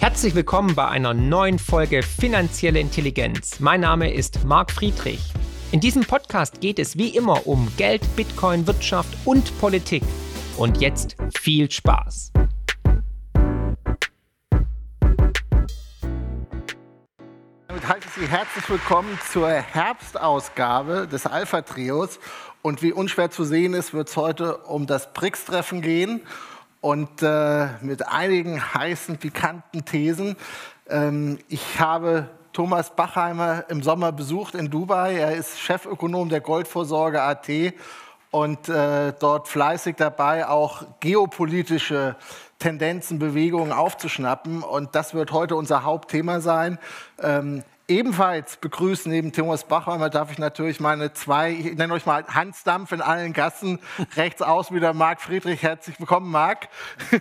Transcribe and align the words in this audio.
Herzlich 0.00 0.34
willkommen 0.34 0.74
bei 0.74 0.88
einer 0.88 1.12
neuen 1.12 1.58
Folge 1.58 2.02
Finanzielle 2.02 2.80
Intelligenz. 2.80 3.60
Mein 3.60 3.82
Name 3.82 4.10
ist 4.10 4.46
Marc 4.46 4.70
Friedrich. 4.70 5.20
In 5.72 5.80
diesem 5.80 6.04
Podcast 6.04 6.62
geht 6.62 6.78
es 6.78 6.96
wie 6.96 7.14
immer 7.14 7.46
um 7.46 7.70
Geld, 7.76 8.00
Bitcoin, 8.16 8.66
Wirtschaft 8.66 9.14
und 9.26 9.60
Politik. 9.60 10.02
Und 10.56 10.80
jetzt 10.80 11.16
viel 11.38 11.70
Spaß. 11.70 12.32
Damit 17.68 17.86
heiße 17.86 18.06
ich 18.06 18.14
Sie 18.22 18.26
herzlich 18.26 18.70
willkommen 18.70 19.18
zur 19.30 19.50
Herbstausgabe 19.50 21.08
des 21.08 21.26
Alpha-Trios. 21.26 22.18
Und 22.62 22.80
wie 22.80 22.92
unschwer 22.92 23.30
zu 23.30 23.44
sehen 23.44 23.74
ist, 23.74 23.92
wird 23.92 24.08
es 24.08 24.16
heute 24.16 24.56
um 24.56 24.86
das 24.86 25.12
BRICS-Treffen 25.12 25.82
gehen 25.82 26.22
und 26.80 27.22
äh, 27.22 27.68
mit 27.82 28.06
einigen 28.08 28.74
heißen, 28.74 29.18
pikanten 29.18 29.84
Thesen. 29.84 30.36
Ähm, 30.88 31.38
ich 31.48 31.78
habe 31.78 32.28
Thomas 32.52 32.94
Bachheimer 32.96 33.64
im 33.68 33.82
Sommer 33.82 34.12
besucht 34.12 34.54
in 34.54 34.70
Dubai. 34.70 35.14
Er 35.16 35.36
ist 35.36 35.60
Chefökonom 35.60 36.28
der 36.28 36.40
Goldvorsorge 36.40 37.22
AT 37.22 37.48
und 38.30 38.68
äh, 38.68 39.12
dort 39.18 39.48
fleißig 39.48 39.96
dabei, 39.96 40.48
auch 40.48 40.84
geopolitische 41.00 42.16
Tendenzen, 42.58 43.18
Bewegungen 43.18 43.72
aufzuschnappen. 43.72 44.62
Und 44.62 44.94
das 44.94 45.14
wird 45.14 45.32
heute 45.32 45.56
unser 45.56 45.84
Hauptthema 45.84 46.40
sein. 46.40 46.78
Ähm, 47.20 47.62
ebenfalls 47.90 48.56
begrüßen 48.56 49.10
neben 49.10 49.32
Thomas 49.32 49.64
Bachheimer 49.64 50.08
darf 50.08 50.30
ich 50.30 50.38
natürlich 50.38 50.80
meine 50.80 51.12
zwei, 51.12 51.50
ich 51.50 51.74
nenne 51.74 51.92
euch 51.92 52.06
mal 52.06 52.24
Hans 52.28 52.62
Dampf 52.62 52.92
in 52.92 53.02
allen 53.02 53.32
Gassen, 53.32 53.80
rechts 54.16 54.40
aus 54.40 54.72
wieder 54.72 54.94
Marc 54.94 55.20
Friedrich. 55.20 55.62
Herzlich 55.62 55.98
willkommen, 55.98 56.30
Marc. 56.30 56.68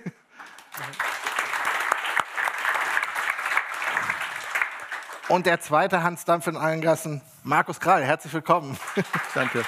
Und 5.27 5.45
der 5.45 5.59
zweite 5.59 6.01
Hans 6.03 6.23
Dampf 6.25 6.47
in 6.47 6.55
allen 6.55 6.81
Gassen, 6.81 7.21
Markus 7.43 7.79
Krall. 7.79 8.03
Herzlich 8.03 8.33
willkommen. 8.33 8.77
Danke. 9.33 9.63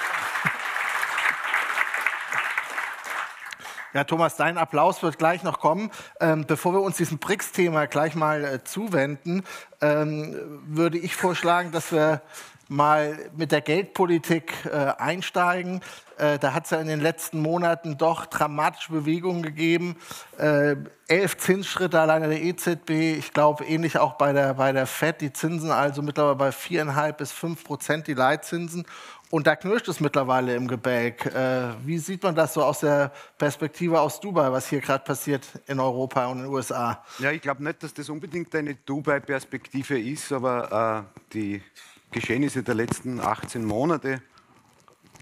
Ja, 3.94 4.04
Thomas, 4.04 4.36
dein 4.36 4.56
Applaus 4.56 5.02
wird 5.02 5.18
gleich 5.18 5.42
noch 5.42 5.60
kommen. 5.60 5.90
Ähm, 6.18 6.46
bevor 6.46 6.72
wir 6.72 6.80
uns 6.80 6.96
diesem 6.96 7.18
BRICS-Thema 7.18 7.86
gleich 7.86 8.14
mal 8.14 8.42
äh, 8.42 8.64
zuwenden, 8.64 9.44
ähm, 9.82 10.34
würde 10.66 10.96
ich 10.96 11.14
vorschlagen, 11.14 11.72
dass 11.72 11.92
wir 11.92 12.22
mal 12.68 13.18
mit 13.36 13.52
der 13.52 13.60
Geldpolitik 13.60 14.54
äh, 14.64 14.94
einsteigen. 14.98 15.82
Äh, 16.16 16.38
da 16.38 16.54
hat 16.54 16.64
es 16.64 16.70
ja 16.70 16.80
in 16.80 16.86
den 16.86 17.00
letzten 17.00 17.42
Monaten 17.42 17.98
doch 17.98 18.24
dramatische 18.24 18.92
Bewegungen 18.92 19.42
gegeben. 19.42 19.96
Äh, 20.38 20.76
elf 21.08 21.36
Zinsschritte 21.36 22.00
alleine 22.00 22.28
der 22.28 22.42
EZB, 22.42 23.18
ich 23.18 23.34
glaube 23.34 23.64
ähnlich 23.64 23.98
auch 23.98 24.14
bei 24.14 24.32
der, 24.32 24.54
bei 24.54 24.72
der 24.72 24.86
FED, 24.86 25.20
die 25.20 25.32
Zinsen 25.34 25.70
also 25.70 26.00
mittlerweile 26.00 26.36
bei 26.36 26.52
viereinhalb 26.52 27.18
bis 27.18 27.30
fünf 27.30 27.62
Prozent, 27.64 28.06
die 28.06 28.14
Leitzinsen. 28.14 28.86
Und 29.32 29.46
da 29.46 29.56
knirscht 29.56 29.88
es 29.88 29.98
mittlerweile 29.98 30.54
im 30.54 30.68
Gebälk. 30.68 31.24
Äh, 31.24 31.70
wie 31.86 31.96
sieht 31.96 32.22
man 32.22 32.34
das 32.34 32.52
so 32.52 32.62
aus 32.62 32.80
der 32.80 33.10
Perspektive 33.38 33.98
aus 33.98 34.20
Dubai, 34.20 34.52
was 34.52 34.68
hier 34.68 34.82
gerade 34.82 35.02
passiert 35.02 35.46
in 35.66 35.80
Europa 35.80 36.26
und 36.26 36.40
in 36.40 36.44
den 36.44 36.52
USA? 36.52 37.02
Ja, 37.18 37.30
ich 37.30 37.40
glaube 37.40 37.64
nicht, 37.64 37.82
dass 37.82 37.94
das 37.94 38.10
unbedingt 38.10 38.54
eine 38.54 38.74
Dubai-Perspektive 38.74 39.98
ist, 39.98 40.30
aber 40.32 41.06
äh, 41.16 41.22
die 41.32 41.62
Geschehnisse 42.10 42.62
der 42.62 42.74
letzten 42.74 43.20
18 43.20 43.64
Monate 43.64 44.20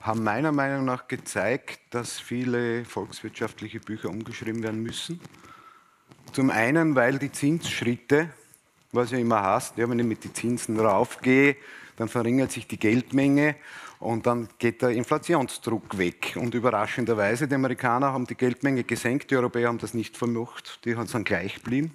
haben 0.01 0.25
meiner 0.25 0.51
Meinung 0.51 0.87
nach 0.87 1.07
gezeigt, 1.07 1.79
dass 1.91 2.19
viele 2.19 2.85
volkswirtschaftliche 2.85 3.79
Bücher 3.79 4.09
umgeschrieben 4.09 4.65
werden 4.65 4.83
müssen. 4.83 5.21
Zum 6.33 6.51
einen, 6.51 6.97
weil 6.97 7.21
die 7.21 7.31
Zinsschritte, 7.31 8.31
was 8.91 9.13
ja 9.13 9.19
immer 9.19 9.41
heißt, 9.41 9.79
ja, 9.79 9.89
wenn 9.89 10.01
ich 10.01 10.07
mit 10.07 10.25
den 10.25 10.35
Zinsen 10.35 10.81
raufgehe, 10.81 11.55
dann 11.95 12.09
verringert 12.09 12.51
sich 12.51 12.67
die 12.67 12.79
Geldmenge 12.79 13.55
und 14.01 14.27
dann 14.27 14.49
geht 14.59 14.83
der 14.83 14.91
Inflationsdruck 14.91 15.99
weg. 15.99 16.37
Und 16.37 16.55
überraschenderweise, 16.55 17.47
die 17.47 17.55
Amerikaner 17.55 18.13
haben 18.13 18.27
die 18.27 18.35
Geldmenge 18.35 18.83
gesenkt, 18.83 19.31
die 19.31 19.37
Europäer 19.37 19.69
haben 19.69 19.79
das 19.79 19.95
nicht 19.95 20.17
vermocht, 20.17 20.81
die 20.85 20.95
sind 21.07 21.25
gleich 21.25 21.57
geblieben. 21.57 21.95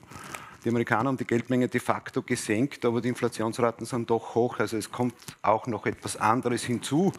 Die 0.64 0.70
Amerikaner 0.70 1.10
haben 1.10 1.18
die 1.18 1.26
Geldmenge 1.26 1.68
de 1.68 1.82
facto 1.82 2.22
gesenkt, 2.22 2.86
aber 2.86 3.02
die 3.02 3.10
Inflationsraten 3.10 3.86
sind 3.86 4.10
doch 4.10 4.34
hoch. 4.36 4.60
Also 4.60 4.78
es 4.78 4.92
kommt 4.92 5.16
auch 5.42 5.68
noch 5.68 5.86
etwas 5.86 6.18
anderes 6.18 6.64
hinzu 6.64 7.12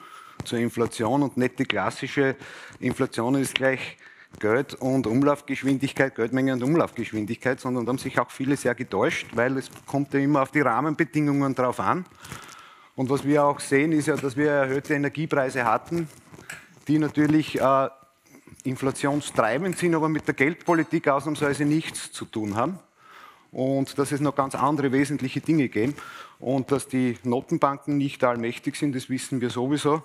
zur 0.45 0.59
Inflation 0.59 1.23
und 1.23 1.37
nicht 1.37 1.59
die 1.59 1.65
klassische 1.65 2.37
Inflation 2.81 3.35
ist 3.37 3.55
gleich 3.55 3.99
Geld 4.39 4.75
und 4.75 5.07
Umlaufgeschwindigkeit, 5.07 6.15
Geldmenge 6.15 6.53
und 6.53 6.63
Umlaufgeschwindigkeit, 6.63 7.61
sondern 7.61 7.87
da 7.87 7.91
haben 7.91 7.99
sich 7.99 8.19
auch 8.19 8.31
viele 8.31 8.57
sehr 8.57 8.75
getäuscht, 8.75 9.29
weil 9.35 9.57
es 9.57 9.71
kommt 9.87 10.13
ja 10.13 10.21
immer 10.21 10.43
auf 10.43 10.51
die 10.51 10.61
Rahmenbedingungen 10.61 11.55
drauf 11.55 11.81
an. 11.81 12.05
Und 12.97 13.11
was 13.11 13.25
wir 13.25 13.45
auch 13.45 13.61
sehen, 13.61 13.93
ist 13.93 14.09
ja, 14.09 14.17
dass 14.17 14.37
wir 14.37 14.51
erhöhte 14.51 14.95
Energiepreise 14.95 15.65
hatten, 15.67 16.09
die 16.89 16.99
natürlich 16.99 17.61
äh, 17.61 17.89
inflationstreibend 18.65 19.77
sind, 19.77 19.95
aber 19.95 20.09
mit 20.09 20.27
der 20.27 20.35
Geldpolitik 20.35 21.07
ausnahmsweise 21.09 21.67
nichts 21.67 22.11
zu 22.11 22.25
tun 22.25 22.57
haben. 22.57 22.79
Und 23.53 23.99
dass 23.99 24.13
es 24.13 24.21
noch 24.21 24.35
ganz 24.35 24.55
andere 24.55 24.93
wesentliche 24.93 25.41
Dinge 25.41 25.69
geben. 25.69 25.95
Und 26.39 26.73
dass 26.73 26.89
die 26.89 27.19
Notenbanken 27.23 27.99
nicht 27.99 28.25
allmächtig 28.25 28.77
sind, 28.77 28.97
das 28.97 29.11
wissen 29.11 29.43
wir 29.43 29.51
sowieso. 29.51 30.03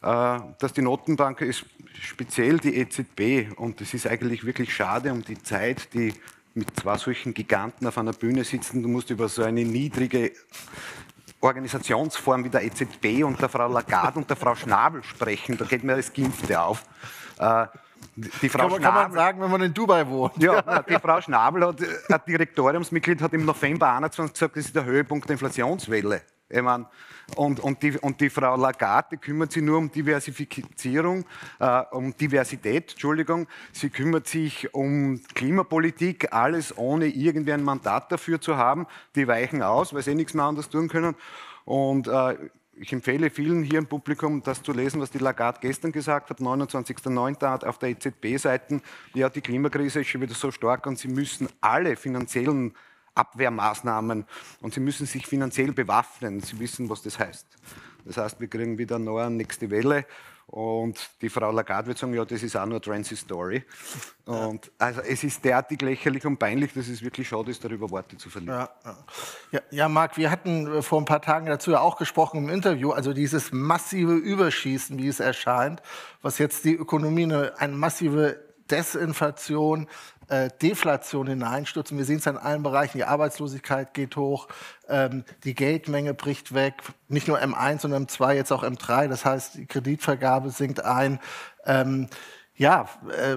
Äh, 0.00 0.38
dass 0.60 0.72
die 0.72 0.82
Notenbank 0.82 1.40
ist 1.40 1.64
speziell 2.00 2.58
die 2.58 2.76
EZB, 2.76 3.58
und 3.58 3.80
es 3.80 3.92
ist 3.92 4.06
eigentlich 4.06 4.46
wirklich 4.46 4.72
schade 4.72 5.12
um 5.12 5.24
die 5.24 5.42
Zeit, 5.42 5.92
die 5.94 6.14
mit 6.54 6.68
zwei 6.78 6.96
solchen 6.96 7.34
Giganten 7.34 7.86
auf 7.86 7.98
einer 7.98 8.12
Bühne 8.12 8.44
sitzen. 8.44 8.82
Du 8.82 8.88
musst 8.88 9.10
über 9.10 9.28
so 9.28 9.42
eine 9.42 9.64
niedrige 9.64 10.32
Organisationsform 11.40 12.44
wie 12.44 12.50
der 12.50 12.64
EZB 12.64 13.24
und 13.24 13.40
der 13.40 13.48
Frau 13.48 13.68
Lagarde 13.68 14.18
und 14.18 14.28
der 14.28 14.36
Frau 14.36 14.54
Schnabel 14.54 15.02
sprechen, 15.02 15.56
da 15.56 15.64
geht 15.64 15.84
mir 15.84 15.96
das 15.96 16.12
Gimpfte 16.12 16.60
auf. 16.60 16.84
Äh, 17.38 17.66
die 18.42 18.48
Frau 18.48 18.68
kann, 18.68 18.70
man, 18.70 18.80
Schnabel, 18.80 18.80
kann 18.80 18.94
man 18.94 19.12
sagen, 19.12 19.40
wenn 19.40 19.50
man 19.50 19.62
in 19.62 19.74
Dubai 19.74 20.06
wohnt. 20.06 20.36
Ja, 20.42 20.82
die 20.88 20.98
Frau 20.98 21.20
Schnabel, 21.20 21.66
hat, 21.66 21.80
ein 21.80 22.20
Direktoriumsmitglied, 22.26 23.22
hat 23.22 23.32
im 23.32 23.44
November 23.44 23.92
21 23.92 24.34
gesagt, 24.34 24.56
das 24.56 24.66
ist 24.66 24.76
der 24.76 24.84
Höhepunkt 24.84 25.28
der 25.28 25.34
Inflationswelle. 25.34 26.22
Ich 26.50 26.62
meine, 26.62 26.86
und, 27.36 27.60
und, 27.60 27.82
die, 27.82 27.96
und, 27.98 28.20
die, 28.20 28.28
Frau 28.28 28.56
Lagarde 28.56 29.16
kümmert 29.16 29.52
sich 29.52 29.62
nur 29.62 29.78
um 29.78 29.90
Diversifizierung, 29.90 31.24
äh, 31.60 31.82
um 31.92 32.16
Diversität, 32.16 32.90
Entschuldigung. 32.90 33.46
Sie 33.72 33.88
kümmert 33.88 34.26
sich 34.26 34.74
um 34.74 35.20
Klimapolitik, 35.34 36.32
alles 36.32 36.76
ohne 36.76 37.06
irgendwie 37.06 37.52
ein 37.52 37.62
Mandat 37.62 38.10
dafür 38.10 38.40
zu 38.40 38.56
haben. 38.56 38.86
Die 39.14 39.28
weichen 39.28 39.62
aus, 39.62 39.94
weil 39.94 40.02
sie 40.02 40.10
eh 40.10 40.14
nichts 40.14 40.34
mehr 40.34 40.44
anderes 40.44 40.68
tun 40.68 40.88
können. 40.88 41.14
Und 41.64 42.08
äh, 42.08 42.36
ich 42.74 42.92
empfehle 42.92 43.30
vielen 43.30 43.62
hier 43.62 43.78
im 43.78 43.86
Publikum, 43.86 44.42
das 44.42 44.62
zu 44.62 44.72
lesen, 44.72 45.00
was 45.00 45.10
die 45.10 45.18
Lagarde 45.18 45.60
gestern 45.60 45.92
gesagt 45.92 46.30
hat, 46.30 46.38
29.09. 46.38 47.64
auf 47.64 47.78
der 47.78 47.90
EZB-Seite. 47.90 48.80
Ja, 49.14 49.28
die 49.28 49.42
Klimakrise 49.42 50.00
ist 50.00 50.08
schon 50.08 50.22
wieder 50.22 50.34
so 50.34 50.50
stark 50.50 50.86
und 50.86 50.98
sie 50.98 51.08
müssen 51.08 51.48
alle 51.60 51.94
finanziellen 51.96 52.74
Abwehrmaßnahmen 53.14 54.24
und 54.60 54.74
sie 54.74 54.80
müssen 54.80 55.06
sich 55.06 55.26
finanziell 55.26 55.72
bewaffnen. 55.72 56.40
Sie 56.40 56.58
wissen, 56.58 56.88
was 56.88 57.02
das 57.02 57.18
heißt. 57.18 57.46
Das 58.04 58.16
heißt, 58.16 58.40
wir 58.40 58.48
kriegen 58.48 58.78
wieder 58.78 58.96
eine 58.96 59.04
neue 59.04 59.30
nächste 59.30 59.70
Welle. 59.70 60.06
Und 60.50 61.10
die 61.22 61.28
Frau 61.28 61.52
Lagarde 61.52 61.88
wird 61.88 61.98
sagen, 61.98 62.12
ja, 62.12 62.24
das 62.24 62.42
ist 62.42 62.56
auch 62.56 62.66
nur 62.66 62.80
Story. 63.04 63.62
Und 64.24 64.72
also 64.78 65.00
es 65.00 65.22
ist 65.22 65.44
derartig 65.44 65.80
lächerlich 65.80 66.26
und 66.26 66.38
peinlich, 66.38 66.72
dass 66.72 66.88
es 66.88 67.02
wirklich 67.02 67.28
schade 67.28 67.52
ist, 67.52 67.64
darüber 67.64 67.88
Worte 67.88 68.16
zu 68.16 68.28
verlieren. 68.30 68.56
Ja, 68.56 68.96
ja. 69.52 69.60
ja, 69.70 69.88
Marc, 69.88 70.16
wir 70.16 70.28
hatten 70.28 70.66
äh, 70.66 70.82
vor 70.82 71.00
ein 71.00 71.04
paar 71.04 71.22
Tagen 71.22 71.46
dazu 71.46 71.70
ja 71.70 71.80
auch 71.80 71.96
gesprochen 71.96 72.38
im 72.38 72.48
Interview, 72.48 72.90
also 72.90 73.12
dieses 73.12 73.52
massive 73.52 74.14
Überschießen, 74.14 74.98
wie 74.98 75.06
es 75.06 75.20
erscheint, 75.20 75.82
was 76.20 76.38
jetzt 76.38 76.64
die 76.64 76.74
Ökonomie 76.74 77.24
eine, 77.24 77.56
eine 77.58 77.76
massive 77.76 78.40
Desinflation, 78.68 79.88
äh, 80.30 80.48
Deflation 80.62 81.26
hineinstürzen. 81.26 81.98
Wir 81.98 82.04
sehen 82.04 82.18
es 82.18 82.26
in 82.26 82.36
allen 82.36 82.62
Bereichen. 82.62 82.98
Die 82.98 83.04
Arbeitslosigkeit 83.04 83.94
geht 83.94 84.16
hoch, 84.16 84.48
ähm, 84.88 85.24
die 85.44 85.54
Geldmenge 85.54 86.14
bricht 86.14 86.54
weg. 86.54 86.74
Nicht 87.08 87.28
nur 87.28 87.38
M1, 87.40 87.80
sondern 87.80 88.06
M2, 88.06 88.34
jetzt 88.34 88.52
auch 88.52 88.62
M3. 88.62 89.08
Das 89.08 89.24
heißt, 89.24 89.56
die 89.56 89.66
Kreditvergabe 89.66 90.50
sinkt 90.50 90.84
ein. 90.84 91.18
Ähm, 91.66 92.08
ja, 92.60 92.88
äh, 93.08 93.36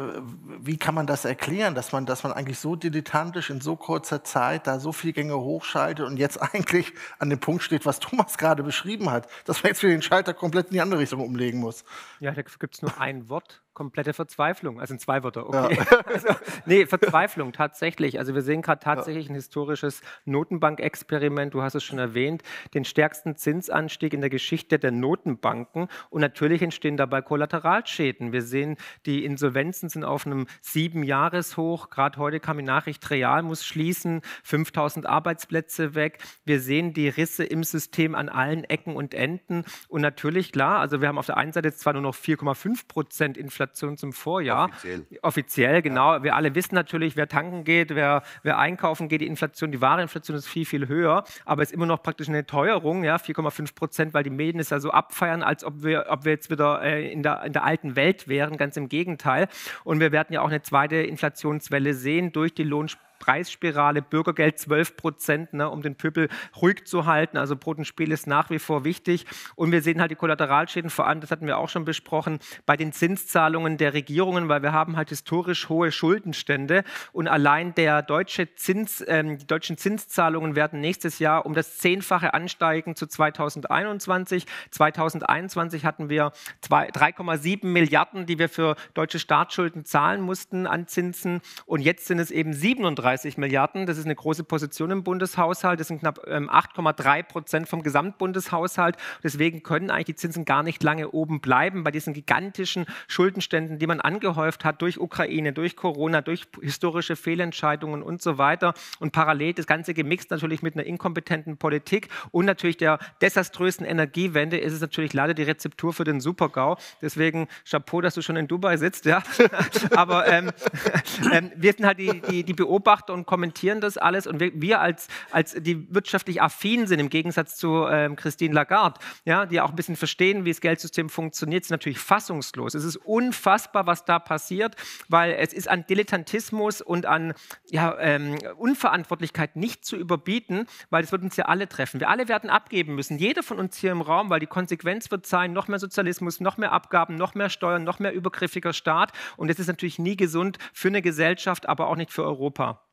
wie 0.60 0.78
kann 0.78 0.94
man 0.94 1.08
das 1.08 1.24
erklären, 1.24 1.76
dass 1.76 1.94
man, 1.94 2.06
dass 2.06 2.24
man 2.24 2.34
eigentlich 2.34 2.60
so 2.60 2.76
dilettantisch 2.76 3.50
in 3.50 3.62
so 3.62 3.78
kurzer 3.78 4.26
Zeit 4.26 4.68
da 4.68 4.80
so 4.80 4.92
viele 4.92 5.14
Gänge 5.14 5.40
hochschaltet 5.40 6.06
und 6.06 6.18
jetzt 6.18 6.42
eigentlich 6.54 6.94
an 7.20 7.30
dem 7.30 7.40
Punkt 7.40 7.64
steht, 7.64 7.86
was 7.86 8.00
Thomas 8.00 8.38
gerade 8.38 8.64
beschrieben 8.64 9.10
hat, 9.10 9.28
dass 9.46 9.64
man 9.64 9.70
jetzt 9.70 9.80
für 9.80 9.88
den 9.88 10.02
Schalter 10.02 10.34
komplett 10.34 10.68
in 10.68 10.74
die 10.74 10.82
andere 10.82 11.00
Richtung 11.00 11.22
umlegen 11.22 11.60
muss? 11.60 11.86
Ja, 12.20 12.32
da 12.32 12.42
gibt 12.42 12.76
es 12.76 12.82
nur 12.82 13.00
ein 13.00 13.30
Wort 13.30 13.63
komplette 13.74 14.14
Verzweiflung. 14.14 14.80
Also 14.80 14.94
in 14.94 15.00
zwei 15.00 15.24
Wörter, 15.24 15.48
okay. 15.48 15.78
Ja. 15.78 16.04
Also, 16.14 16.28
nee, 16.66 16.86
Verzweiflung 16.86 17.54
tatsächlich. 17.54 18.20
Also 18.20 18.36
wir 18.36 18.42
sehen 18.44 18.62
gerade 18.62 18.80
tatsächlich 18.80 19.30
ein 19.30 19.36
historisches 19.36 20.02
Notenbankexperiment. 20.26 21.54
Du 21.54 21.62
hast 21.62 21.76
es 21.76 21.84
schon 21.84 21.98
erwähnt, 21.98 22.44
den 22.74 22.86
stärksten 22.86 23.36
Zinsanstieg 23.36 24.14
in 24.14 24.22
der 24.22 24.30
Geschichte 24.30 24.78
der 24.78 24.92
Notenbanken. 24.92 25.88
Und 26.10 26.22
natürlich 26.22 26.62
entstehen 26.62 26.98
dabei 26.98 27.22
Kollateralschäden. 27.22 28.32
Wir 28.32 28.44
sehen, 28.44 28.78
die 29.06 29.26
Insolvenzen 29.26 29.90
sind 29.90 30.04
auf 30.04 30.26
einem 30.26 30.46
sieben 30.62 31.04
Jahreshoch. 31.04 31.90
Gerade 31.90 32.20
heute 32.20 32.40
kam 32.40 32.58
die 32.58 32.64
Nachricht, 32.64 33.10
Real 33.10 33.42
muss 33.42 33.66
schließen, 33.66 34.22
5000 34.44 35.06
Arbeitsplätze 35.06 35.96
weg. 35.96 36.20
Wir 36.46 36.60
sehen 36.60 36.94
die 36.94 37.10
Risse 37.10 37.44
im 37.44 37.64
System 37.64 38.14
an 38.14 38.30
allen 38.30 38.64
Ecken 38.66 38.96
und 38.96 39.14
Enden. 39.14 39.66
Und 39.88 40.02
natürlich, 40.02 40.52
klar, 40.52 40.80
also 40.80 41.02
wir 41.02 41.08
haben 41.08 41.18
auf 41.18 41.26
der 41.26 41.38
einen 41.38 41.54
Seite 41.54 41.74
zwar 41.74 41.94
nur 41.94 42.02
noch 42.02 42.16
4,5 42.16 42.88
Prozent 42.88 43.38
Inflation, 43.38 43.63
Inflation 43.64 43.98
zum 43.98 44.14
Vorjahr. 44.14 44.66
Offiziell. 44.66 45.06
Offiziell, 45.22 45.82
genau. 45.82 46.14
Ja. 46.14 46.24
Wir 46.24 46.36
alle 46.36 46.56
wissen 46.56 46.76
natürlich, 46.76 47.16
wer 47.16 47.28
tanken 47.28 47.64
geht, 47.64 47.96
wer, 47.96 48.24
wer 48.44 48.58
einkaufen 48.58 49.08
geht, 49.08 49.22
die 49.22 49.28
Inflation, 49.28 49.72
die 49.72 49.82
wahre 49.82 50.02
Inflation 50.02 50.38
ist 50.38 50.48
viel, 50.48 50.66
viel 50.66 50.88
höher, 50.88 51.24
aber 51.46 51.62
es 51.62 51.70
ist 51.70 51.74
immer 51.74 51.86
noch 51.86 52.04
praktisch 52.04 52.30
eine 52.30 52.46
Teuerung, 52.46 53.04
ja, 53.04 53.16
4,5 53.16 53.76
Prozent, 53.76 54.14
weil 54.14 54.24
die 54.24 54.30
Medien 54.30 54.60
es 54.60 54.70
ja 54.70 54.80
so 54.80 54.92
abfeiern, 54.92 55.44
als 55.44 55.64
ob 55.64 55.84
wir, 55.84 56.06
ob 56.10 56.26
wir 56.26 56.34
jetzt 56.34 56.50
wieder 56.50 56.82
äh, 56.82 57.12
in, 57.12 57.24
der, 57.24 57.44
in 57.44 57.54
der 57.54 57.64
alten 57.64 57.96
Welt 57.96 58.28
wären, 58.28 58.58
ganz 58.58 58.78
im 58.78 58.90
Gegenteil. 58.90 59.48
Und 59.84 60.00
wir 60.00 60.12
werden 60.12 60.34
ja 60.34 60.42
auch 60.42 60.50
eine 60.50 60.62
zweite 60.62 60.98
Inflationswelle 60.98 61.94
sehen 61.94 62.32
durch 62.32 62.54
die 62.54 62.64
Lohnspur 62.64 63.13
Preisspirale, 63.24 64.02
Bürgergeld 64.02 64.60
12 64.60 64.98
Prozent, 64.98 65.54
ne, 65.54 65.70
um 65.70 65.82
den 65.82 65.96
Pöbel 65.96 66.28
ruhig 66.62 66.84
zu 66.84 67.06
halten. 67.06 67.38
Also 67.38 67.56
Brotenspiel 67.56 68.12
ist 68.12 68.28
nach 68.28 68.50
wie 68.50 68.60
vor 68.60 68.84
wichtig. 68.84 69.26
Und 69.56 69.72
wir 69.72 69.82
sehen 69.82 70.02
halt 70.02 70.12
die 70.12 70.16
Kollateralschäden, 70.16 70.90
vor 70.90 71.08
allem, 71.08 71.22
das 71.22 71.32
hatten 71.32 71.48
wir 71.48 71.58
auch 71.58 71.70
schon 71.70 71.86
besprochen, 71.86 72.40
bei 72.66 72.76
den 72.76 72.92
Zinszahlungen 72.92 73.78
der 73.78 73.94
Regierungen, 73.94 74.50
weil 74.50 74.62
wir 74.62 74.74
haben 74.74 74.98
halt 74.98 75.08
historisch 75.08 75.70
hohe 75.70 75.94
Schuldenstände. 75.94 76.84
Und 77.14 77.30
allein 77.30 77.74
der 77.76 78.02
deutsche 78.02 78.56
Zins, 78.56 79.02
ähm, 79.08 79.38
die 79.38 79.48
deutschen 79.48 79.78
Zinszahlungen 79.78 80.58
werden 80.58 80.82
nächstes 80.82 81.20
Jahr 81.20 81.46
um 81.46 81.54
das 81.54 81.78
Zehnfache 81.78 82.34
ansteigen 82.34 82.98
zu 82.98 83.08
2021. 83.08 84.46
2021 84.70 85.86
hatten 85.86 86.10
wir 86.10 86.34
3,7 86.62 87.68
Milliarden, 87.68 88.26
die 88.26 88.38
wir 88.38 88.50
für 88.50 88.76
deutsche 88.94 89.20
Staatsschulden 89.20 89.86
zahlen 89.86 90.20
mussten 90.20 90.68
an 90.68 90.90
Zinsen. 90.90 91.40
Und 91.66 91.80
jetzt 91.80 92.06
sind 92.08 92.20
es 92.20 92.30
eben 92.30 92.52
37 92.52 93.13
35 93.14 93.38
Milliarden. 93.38 93.86
Das 93.86 93.98
ist 93.98 94.06
eine 94.06 94.16
große 94.16 94.44
Position 94.44 94.92
im 94.92 95.04
Bundeshaushalt. 95.04 95.80
Das 95.80 95.88
sind 95.88 96.00
knapp 96.00 96.20
8,3 96.28 97.18
ähm, 97.18 97.26
Prozent 97.28 97.68
vom 97.68 97.84
Gesamtbundeshaushalt. 97.84 98.98
Deswegen 99.24 99.64
können 99.64 99.90
eigentlich 99.90 100.06
die 100.06 100.16
Zinsen 100.16 100.46
gar 100.46 100.64
nicht 100.64 100.84
lange 100.84 101.12
oben 101.12 101.40
bleiben 101.40 101.84
bei 101.84 101.92
diesen 101.92 102.14
gigantischen 102.14 102.86
Schuldenständen, 103.08 103.80
die 103.80 103.88
man 103.88 104.02
angehäuft 104.02 104.66
hat 104.66 104.82
durch 104.82 105.00
Ukraine, 105.00 105.54
durch 105.54 105.76
Corona, 105.76 106.22
durch 106.22 106.48
historische 106.62 107.16
Fehlentscheidungen 107.16 108.02
und 108.02 108.22
so 108.22 108.38
weiter. 108.38 108.74
Und 109.00 109.12
parallel 109.12 109.54
das 109.54 109.68
Ganze 109.68 109.94
gemixt 109.94 110.32
natürlich 110.32 110.62
mit 110.62 110.76
einer 110.76 110.86
inkompetenten 110.86 111.58
Politik 111.58 112.10
und 112.32 112.46
natürlich 112.46 112.78
der 112.78 113.00
desaströsen 113.22 113.86
Energiewende 113.86 114.58
ist 114.58 114.74
es 114.74 114.82
natürlich 114.82 115.14
leider 115.14 115.34
die 115.34 115.44
Rezeptur 115.44 115.94
für 115.94 116.04
den 116.04 116.20
Supergau. 116.20 116.78
Deswegen 117.02 117.48
Chapeau, 117.70 118.02
dass 118.02 118.16
du 118.16 118.22
schon 118.22 118.36
in 118.36 118.48
Dubai 118.48 118.78
sitzt. 118.78 119.06
Ja. 119.06 119.24
Aber 119.96 120.28
ähm, 120.28 120.52
ähm, 121.32 121.52
wir 121.56 121.74
sind 121.74 121.86
halt 121.86 122.00
die, 122.00 122.22
die, 122.22 122.44
die 122.44 122.54
Beobachter, 122.54 123.03
beobachten 123.04 123.12
und 123.12 123.26
kommentieren 123.26 123.82
das 123.82 123.98
alles. 123.98 124.28
Und 124.28 124.40
wir, 124.40 124.52
wir 124.56 124.80
als, 124.80 125.08
als 125.32 125.54
die 125.54 125.94
wirtschaftlich 125.94 126.42
affin 126.42 126.88
sind, 126.88 127.00
im 127.00 127.10
Gegensatz 127.10 127.56
zu 127.56 127.86
ähm, 127.88 128.16
Christine 128.16 128.54
Lagarde, 128.54 129.00
ja, 129.26 129.46
die 129.46 129.62
auch 129.62 129.70
ein 129.70 129.76
bisschen 129.76 129.96
verstehen, 129.96 130.46
wie 130.46 130.52
das 130.52 130.62
Geldsystem 130.62 131.10
funktioniert, 131.10 131.66
sind 131.66 131.72
natürlich 131.72 132.00
fassungslos. 132.00 132.74
Es 132.74 132.84
ist 132.84 132.98
unfassbar, 132.98 133.86
was 133.86 134.06
da 134.06 134.20
passiert, 134.20 134.76
weil 135.10 135.34
es 135.34 135.54
ist 135.54 135.70
an 135.70 135.86
Dilettantismus 135.88 136.82
und 136.82 137.06
an 137.06 137.34
ja, 137.70 137.98
ähm, 138.00 138.38
Unverantwortlichkeit 138.58 139.56
nicht 139.56 139.86
zu 139.86 139.96
überbieten, 139.96 140.68
weil 140.90 141.04
es 141.04 141.12
wird 141.12 141.24
uns 141.24 141.36
ja 141.36 141.46
alle 141.46 141.68
treffen. 141.68 142.00
Wir 142.00 142.10
alle 142.10 142.28
werden 142.28 142.50
abgeben 142.50 142.96
müssen, 142.96 143.18
jeder 143.18 143.44
von 143.44 143.60
uns 143.60 143.78
hier 143.78 143.92
im 143.92 144.02
Raum, 144.02 144.30
weil 144.30 144.40
die 144.40 144.48
Konsequenz 144.48 145.12
wird 145.12 145.26
sein, 145.26 145.54
noch 145.54 145.68
mehr 145.68 145.80
Sozialismus, 145.80 146.40
noch 146.40 146.58
mehr 146.58 146.72
Abgaben, 146.72 147.16
noch 147.16 147.36
mehr 147.36 147.50
Steuern, 147.50 147.84
noch 147.84 148.00
mehr 148.00 148.14
übergriffiger 148.14 148.74
Staat. 148.74 149.12
Und 149.38 149.50
das 149.50 149.60
ist 149.60 149.68
natürlich 149.68 150.00
nie 150.00 150.16
gesund 150.16 150.58
für 150.74 150.88
eine 150.88 151.02
Gesellschaft, 151.02 151.68
aber 151.68 151.88
auch 151.88 151.96
nicht 151.96 152.12
für 152.12 152.24
Europa. 152.24 152.84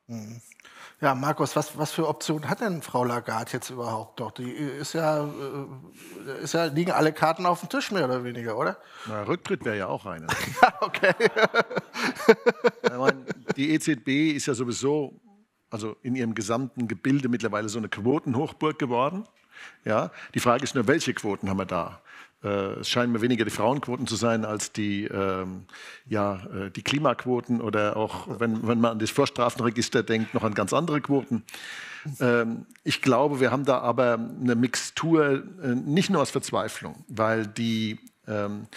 Ja, 1.01 1.15
Markus, 1.15 1.55
was, 1.55 1.75
was 1.79 1.91
für 1.91 2.07
Optionen 2.07 2.47
hat 2.47 2.61
denn 2.61 2.83
Frau 2.83 3.03
Lagarde 3.03 3.51
jetzt 3.53 3.71
überhaupt 3.71 4.19
noch? 4.19 4.31
Die 4.31 4.51
ist 4.51 4.93
ja, 4.93 5.23
äh, 5.23 6.43
ist 6.43 6.53
ja, 6.53 6.65
liegen 6.65 6.91
alle 6.91 7.11
Karten 7.11 7.47
auf 7.47 7.61
dem 7.61 7.69
Tisch 7.69 7.91
mehr 7.91 8.05
oder 8.05 8.23
weniger, 8.23 8.55
oder? 8.55 8.77
Na, 9.07 9.23
Rücktritt 9.23 9.65
wäre 9.65 9.77
ja 9.77 9.87
auch 9.87 10.05
eine. 10.05 10.27
okay. 10.81 11.13
meine, 12.97 13.25
die 13.55 13.73
EZB 13.73 14.35
ist 14.35 14.45
ja 14.45 14.53
sowieso, 14.53 15.19
also 15.71 15.95
in 16.03 16.15
ihrem 16.15 16.35
gesamten 16.35 16.87
Gebilde 16.87 17.29
mittlerweile 17.29 17.67
so 17.67 17.79
eine 17.79 17.89
Quotenhochburg 17.89 18.77
geworden. 18.77 19.23
Ja, 19.85 20.11
die 20.35 20.39
Frage 20.39 20.63
ist 20.63 20.75
nur, 20.75 20.87
welche 20.87 21.13
Quoten 21.15 21.49
haben 21.49 21.57
wir 21.57 21.65
da? 21.65 22.01
Äh, 22.43 22.79
es 22.79 22.89
scheinen 22.89 23.11
mir 23.11 23.21
weniger 23.21 23.45
die 23.45 23.51
Frauenquoten 23.51 24.07
zu 24.07 24.15
sein 24.15 24.45
als 24.45 24.71
die, 24.71 25.05
ähm, 25.05 25.65
ja, 26.07 26.41
äh, 26.47 26.71
die 26.71 26.81
Klimaquoten 26.81 27.61
oder 27.61 27.97
auch, 27.97 28.27
wenn, 28.39 28.67
wenn 28.67 28.79
man 28.79 28.93
an 28.93 28.99
das 28.99 29.11
Vorstrafenregister 29.11 30.03
denkt, 30.03 30.33
noch 30.33 30.43
an 30.43 30.53
ganz 30.53 30.73
andere 30.73 31.01
Quoten. 31.01 31.43
Ähm, 32.19 32.65
ich 32.83 33.01
glaube, 33.01 33.39
wir 33.39 33.51
haben 33.51 33.65
da 33.65 33.79
aber 33.79 34.13
eine 34.13 34.55
Mixtur 34.55 35.43
äh, 35.61 35.67
nicht 35.75 36.09
nur 36.09 36.21
aus 36.21 36.31
Verzweiflung, 36.31 37.05
weil 37.07 37.45
die, 37.45 37.99
ähm, 38.27 38.67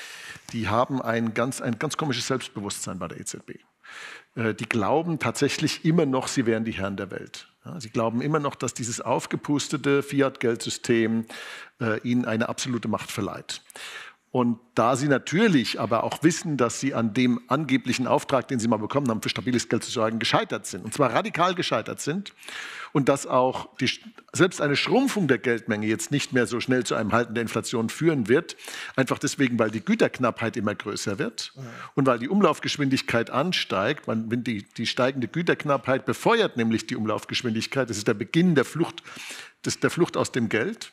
die 0.53 0.69
haben 0.69 1.01
ein 1.01 1.35
ganz, 1.35 1.61
ein 1.61 1.79
ganz 1.79 1.97
komisches 1.97 2.27
Selbstbewusstsein 2.27 2.99
bei 2.99 3.09
der 3.09 3.21
EZB. 3.21 3.61
Äh, 4.37 4.55
die 4.55 4.69
glauben 4.69 5.19
tatsächlich 5.19 5.85
immer 5.85 6.07
noch, 6.07 6.29
sie 6.29 6.47
wären 6.47 6.65
die 6.65 6.73
Herren 6.73 6.97
der 6.97 7.11
Welt. 7.11 7.49
Sie 7.79 7.91
glauben 7.91 8.21
immer 8.21 8.41
noch, 8.41 8.55
dass 8.55 8.75
dieses 8.75 9.01
aufgepustete 9.01 10.03
Fiat-Geldsystem 10.03 11.27
äh, 11.81 12.01
ihnen 12.01 12.25
eine 12.27 12.49
absolute 12.49 12.89
Macht 12.89 13.11
verleiht. 13.11 13.63
Und 14.35 14.59
da 14.75 14.97
sie 14.97 15.07
natürlich 15.07 15.79
aber 15.79 16.03
auch 16.03 16.25
wissen, 16.25 16.57
dass 16.57 16.81
sie 16.81 16.93
an 16.93 17.15
dem 17.15 17.41
angeblichen 17.47 18.09
Auftrag, 18.09 18.49
den 18.49 18.59
sie 18.59 18.67
mal 18.67 18.79
bekommen 18.79 19.09
haben, 19.09 19.23
für 19.23 19.29
stabiles 19.29 19.69
Geld 19.69 19.85
zu 19.85 19.93
sorgen, 19.93 20.19
gescheitert 20.19 20.67
sind. 20.67 20.85
Und 20.85 20.93
zwar 20.93 21.13
radikal 21.13 21.55
gescheitert 21.55 22.01
sind. 22.01 22.33
Und 22.93 23.09
dass 23.09 23.29
auch 23.29 23.69
die, 23.77 23.89
selbst 24.33 24.61
eine 24.61 24.75
Schrumpfung 24.75 25.29
der 25.29 25.39
Geldmenge 25.39 25.87
jetzt 25.87 26.11
nicht 26.11 26.33
mehr 26.33 26.49
so 26.49 26.59
schnell 26.59 26.83
zu 26.83 26.97
einem 26.97 27.13
Halten 27.13 27.35
der 27.35 27.43
Inflation 27.43 27.91
führen 27.91 28.27
wird. 28.27 28.57
Einfach 28.97 29.21
deswegen, 29.21 29.57
weil 29.61 29.71
die 29.71 29.85
Güterknappheit 29.85 30.57
immer 30.57 30.75
größer 30.75 31.21
wird 31.21 31.53
ja. 31.55 31.63
und 31.95 32.09
weil 32.09 32.19
die 32.19 32.29
Umlaufgeschwindigkeit 32.29 33.31
ansteigt. 33.31 34.09
Man, 34.09 34.43
die, 34.43 34.65
die 34.65 34.87
steigende 34.87 35.29
Güterknappheit 35.29 36.07
befeuert 36.07 36.57
nämlich 36.57 36.89
die 36.89 36.97
Umlaufgeschwindigkeit. 36.97 37.89
Das 37.89 37.99
ist 37.99 38.09
der 38.09 38.15
Beginn 38.15 38.57
der 38.57 38.65
Flucht, 38.65 39.05
des, 39.65 39.79
der 39.79 39.91
Flucht 39.91 40.17
aus 40.17 40.33
dem 40.33 40.49
Geld. 40.49 40.91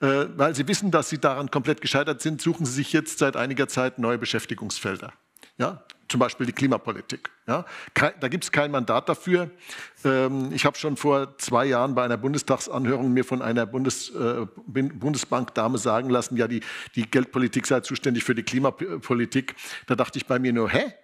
Äh, 0.00 0.26
weil 0.36 0.54
sie 0.54 0.66
wissen, 0.66 0.90
dass 0.90 1.10
sie 1.10 1.18
daran 1.18 1.50
komplett 1.50 1.80
gescheitert 1.80 2.22
sind, 2.22 2.40
suchen 2.40 2.64
sie 2.64 2.72
sich 2.72 2.92
jetzt 2.92 3.18
seit 3.18 3.36
einiger 3.36 3.68
Zeit 3.68 3.98
neue 3.98 4.18
Beschäftigungsfelder. 4.18 5.12
Ja, 5.58 5.84
zum 6.08 6.18
Beispiel 6.18 6.46
die 6.46 6.52
Klimapolitik. 6.52 7.30
Ja, 7.46 7.66
da 7.94 8.28
gibt 8.28 8.44
es 8.44 8.50
kein 8.50 8.70
Mandat 8.70 9.08
dafür. 9.08 9.50
Ähm, 10.04 10.50
ich 10.52 10.64
habe 10.64 10.76
schon 10.76 10.96
vor 10.96 11.36
zwei 11.38 11.66
Jahren 11.66 11.94
bei 11.94 12.02
einer 12.02 12.16
Bundestagsanhörung 12.16 13.12
mir 13.12 13.24
von 13.24 13.42
einer 13.42 13.66
Bundes, 13.66 14.10
äh, 14.10 14.46
Bundesbankdame 14.66 15.78
sagen 15.78 16.08
lassen, 16.08 16.36
ja, 16.36 16.48
die, 16.48 16.62
die 16.94 17.08
Geldpolitik 17.08 17.66
sei 17.66 17.80
zuständig 17.80 18.24
für 18.24 18.34
die 18.34 18.42
Klimapolitik. 18.42 19.54
Da 19.86 19.94
dachte 19.94 20.18
ich 20.18 20.26
bei 20.26 20.38
mir 20.38 20.52
nur, 20.52 20.70
hä? 20.70 20.94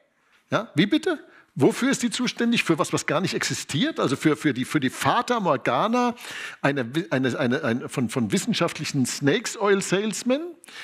Ja, 0.51 0.71
wie 0.75 0.87
bitte? 0.87 1.19
Wofür 1.59 1.91
ist 1.91 2.03
die 2.03 2.11
zuständig? 2.11 2.65
Für 2.65 2.79
was, 2.79 2.93
was 2.93 3.07
gar 3.07 3.23
nicht 3.23 3.33
existiert? 3.33 3.99
Also 3.99 4.15
für, 4.15 4.37
für, 4.37 4.53
die, 4.53 4.67
für 4.67 4.79
die 4.79 4.91
Fata 4.91 5.41
Morgana 5.41 6.15
eine, 6.61 6.87
eine, 7.09 7.39
eine, 7.39 7.65
eine 7.65 7.89
von, 7.89 8.11
von 8.11 8.31
wissenschaftlichen 8.31 9.07
Snakes 9.07 9.59
Oil 9.59 9.81
Salesmen? 9.81 10.43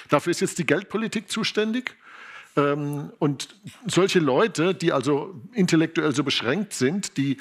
Dafür 0.09 0.31
ist 0.31 0.41
jetzt 0.41 0.59
die 0.59 0.65
Geldpolitik 0.65 1.31
zuständig? 1.31 1.95
Ähm, 2.57 3.13
und 3.19 3.55
solche 3.87 4.19
Leute, 4.19 4.75
die 4.75 4.93
also 4.93 5.35
intellektuell 5.53 6.15
so 6.15 6.25
beschränkt 6.25 6.73
sind, 6.73 7.19
die 7.19 7.37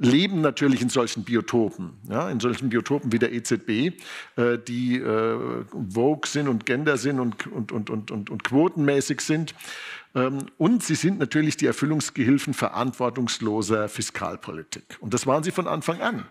leben 0.00 0.40
natürlich 0.40 0.80
in 0.80 0.88
solchen 0.88 1.24
Biotopen, 1.24 1.92
ja, 2.08 2.30
in 2.30 2.40
solchen 2.40 2.70
Biotopen 2.70 3.12
wie 3.12 3.18
der 3.18 3.32
EZB, 3.32 3.68
äh, 4.36 4.58
die 4.66 4.96
äh, 4.96 5.64
Vogue 5.90 6.26
sind 6.26 6.48
und 6.48 6.64
Gender 6.64 6.96
sind 6.96 7.20
und, 7.20 7.46
und, 7.46 7.70
und, 7.70 7.90
und, 7.90 8.10
und, 8.10 8.30
und 8.30 8.44
quotenmäßig 8.44 9.20
sind. 9.20 9.54
Ähm, 10.14 10.46
und 10.58 10.82
sie 10.82 10.96
sind 10.96 11.18
natürlich 11.18 11.56
die 11.56 11.66
Erfüllungsgehilfen 11.66 12.52
verantwortungsloser 12.52 13.88
Fiskalpolitik. 13.88 14.98
Und 15.00 15.14
das 15.14 15.26
waren 15.26 15.44
sie 15.44 15.52
von 15.52 15.68
Anfang 15.68 16.00
an. 16.00 16.24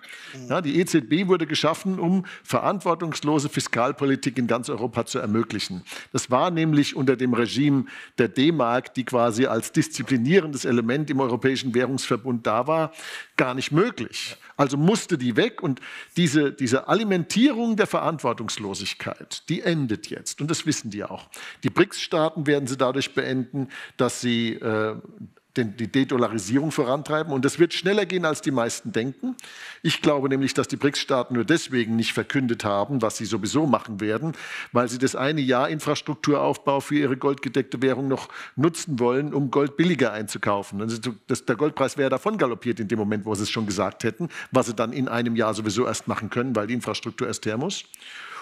Ja, 0.50 0.62
die 0.62 0.80
EZB 0.80 1.28
wurde 1.28 1.48
geschaffen, 1.48 1.98
um 1.98 2.26
verantwortungslose 2.44 3.48
Fiskalpolitik 3.48 4.38
in 4.38 4.48
ganz 4.48 4.70
Europa 4.70 5.06
zu 5.06 5.20
ermöglichen. 5.20 5.84
Das 6.12 6.30
war 6.30 6.52
nämlich 6.52 6.96
unter 6.96 7.16
dem 7.16 7.34
Regime 7.34 7.86
der 8.18 8.28
D-Mark, 8.28 8.94
die 8.96 9.06
quasi 9.06 9.46
als 9.46 9.72
disziplinierendes 9.72 10.66
Element 10.66 11.10
im 11.10 11.22
Europäischen 11.22 11.74
Währungsverbund 11.74 12.46
da 12.46 12.68
war, 12.68 12.92
gar 13.40 13.54
nicht 13.54 13.72
möglich. 13.72 14.36
Also 14.58 14.76
musste 14.76 15.18
die 15.18 15.38
weg 15.38 15.64
und 15.64 15.80
diese, 16.18 16.52
diese 16.52 16.90
Alimentierung 16.90 17.78
der 17.78 17.88
Verantwortungslosigkeit, 17.88 19.48
die 19.48 19.62
endet 19.62 20.10
jetzt. 20.10 20.42
Und 20.42 20.52
das 20.52 20.66
wissen 20.66 20.92
die 20.92 21.06
auch. 21.06 21.30
Die 21.64 21.70
BRICS-Staaten 21.70 22.46
werden 22.46 22.68
sie 22.68 22.76
dadurch 22.76 23.16
beenden. 23.16 23.70
dass 23.96 24.20
sie 24.20 24.56
äh, 24.56 24.96
die 25.58 25.92
Dedollarisierung 25.92 26.72
vorantreiben. 26.72 27.34
Und 27.34 27.44
das 27.44 27.60
wird 27.60 27.74
schneller 27.74 28.06
gehen, 28.06 28.26
als 28.26 28.42
die 28.42 28.52
meisten 28.52 28.92
denken. 28.92 29.36
Ich 29.82 30.02
glaube 30.02 30.30
nämlich, 30.30 30.54
dass 30.54 30.68
die 30.68 30.78
BRICS-Staaten 30.78 31.34
nur 31.34 31.46
deswegen 31.46 31.96
nicht 31.96 32.14
verkündet 32.14 32.64
haben, 32.64 33.02
was 33.02 33.18
sie 33.18 33.26
sowieso 33.26 33.66
machen 33.66 34.00
werden, 34.00 34.34
weil 34.72 34.90
sie 34.90 34.98
das 34.98 35.16
eine 35.16 35.42
Jahr 35.42 35.70
Infrastrukturaufbau 35.70 36.80
für 36.80 36.96
ihre 36.96 37.18
goldgedeckte 37.18 37.82
Währung 37.82 38.08
noch 38.08 38.30
nutzen 38.56 39.00
wollen, 39.00 39.34
um 39.34 39.52
Gold 39.52 39.76
billiger 39.78 40.14
einzukaufen. 40.14 40.82
Also 40.82 41.14
das, 41.28 41.46
der 41.46 41.56
Goldpreis 41.56 41.98
wäre 41.98 42.10
davon 42.10 42.38
galoppiert 42.38 42.80
in 42.80 42.88
dem 42.88 43.00
Moment, 43.00 43.26
wo 43.26 43.34
sie 43.36 43.44
es 43.44 43.50
schon 43.50 43.66
gesagt 43.66 44.04
hätten, 44.04 44.30
was 44.52 44.68
sie 44.68 44.74
dann 44.74 44.94
in 44.94 45.08
einem 45.08 45.36
Jahr 45.36 45.54
sowieso 45.54 45.86
erst 45.86 46.08
machen 46.08 46.30
können, 46.30 46.56
weil 46.56 46.68
die 46.68 46.74
Infrastruktur 46.74 47.28
erst 47.28 47.46
her 47.46 47.58
muss. 47.58 47.84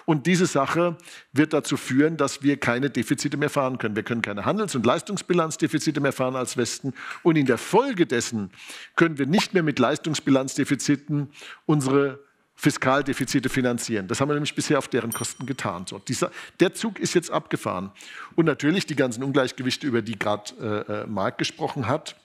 Und 0.07 0.25
diese 0.25 0.45
Sache 0.45 0.95
wird 1.33 1.51
dazu 1.51 1.75
führen, 1.75 2.15
dass 2.15 2.41
wir 2.41 2.55
keine 2.55 2.89
Defizite 2.89 3.35
mehr 3.35 3.49
fahren 3.49 3.77
können. 3.77 3.97
Wir 3.97 4.03
können 4.03 4.21
keine 4.21 4.45
Handels- 4.45 4.73
und 4.73 4.85
Leistungsbilanzdefizite 4.85 5.99
mehr 5.99 6.13
fahren 6.13 6.37
als 6.37 6.55
Westen. 6.55 6.93
Und 7.23 7.35
in 7.35 7.45
der 7.45 7.57
Folge 7.57 8.07
dessen 8.07 8.51
können 8.95 9.17
wir 9.17 9.25
nicht 9.25 9.53
mehr 9.53 9.63
mit 9.63 9.79
Leistungsbilanzdefiziten 9.79 11.27
unsere 11.65 12.23
Fiskaldefizite 12.55 13.49
finanzieren. 13.49 14.07
Das 14.07 14.21
haben 14.21 14.29
wir 14.29 14.35
nämlich 14.35 14.55
bisher 14.55 14.77
auf 14.77 14.87
deren 14.87 15.11
Kosten 15.11 15.45
getan. 15.45 15.85
So, 15.87 15.99
dieser, 15.99 16.31
der 16.61 16.73
Zug 16.73 16.99
ist 16.99 17.13
jetzt 17.13 17.29
abgefahren. 17.29 17.91
Und 18.35 18.45
natürlich 18.45 18.85
die 18.85 18.95
ganzen 18.95 19.23
Ungleichgewichte, 19.23 19.85
über 19.85 20.01
die 20.01 20.17
gerade 20.17 20.85
äh, 20.87 21.01
äh 21.01 21.07
Marc 21.07 21.37
gesprochen 21.37 21.85
hat, 21.85 22.15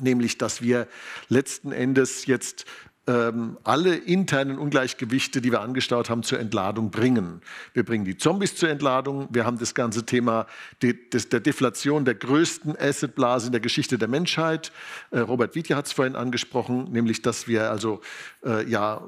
nämlich 0.00 0.36
dass 0.36 0.62
wir 0.62 0.88
letzten 1.28 1.70
Endes 1.70 2.26
jetzt 2.26 2.66
alle 3.06 3.96
internen 3.96 4.58
Ungleichgewichte, 4.58 5.42
die 5.42 5.52
wir 5.52 5.60
angestaut 5.60 6.08
haben, 6.08 6.22
zur 6.22 6.40
Entladung 6.40 6.90
bringen. 6.90 7.42
Wir 7.74 7.84
bringen 7.84 8.06
die 8.06 8.16
Zombies 8.16 8.56
zur 8.56 8.70
Entladung. 8.70 9.28
Wir 9.30 9.44
haben 9.44 9.58
das 9.58 9.74
ganze 9.74 10.06
Thema 10.06 10.46
der 10.80 10.94
Deflation 11.40 12.06
der 12.06 12.14
größten 12.14 12.74
Assetblase 12.78 13.46
in 13.46 13.52
der 13.52 13.60
Geschichte 13.60 13.98
der 13.98 14.08
Menschheit. 14.08 14.72
Äh, 15.10 15.20
Robert 15.20 15.54
Wittje 15.54 15.76
hat 15.76 15.86
es 15.86 15.92
vorhin 15.92 16.16
angesprochen, 16.16 16.90
nämlich, 16.92 17.20
dass 17.20 17.46
wir 17.46 17.70
also 17.70 18.00
äh, 18.44 18.66
ja 18.68 19.02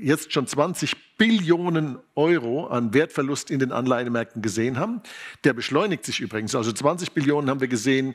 jetzt 0.00 0.32
schon 0.32 0.46
20 0.46 1.16
Billionen 1.18 1.98
Euro 2.14 2.68
an 2.68 2.94
Wertverlust 2.94 3.50
in 3.50 3.58
den 3.58 3.72
Anleihemärkten 3.72 4.42
gesehen 4.42 4.78
haben. 4.78 5.02
Der 5.44 5.52
beschleunigt 5.52 6.04
sich 6.06 6.20
übrigens. 6.20 6.54
Also 6.54 6.72
20 6.72 7.12
Billionen 7.12 7.50
haben 7.50 7.60
wir 7.60 7.68
gesehen 7.68 8.14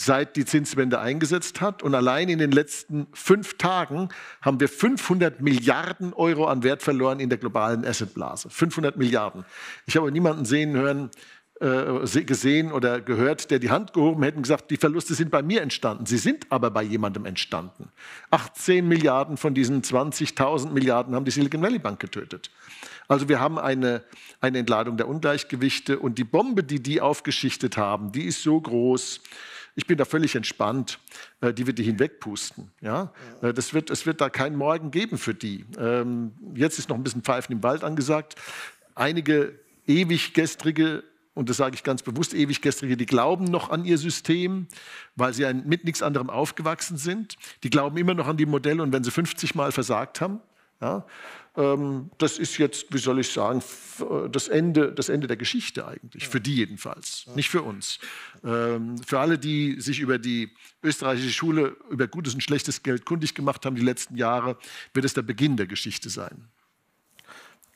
seit 0.00 0.36
die 0.36 0.46
Zinswende 0.46 0.98
eingesetzt 0.98 1.60
hat. 1.60 1.82
Und 1.82 1.94
allein 1.94 2.28
in 2.28 2.38
den 2.38 2.52
letzten 2.52 3.06
fünf 3.12 3.58
Tagen 3.58 4.08
haben 4.40 4.58
wir 4.58 4.68
500 4.68 5.40
Milliarden 5.40 6.14
Euro 6.14 6.46
an 6.46 6.62
Wert 6.62 6.82
verloren 6.82 7.20
in 7.20 7.28
der 7.28 7.38
globalen 7.38 7.84
Assetblase. 7.84 8.48
500 8.48 8.96
Milliarden. 8.96 9.44
Ich 9.86 9.96
habe 9.96 10.10
niemanden 10.10 10.46
sehen 10.46 10.72
hören, 10.72 11.10
äh, 11.60 12.24
gesehen 12.24 12.72
oder 12.72 13.02
gehört, 13.02 13.50
der 13.50 13.58
die 13.58 13.68
Hand 13.68 13.92
gehoben 13.92 14.22
hätte 14.22 14.38
und 14.38 14.44
gesagt, 14.44 14.70
die 14.70 14.78
Verluste 14.78 15.12
sind 15.12 15.30
bei 15.30 15.42
mir 15.42 15.60
entstanden. 15.60 16.06
Sie 16.06 16.16
sind 16.16 16.46
aber 16.48 16.70
bei 16.70 16.82
jemandem 16.82 17.26
entstanden. 17.26 17.90
18 18.30 18.88
Milliarden 18.88 19.36
von 19.36 19.52
diesen 19.52 19.82
20.000 19.82 20.70
Milliarden 20.70 21.14
haben 21.14 21.26
die 21.26 21.30
Silicon 21.30 21.60
Valley 21.60 21.78
Bank 21.78 22.00
getötet. 22.00 22.50
Also 23.06 23.28
wir 23.28 23.38
haben 23.38 23.58
eine, 23.58 24.02
eine 24.40 24.58
Entladung 24.58 24.96
der 24.96 25.08
Ungleichgewichte 25.08 25.98
und 25.98 26.16
die 26.16 26.24
Bombe, 26.24 26.64
die 26.64 26.82
die 26.82 27.02
aufgeschichtet 27.02 27.76
haben, 27.76 28.12
die 28.12 28.24
ist 28.24 28.42
so 28.42 28.58
groß, 28.58 29.20
ich 29.74 29.86
bin 29.86 29.96
da 29.98 30.04
völlig 30.04 30.34
entspannt. 30.34 30.98
Äh, 31.40 31.52
die 31.52 31.66
wird 31.66 31.78
die 31.78 31.84
hinwegpusten. 31.84 32.70
Ja? 32.80 33.12
Äh, 33.42 33.52
das 33.52 33.74
wird, 33.74 33.90
es 33.90 34.06
wird 34.06 34.20
da 34.20 34.30
keinen 34.30 34.56
Morgen 34.56 34.90
geben 34.90 35.18
für 35.18 35.34
die. 35.34 35.64
Ähm, 35.78 36.32
jetzt 36.54 36.78
ist 36.78 36.88
noch 36.88 36.96
ein 36.96 37.02
bisschen 37.02 37.22
Pfeifen 37.22 37.54
im 37.56 37.62
Wald 37.62 37.84
angesagt. 37.84 38.36
Einige 38.94 39.58
ewiggestrige 39.86 41.04
und 41.34 41.48
das 41.48 41.56
sage 41.56 41.74
ich 41.74 41.84
ganz 41.84 42.02
bewusst, 42.02 42.34
ewiggestrige, 42.34 42.96
die 42.96 43.06
glauben 43.06 43.44
noch 43.44 43.70
an 43.70 43.84
ihr 43.84 43.98
System, 43.98 44.66
weil 45.16 45.32
sie 45.32 45.50
mit 45.54 45.84
nichts 45.84 46.02
anderem 46.02 46.28
aufgewachsen 46.28 46.96
sind. 46.96 47.36
Die 47.62 47.70
glauben 47.70 47.96
immer 47.96 48.14
noch 48.14 48.26
an 48.26 48.36
die 48.36 48.46
Modelle 48.46 48.82
und 48.82 48.92
wenn 48.92 49.04
sie 49.04 49.10
50 49.10 49.54
Mal 49.54 49.72
versagt 49.72 50.20
haben, 50.20 50.40
ja, 50.80 51.04
ähm, 51.56 52.10
das 52.18 52.38
ist 52.38 52.58
jetzt, 52.58 52.92
wie 52.92 52.98
soll 52.98 53.20
ich 53.20 53.30
sagen, 53.30 53.62
das 54.30 54.48
Ende, 54.48 54.92
das 54.92 55.08
Ende 55.08 55.26
der 55.26 55.36
Geschichte 55.36 55.86
eigentlich, 55.86 56.28
für 56.28 56.40
die 56.40 56.56
jedenfalls, 56.56 57.26
nicht 57.34 57.50
für 57.50 57.62
uns. 57.62 57.98
Ähm, 58.44 58.96
für 58.98 59.18
alle, 59.18 59.38
die 59.38 59.80
sich 59.80 60.00
über 60.00 60.18
die 60.18 60.54
österreichische 60.82 61.32
Schule, 61.32 61.76
über 61.90 62.06
gutes 62.06 62.34
und 62.34 62.42
schlechtes 62.42 62.82
Geld 62.82 63.04
kundig 63.04 63.34
gemacht 63.34 63.66
haben 63.66 63.76
die 63.76 63.82
letzten 63.82 64.16
Jahre, 64.16 64.56
wird 64.94 65.04
es 65.04 65.14
der 65.14 65.22
Beginn 65.22 65.56
der 65.56 65.66
Geschichte 65.66 66.08
sein. 66.08 66.48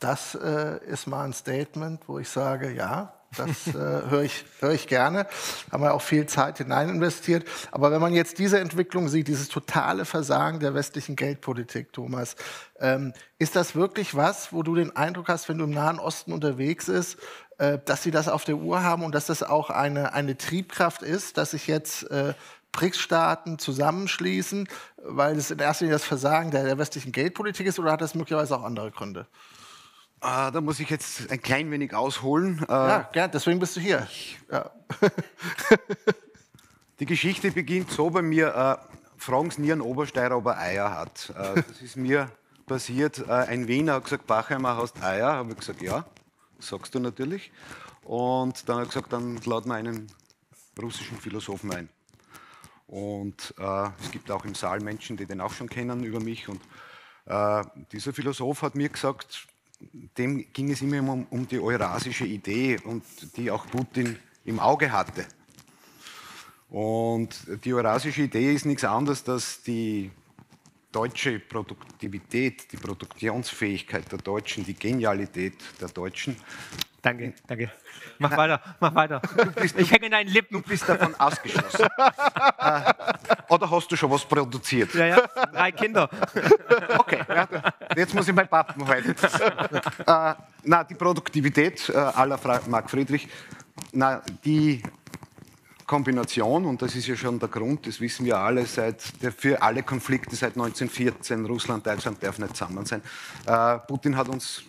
Das 0.00 0.34
äh, 0.34 0.84
ist 0.86 1.06
mal 1.06 1.24
ein 1.24 1.32
Statement, 1.32 2.08
wo 2.08 2.18
ich 2.18 2.28
sage, 2.28 2.72
ja, 2.72 3.14
das 3.36 3.66
äh, 3.68 3.72
höre 3.72 4.22
ich, 4.22 4.44
hör 4.60 4.72
ich 4.72 4.86
gerne. 4.86 5.26
Haben 5.70 5.82
wir 5.82 5.94
auch 5.94 6.02
viel 6.02 6.26
Zeit 6.26 6.58
hinein 6.58 6.88
investiert. 6.88 7.44
Aber 7.70 7.90
wenn 7.90 8.00
man 8.00 8.14
jetzt 8.14 8.38
diese 8.38 8.58
Entwicklung 8.58 9.08
sieht, 9.08 9.28
dieses 9.28 9.48
totale 9.48 10.04
Versagen 10.04 10.60
der 10.60 10.74
westlichen 10.74 11.16
Geldpolitik, 11.16 11.92
Thomas, 11.92 12.36
ähm, 12.80 13.12
ist 13.38 13.56
das 13.56 13.74
wirklich 13.74 14.14
was, 14.14 14.52
wo 14.52 14.62
du 14.62 14.74
den 14.74 14.94
Eindruck 14.96 15.28
hast, 15.28 15.48
wenn 15.48 15.58
du 15.58 15.64
im 15.64 15.70
Nahen 15.70 15.98
Osten 15.98 16.32
unterwegs 16.32 16.86
bist, 16.86 17.18
äh, 17.58 17.78
dass 17.84 18.02
sie 18.02 18.10
das 18.10 18.28
auf 18.28 18.44
der 18.44 18.56
Uhr 18.56 18.82
haben 18.82 19.04
und 19.04 19.14
dass 19.14 19.26
das 19.26 19.42
auch 19.42 19.70
eine, 19.70 20.12
eine 20.12 20.36
Triebkraft 20.36 21.02
ist, 21.02 21.36
dass 21.38 21.52
sich 21.52 21.66
jetzt 21.66 22.10
äh, 22.10 22.34
BRICS-Staaten 22.72 23.58
zusammenschließen, 23.58 24.68
weil 24.96 25.36
es 25.36 25.50
in 25.50 25.58
erster 25.58 25.84
Linie 25.84 25.94
das 25.94 26.04
Versagen 26.04 26.50
der, 26.50 26.64
der 26.64 26.78
westlichen 26.78 27.12
Geldpolitik 27.12 27.66
ist 27.66 27.78
oder 27.78 27.92
hat 27.92 28.00
das 28.00 28.14
möglicherweise 28.14 28.56
auch 28.56 28.64
andere 28.64 28.90
Gründe? 28.90 29.26
Ah, 30.24 30.50
da 30.50 30.62
muss 30.62 30.80
ich 30.80 30.88
jetzt 30.88 31.30
ein 31.30 31.42
klein 31.42 31.70
wenig 31.70 31.92
ausholen. 31.94 32.64
Äh, 32.66 32.72
ja, 32.72 33.08
gern, 33.12 33.30
deswegen 33.30 33.58
bist 33.58 33.76
du 33.76 33.80
hier. 33.80 34.08
Ja. 34.50 34.70
Die 36.98 37.04
Geschichte 37.04 37.50
beginnt 37.50 37.90
so 37.90 38.08
bei 38.08 38.22
mir, 38.22 38.54
äh, 38.54 38.96
fragen 39.18 39.50
Sie 39.50 39.60
nie 39.60 39.72
einen 39.72 39.82
Obersteirer, 39.82 40.38
ob 40.38 40.46
er 40.46 40.58
Eier 40.58 40.96
hat. 40.96 41.28
Äh, 41.36 41.62
das 41.68 41.82
ist 41.82 41.96
mir 41.98 42.30
passiert. 42.66 43.18
Äh, 43.18 43.32
ein 43.32 43.68
Wiener 43.68 43.96
hat 43.96 44.04
gesagt, 44.04 44.26
Bachheimer, 44.26 44.78
hast 44.78 45.02
Eier? 45.02 45.32
Habe 45.32 45.50
ich 45.50 45.58
gesagt, 45.58 45.82
ja, 45.82 46.06
sagst 46.58 46.94
du 46.94 47.00
natürlich. 47.00 47.52
Und 48.02 48.66
dann 48.66 48.76
hat 48.76 48.84
er 48.84 48.88
gesagt, 48.88 49.12
dann 49.12 49.36
laden 49.44 49.68
wir 49.70 49.74
einen 49.74 50.06
russischen 50.80 51.18
Philosophen 51.18 51.70
ein. 51.70 51.90
Und 52.86 53.52
äh, 53.58 53.88
es 54.02 54.10
gibt 54.10 54.30
auch 54.30 54.46
im 54.46 54.54
Saal 54.54 54.80
Menschen, 54.80 55.18
die 55.18 55.26
den 55.26 55.42
auch 55.42 55.52
schon 55.52 55.68
kennen 55.68 56.02
über 56.02 56.20
mich. 56.20 56.48
Und 56.48 56.62
äh, 57.26 57.62
dieser 57.92 58.14
Philosoph 58.14 58.62
hat 58.62 58.74
mir 58.74 58.88
gesagt, 58.88 59.48
dem 60.18 60.44
ging 60.52 60.70
es 60.70 60.82
immer 60.82 61.00
um, 61.12 61.26
um 61.30 61.48
die 61.48 61.60
eurasische 61.60 62.24
Idee 62.24 62.78
und 62.84 63.02
die 63.36 63.50
auch 63.50 63.66
Putin 63.66 64.16
im 64.44 64.60
Auge 64.60 64.90
hatte. 64.90 65.26
Und 66.70 67.36
die 67.64 67.72
eurasische 67.72 68.22
Idee 68.22 68.52
ist 68.52 68.66
nichts 68.66 68.84
anderes, 68.84 69.28
als 69.28 69.62
die 69.62 70.10
deutsche 70.90 71.40
Produktivität, 71.40 72.70
die 72.72 72.76
Produktionsfähigkeit 72.76 74.10
der 74.10 74.18
Deutschen, 74.18 74.64
die 74.64 74.74
Genialität 74.74 75.54
der 75.80 75.88
Deutschen. 75.88 76.36
Danke, 77.04 77.34
danke. 77.46 77.70
Mach 78.18 78.30
Na, 78.30 78.36
weiter, 78.38 78.60
mach 78.80 78.94
weiter. 78.94 79.20
Bist, 79.60 79.78
ich 79.78 79.90
hänge 79.90 80.06
in 80.06 80.12
deinen 80.12 80.30
Lippen. 80.30 80.54
Du 80.54 80.62
bist 80.66 80.88
davon 80.88 81.14
ausgeschlossen. 81.16 81.86
äh, 82.58 82.94
oder 83.50 83.70
hast 83.70 83.92
du 83.92 83.96
schon 83.96 84.10
was 84.10 84.24
produziert? 84.24 84.94
Ja, 84.94 85.06
ja, 85.08 85.26
drei 85.52 85.70
Kinder. 85.72 86.08
okay, 86.98 87.20
ja, 87.28 87.46
jetzt 87.94 88.14
muss 88.14 88.26
ich 88.26 88.34
mein 88.34 88.48
Pappen 88.48 88.88
halten. 88.88 89.14
äh, 90.06 90.34
na, 90.62 90.82
die 90.82 90.94
Produktivität 90.94 91.90
äh, 91.90 91.92
aller 91.92 92.40
Marc 92.68 92.88
Friedrich, 92.88 93.28
na, 93.92 94.22
die 94.42 94.82
Kombination, 95.86 96.64
und 96.64 96.80
das 96.80 96.96
ist 96.96 97.06
ja 97.06 97.16
schon 97.16 97.38
der 97.38 97.50
Grund, 97.50 97.86
das 97.86 98.00
wissen 98.00 98.24
wir 98.24 98.38
alle, 98.38 98.64
seit, 98.64 99.22
der, 99.22 99.30
für 99.30 99.60
alle 99.60 99.82
Konflikte 99.82 100.34
seit 100.34 100.52
1914, 100.52 101.44
Russland, 101.44 101.86
Deutschland 101.86 102.22
darf 102.22 102.38
nicht 102.38 102.56
zusammen 102.56 102.86
sein. 102.86 103.02
Äh, 103.44 103.78
Putin 103.86 104.16
hat 104.16 104.28
uns 104.28 104.64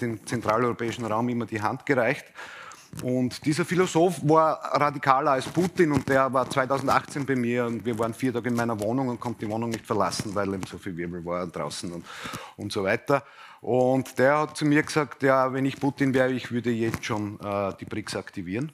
den 0.00 0.24
zentraleuropäischen 0.26 1.04
Raum 1.04 1.28
immer 1.28 1.46
die 1.46 1.60
Hand 1.60 1.86
gereicht. 1.86 2.26
Und 3.02 3.44
dieser 3.46 3.64
Philosoph 3.64 4.20
war 4.28 4.60
radikaler 4.80 5.32
als 5.32 5.46
Putin 5.46 5.92
und 5.92 6.08
der 6.08 6.32
war 6.32 6.50
2018 6.50 7.24
bei 7.24 7.36
mir 7.36 7.64
und 7.64 7.84
wir 7.84 7.96
waren 7.98 8.12
vier 8.12 8.32
Tage 8.32 8.48
in 8.48 8.56
meiner 8.56 8.78
Wohnung 8.80 9.08
und 9.08 9.20
konnte 9.20 9.46
die 9.46 9.50
Wohnung 9.50 9.70
nicht 9.70 9.86
verlassen, 9.86 10.34
weil 10.34 10.52
eben 10.52 10.64
so 10.66 10.76
viel 10.76 10.96
Wirbel 10.96 11.24
war 11.24 11.46
draußen 11.46 11.92
und, 11.92 12.04
und 12.56 12.72
so 12.72 12.82
weiter. 12.82 13.22
Und 13.60 14.18
der 14.18 14.38
hat 14.40 14.56
zu 14.56 14.64
mir 14.64 14.82
gesagt, 14.82 15.22
ja, 15.22 15.52
wenn 15.52 15.66
ich 15.66 15.78
Putin 15.78 16.12
wäre, 16.14 16.32
ich 16.32 16.50
würde 16.50 16.70
jetzt 16.70 17.04
schon 17.04 17.38
äh, 17.40 17.72
die 17.78 17.84
BRICS 17.84 18.16
aktivieren. 18.16 18.72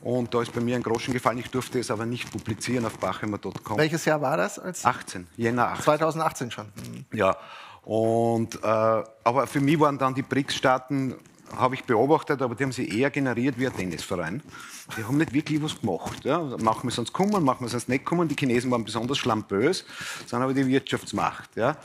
Und 0.00 0.34
da 0.34 0.42
ist 0.42 0.52
bei 0.52 0.60
mir 0.60 0.76
ein 0.76 0.82
Groschen 0.82 1.14
gefallen. 1.14 1.38
Ich 1.38 1.50
durfte 1.50 1.78
es 1.78 1.90
aber 1.90 2.06
nicht 2.06 2.30
publizieren 2.30 2.84
auf 2.84 2.98
bachheimer.com. 2.98 3.78
Welches 3.78 4.04
Jahr 4.04 4.20
war 4.20 4.36
das? 4.36 4.58
Als 4.58 4.84
18, 4.84 5.26
Jänner 5.36 5.68
18. 5.68 5.84
2018 5.84 6.50
schon. 6.50 6.66
Mhm. 6.66 7.04
Ja, 7.12 7.36
und, 7.84 8.56
äh, 8.62 8.66
aber 8.66 9.46
für 9.46 9.60
mich 9.60 9.78
waren 9.78 9.98
dann 9.98 10.14
die 10.14 10.22
BRICS-Staaten 10.22 11.14
habe 11.56 11.74
ich 11.74 11.84
beobachtet, 11.84 12.42
aber 12.42 12.54
die 12.54 12.64
haben 12.64 12.72
sie 12.72 12.88
eher 12.88 13.10
generiert 13.10 13.58
wie 13.58 13.66
ein 13.66 13.76
Tennisverein. 13.76 14.42
Die 14.96 15.04
haben 15.04 15.18
nicht 15.18 15.32
wirklich 15.32 15.62
was 15.62 15.80
gemacht. 15.80 16.24
Ja. 16.24 16.38
Machen 16.40 16.84
wir 16.84 16.90
sonst 16.90 17.12
kommen, 17.12 17.44
machen 17.44 17.64
wir 17.64 17.68
sonst 17.68 17.88
nicht 17.88 18.04
kommen. 18.04 18.28
Die 18.28 18.34
Chinesen 18.34 18.70
waren 18.70 18.84
besonders 18.84 19.18
schlampös, 19.18 19.84
sind 20.26 20.42
aber 20.42 20.54
die 20.54 20.66
Wirtschaftsmacht. 20.66 21.56
Ja. 21.56 21.76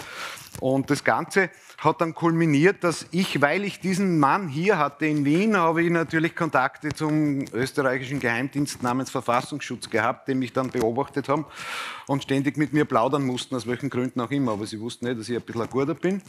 Und 0.60 0.90
das 0.90 1.04
Ganze 1.04 1.50
hat 1.80 2.02
dann 2.02 2.14
kulminiert, 2.14 2.84
dass 2.84 3.06
ich, 3.12 3.42
weil 3.42 3.64
ich 3.64 3.80
diesen 3.80 4.20
Mann 4.20 4.50
hier 4.50 4.78
hatte 4.78 5.06
in 5.06 5.24
Wien, 5.24 5.56
habe 5.56 5.82
ich 5.82 5.90
natürlich 5.90 6.36
Kontakte 6.36 6.90
zum 6.90 7.46
österreichischen 7.54 8.20
Geheimdienst 8.20 8.84
namens 8.84 9.10
Verfassungsschutz 9.10 9.90
gehabt, 9.90 10.28
den 10.28 10.40
mich 10.40 10.52
dann 10.52 10.70
beobachtet 10.70 11.30
haben 11.30 11.46
und 12.08 12.24
ständig 12.24 12.58
mit 12.58 12.74
mir 12.74 12.84
plaudern 12.84 13.24
mussten, 13.24 13.56
aus 13.56 13.66
welchen 13.66 13.90
Gründen 13.90 14.20
auch 14.20 14.32
immer. 14.32 14.52
Aber 14.52 14.66
sie 14.66 14.80
wussten 14.80 15.06
nicht, 15.06 15.20
dass 15.20 15.30
ich 15.30 15.38
ein 15.38 15.42
bisschen 15.42 15.62
ein 15.62 15.70
Guter 15.70 15.96
bin 15.96 16.22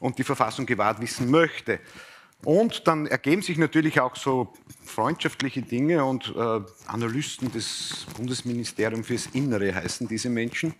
und 0.00 0.18
die 0.18 0.24
Verfassung 0.24 0.64
gewahrt 0.64 1.00
wissen 1.02 1.30
möchte. 1.30 1.80
Und 2.42 2.86
dann 2.86 3.06
ergeben 3.06 3.42
sich 3.42 3.56
natürlich 3.56 4.00
auch 4.00 4.16
so 4.16 4.52
freundschaftliche 4.84 5.62
Dinge 5.62 6.04
und 6.04 6.34
äh, 6.36 6.60
Analysten 6.86 7.50
des 7.50 8.06
Bundesministeriums 8.16 9.06
fürs 9.06 9.26
Innere 9.32 9.74
heißen 9.74 10.08
diese 10.08 10.28
Menschen. 10.28 10.74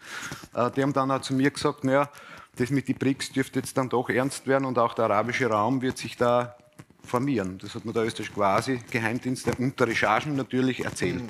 Äh, 0.55 0.71
die 0.73 0.83
haben 0.83 0.93
dann 0.93 1.11
auch 1.11 1.23
zu 1.23 1.35
mir 1.35 1.51
gesagt, 1.51 1.85
naja, 1.85 2.11
das 2.57 2.71
mit 2.71 2.89
den 2.89 2.97
BRICS 2.97 3.33
dürfte 3.33 3.61
jetzt 3.61 3.77
dann 3.77 3.89
doch 3.89 4.09
ernst 4.09 4.47
werden 4.47 4.65
und 4.65 4.79
auch 4.79 4.95
der 4.95 5.07
arabische 5.07 5.47
Raum 5.47 5.83
wird 5.83 5.99
sich 5.99 6.17
da 6.17 6.57
formieren. 7.03 7.59
Das 7.59 7.75
hat 7.75 7.85
mir 7.85 7.93
der 7.93 8.05
österreichische 8.05 8.33
quasi 8.35 8.81
Geheimdienst 8.91 9.47
unter 9.59 9.87
Recherchen 9.87 10.37
natürlich 10.37 10.85
erzählt. 10.85 11.23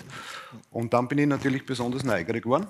Und 0.71 0.93
dann 0.93 1.09
bin 1.09 1.19
ich 1.19 1.27
natürlich 1.27 1.67
besonders 1.67 2.05
neugierig 2.05 2.45
geworden 2.45 2.67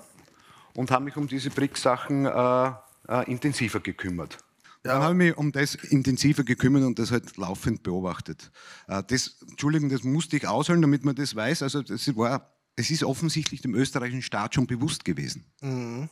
und 0.75 0.91
habe 0.91 1.05
mich 1.05 1.15
um 1.17 1.27
diese 1.27 1.49
BRICS-Sachen 1.49 2.25
äh, 2.25 2.71
äh, 3.07 3.31
intensiver 3.31 3.79
gekümmert. 3.79 4.37
Ja. 4.83 4.93
Dann 4.93 5.03
habe 5.03 5.13
ich 5.13 5.17
mich 5.17 5.37
um 5.37 5.51
das 5.51 5.75
intensiver 5.75 6.43
gekümmert 6.43 6.83
und 6.83 6.99
das 6.99 7.11
halt 7.11 7.37
laufend 7.37 7.83
beobachtet. 7.83 8.51
Äh, 8.87 9.03
das, 9.07 9.37
Entschuldigung, 9.49 9.89
das 9.89 10.03
musste 10.03 10.37
ich 10.37 10.47
ausholen, 10.47 10.81
damit 10.81 11.05
man 11.05 11.15
das 11.15 11.35
weiß. 11.35 11.63
Also 11.63 11.81
das 11.81 12.15
war 12.15 12.54
es 12.77 12.91
ist 12.91 13.03
offensichtlich 13.03 13.61
dem 13.61 13.73
österreichischen 13.73 14.21
Staat 14.21 14.55
schon 14.55 14.67
bewusst 14.67 15.05
gewesen, 15.05 15.45
mhm, 15.61 16.09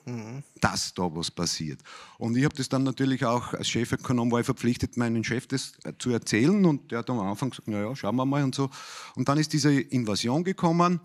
dass 0.61 0.93
da 0.93 1.03
was 1.13 1.29
passiert. 1.29 1.81
Und 2.17 2.37
ich 2.37 2.45
habe 2.45 2.55
das 2.55 2.69
dann 2.69 2.83
natürlich 2.83 3.25
auch 3.25 3.53
als 3.53 3.67
Chefökonom 3.69 4.31
war 4.31 4.39
ich 4.39 4.45
verpflichtet, 4.45 4.95
meinen 4.95 5.23
Chef 5.23 5.47
das 5.47 5.73
äh, 5.83 5.93
zu 5.97 6.11
erzählen 6.11 6.65
und 6.65 6.91
der 6.91 6.99
hat 6.99 7.09
am 7.09 7.19
Anfang 7.19 7.49
gesagt, 7.49 7.67
naja, 7.67 7.93
schauen 7.95 8.15
wir 8.15 8.25
mal 8.25 8.43
und 8.43 8.55
so. 8.55 8.69
Und 9.15 9.27
dann 9.27 9.37
ist 9.37 9.51
diese 9.51 9.73
Invasion 9.73 10.43
gekommen 10.45 11.01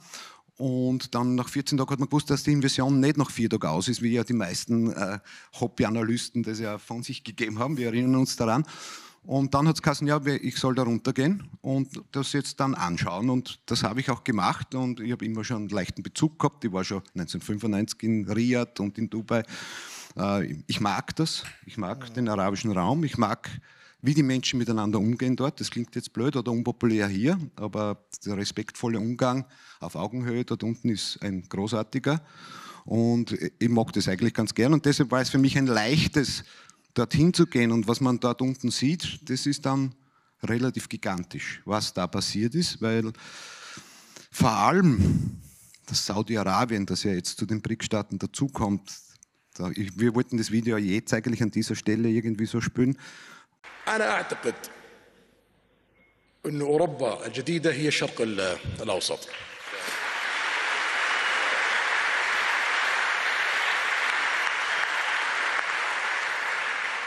und 0.58 1.14
dann 1.14 1.34
nach 1.34 1.48
14 1.48 1.76
Tagen 1.76 1.90
hat 1.90 1.98
man 1.98 2.08
gewusst, 2.08 2.30
dass 2.30 2.44
die 2.44 2.52
Invasion 2.52 3.00
nicht 3.00 3.16
nach 3.16 3.30
vier 3.30 3.50
Tagen 3.50 3.66
aus 3.66 3.88
ist, 3.88 4.00
wie 4.00 4.12
ja 4.12 4.22
die 4.24 4.34
meisten 4.34 4.92
äh, 4.92 5.18
Hobbyanalysten 5.58 6.44
das 6.44 6.60
ja 6.60 6.78
von 6.78 7.02
sich 7.02 7.24
gegeben 7.24 7.58
haben. 7.58 7.76
Wir 7.76 7.88
erinnern 7.88 8.16
uns 8.16 8.36
daran. 8.36 8.64
Und 9.22 9.52
dann 9.54 9.68
hat 9.68 9.76
es 9.76 9.82
gesagt, 9.82 10.02
ja, 10.02 10.20
ich 10.24 10.56
soll 10.56 10.74
da 10.74 10.84
runtergehen 10.84 11.48
und 11.60 12.02
das 12.12 12.32
jetzt 12.32 12.60
dann 12.60 12.74
anschauen. 12.74 13.28
Und 13.28 13.60
das 13.66 13.82
habe 13.82 14.00
ich 14.00 14.10
auch 14.10 14.24
gemacht 14.24 14.74
und 14.74 15.00
ich 15.00 15.12
habe 15.12 15.24
immer 15.24 15.44
schon 15.44 15.58
einen 15.58 15.68
leichten 15.68 16.02
Bezug 16.02 16.38
gehabt. 16.38 16.64
Ich 16.64 16.72
war 16.72 16.82
schon 16.84 17.02
1995 17.14 18.02
in 18.04 18.28
Riyadh 18.30 18.80
und 18.80 18.96
in 18.96 19.10
Dubai. 19.10 19.42
Äh, 20.16 20.62
ich 20.66 20.80
mag 20.80 21.14
das. 21.16 21.44
Ich 21.66 21.76
mag 21.76 22.12
den 22.14 22.28
arabischen 22.28 22.72
Raum. 22.72 23.04
Ich 23.04 23.18
mag, 23.18 23.50
wie 24.00 24.14
die 24.14 24.22
Menschen 24.22 24.58
miteinander 24.58 24.98
umgehen 24.98 25.36
dort. 25.36 25.60
Das 25.60 25.70
klingt 25.70 25.94
jetzt 25.94 26.12
blöd 26.12 26.36
oder 26.36 26.50
unpopulär 26.50 27.08
hier, 27.08 27.38
aber 27.56 28.04
der 28.24 28.36
respektvolle 28.36 28.98
Umgang 28.98 29.44
auf 29.80 29.94
Augenhöhe 29.94 30.44
dort 30.44 30.62
unten 30.62 30.88
ist 30.88 31.22
ein 31.22 31.48
großartiger. 31.48 32.22
Und 32.84 33.36
ich 33.58 33.68
mag 33.68 33.92
das 33.92 34.08
eigentlich 34.08 34.32
ganz 34.32 34.54
gern. 34.54 34.72
Und 34.72 34.86
deshalb 34.86 35.10
war 35.10 35.20
es 35.20 35.28
für 35.28 35.36
mich 35.36 35.58
ein 35.58 35.66
leichtes, 35.66 36.44
dorthin 36.97 37.33
zu 37.33 37.45
gehen 37.45 37.71
und 37.71 37.87
was 37.87 38.01
man 38.01 38.19
dort 38.19 38.41
unten 38.41 38.71
sieht, 38.71 39.19
das 39.29 39.45
ist 39.45 39.65
dann 39.65 39.95
relativ 40.43 40.89
gigantisch, 40.89 41.61
was 41.65 41.93
da 41.93 42.07
passiert 42.07 42.55
ist, 42.55 42.81
weil 42.81 43.11
vor 44.31 44.51
allem 44.51 45.41
das 45.85 46.05
Saudi-Arabien, 46.05 46.85
das 46.85 47.03
ja 47.03 47.11
jetzt 47.11 47.37
zu 47.37 47.45
den 47.45 47.61
BRIC-Staaten 47.61 48.19
dazukommt, 48.19 48.91
da, 49.55 49.69
wir 49.75 50.15
wollten 50.15 50.37
das 50.37 50.51
Video 50.51 50.77
jetzt 50.77 51.13
eigentlich 51.13 51.43
an 51.43 51.51
dieser 51.51 51.75
Stelle 51.75 52.09
irgendwie 52.09 52.45
so 52.45 52.61
spüren. 52.61 52.97
أنا 53.87 54.11
أعتقد 54.11 54.55
أن 56.45 56.61
أوروبا 56.61 57.27
الجديدة 57.27 57.73
هي 57.73 57.87
الشرق 57.87 58.21
الأوسط 58.81 59.29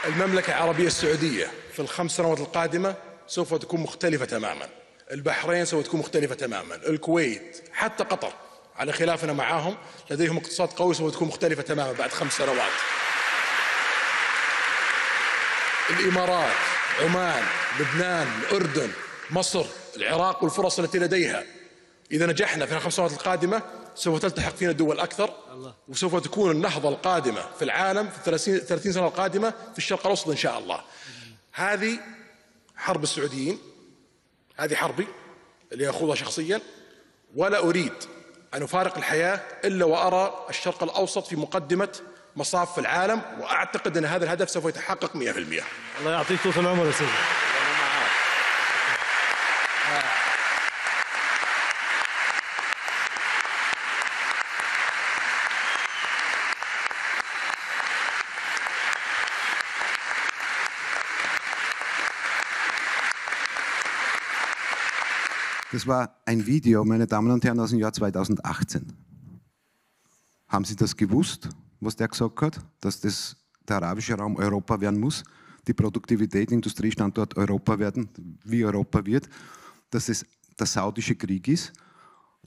المملكة 0.04 0.50
العربية 0.50 0.86
السعودية 0.86 1.50
في 1.72 1.80
الخمس 1.80 2.16
سنوات 2.16 2.40
القادمة 2.40 2.94
سوف 3.26 3.54
تكون 3.54 3.80
مختلفة 3.80 4.24
تماما. 4.24 4.68
البحرين 5.10 5.64
سوف 5.64 5.84
تكون 5.86 6.00
مختلفة 6.00 6.34
تماما. 6.34 6.74
الكويت 6.74 7.62
حتى 7.72 8.04
قطر 8.04 8.32
على 8.76 8.92
خلافنا 8.92 9.32
معاهم 9.32 9.76
لديهم 10.10 10.36
اقتصاد 10.36 10.68
قوي 10.68 10.94
سوف 10.94 11.14
تكون 11.14 11.28
مختلفة 11.28 11.62
تماما 11.62 11.92
بعد 11.92 12.10
خمس 12.10 12.32
سنوات. 12.32 12.72
الإمارات 15.90 16.56
عمان 17.00 17.42
لبنان 17.80 18.28
الأردن 18.40 18.90
مصر 19.30 19.64
العراق 19.96 20.42
والفرص 20.42 20.78
التي 20.78 20.98
لديها. 20.98 21.44
إذا 22.12 22.26
نجحنا 22.26 22.66
في 22.66 22.74
الخمس 22.74 22.94
سنوات 22.94 23.12
القادمة 23.12 23.62
سوف 23.94 24.22
تلتحق 24.22 24.54
فينا 24.54 24.72
دول 24.72 25.00
أكثر 25.00 25.30
وسوف 25.88 26.16
تكون 26.16 26.50
النهضة 26.50 26.88
القادمة 26.88 27.42
في 27.58 27.64
العالم 27.64 28.08
في 28.24 28.30
30 28.58 28.92
سنة 28.92 29.06
القادمة 29.06 29.50
في 29.72 29.78
الشرق 29.78 30.00
الأوسط 30.00 30.28
إن 30.28 30.36
شاء 30.36 30.58
الله. 30.58 30.80
هذه 31.52 31.98
حرب 32.76 33.02
السعوديين 33.02 33.58
هذه 34.56 34.74
حربي 34.74 35.06
اللي 35.72 35.90
أخوضها 35.90 36.14
شخصيا 36.14 36.60
ولا 37.36 37.58
أريد 37.58 37.92
أن 38.54 38.62
أفارق 38.62 38.96
الحياة 38.98 39.40
إلا 39.64 39.84
وأرى 39.84 40.46
الشرق 40.50 40.82
الأوسط 40.82 41.26
في 41.26 41.36
مقدمة 41.36 41.88
مصاف 42.36 42.72
في 42.72 42.80
العالم 42.80 43.22
وأعتقد 43.40 43.96
أن 43.96 44.04
هذا 44.04 44.24
الهدف 44.24 44.50
سوف 44.50 44.64
يتحقق 44.64 45.12
100% 45.12 45.16
الله 45.16 45.62
يعطيك 46.04 46.42
طول 46.42 46.52
العمر 46.56 46.86
يا 46.86 46.92
سيدي. 46.92 47.10
Das 65.72 65.86
war 65.86 66.20
ein 66.26 66.44
Video, 66.44 66.84
meine 66.84 67.06
Damen 67.06 67.30
und 67.30 67.42
Herren, 67.44 67.58
aus 67.58 67.70
dem 67.70 67.78
Jahr 67.78 67.94
2018. 67.94 68.92
Haben 70.46 70.66
Sie 70.66 70.76
das 70.76 70.94
gewusst, 70.94 71.48
was 71.80 71.96
der 71.96 72.08
gesagt 72.08 72.42
hat, 72.42 72.60
dass 72.80 73.00
das 73.00 73.38
der 73.66 73.76
arabische 73.76 74.12
Raum 74.12 74.36
Europa 74.36 74.78
werden 74.78 75.00
muss, 75.00 75.24
die 75.66 75.72
Produktivität, 75.72 76.52
Industriestandort 76.52 77.38
Europa 77.38 77.78
werden, 77.78 78.10
wie 78.44 78.62
Europa 78.66 79.06
wird, 79.06 79.30
dass 79.88 80.10
es 80.10 80.26
der 80.58 80.66
saudische 80.66 81.16
Krieg 81.16 81.48
ist, 81.48 81.72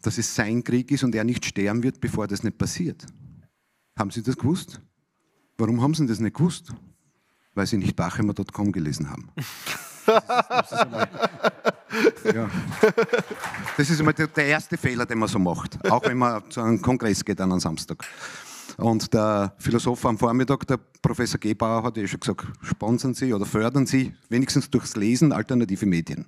dass 0.04 0.20
es 0.20 0.36
sein 0.36 0.64
Krieg 0.64 0.92
ist 0.92 1.04
und 1.04 1.16
er 1.16 1.24
nicht 1.24 1.44
sterben 1.44 1.82
wird, 1.82 2.00
bevor 2.00 2.28
das 2.28 2.44
nicht 2.44 2.60
passiert. 2.60 3.08
Haben 3.98 4.12
Sie 4.12 4.22
das 4.22 4.38
gewusst? 4.38 4.80
Warum 5.58 5.82
haben 5.82 5.96
Sie 5.96 6.06
das 6.06 6.20
nicht 6.20 6.36
gewusst? 6.36 6.72
Weil 7.56 7.66
Sie 7.66 7.78
nicht 7.78 7.96
Bachemer.com 7.96 8.72
gelesen 8.72 9.10
haben. 9.10 9.32
Das 10.06 10.72
ist, 10.72 10.72
das 10.72 10.72
ist 10.72 11.75
ja. 12.34 12.50
Das 13.78 13.90
ist 13.90 14.00
immer 14.00 14.14
der, 14.14 14.46
erste 14.46 14.78
Fehler, 14.78 15.06
den 15.06 15.20
man 15.20 15.30
so 15.30 15.40
macht, 15.40 15.78
auch 15.90 16.04
wenn 16.06 16.18
man 16.18 16.50
zu 16.50 16.62
einem 16.62 16.82
Kongress 16.82 17.24
geht 17.24 17.40
an 17.42 17.52
einem 17.52 17.60
Samstag. 17.60 18.06
Und 18.78 19.14
der 19.14 19.54
Philosoph 19.58 20.06
am 20.06 20.18
Vormittag, 20.18 20.68
der 20.68 20.78
Professor 21.02 21.40
Gebauer, 21.40 21.84
hat 21.84 21.98
ja 21.98 22.08
schon 22.08 22.20
gesagt, 22.20 22.46
sponsern 22.62 23.14
Sie 23.14 23.34
oder 23.34 23.46
fördern 23.46 23.86
Sie 23.86 24.14
wenigstens 24.30 24.70
durchs 24.70 24.96
Lesen 24.96 25.32
alternative 25.32 25.86
Medien. 25.86 26.26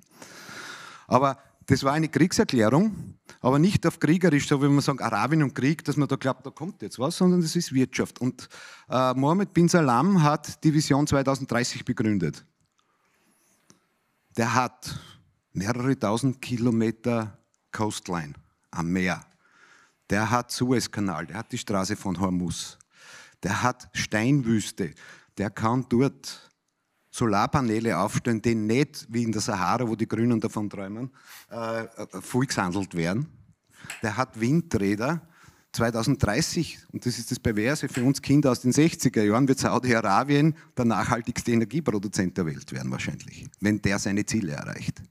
Aber 1.06 1.38
das 1.66 1.84
war 1.84 1.92
eine 1.92 2.08
Kriegserklärung, 2.08 3.14
aber 3.40 3.58
nicht 3.58 3.86
auf 3.86 4.00
kriegerisch, 4.00 4.48
so 4.48 4.62
wie 4.62 4.68
man 4.68 4.80
sagt, 4.80 5.02
Arabien 5.02 5.42
und 5.42 5.54
Krieg, 5.54 5.84
dass 5.84 5.98
man 5.98 6.08
da 6.08 6.16
glaubt, 6.16 6.46
da 6.46 6.50
kommt 6.50 6.80
jetzt 6.80 6.98
was, 6.98 7.18
sondern 7.18 7.42
das 7.42 7.54
ist 7.56 7.74
Wirtschaft. 7.74 8.20
Und 8.20 8.48
äh, 8.88 9.12
Mohammed 9.12 9.52
bin 9.52 9.68
Salam 9.68 10.22
hat 10.22 10.64
die 10.64 10.72
Vision 10.72 11.06
2030 11.06 11.84
begründet. 11.84 12.44
Der 14.38 14.54
hat 14.54 14.98
mehrere 15.58 15.98
tausend 15.98 16.40
Kilometer 16.40 17.36
Coastline 17.72 18.34
am 18.70 18.90
Meer. 18.90 19.24
Der 20.08 20.30
hat 20.30 20.50
Suezkanal, 20.50 21.26
der 21.26 21.38
hat 21.38 21.52
die 21.52 21.58
Straße 21.58 21.96
von 21.96 22.18
Hormuz, 22.18 22.78
der 23.42 23.62
hat 23.62 23.88
Steinwüste, 23.92 24.94
der 25.36 25.50
kann 25.50 25.84
dort 25.88 26.50
Solarpaneele 27.10 27.98
aufstellen, 27.98 28.40
die 28.40 28.54
nicht 28.54 29.06
wie 29.10 29.24
in 29.24 29.32
der 29.32 29.40
Sahara, 29.40 29.86
wo 29.86 29.96
die 29.96 30.06
Grünen 30.06 30.40
davon 30.40 30.70
träumen, 30.70 31.10
äh, 31.50 31.86
vollgehandelt 32.20 32.94
werden. 32.94 33.26
Der 34.02 34.16
hat 34.16 34.38
Windräder, 34.38 35.20
2030, 35.72 36.78
und 36.92 37.04
das 37.04 37.18
ist 37.18 37.30
das 37.30 37.38
Perverse 37.38 37.88
für 37.88 38.02
uns 38.02 38.22
Kinder 38.22 38.50
aus 38.50 38.60
den 38.60 38.72
60er 38.72 39.22
Jahren, 39.22 39.46
wird 39.46 39.58
Saudi-Arabien 39.58 40.54
der 40.76 40.84
nachhaltigste 40.84 41.52
Energieproduzent 41.52 42.36
der 42.36 42.46
Welt 42.46 42.72
werden 42.72 42.90
wahrscheinlich, 42.90 43.46
wenn 43.60 43.80
der 43.82 43.98
seine 43.98 44.24
Ziele 44.24 44.52
erreicht. 44.52 45.02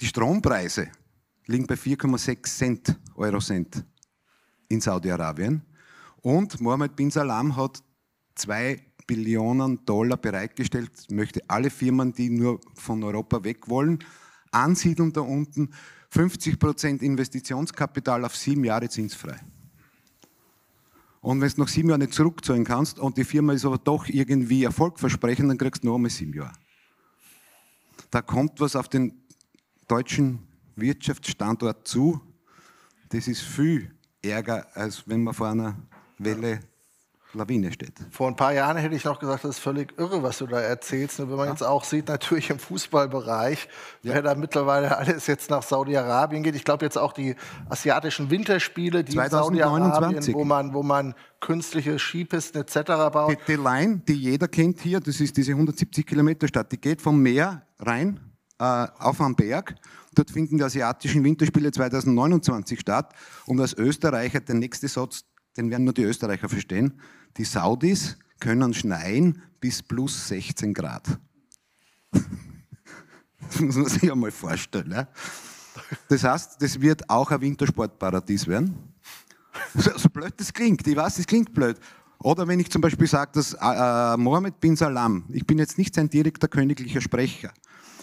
Die 0.00 0.06
Strompreise 0.06 0.88
liegen 1.46 1.66
bei 1.66 1.74
4,6 1.74 2.56
Cent, 2.56 2.98
Eurocent 3.16 3.84
in 4.68 4.80
Saudi-Arabien. 4.80 5.62
Und 6.22 6.58
Mohammed 6.60 6.96
bin 6.96 7.10
Salam 7.10 7.54
hat 7.54 7.82
zwei 8.34 8.80
Billionen 9.06 9.84
Dollar 9.84 10.16
bereitgestellt, 10.16 10.90
möchte 11.10 11.42
alle 11.48 11.68
Firmen, 11.68 12.14
die 12.14 12.30
nur 12.30 12.60
von 12.74 13.02
Europa 13.02 13.44
weg 13.44 13.68
wollen, 13.68 13.98
ansiedeln 14.52 15.12
da 15.12 15.20
unten, 15.20 15.70
50 16.10 16.58
Prozent 16.58 17.02
Investitionskapital 17.02 18.24
auf 18.24 18.36
sieben 18.36 18.64
Jahre 18.64 18.88
zinsfrei. 18.88 19.38
Und 21.20 21.42
wenn 21.42 21.50
du 21.50 21.60
nach 21.60 21.68
sieben 21.68 21.90
Jahren 21.90 22.00
nicht 22.00 22.14
zurückzahlen 22.14 22.64
kannst 22.64 22.98
und 22.98 23.18
die 23.18 23.24
Firma 23.24 23.52
ist 23.52 23.66
aber 23.66 23.76
doch 23.76 24.08
irgendwie 24.08 24.64
erfolgversprechend, 24.64 25.50
dann 25.50 25.58
kriegst 25.58 25.82
du 25.82 25.88
noch 25.88 25.96
einmal 25.96 26.10
sieben 26.10 26.32
Jahre. 26.32 26.54
Da 28.10 28.22
kommt 28.22 28.60
was 28.60 28.74
auf 28.74 28.88
den 28.88 29.19
deutschen 29.90 30.46
Wirtschaftsstandort 30.76 31.86
zu, 31.86 32.20
das 33.08 33.26
ist 33.26 33.42
viel 33.42 33.90
ärger, 34.22 34.66
als 34.74 35.02
wenn 35.06 35.24
man 35.24 35.34
vor 35.34 35.48
einer 35.48 35.76
Welle 36.18 36.60
Lawine 37.32 37.72
steht. 37.72 37.94
Vor 38.10 38.26
ein 38.26 38.34
paar 38.34 38.52
Jahren 38.52 38.76
hätte 38.76 38.94
ich 38.94 39.04
noch 39.04 39.20
gesagt, 39.20 39.44
das 39.44 39.56
ist 39.56 39.58
völlig 39.60 39.96
irre, 39.98 40.22
was 40.22 40.38
du 40.38 40.48
da 40.48 40.60
erzählst. 40.60 41.20
Nur 41.20 41.30
wenn 41.30 41.36
man 41.36 41.46
ja. 41.46 41.52
jetzt 41.52 41.62
auch 41.62 41.84
sieht, 41.84 42.08
natürlich 42.08 42.50
im 42.50 42.58
Fußballbereich, 42.58 43.68
ja. 44.02 44.14
wer 44.14 44.22
da 44.22 44.34
mittlerweile 44.34 44.96
alles 44.96 45.28
jetzt 45.28 45.48
nach 45.48 45.62
Saudi-Arabien 45.62 46.42
geht. 46.42 46.56
Ich 46.56 46.64
glaube 46.64 46.84
jetzt 46.84 46.98
auch 46.98 47.12
die 47.12 47.36
asiatischen 47.68 48.30
Winterspiele, 48.30 49.04
die 49.04 49.12
2029. 49.12 50.34
wo 50.34 50.44
man, 50.44 50.74
wo 50.74 50.82
man 50.82 51.14
künstliche 51.38 52.00
Skipisten 52.00 52.62
etc. 52.62 52.74
baut. 53.12 53.30
Die, 53.30 53.52
die 53.52 53.62
Line, 53.62 54.02
die 54.08 54.14
jeder 54.14 54.48
kennt 54.48 54.80
hier, 54.80 54.98
das 54.98 55.20
ist 55.20 55.36
diese 55.36 55.52
170 55.52 56.04
Kilometer 56.04 56.48
Stadt, 56.48 56.72
die 56.72 56.80
geht 56.80 57.00
vom 57.00 57.22
Meer 57.22 57.64
rein 57.78 58.29
auf 58.60 59.20
einen 59.20 59.34
Berg. 59.34 59.74
Dort 60.14 60.30
finden 60.30 60.58
die 60.58 60.64
asiatischen 60.64 61.24
Winterspiele 61.24 61.70
2029 61.70 62.80
statt. 62.80 63.14
Und 63.46 63.60
als 63.60 63.74
Österreicher 63.74 64.40
der 64.40 64.56
nächste 64.56 64.88
Satz, 64.88 65.24
den 65.56 65.70
werden 65.70 65.84
nur 65.84 65.94
die 65.94 66.02
Österreicher 66.02 66.48
verstehen. 66.48 67.00
Die 67.36 67.44
Saudis 67.44 68.16
können 68.40 68.74
schneien 68.74 69.42
bis 69.60 69.82
plus 69.82 70.28
16 70.28 70.74
Grad. 70.74 71.18
Das 72.10 73.60
muss 73.60 73.76
man 73.76 73.86
sich 73.86 74.02
ja 74.02 74.14
mal 74.14 74.30
vorstellen. 74.30 74.92
Ja? 74.92 75.08
Das 76.08 76.24
heißt, 76.24 76.62
das 76.62 76.80
wird 76.80 77.08
auch 77.08 77.30
ein 77.30 77.40
Wintersportparadies 77.40 78.46
werden. 78.46 78.94
So 79.74 80.08
blöd 80.08 80.34
das 80.36 80.52
klingt, 80.52 80.86
ich 80.86 80.96
weiß, 80.96 81.16
das 81.16 81.26
klingt 81.26 81.52
blöd. 81.52 81.78
Oder 82.22 82.46
wenn 82.46 82.60
ich 82.60 82.70
zum 82.70 82.82
Beispiel 82.82 83.06
sage, 83.06 83.32
dass 83.34 83.54
äh, 83.54 84.16
Mohammed 84.16 84.60
bin 84.60 84.76
Salam, 84.76 85.24
ich 85.30 85.46
bin 85.46 85.58
jetzt 85.58 85.78
nicht 85.78 85.94
sein 85.94 86.08
direkter 86.08 86.48
königlicher 86.48 87.00
Sprecher, 87.00 87.52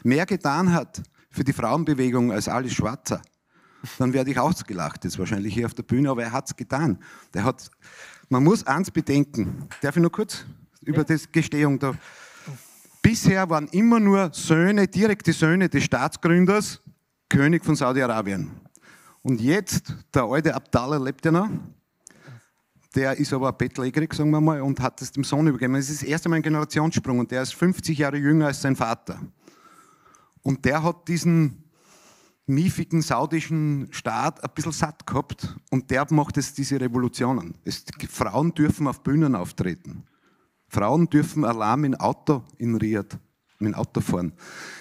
mehr 0.07 0.25
getan 0.25 0.73
hat 0.73 1.03
für 1.29 1.43
die 1.43 1.53
Frauenbewegung 1.53 2.31
als 2.31 2.47
alles 2.47 2.73
Schwarzer, 2.73 3.21
dann 3.99 4.13
werde 4.13 4.31
ich 4.31 4.39
ausgelacht, 4.39 5.03
jetzt 5.03 5.19
wahrscheinlich 5.19 5.53
hier 5.53 5.67
auf 5.67 5.73
der 5.73 5.83
Bühne, 5.83 6.09
aber 6.09 6.23
er 6.23 6.31
hat 6.31 6.47
es 6.47 6.55
getan. 6.55 6.97
Der 7.33 7.43
hat, 7.43 7.69
man 8.29 8.43
muss 8.43 8.65
eins 8.65 8.89
bedenken, 8.89 9.67
darf 9.81 9.95
ich 9.95 10.01
nur 10.01 10.11
kurz 10.11 10.45
über 10.81 10.99
ja. 10.99 11.03
das 11.03 11.31
Gestehung 11.31 11.77
da. 11.77 11.93
Bisher 13.01 13.49
waren 13.49 13.67
immer 13.67 13.99
nur 13.99 14.31
Söhne, 14.33 14.87
direkte 14.87 15.31
Söhne 15.31 15.69
des 15.69 15.83
Staatsgründers, 15.83 16.81
König 17.29 17.63
von 17.63 17.75
Saudi-Arabien. 17.75 18.51
Und 19.21 19.41
jetzt, 19.41 19.93
der 20.13 20.23
alte 20.23 20.55
Abdallah 20.55 20.97
lebt 20.97 21.25
ja 21.25 21.31
noch, 21.31 21.49
der 22.95 23.17
ist 23.17 23.31
aber 23.33 23.51
bettlägerig, 23.53 24.13
sagen 24.13 24.31
wir 24.31 24.41
mal, 24.41 24.61
und 24.61 24.79
hat 24.79 25.01
es 25.01 25.11
dem 25.11 25.23
Sohn 25.23 25.47
übergeben. 25.47 25.75
Es 25.75 25.89
ist 25.89 26.01
das 26.01 26.09
erste 26.09 26.29
Mal 26.29 26.37
ein 26.37 26.41
Generationssprung 26.41 27.19
und 27.19 27.29
der 27.29 27.43
ist 27.43 27.53
50 27.53 27.97
Jahre 27.97 28.17
jünger 28.17 28.47
als 28.47 28.61
sein 28.61 28.75
Vater. 28.75 29.19
Und 30.47 30.63
der 30.63 30.81
hat 30.81 31.09
diesen 31.09 31.65
miefigen 32.45 33.01
saudischen 33.01 33.89
Staat 33.91 34.41
ein 34.41 34.49
bisschen 34.55 34.71
satt 34.71 35.05
gehabt 35.05 35.57
und 35.71 35.91
der 35.91 36.07
macht 36.09 36.37
jetzt 36.37 36.57
diese 36.57 36.79
Revolutionen. 36.79 37.55
Es, 37.65 37.83
Frauen 38.07 38.53
dürfen 38.53 38.87
auf 38.87 39.03
Bühnen 39.03 39.35
auftreten. 39.35 40.05
Frauen 40.69 41.09
dürfen 41.09 41.43
Alarm 41.43 41.83
in 41.83 41.95
Auto 41.95 42.45
in 42.59 42.75
Riyadh, 42.75 43.17
mit 43.59 43.75
Auto 43.75 43.99
fahren. 43.99 44.31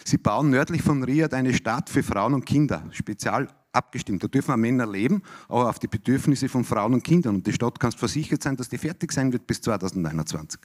Sie 0.04 0.18
bauen 0.18 0.50
nördlich 0.50 0.82
von 0.82 1.02
Riyadh 1.02 1.34
eine 1.34 1.52
Stadt 1.52 1.90
für 1.90 2.04
Frauen 2.04 2.34
und 2.34 2.46
Kinder, 2.46 2.84
spezial 2.92 3.48
abgestimmt. 3.72 4.22
Da 4.22 4.28
dürfen 4.28 4.52
auch 4.52 4.56
Männer 4.56 4.86
leben, 4.86 5.20
aber 5.48 5.68
auf 5.68 5.80
die 5.80 5.88
Bedürfnisse 5.88 6.48
von 6.48 6.62
Frauen 6.62 6.94
und 6.94 7.02
Kindern. 7.02 7.34
Und 7.34 7.46
die 7.48 7.52
Stadt 7.52 7.80
kann 7.80 7.90
versichert 7.90 8.40
sein, 8.40 8.56
dass 8.56 8.68
die 8.68 8.78
fertig 8.78 9.10
sein 9.10 9.32
wird 9.32 9.48
bis 9.48 9.60
2021. 9.62 10.60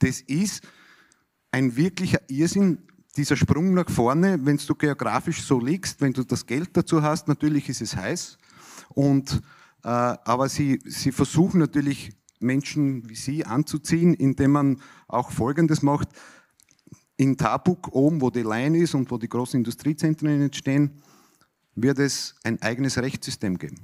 Das 0.00 0.20
ist 0.22 0.66
ein 1.52 1.76
wirklicher 1.76 2.18
Irrsinn, 2.28 2.78
dieser 3.16 3.36
Sprung 3.36 3.74
nach 3.74 3.90
vorne, 3.90 4.38
wenn 4.44 4.56
du 4.56 4.74
geografisch 4.74 5.42
so 5.42 5.58
liegst, 5.58 6.00
wenn 6.00 6.12
du 6.12 6.24
das 6.24 6.46
Geld 6.46 6.70
dazu 6.76 7.02
hast, 7.02 7.28
natürlich 7.28 7.68
ist 7.68 7.80
es 7.80 7.96
heiß. 7.96 8.38
Und, 8.90 9.42
äh, 9.82 9.88
aber 9.88 10.48
sie, 10.48 10.80
sie 10.84 11.12
versuchen 11.12 11.60
natürlich 11.60 12.12
Menschen 12.40 13.08
wie 13.08 13.14
Sie 13.14 13.44
anzuziehen, 13.44 14.14
indem 14.14 14.52
man 14.52 14.82
auch 15.06 15.30
Folgendes 15.30 15.82
macht. 15.82 16.08
In 17.16 17.36
Tabuk, 17.36 17.94
oben 17.94 18.20
wo 18.22 18.30
die 18.30 18.42
Line 18.42 18.78
ist 18.78 18.94
und 18.94 19.10
wo 19.10 19.18
die 19.18 19.28
großen 19.28 19.58
Industriezentren 19.58 20.40
entstehen, 20.40 21.02
wird 21.74 21.98
es 21.98 22.34
ein 22.42 22.60
eigenes 22.62 22.96
Rechtssystem 22.96 23.58
geben. 23.58 23.76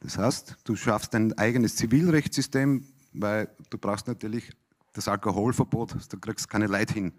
Das 0.00 0.18
heißt, 0.18 0.56
du 0.64 0.76
schaffst 0.76 1.14
ein 1.14 1.36
eigenes 1.36 1.76
Zivilrechtssystem, 1.76 2.84
weil 3.12 3.48
du 3.70 3.78
brauchst 3.78 4.06
natürlich 4.06 4.52
das 4.92 5.08
Alkoholverbot, 5.08 5.96
da 6.08 6.16
kriegst 6.18 6.48
keine 6.48 6.66
Leute 6.66 6.94
hin. 6.94 7.12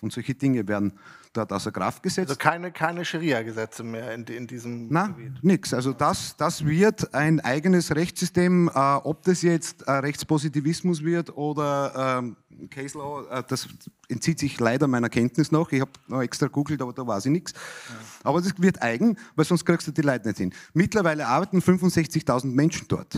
Und 0.00 0.12
solche 0.12 0.34
Dinge 0.34 0.66
werden 0.66 0.92
dort 1.32 1.52
außer 1.52 1.70
Kraft 1.72 2.02
gesetzt. 2.02 2.30
Also 2.30 2.38
keine, 2.38 2.72
keine 2.72 3.04
Scharia-Gesetze 3.04 3.84
mehr 3.84 4.14
in, 4.14 4.24
in 4.24 4.46
diesem 4.46 4.88
Nein, 4.88 5.14
Gebiet? 5.16 5.44
nichts. 5.44 5.74
Also 5.74 5.92
das, 5.92 6.36
das 6.36 6.64
wird 6.64 7.14
ein 7.14 7.40
eigenes 7.40 7.94
Rechtssystem. 7.94 8.68
Äh, 8.68 8.78
ob 8.78 9.22
das 9.22 9.42
jetzt 9.42 9.82
äh, 9.82 9.92
Rechtspositivismus 9.92 11.04
wird 11.04 11.36
oder 11.36 12.18
ähm, 12.18 12.36
Case 12.70 12.98
Law, 12.98 13.24
äh, 13.30 13.42
das 13.46 13.68
entzieht 14.08 14.38
sich 14.38 14.58
leider 14.58 14.88
meiner 14.88 15.08
Kenntnis 15.08 15.52
noch. 15.52 15.70
Ich 15.72 15.80
habe 15.80 15.92
noch 16.08 16.22
extra 16.22 16.46
googelt, 16.46 16.82
aber 16.82 16.92
da 16.92 17.06
weiß 17.06 17.26
ich 17.26 17.32
nichts. 17.32 17.52
Ja. 17.52 17.94
Aber 18.24 18.40
das 18.40 18.52
wird 18.58 18.82
eigen, 18.82 19.16
weil 19.36 19.44
sonst 19.44 19.64
kriegst 19.64 19.86
du 19.86 19.92
die 19.92 20.02
Leute 20.02 20.28
nicht 20.28 20.38
hin. 20.38 20.52
Mittlerweile 20.74 21.26
arbeiten 21.26 21.60
65.000 21.60 22.46
Menschen 22.46 22.86
dort. 22.88 23.16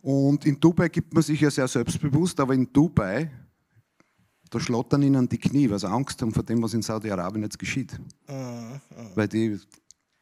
Und 0.00 0.44
in 0.44 0.58
Dubai 0.58 0.88
gibt 0.88 1.14
man 1.14 1.22
sich 1.22 1.40
ja 1.40 1.50
sehr 1.50 1.68
selbstbewusst, 1.68 2.40
aber 2.40 2.54
in 2.54 2.72
Dubai 2.72 3.30
da 4.52 4.60
schlottern 4.60 5.02
ihnen 5.02 5.28
die 5.30 5.38
Knie, 5.38 5.70
weil 5.70 5.78
sie 5.78 5.88
Angst 5.88 6.20
haben 6.20 6.32
vor 6.32 6.42
dem, 6.42 6.62
was 6.62 6.74
in 6.74 6.82
Saudi-Arabien 6.82 7.42
jetzt 7.42 7.58
geschieht. 7.58 7.98
Mhm. 8.28 8.80
Weil 9.14 9.26
die 9.26 9.58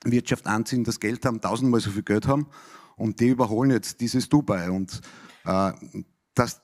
Wirtschaft 0.04 0.46
anziehen, 0.46 0.84
das 0.84 1.00
Geld 1.00 1.26
haben, 1.26 1.40
tausendmal 1.40 1.80
so 1.80 1.90
viel 1.90 2.04
Geld 2.04 2.28
haben 2.28 2.46
und 2.96 3.18
die 3.18 3.28
überholen 3.28 3.72
jetzt 3.72 4.00
dieses 4.00 4.28
Dubai. 4.28 4.70
Und 4.70 5.00
äh, 5.44 5.72
dass 6.34 6.62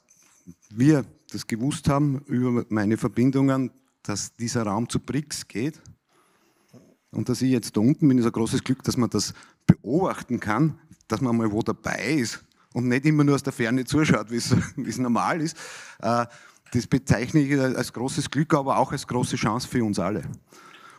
wir 0.70 1.05
das 1.33 1.48
gewusst 1.48 1.88
haben 1.88 2.20
über 2.26 2.64
meine 2.68 2.96
Verbindungen, 2.96 3.72
dass 4.05 4.37
dieser 4.37 4.62
Raum 4.62 4.88
zu 4.88 5.00
BRICS 5.00 5.48
geht 5.48 5.83
und 7.11 7.29
dass 7.29 7.42
ich 7.42 7.50
jetzt 7.50 7.76
da 7.76 7.81
unten 7.81 8.07
bin, 8.07 8.18
ist 8.18 8.26
ein 8.26 8.33
großes 8.33 8.62
Glück, 8.62 8.85
dass 8.85 8.96
man 8.96 9.11
das 9.11 9.35
beobachten 9.66 10.38
kann, 10.38 10.79
dass 11.09 11.20
man 11.20 11.37
mal 11.37 11.50
wo 11.50 11.62
dabei 11.62 12.14
ist 12.14 12.44
und 12.74 12.87
nicht 12.87 13.07
immer 13.07 13.24
nur 13.24 13.35
aus 13.35 13.42
der 13.42 13.52
Ferne 13.52 13.85
zuschaut, 13.85 14.31
wie 14.31 14.37
es 14.37 14.98
normal 14.98 15.40
ist. 15.40 15.57
Äh, 15.98 16.26
das 16.72 16.87
bezeichne 16.87 17.40
ich 17.40 17.59
als 17.59 17.92
großes 17.92 18.31
Glück, 18.31 18.55
aber 18.55 18.79
auch 18.79 18.92
als 18.92 19.07
große 19.07 19.37
Chance 19.37 19.68
für 19.68 19.85
uns 19.85 19.98
alle. 19.98 20.22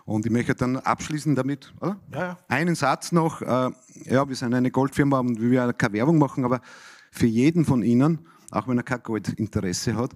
Und 0.06 0.25
ich 0.25 0.32
möchte 0.32 0.56
dann 0.56 0.77
abschließen 0.77 1.36
damit, 1.36 1.73
ja, 1.82 1.99
ja. 2.13 2.38
einen 2.47 2.75
Satz 2.75 3.12
noch. 3.12 3.41
Äh, 3.41 3.71
ja, 4.06 4.27
wir 4.27 4.36
sind 4.36 4.53
eine 4.53 4.71
Goldfirma 4.71 5.19
und 5.19 5.41
wir 5.41 5.51
werden 5.51 5.77
keine 5.77 5.93
Werbung 5.93 6.17
machen, 6.17 6.45
aber 6.45 6.62
für 7.12 7.27
jeden 7.27 7.65
von 7.65 7.84
Ihnen, 7.84 8.25
auch 8.51 8.67
wenn 8.67 8.77
er 8.77 8.84
kein 8.84 9.03
Goldinteresse 9.03 9.95
hat, 9.95 10.15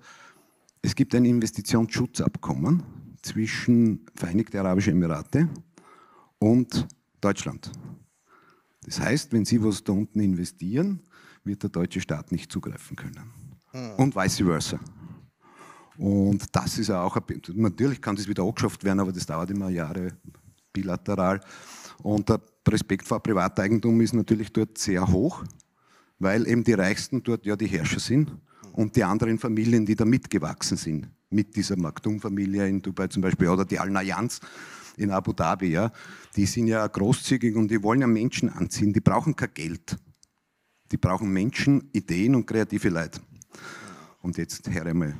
es 0.81 0.95
gibt 0.95 1.13
ein 1.13 1.25
Investitionsschutzabkommen 1.25 2.83
zwischen 3.21 4.05
Vereinigte 4.15 4.59
Arabische 4.59 4.91
Emirate 4.91 5.49
und 6.39 6.87
Deutschland. 7.19 7.71
Das 8.85 8.99
heißt, 8.99 9.31
wenn 9.33 9.45
Sie 9.45 9.61
was 9.61 9.83
da 9.83 9.91
unten 9.91 10.21
investieren, 10.21 11.01
wird 11.43 11.63
der 11.63 11.69
deutsche 11.69 12.01
Staat 12.01 12.31
nicht 12.31 12.51
zugreifen 12.51 12.95
können. 12.95 13.31
Hm. 13.71 13.91
Und 13.97 14.15
vice 14.15 14.37
versa. 14.37 14.79
Und 15.97 16.43
das 16.55 16.77
ist 16.77 16.87
ja 16.87 17.01
auch, 17.01 17.17
natürlich 17.53 18.01
kann 18.01 18.15
das 18.15 18.27
wieder 18.27 18.43
angeschafft 18.43 18.83
werden, 18.83 18.99
aber 18.99 19.11
das 19.11 19.25
dauert 19.25 19.49
immer 19.51 19.69
Jahre 19.69 20.13
bilateral. 20.73 21.41
Und 22.01 22.29
der 22.29 22.41
Respekt 22.67 23.07
vor 23.07 23.21
Privateigentum 23.21 23.99
ist 24.01 24.13
natürlich 24.13 24.51
dort 24.51 24.77
sehr 24.77 25.07
hoch, 25.07 25.43
weil 26.19 26.47
eben 26.47 26.63
die 26.63 26.73
Reichsten 26.73 27.21
dort 27.21 27.45
ja 27.45 27.55
die 27.55 27.67
Herrscher 27.67 27.99
sind 27.99 28.31
und 28.73 28.95
die 28.95 29.03
anderen 29.03 29.37
Familien, 29.37 29.85
die 29.85 29.95
da 29.95 30.05
mitgewachsen 30.05 30.77
sind, 30.77 31.09
mit 31.29 31.55
dieser 31.55 31.77
Maktoum-Familie 31.77 32.67
in 32.67 32.81
Dubai 32.81 33.07
zum 33.07 33.21
Beispiel 33.21 33.47
oder 33.47 33.65
die 33.65 33.79
Al-Nayans 33.79 34.39
in 34.97 35.11
Abu 35.11 35.33
Dhabi, 35.33 35.67
ja, 35.67 35.91
die 36.35 36.45
sind 36.45 36.67
ja 36.67 36.85
großzügig 36.85 37.55
und 37.55 37.69
die 37.69 37.81
wollen 37.81 38.01
ja 38.01 38.07
Menschen 38.07 38.49
anziehen. 38.49 38.93
Die 38.93 38.99
brauchen 38.99 39.35
kein 39.35 39.53
Geld. 39.53 39.97
Die 40.91 40.97
brauchen 40.97 41.31
Menschen, 41.31 41.89
Ideen 41.93 42.35
und 42.35 42.45
kreative 42.45 42.89
Leute. 42.89 43.21
Und 44.21 44.37
jetzt 44.37 44.69
Herr 44.69 44.85
einmal. 44.85 45.15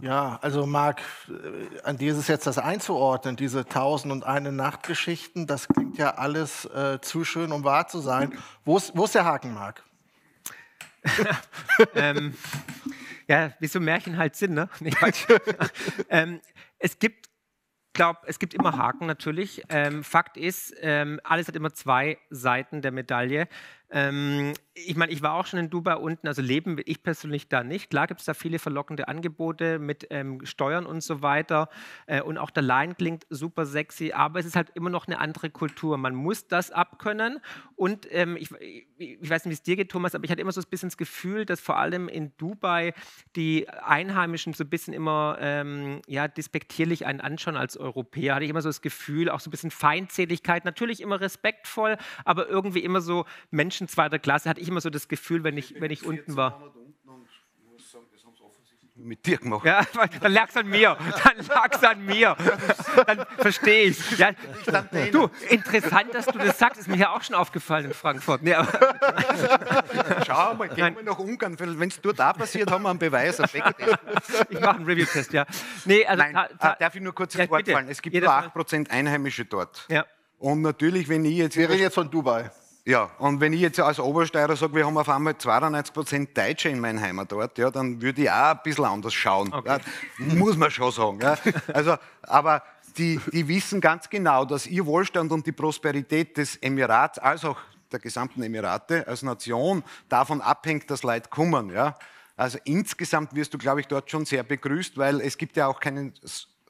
Ja, 0.00 0.38
also 0.42 0.66
Marc, 0.66 1.00
äh, 1.28 1.80
an 1.84 1.96
dir 1.98 2.12
ist 2.12 2.18
es 2.18 2.28
jetzt 2.28 2.46
das 2.46 2.58
einzuordnen, 2.58 3.36
diese 3.36 3.64
Tausend 3.64 4.12
und 4.12 4.24
eine 4.24 4.50
Nachtgeschichten, 4.50 5.46
das 5.46 5.68
klingt 5.68 5.98
ja 5.98 6.14
alles 6.14 6.64
äh, 6.66 6.98
zu 7.00 7.24
schön, 7.24 7.52
um 7.52 7.62
wahr 7.62 7.86
zu 7.86 8.00
sein. 8.00 8.36
Wo 8.64 8.76
ist, 8.76 8.96
wo 8.96 9.04
ist 9.04 9.14
der 9.14 9.24
Haken, 9.24 9.54
Marc? 9.54 9.84
ähm, 11.94 12.34
ja, 13.28 13.52
wie 13.60 13.68
so 13.68 13.78
Märchen 13.78 14.18
halt 14.18 14.34
sind, 14.34 14.54
ne? 14.54 14.68
Nee, 14.80 14.92
ähm, 16.08 16.40
es 16.78 16.98
gibt 16.98 17.28
glaube, 17.94 18.20
es 18.26 18.38
gibt 18.38 18.52
immer 18.52 18.76
Haken 18.76 19.06
natürlich. 19.06 19.62
Ähm, 19.70 20.04
Fakt 20.04 20.36
ist, 20.36 20.74
ähm, 20.80 21.20
alles 21.24 21.48
hat 21.48 21.56
immer 21.56 21.72
zwei 21.72 22.18
Seiten 22.28 22.82
der 22.82 22.92
Medaille. 22.92 23.48
Ähm, 23.94 24.54
ich 24.76 24.96
meine, 24.96 25.12
ich 25.12 25.22
war 25.22 25.34
auch 25.34 25.46
schon 25.46 25.60
in 25.60 25.70
Dubai 25.70 25.94
unten, 25.94 26.26
also 26.26 26.42
leben 26.42 26.76
will 26.76 26.84
ich 26.88 27.04
persönlich 27.04 27.48
da 27.48 27.62
nicht. 27.62 27.90
Klar 27.90 28.08
gibt 28.08 28.18
es 28.18 28.26
da 28.26 28.34
viele 28.34 28.58
verlockende 28.58 29.06
Angebote 29.06 29.78
mit 29.78 30.08
ähm, 30.10 30.44
Steuern 30.44 30.84
und 30.84 31.00
so 31.00 31.22
weiter. 31.22 31.68
Äh, 32.06 32.20
und 32.22 32.36
auch 32.36 32.50
der 32.50 32.64
Line 32.64 32.96
klingt 32.96 33.24
super 33.30 33.66
sexy, 33.66 34.10
aber 34.12 34.40
es 34.40 34.46
ist 34.46 34.56
halt 34.56 34.70
immer 34.74 34.90
noch 34.90 35.06
eine 35.06 35.20
andere 35.20 35.48
Kultur. 35.50 35.96
Man 35.96 36.16
muss 36.16 36.48
das 36.48 36.72
abkönnen. 36.72 37.38
Und 37.76 38.08
ähm, 38.10 38.36
ich, 38.36 38.50
ich, 38.98 39.30
weiß 39.30 39.44
nicht, 39.44 39.50
wie 39.50 39.54
es 39.54 39.62
dir 39.62 39.76
geht, 39.76 39.92
Thomas, 39.92 40.16
aber 40.16 40.24
ich 40.24 40.30
hatte 40.32 40.40
immer 40.40 40.50
so 40.50 40.60
ein 40.60 40.66
bisschen 40.68 40.88
das 40.88 40.96
Gefühl, 40.96 41.46
dass 41.46 41.60
vor 41.60 41.76
allem 41.76 42.08
in 42.08 42.32
Dubai 42.36 42.94
die 43.36 43.68
Einheimischen 43.68 44.54
so 44.54 44.64
ein 44.64 44.70
bisschen 44.70 44.92
immer 44.92 45.36
ähm, 45.38 46.02
ja, 46.08 46.26
despektierlich 46.26 47.06
einen 47.06 47.20
anschauen 47.20 47.56
als 47.56 47.76
Europäer. 47.76 48.34
Hatte 48.34 48.44
ich 48.44 48.50
immer 48.50 48.62
so 48.62 48.70
das 48.70 48.82
Gefühl, 48.82 49.30
auch 49.30 49.38
so 49.38 49.50
ein 49.50 49.52
bisschen 49.52 49.70
Feindseligkeit, 49.70 50.64
natürlich 50.64 51.00
immer 51.00 51.20
respektvoll, 51.20 51.96
aber 52.24 52.48
irgendwie 52.48 52.80
immer 52.80 53.00
so 53.00 53.24
Menschen 53.52 53.83
zweiter 53.88 54.18
Klasse. 54.18 54.48
Hatte 54.48 54.60
ich 54.60 54.68
immer 54.68 54.80
so 54.80 54.90
das 54.90 55.08
Gefühl, 55.08 55.44
wenn 55.44 55.56
ich, 55.56 55.80
wenn 55.80 55.90
ich 55.90 56.04
unten 56.04 56.36
war. 56.36 56.72
Mit 58.96 59.26
dir 59.26 59.38
gemacht. 59.38 59.66
Ja, 59.66 59.84
dann 60.20 60.32
lag 60.32 60.48
es 60.48 60.56
an 60.56 60.68
mir. 60.68 60.96
Dann 61.24 61.46
lag 61.46 61.68
es 61.72 61.82
an 61.82 62.06
mir. 62.06 62.36
Dann 63.06 63.26
verstehe 63.38 63.88
ich. 63.88 64.18
Ja, 64.18 64.30
du, 65.10 65.28
interessant, 65.50 66.14
dass 66.14 66.26
du 66.26 66.38
das 66.38 66.56
sagst. 66.58 66.80
Ist 66.80 66.86
mir 66.86 66.96
ja 66.96 67.10
auch 67.10 67.22
schon 67.22 67.34
aufgefallen 67.34 67.86
in 67.86 67.92
Frankfurt. 67.92 68.42
Nee, 68.42 68.54
Schau 70.26 70.54
mal, 70.54 70.68
gehen 70.68 70.94
wir 70.94 71.02
nach 71.02 71.18
Ungarn. 71.18 71.58
Wenn 71.58 71.88
es 71.88 72.00
dort 72.00 72.20
auch 72.20 72.34
passiert, 72.34 72.70
haben 72.70 72.84
wir 72.84 72.90
einen 72.90 73.00
Beweis. 73.00 73.40
ich 73.40 74.60
mache 74.60 74.76
einen 74.76 74.84
Review-Test, 74.84 75.32
ja. 75.32 75.44
Nee, 75.84 76.06
also, 76.06 76.22
Nein, 76.22 76.36
äh, 76.36 76.74
darf 76.78 76.94
ich 76.94 77.02
nur 77.02 77.14
kurz 77.14 77.34
ins 77.34 77.50
Wort 77.50 77.68
fallen? 77.68 77.88
Es 77.88 78.00
gibt 78.00 78.14
nur 78.14 78.30
8% 78.30 78.90
Einheimische 78.90 79.44
dort. 79.44 79.86
Ja. 79.88 80.06
Und 80.38 80.62
natürlich, 80.62 81.08
wenn 81.08 81.24
ich 81.24 81.36
jetzt... 81.36 81.56
Wir 81.56 81.68
reden 81.68 81.80
jetzt 81.80 81.94
von 81.94 82.10
Dubai. 82.10 82.50
Ja, 82.86 83.10
und 83.18 83.40
wenn 83.40 83.54
ich 83.54 83.60
jetzt 83.60 83.80
als 83.80 83.98
Obersteirer 83.98 84.56
sage, 84.56 84.74
wir 84.74 84.84
haben 84.84 84.98
auf 84.98 85.08
einmal 85.08 85.32
92% 85.32 86.34
Deutsche 86.34 86.68
in 86.68 86.80
meinem 86.80 87.00
Heimatort, 87.00 87.56
ja, 87.56 87.70
dann 87.70 88.02
würde 88.02 88.22
ich 88.22 88.30
auch 88.30 88.50
ein 88.50 88.60
bisschen 88.62 88.84
anders 88.84 89.14
schauen. 89.14 89.52
Okay. 89.54 89.78
Ja, 90.18 90.34
muss 90.34 90.56
man 90.56 90.70
schon 90.70 90.92
sagen. 90.92 91.18
Ja. 91.20 91.38
Also, 91.72 91.96
aber 92.22 92.62
die, 92.98 93.18
die 93.32 93.48
wissen 93.48 93.80
ganz 93.80 94.10
genau, 94.10 94.44
dass 94.44 94.66
ihr 94.66 94.84
Wohlstand 94.84 95.32
und 95.32 95.46
die 95.46 95.52
Prosperität 95.52 96.36
des 96.36 96.56
Emirats, 96.56 97.18
als 97.18 97.46
auch 97.46 97.56
der 97.90 98.00
gesamten 98.00 98.42
Emirate 98.42 99.06
als 99.08 99.22
Nation 99.22 99.82
davon 100.10 100.42
abhängt, 100.42 100.90
dass 100.90 101.02
Leute 101.02 101.30
kommen. 101.30 101.70
Ja. 101.70 101.96
Also 102.36 102.58
insgesamt 102.64 103.34
wirst 103.34 103.54
du, 103.54 103.58
glaube 103.58 103.80
ich, 103.80 103.86
dort 103.86 104.10
schon 104.10 104.26
sehr 104.26 104.42
begrüßt, 104.42 104.98
weil 104.98 105.22
es 105.22 105.38
gibt 105.38 105.56
ja 105.56 105.68
auch 105.68 105.80
keinen 105.80 106.12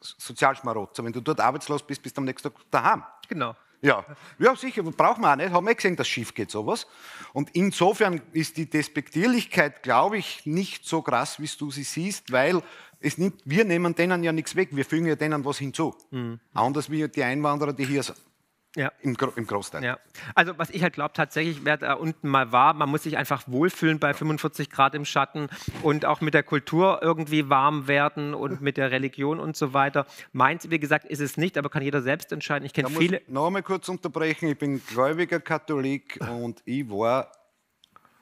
Sozialschmarotzer. 0.00 1.02
Wenn 1.02 1.12
du 1.12 1.20
dort 1.20 1.40
arbeitslos 1.40 1.82
bist, 1.84 2.02
bist 2.02 2.16
du 2.16 2.20
am 2.20 2.26
nächsten 2.26 2.52
Tag 2.52 2.60
daheim. 2.70 3.02
Genau. 3.28 3.56
Ja, 3.84 4.04
ja 4.38 4.56
sicher, 4.56 4.82
braucht 4.82 5.18
man 5.18 5.32
auch 5.32 5.44
nicht. 5.44 5.52
Haben 5.52 5.66
wir 5.66 5.74
gesehen, 5.74 5.94
dass 5.94 6.08
schief 6.08 6.32
geht 6.32 6.50
sowas. 6.50 6.86
Und 7.34 7.50
insofern 7.52 8.22
ist 8.32 8.56
die 8.56 8.68
Despektierlichkeit, 8.68 9.82
glaube 9.82 10.16
ich, 10.16 10.46
nicht 10.46 10.86
so 10.86 11.02
krass, 11.02 11.38
wie 11.38 11.50
du 11.58 11.70
sie 11.70 11.82
siehst, 11.82 12.32
weil 12.32 12.62
es 13.00 13.18
nimmt, 13.18 13.42
wir 13.44 13.64
nehmen 13.66 13.94
denen 13.94 14.24
ja 14.24 14.32
nichts 14.32 14.56
weg, 14.56 14.70
wir 14.72 14.86
fügen 14.86 15.06
ja 15.06 15.16
denen 15.16 15.44
was 15.44 15.58
hinzu. 15.58 15.94
Mhm. 16.10 16.40
Anders 16.54 16.90
wie 16.90 17.06
die 17.08 17.22
Einwanderer, 17.22 17.74
die 17.74 17.84
hier 17.84 18.02
sind. 18.02 18.18
Ja. 18.76 18.92
Im, 19.00 19.16
Im 19.36 19.46
Großteil. 19.46 19.84
Ja. 19.84 19.98
Also 20.34 20.58
was 20.58 20.70
ich 20.70 20.82
halt 20.82 20.94
glaube 20.94 21.12
tatsächlich, 21.14 21.64
wer 21.64 21.76
da 21.76 21.94
unten 21.94 22.28
mal 22.28 22.50
war, 22.50 22.74
man 22.74 22.88
muss 22.88 23.04
sich 23.04 23.16
einfach 23.16 23.44
wohlfühlen 23.46 24.00
bei 24.00 24.14
45 24.14 24.68
Grad 24.68 24.94
im 24.94 25.04
Schatten 25.04 25.48
und 25.82 26.04
auch 26.04 26.20
mit 26.20 26.34
der 26.34 26.42
Kultur 26.42 26.98
irgendwie 27.00 27.48
warm 27.48 27.86
werden 27.86 28.34
und 28.34 28.60
mit 28.60 28.76
der 28.76 28.90
Religion 28.90 29.38
und 29.38 29.56
so 29.56 29.72
weiter. 29.74 30.06
Meins, 30.32 30.70
wie 30.70 30.80
gesagt, 30.80 31.04
ist 31.04 31.20
es 31.20 31.36
nicht, 31.36 31.56
aber 31.56 31.68
kann 31.68 31.82
jeder 31.82 32.02
selbst 32.02 32.32
entscheiden. 32.32 32.66
Ich 32.66 32.72
kenne 32.72 32.90
viele. 32.90 33.18
Ich 33.18 33.28
noch 33.28 33.46
einmal 33.46 33.62
kurz 33.62 33.88
unterbrechen. 33.88 34.48
Ich 34.48 34.58
bin 34.58 34.84
gläubiger 34.84 35.38
Katholik 35.38 36.18
und 36.20 36.60
ich 36.64 36.88
war 36.90 37.30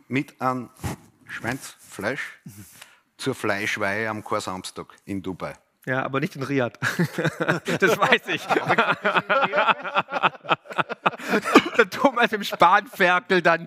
mit 0.08 0.38
einem 0.40 0.68
Schweinsfleisch 1.26 2.40
zur 3.16 3.34
Fleischweihe 3.34 4.10
am 4.10 4.22
Korsamstag 4.22 4.94
in 5.06 5.22
Dubai. 5.22 5.54
Ja, 5.86 6.04
aber 6.04 6.20
nicht 6.20 6.36
in 6.36 6.44
Riyadh. 6.44 6.78
das 7.80 7.98
weiß 7.98 8.28
ich. 8.28 8.46
der 11.76 11.90
Thomas 11.90 12.32
im 12.32 12.44
Spanferkel 12.44 13.42
dann. 13.42 13.66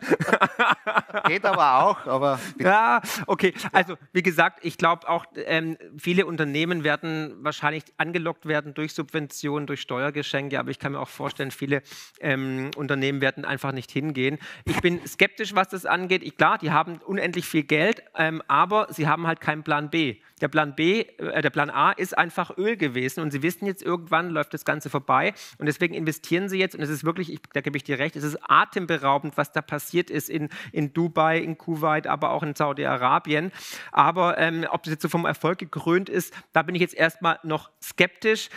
Geht 1.28 1.46
aber 1.46 1.84
auch, 1.84 2.06
aber. 2.06 2.40
Ja, 2.60 3.02
okay. 3.28 3.54
Also, 3.72 3.96
wie 4.12 4.24
gesagt, 4.24 4.60
ich 4.64 4.78
glaube 4.78 5.08
auch, 5.08 5.26
ähm, 5.36 5.78
viele 5.98 6.26
Unternehmen 6.26 6.84
werden 6.84 7.36
wahrscheinlich 7.42 7.84
angelockt 7.98 8.46
werden 8.48 8.74
durch 8.74 8.94
Subventionen, 8.94 9.68
durch 9.68 9.82
Steuergeschenke, 9.82 10.60
aber 10.60 10.72
ich 10.72 10.80
kann 10.80 10.94
mir 10.94 11.00
auch 11.00 11.10
vorstellen, 11.10 11.52
viele 11.52 11.82
ähm, 12.20 12.72
Unternehmen 12.76 13.22
werden 13.22 13.46
einfach 13.46 13.72
nicht 13.72 13.92
hingehen. 13.92 14.40
Ich 14.66 14.80
bin 14.82 15.06
skeptisch, 15.06 15.54
was 15.54 15.70
das 15.70 15.86
angeht. 15.86 16.24
Ich, 16.24 16.38
klar, 16.38 16.58
die 16.58 16.72
haben 16.72 17.00
unendlich 17.06 17.46
viel 17.46 17.64
Geld, 17.64 18.04
ähm, 18.16 18.42
aber 18.48 18.88
sie 18.90 19.08
haben 19.08 19.28
halt 19.28 19.42
keinen 19.42 19.64
Plan 19.64 19.90
B. 19.90 20.18
Der 20.42 20.50
Plan 20.50 20.76
B, 20.76 21.02
äh, 21.02 21.42
der 21.42 21.50
Plan 21.50 21.70
A 21.70 21.92
ist 21.92 22.18
einfach 22.18 22.58
Öl 22.58 22.76
gewesen 22.76 23.22
und 23.22 23.32
sie 23.32 23.42
wissen 23.42 23.66
jetzt, 23.66 23.82
irgendwann 23.82 24.30
läuft 24.30 24.54
das 24.54 24.66
Ganze 24.66 24.90
vorbei 24.90 25.34
und 25.60 25.66
deswegen 25.66 25.94
investieren 25.94 26.50
sie 26.50 26.60
jetzt 26.60 26.76
und 26.76 26.82
es 26.82 26.90
ist 26.90 27.06
wirklich, 27.06 27.32
ich, 27.32 27.40
da 27.54 27.62
gebe 27.62 27.78
ich 27.78 27.84
dir 27.84 28.00
recht, 28.00 28.16
es 28.16 28.24
ist 28.24 28.38
atemberaubend, 28.42 29.38
was 29.38 29.52
da 29.52 29.62
passiert 29.62 30.10
ist 30.10 30.30
in, 30.30 30.50
in 30.72 30.94
Dubai, 30.94 31.40
in 31.40 31.58
Kuwait, 31.58 32.08
aber 32.08 32.32
auch 32.32 32.44
in 32.44 32.56
Saudi-Arabien. 32.56 33.52
Aber 33.92 34.38
ähm, 34.38 34.66
ob 34.70 34.84
das 34.84 34.94
jetzt 34.94 35.02
so 35.02 35.10
vom 35.10 35.26
Erfolg 35.26 35.60
gekrönt 35.60 36.10
ist, 36.10 36.34
da 36.54 36.62
bin 36.62 36.76
ich 36.76 36.82
jetzt 36.82 36.96
erstmal 36.96 37.40
noch 37.44 37.72
skeptisch. 37.82 38.50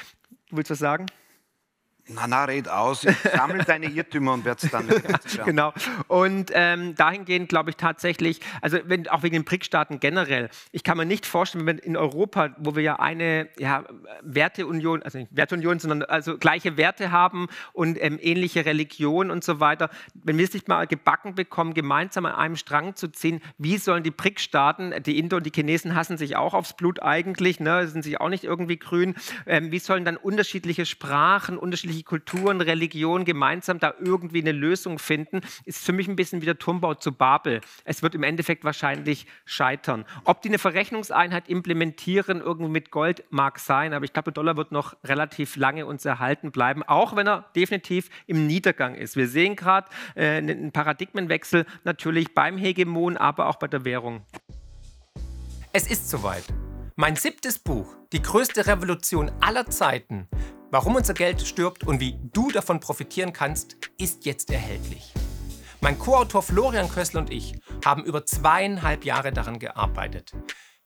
Du 0.50 0.56
willst 0.56 0.70
was 0.70 0.78
sagen? 0.78 1.06
Na, 2.10 2.26
na, 2.26 2.44
red 2.44 2.68
aus. 2.68 3.02
Sammel 3.36 3.64
deine 3.64 3.86
Irrtümer 3.86 4.32
und 4.32 4.44
werde 4.46 4.64
es 4.64 4.70
dann. 4.70 4.88
genau. 5.44 5.74
Und 6.06 6.50
ähm, 6.54 6.94
dahingehend 6.94 7.50
glaube 7.50 7.70
ich 7.70 7.76
tatsächlich, 7.76 8.40
also 8.62 8.78
wenn, 8.84 9.08
auch 9.08 9.22
wegen 9.22 9.34
den 9.34 9.44
BRIC-Staaten 9.44 10.00
generell, 10.00 10.48
ich 10.72 10.84
kann 10.84 10.96
mir 10.96 11.04
nicht 11.04 11.26
vorstellen, 11.26 11.66
wenn 11.66 11.76
in 11.76 11.98
Europa, 11.98 12.50
wo 12.58 12.74
wir 12.74 12.82
ja 12.82 12.98
eine 12.98 13.48
ja, 13.58 13.84
Werteunion, 14.22 15.02
also 15.02 15.18
nicht 15.18 15.36
Werteunion, 15.36 15.78
sondern 15.78 16.02
also 16.02 16.38
gleiche 16.38 16.78
Werte 16.78 17.12
haben 17.12 17.48
und 17.74 17.98
ähm, 18.00 18.18
ähnliche 18.22 18.64
Religion 18.64 19.30
und 19.30 19.44
so 19.44 19.60
weiter, 19.60 19.90
wenn 20.14 20.38
wir 20.38 20.44
es 20.44 20.54
nicht 20.54 20.66
mal 20.66 20.86
gebacken 20.86 21.34
bekommen, 21.34 21.74
gemeinsam 21.74 22.24
an 22.24 22.34
einem 22.34 22.56
Strang 22.56 22.96
zu 22.96 23.08
ziehen, 23.08 23.42
wie 23.58 23.76
sollen 23.76 24.02
die 24.02 24.10
BRIC-Staaten, 24.10 25.02
die 25.02 25.18
Indo 25.18 25.36
und 25.36 25.44
die 25.44 25.52
Chinesen 25.54 25.94
hassen 25.94 26.16
sich 26.16 26.36
auch 26.36 26.54
aufs 26.54 26.74
Blut 26.74 27.02
eigentlich, 27.02 27.60
ne, 27.60 27.86
sind 27.86 28.02
sich 28.02 28.18
auch 28.18 28.30
nicht 28.30 28.44
irgendwie 28.44 28.78
grün, 28.78 29.14
ähm, 29.46 29.72
wie 29.72 29.78
sollen 29.78 30.06
dann 30.06 30.16
unterschiedliche 30.16 30.86
Sprachen, 30.86 31.58
unterschiedliche 31.58 31.97
unterschiedliche 31.98 32.04
Kulturen, 32.04 32.60
Religionen 32.60 33.24
gemeinsam 33.24 33.78
da 33.78 33.94
irgendwie 33.98 34.40
eine 34.40 34.52
Lösung 34.52 34.98
finden, 34.98 35.40
ist 35.64 35.84
für 35.84 35.92
mich 35.92 36.08
ein 36.08 36.16
bisschen 36.16 36.40
wie 36.40 36.46
der 36.46 36.58
Turmbau 36.58 36.94
zu 36.94 37.12
Babel. 37.12 37.60
Es 37.84 38.02
wird 38.02 38.14
im 38.14 38.22
Endeffekt 38.22 38.64
wahrscheinlich 38.64 39.26
scheitern. 39.44 40.04
Ob 40.24 40.42
die 40.42 40.48
eine 40.48 40.58
Verrechnungseinheit 40.58 41.48
implementieren, 41.48 42.40
irgendwie 42.40 42.70
mit 42.70 42.90
Gold, 42.90 43.24
mag 43.30 43.58
sein, 43.58 43.92
aber 43.92 44.04
ich 44.04 44.12
glaube, 44.12 44.32
der 44.32 44.34
Dollar 44.34 44.56
wird 44.56 44.72
noch 44.72 44.96
relativ 45.04 45.56
lange 45.56 45.86
uns 45.86 46.04
erhalten 46.04 46.50
bleiben, 46.50 46.82
auch 46.82 47.16
wenn 47.16 47.26
er 47.26 47.50
definitiv 47.54 48.08
im 48.26 48.46
Niedergang 48.46 48.94
ist. 48.94 49.16
Wir 49.16 49.28
sehen 49.28 49.56
gerade 49.56 49.88
äh, 50.14 50.38
einen 50.38 50.72
Paradigmenwechsel 50.72 51.66
natürlich 51.84 52.34
beim 52.34 52.56
Hegemon, 52.58 53.16
aber 53.16 53.46
auch 53.46 53.56
bei 53.56 53.68
der 53.68 53.84
Währung. 53.84 54.22
Es 55.72 55.90
ist 55.90 56.08
soweit. 56.08 56.44
Mein 56.96 57.16
siebtes 57.16 57.58
Buch, 57.58 57.94
Die 58.12 58.22
größte 58.22 58.66
Revolution 58.66 59.30
aller 59.42 59.66
Zeiten, 59.66 60.26
Warum 60.70 60.96
unser 60.96 61.14
Geld 61.14 61.40
stirbt 61.40 61.86
und 61.86 61.98
wie 61.98 62.18
du 62.34 62.50
davon 62.50 62.78
profitieren 62.78 63.32
kannst, 63.32 63.78
ist 63.96 64.26
jetzt 64.26 64.50
erhältlich. 64.50 65.14
Mein 65.80 65.98
Co-Autor 65.98 66.42
Florian 66.42 66.90
Kössel 66.90 67.20
und 67.20 67.32
ich 67.32 67.54
haben 67.82 68.04
über 68.04 68.26
zweieinhalb 68.26 69.06
Jahre 69.06 69.32
daran 69.32 69.58
gearbeitet. 69.58 70.32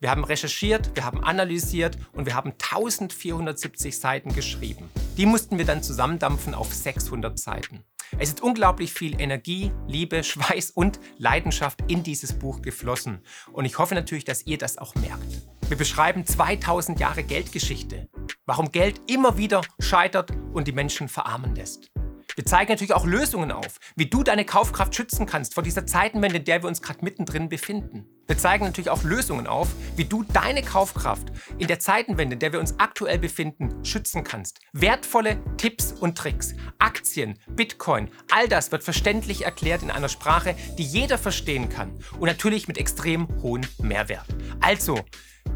Wir 0.03 0.11
haben 0.11 0.25
recherchiert, 0.25 0.97
wir 0.97 1.05
haben 1.05 1.23
analysiert 1.23 1.97
und 2.13 2.27
wir 2.27 2.35
haben 2.35 2.55
1470 2.61 3.97
Seiten 3.97 4.35
geschrieben. 4.35 4.91
Die 5.17 5.27
mussten 5.27 5.59
wir 5.59 5.65
dann 5.65 5.81
zusammendampfen 5.81 6.55
auf 6.57 6.75
600 6.75 7.39
Seiten. 7.39 7.85
Es 8.19 8.31
ist 8.31 8.41
unglaublich 8.41 8.93
viel 8.93 9.21
Energie, 9.21 9.71
Liebe, 9.87 10.25
Schweiß 10.25 10.73
und 10.73 10.99
Leidenschaft 11.19 11.85
in 11.87 12.03
dieses 12.03 12.37
Buch 12.37 12.63
geflossen. 12.63 13.21
Und 13.53 13.65
ich 13.65 13.79
hoffe 13.79 13.95
natürlich, 13.95 14.25
dass 14.25 14.45
ihr 14.45 14.59
das 14.59 14.77
auch 14.77 14.97
merkt. 14.97 15.23
Wir 15.69 15.77
beschreiben 15.77 16.27
2000 16.27 16.99
Jahre 16.99 17.23
Geldgeschichte, 17.23 18.09
warum 18.45 18.73
Geld 18.73 19.01
immer 19.09 19.39
wieder 19.39 19.61
scheitert 19.79 20.33
und 20.53 20.67
die 20.67 20.73
Menschen 20.73 21.09
verarmen 21.09 21.55
lässt. 21.55 21.92
Wir 22.35 22.47
zeigen 22.47 22.73
natürlich 22.73 22.95
auch 22.95 23.05
Lösungen 23.05 23.53
auf, 23.53 23.79
wie 23.95 24.07
du 24.07 24.23
deine 24.23 24.45
Kaufkraft 24.45 24.95
schützen 24.95 25.27
kannst 25.27 25.55
vor 25.55 25.63
dieser 25.63 25.87
Zeitenwende, 25.87 26.39
in 26.39 26.45
der 26.45 26.63
wir 26.63 26.69
uns 26.69 26.81
gerade 26.81 27.05
mittendrin 27.05 27.49
befinden. 27.51 28.07
Wir 28.27 28.39
zeigen 28.39 28.65
natürlich 28.65 28.89
auch 28.89 29.03
Lösungen 29.03 29.47
auf, 29.47 29.69
wie 29.97 30.07
du 30.07 30.23
deine 30.23 30.63
Kaufkraft 30.63 31.29
in 31.59 31.67
der 31.67 31.79
Zeitenwende, 31.79 32.35
in 32.35 32.41
der 32.41 32.53
wir 32.53 32.61
uns 32.61 32.79
aktuell 32.79 33.19
befinden, 33.19 33.85
schützen 33.85 34.25
kannst. 34.25 34.61
Wertvolle 34.73 35.39
Tipps 35.59 35.93
und 35.93 36.17
Tricks, 36.17 36.55
Aktien, 36.79 37.39
Bitcoin, 37.51 38.09
all 38.31 38.49
das 38.49 38.73
wird 38.73 38.83
verständlich 38.83 39.45
erklärt 39.45 39.83
in 39.83 39.91
einer 39.91 40.09
Sprache, 40.09 40.55
die 40.79 40.85
jeder 40.85 41.19
verstehen 41.19 41.69
kann 41.69 41.99
und 42.19 42.27
natürlich 42.27 42.69
mit 42.69 42.79
extrem 42.79 43.29
hohem 43.43 43.63
Mehrwert. 43.83 44.27
Also, 44.61 45.01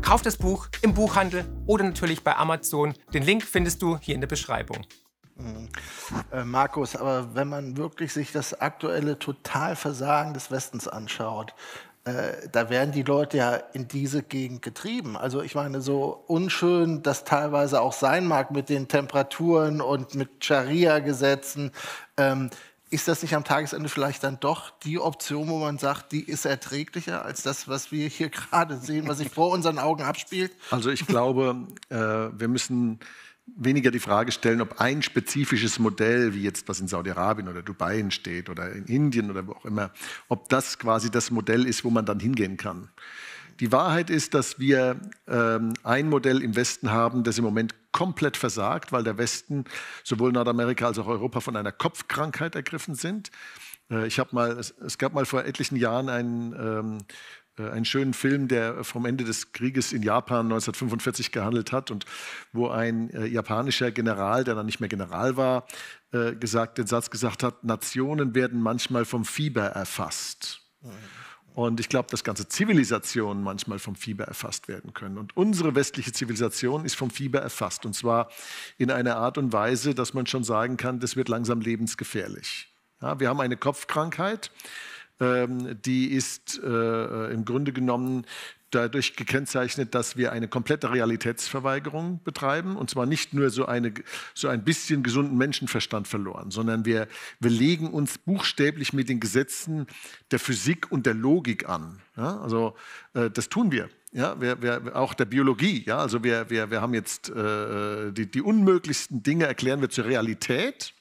kauf 0.02 0.20
das 0.20 0.36
Buch 0.36 0.68
im 0.82 0.92
Buchhandel 0.92 1.46
oder 1.66 1.84
natürlich 1.84 2.22
bei 2.22 2.36
Amazon. 2.36 2.92
Den 3.14 3.22
Link 3.22 3.44
findest 3.44 3.80
du 3.80 3.96
hier 3.98 4.14
in 4.14 4.20
der 4.20 4.28
Beschreibung. 4.28 4.84
Äh, 6.32 6.44
Markus, 6.44 6.96
aber 6.96 7.34
wenn 7.34 7.48
man 7.48 7.76
wirklich 7.76 8.12
sich 8.12 8.32
das 8.32 8.60
aktuelle 8.60 9.18
Totalversagen 9.18 10.34
des 10.34 10.50
Westens 10.50 10.88
anschaut, 10.88 11.54
äh, 12.04 12.48
da 12.52 12.70
werden 12.70 12.92
die 12.92 13.02
Leute 13.02 13.36
ja 13.38 13.54
in 13.72 13.88
diese 13.88 14.22
Gegend 14.22 14.62
getrieben. 14.62 15.16
Also 15.16 15.42
ich 15.42 15.54
meine, 15.54 15.80
so 15.80 16.24
unschön 16.26 17.02
das 17.02 17.24
teilweise 17.24 17.80
auch 17.80 17.92
sein 17.92 18.26
mag 18.26 18.50
mit 18.50 18.68
den 18.68 18.88
Temperaturen 18.88 19.80
und 19.80 20.14
mit 20.14 20.44
Scharia-Gesetzen, 20.44 21.72
ähm, 22.16 22.50
ist 22.88 23.08
das 23.08 23.22
nicht 23.22 23.34
am 23.34 23.42
Tagesende 23.42 23.88
vielleicht 23.88 24.22
dann 24.22 24.38
doch 24.38 24.70
die 24.84 25.00
Option, 25.00 25.48
wo 25.48 25.58
man 25.58 25.78
sagt, 25.78 26.12
die 26.12 26.22
ist 26.22 26.44
erträglicher 26.44 27.24
als 27.24 27.42
das, 27.42 27.66
was 27.66 27.90
wir 27.90 28.08
hier 28.08 28.28
gerade 28.30 28.76
sehen, 28.76 29.08
was 29.08 29.18
sich 29.18 29.28
vor 29.30 29.50
unseren 29.50 29.78
Augen 29.78 30.04
abspielt? 30.04 30.52
Also 30.70 30.90
ich 30.90 31.06
glaube, 31.06 31.66
äh, 31.90 31.96
wir 31.96 32.48
müssen 32.48 33.00
weniger 33.46 33.90
die 33.90 34.00
Frage 34.00 34.32
stellen, 34.32 34.60
ob 34.60 34.80
ein 34.80 35.02
spezifisches 35.02 35.78
Modell, 35.78 36.34
wie 36.34 36.42
jetzt 36.42 36.68
was 36.68 36.80
in 36.80 36.88
Saudi-Arabien 36.88 37.48
oder 37.48 37.62
Dubai 37.62 37.98
entsteht 37.98 38.50
oder 38.50 38.72
in 38.72 38.86
Indien 38.86 39.30
oder 39.30 39.46
wo 39.46 39.52
auch 39.52 39.64
immer, 39.64 39.92
ob 40.28 40.48
das 40.48 40.78
quasi 40.78 41.10
das 41.10 41.30
Modell 41.30 41.66
ist, 41.66 41.84
wo 41.84 41.90
man 41.90 42.04
dann 42.04 42.20
hingehen 42.20 42.56
kann. 42.56 42.88
Die 43.60 43.72
Wahrheit 43.72 44.10
ist, 44.10 44.34
dass 44.34 44.58
wir 44.58 45.00
ähm, 45.26 45.72
ein 45.82 46.10
Modell 46.10 46.42
im 46.42 46.56
Westen 46.56 46.90
haben, 46.90 47.24
das 47.24 47.38
im 47.38 47.44
Moment 47.44 47.74
komplett 47.90 48.36
versagt, 48.36 48.92
weil 48.92 49.02
der 49.02 49.16
Westen, 49.16 49.64
sowohl 50.04 50.32
Nordamerika 50.32 50.86
als 50.86 50.98
auch 50.98 51.06
Europa, 51.06 51.40
von 51.40 51.56
einer 51.56 51.72
Kopfkrankheit 51.72 52.54
ergriffen 52.54 52.94
sind. 52.94 53.30
Äh, 53.90 54.06
ich 54.08 54.20
mal, 54.32 54.58
es, 54.58 54.98
gab 54.98 55.14
mal 55.14 55.24
vor 55.24 55.44
etlichen 55.44 55.76
Jahren 55.76 56.10
einen 56.10 56.52
ähm, 56.52 56.98
äh, 56.98 57.04
einen 57.62 57.84
schönen 57.84 58.14
Film, 58.14 58.48
der 58.48 58.84
vom 58.84 59.06
Ende 59.06 59.24
des 59.24 59.52
Krieges 59.52 59.92
in 59.92 60.02
Japan 60.02 60.46
1945 60.46 61.32
gehandelt 61.32 61.72
hat 61.72 61.90
und 61.90 62.04
wo 62.52 62.68
ein 62.68 63.10
äh, 63.10 63.26
japanischer 63.26 63.90
General, 63.90 64.44
der 64.44 64.54
dann 64.54 64.66
nicht 64.66 64.80
mehr 64.80 64.88
General 64.88 65.36
war, 65.36 65.66
äh, 66.12 66.34
gesagt, 66.34 66.78
den 66.78 66.86
Satz 66.86 67.10
gesagt 67.10 67.42
hat, 67.42 67.64
Nationen 67.64 68.34
werden 68.34 68.60
manchmal 68.60 69.04
vom 69.04 69.24
Fieber 69.24 69.66
erfasst. 69.66 70.60
Und 71.54 71.80
ich 71.80 71.88
glaube, 71.88 72.10
dass 72.10 72.22
ganze 72.22 72.48
Zivilisationen 72.48 73.42
manchmal 73.42 73.78
vom 73.78 73.96
Fieber 73.96 74.24
erfasst 74.24 74.68
werden 74.68 74.92
können. 74.92 75.16
Und 75.16 75.36
unsere 75.38 75.74
westliche 75.74 76.12
Zivilisation 76.12 76.84
ist 76.84 76.96
vom 76.96 77.10
Fieber 77.10 77.40
erfasst. 77.40 77.86
Und 77.86 77.94
zwar 77.94 78.28
in 78.76 78.90
einer 78.90 79.16
Art 79.16 79.38
und 79.38 79.54
Weise, 79.54 79.94
dass 79.94 80.12
man 80.12 80.26
schon 80.26 80.44
sagen 80.44 80.76
kann, 80.76 81.00
das 81.00 81.16
wird 81.16 81.30
langsam 81.30 81.62
lebensgefährlich. 81.62 82.68
Ja, 83.00 83.18
wir 83.20 83.30
haben 83.30 83.40
eine 83.40 83.56
Kopfkrankheit, 83.56 84.50
ähm, 85.20 85.80
die 85.82 86.12
ist 86.12 86.60
äh, 86.62 87.32
im 87.32 87.44
Grunde 87.44 87.72
genommen 87.72 88.26
dadurch 88.70 89.16
gekennzeichnet, 89.16 89.94
dass 89.94 90.16
wir 90.16 90.32
eine 90.32 90.48
komplette 90.48 90.92
Realitätsverweigerung 90.92 92.20
betreiben 92.24 92.76
und 92.76 92.90
zwar 92.90 93.06
nicht 93.06 93.32
nur 93.32 93.50
so, 93.50 93.66
eine, 93.66 93.94
so 94.34 94.48
ein 94.48 94.64
bisschen 94.64 95.02
gesunden 95.02 95.38
Menschenverstand 95.38 96.08
verloren, 96.08 96.50
sondern 96.50 96.84
wir, 96.84 97.08
wir 97.40 97.50
legen 97.50 97.90
uns 97.90 98.18
buchstäblich 98.18 98.92
mit 98.92 99.08
den 99.08 99.20
Gesetzen 99.20 99.86
der 100.30 100.38
Physik 100.38 100.90
und 100.90 101.06
der 101.06 101.14
Logik 101.14 101.68
an. 101.68 102.00
Ja, 102.16 102.40
also 102.40 102.74
äh, 103.14 103.30
das 103.30 103.48
tun 103.48 103.70
wir. 103.70 103.88
Ja, 104.12 104.40
wir, 104.40 104.62
wir, 104.62 104.96
auch 104.96 105.14
der 105.14 105.26
Biologie. 105.26 105.84
Ja, 105.84 105.98
also 105.98 106.24
wir, 106.24 106.48
wir, 106.48 106.70
wir 106.70 106.80
haben 106.80 106.94
jetzt 106.94 107.28
äh, 107.28 108.12
die, 108.12 108.30
die 108.30 108.40
unmöglichsten 108.40 109.22
Dinge 109.22 109.46
erklären 109.46 109.80
wir 109.80 109.90
zur 109.90 110.06
Realität 110.06 110.94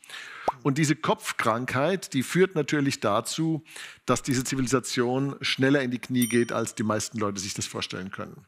und 0.64 0.78
diese 0.78 0.96
Kopfkrankheit, 0.96 2.14
die 2.14 2.24
führt 2.24 2.56
natürlich 2.56 3.00
dazu, 3.00 3.64
dass 4.06 4.24
diese 4.24 4.44
Zivilisation 4.44 5.36
schneller 5.42 5.82
in 5.82 5.92
die 5.92 6.00
Knie 6.00 6.28
geht, 6.28 6.52
als 6.52 6.76
die 6.76 6.84
meisten 6.84 7.20
Leute 7.20 7.40
sich 7.40 7.54
das 7.54 7.66
vorstellen 7.66 8.12
können. 8.12 8.46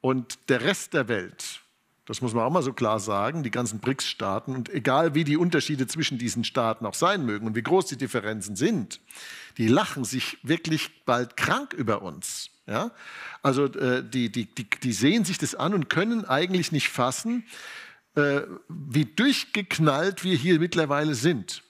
Und 0.00 0.38
der 0.48 0.62
Rest 0.62 0.94
der 0.94 1.08
Welt, 1.08 1.60
das 2.06 2.22
muss 2.22 2.32
man 2.32 2.44
auch 2.44 2.50
mal 2.50 2.62
so 2.62 2.72
klar 2.72 3.00
sagen, 3.00 3.42
die 3.42 3.50
ganzen 3.50 3.80
BRICS-Staaten, 3.80 4.54
und 4.54 4.68
egal 4.70 5.14
wie 5.14 5.24
die 5.24 5.36
Unterschiede 5.36 5.86
zwischen 5.86 6.18
diesen 6.18 6.42
Staaten 6.44 6.86
auch 6.86 6.94
sein 6.94 7.26
mögen 7.26 7.46
und 7.46 7.54
wie 7.54 7.62
groß 7.62 7.86
die 7.86 7.98
Differenzen 7.98 8.56
sind, 8.56 9.00
die 9.58 9.68
lachen 9.68 10.04
sich 10.04 10.38
wirklich 10.42 11.04
bald 11.04 11.36
krank 11.36 11.74
über 11.74 12.02
uns. 12.02 12.50
Ja? 12.66 12.92
Also 13.42 13.66
äh, 13.66 14.02
die, 14.02 14.30
die, 14.30 14.46
die, 14.46 14.68
die 14.70 14.92
sehen 14.92 15.24
sich 15.24 15.38
das 15.38 15.54
an 15.54 15.74
und 15.74 15.90
können 15.90 16.24
eigentlich 16.24 16.72
nicht 16.72 16.88
fassen, 16.88 17.44
äh, 18.18 18.42
wie 18.68 19.04
durchgeknallt 19.04 20.24
wir 20.24 20.36
hier 20.36 20.58
mittlerweile 20.58 21.14
sind. 21.14 21.62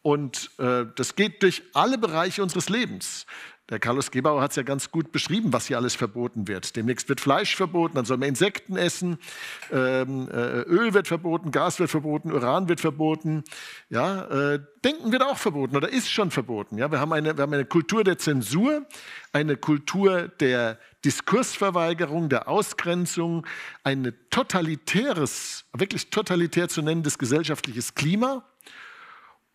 Und 0.00 0.50
äh, 0.58 0.86
das 0.96 1.16
geht 1.16 1.42
durch 1.42 1.62
alle 1.74 1.98
Bereiche 1.98 2.42
unseres 2.42 2.68
Lebens. 2.68 3.26
Der 3.70 3.78
Carlos 3.78 4.10
Gebauer 4.10 4.42
hat 4.42 4.50
es 4.50 4.56
ja 4.56 4.62
ganz 4.62 4.90
gut 4.90 5.10
beschrieben, 5.10 5.54
was 5.54 5.68
hier 5.68 5.78
alles 5.78 5.94
verboten 5.94 6.48
wird. 6.48 6.76
Demnächst 6.76 7.08
wird 7.08 7.22
Fleisch 7.22 7.56
verboten, 7.56 7.94
dann 7.94 8.04
soll 8.04 8.18
man 8.18 8.28
Insekten 8.28 8.76
essen, 8.76 9.18
ähm, 9.72 10.28
äh, 10.30 10.60
Öl 10.62 10.92
wird 10.92 11.08
verboten, 11.08 11.50
Gas 11.50 11.80
wird 11.80 11.90
verboten, 11.90 12.30
Uran 12.30 12.68
wird 12.68 12.82
verboten. 12.82 13.42
Ja, 13.88 14.24
äh, 14.26 14.60
Denken 14.84 15.12
wird 15.12 15.22
auch 15.22 15.38
verboten 15.38 15.76
oder 15.76 15.88
ist 15.88 16.10
schon 16.10 16.30
verboten. 16.30 16.76
Ja, 16.76 16.90
wir, 16.90 17.00
haben 17.00 17.14
eine, 17.14 17.38
wir 17.38 17.42
haben 17.42 17.54
eine 17.54 17.64
Kultur 17.64 18.04
der 18.04 18.18
Zensur, 18.18 18.84
eine 19.32 19.56
Kultur 19.56 20.28
der 20.28 20.78
Diskursverweigerung, 21.06 22.28
der 22.28 22.48
Ausgrenzung, 22.48 23.46
ein 23.82 24.12
totalitäres, 24.28 25.64
wirklich 25.72 26.10
totalitär 26.10 26.68
zu 26.68 26.82
nennendes 26.82 27.16
gesellschaftliches 27.16 27.94
Klima. 27.94 28.44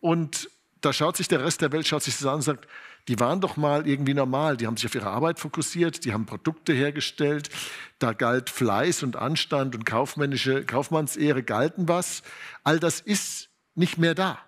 Und 0.00 0.50
da 0.80 0.92
schaut 0.92 1.16
sich 1.16 1.28
der 1.28 1.44
Rest 1.44 1.60
der 1.60 1.70
Welt 1.72 1.86
schaut 1.86 2.02
sich 2.02 2.16
das 2.16 2.26
an 2.26 2.36
und 2.36 2.42
sagt, 2.42 2.66
die 3.08 3.18
waren 3.18 3.40
doch 3.40 3.56
mal 3.56 3.86
irgendwie 3.86 4.14
normal, 4.14 4.56
die 4.56 4.66
haben 4.66 4.76
sich 4.76 4.86
auf 4.86 4.94
ihre 4.94 5.10
Arbeit 5.10 5.38
fokussiert, 5.38 6.04
die 6.04 6.12
haben 6.12 6.26
Produkte 6.26 6.72
hergestellt, 6.72 7.50
da 7.98 8.12
galt 8.12 8.50
Fleiß 8.50 9.02
und 9.02 9.16
Anstand 9.16 9.74
und 9.74 9.84
kaufmännische 9.84 10.64
Kaufmannsehre 10.64 11.42
galten 11.42 11.88
was. 11.88 12.22
All 12.64 12.78
das 12.78 13.00
ist 13.00 13.48
nicht 13.74 13.98
mehr 13.98 14.14
da. 14.14 14.38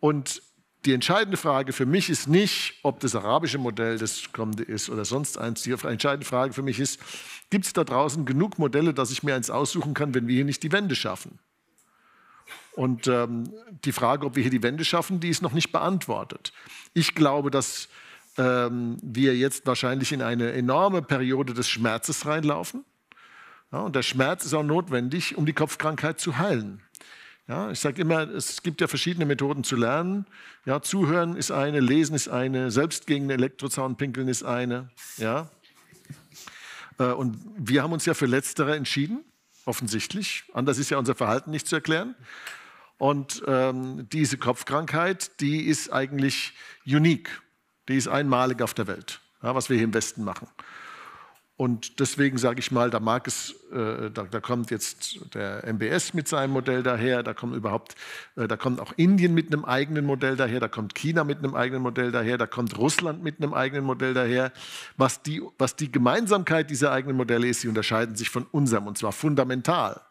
Und 0.00 0.42
die 0.86 0.94
entscheidende 0.94 1.36
Frage 1.36 1.72
für 1.72 1.84
mich 1.84 2.08
ist 2.08 2.26
nicht, 2.26 2.78
ob 2.82 3.00
das 3.00 3.14
arabische 3.14 3.58
Modell 3.58 3.98
das 3.98 4.32
kommende 4.32 4.62
ist 4.62 4.88
oder 4.88 5.04
sonst 5.04 5.36
eins. 5.36 5.62
Die 5.62 5.72
entscheidende 5.72 6.26
Frage 6.26 6.54
für 6.54 6.62
mich 6.62 6.80
ist, 6.80 7.00
gibt 7.50 7.66
es 7.66 7.72
da 7.74 7.84
draußen 7.84 8.24
genug 8.24 8.58
Modelle, 8.58 8.94
dass 8.94 9.10
ich 9.10 9.22
mir 9.22 9.34
eins 9.34 9.50
aussuchen 9.50 9.92
kann, 9.92 10.14
wenn 10.14 10.26
wir 10.26 10.36
hier 10.36 10.44
nicht 10.44 10.62
die 10.62 10.72
Wende 10.72 10.96
schaffen? 10.96 11.38
Und 12.80 13.08
ähm, 13.08 13.52
die 13.84 13.92
Frage, 13.92 14.24
ob 14.24 14.36
wir 14.36 14.42
hier 14.42 14.50
die 14.50 14.62
Wende 14.62 14.86
schaffen, 14.86 15.20
die 15.20 15.28
ist 15.28 15.42
noch 15.42 15.52
nicht 15.52 15.70
beantwortet. 15.70 16.54
Ich 16.94 17.14
glaube, 17.14 17.50
dass 17.50 17.90
ähm, 18.38 18.96
wir 19.02 19.36
jetzt 19.36 19.66
wahrscheinlich 19.66 20.12
in 20.12 20.22
eine 20.22 20.52
enorme 20.52 21.02
Periode 21.02 21.52
des 21.52 21.68
Schmerzes 21.68 22.24
reinlaufen. 22.24 22.86
Ja, 23.70 23.80
und 23.80 23.96
der 23.96 24.02
Schmerz 24.02 24.46
ist 24.46 24.54
auch 24.54 24.62
notwendig, 24.62 25.36
um 25.36 25.44
die 25.44 25.52
Kopfkrankheit 25.52 26.20
zu 26.20 26.38
heilen. 26.38 26.80
Ja, 27.48 27.70
ich 27.70 27.80
sage 27.80 28.00
immer, 28.00 28.22
es 28.30 28.62
gibt 28.62 28.80
ja 28.80 28.86
verschiedene 28.86 29.26
Methoden 29.26 29.62
zu 29.62 29.76
lernen. 29.76 30.24
Ja, 30.64 30.80
zuhören 30.80 31.36
ist 31.36 31.50
eine, 31.50 31.80
lesen 31.80 32.14
ist 32.14 32.28
eine, 32.28 32.70
selbst 32.70 33.06
gegen 33.06 33.28
Elektrozaun 33.28 33.98
pinkeln 33.98 34.26
ist 34.26 34.42
eine. 34.42 34.88
Ja. 35.18 35.50
Äh, 36.98 37.12
und 37.12 37.36
wir 37.58 37.82
haben 37.82 37.92
uns 37.92 38.06
ja 38.06 38.14
für 38.14 38.24
Letztere 38.24 38.74
entschieden, 38.74 39.22
offensichtlich. 39.66 40.44
Anders 40.54 40.78
ist 40.78 40.88
ja 40.88 40.96
unser 40.96 41.14
Verhalten 41.14 41.50
nicht 41.50 41.66
zu 41.66 41.76
erklären. 41.76 42.14
Und 43.00 43.42
ähm, 43.46 44.06
diese 44.12 44.36
Kopfkrankheit, 44.36 45.40
die 45.40 45.62
ist 45.62 45.90
eigentlich 45.90 46.52
unique. 46.84 47.40
Die 47.88 47.96
ist 47.96 48.08
einmalig 48.08 48.60
auf 48.60 48.74
der 48.74 48.88
Welt, 48.88 49.22
ja, 49.42 49.54
was 49.54 49.70
wir 49.70 49.76
hier 49.78 49.86
im 49.86 49.94
Westen 49.94 50.22
machen. 50.22 50.48
Und 51.56 51.98
deswegen 51.98 52.36
sage 52.36 52.60
ich 52.60 52.70
mal, 52.70 52.90
da 52.90 53.00
mag 53.00 53.26
es, 53.26 53.54
äh, 53.72 54.10
da, 54.10 54.24
da, 54.24 54.40
kommt 54.40 54.70
jetzt 54.70 55.18
der 55.32 55.64
MBS 55.64 56.12
mit 56.12 56.28
seinem 56.28 56.50
Modell 56.50 56.82
daher, 56.82 57.22
da 57.22 57.32
kommt 57.32 57.56
überhaupt, 57.56 57.94
äh, 58.36 58.46
da 58.46 58.58
kommt 58.58 58.80
auch 58.80 58.92
Indien 58.98 59.32
mit 59.32 59.46
einem 59.46 59.64
eigenen 59.64 60.04
Modell 60.04 60.36
daher, 60.36 60.60
da 60.60 60.68
kommt 60.68 60.94
China 60.94 61.24
mit 61.24 61.38
einem 61.38 61.54
eigenen 61.54 61.80
Modell 61.80 62.12
daher, 62.12 62.36
da 62.36 62.46
kommt 62.46 62.76
Russland 62.76 63.22
mit 63.22 63.38
einem 63.38 63.54
eigenen 63.54 63.84
Modell 63.84 64.12
daher. 64.12 64.52
Was 64.98 65.22
die, 65.22 65.40
was 65.56 65.74
die 65.74 65.90
Gemeinsamkeit 65.90 66.68
dieser 66.68 66.92
eigenen 66.92 67.16
Modelle 67.16 67.48
ist, 67.48 67.62
sie 67.62 67.68
unterscheiden 67.68 68.14
sich 68.14 68.28
von 68.28 68.44
unserem 68.52 68.86
und 68.86 68.98
zwar 68.98 69.12
fundamental. 69.12 70.02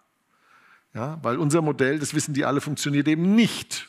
Ja, 0.93 1.19
weil 1.21 1.38
unser 1.38 1.62
Modell, 1.62 1.99
das 1.99 2.13
wissen 2.13 2.34
die 2.34 2.45
alle, 2.45 2.62
funktioniert 2.62 3.08
eben 3.08 3.36
nicht. 3.36 3.88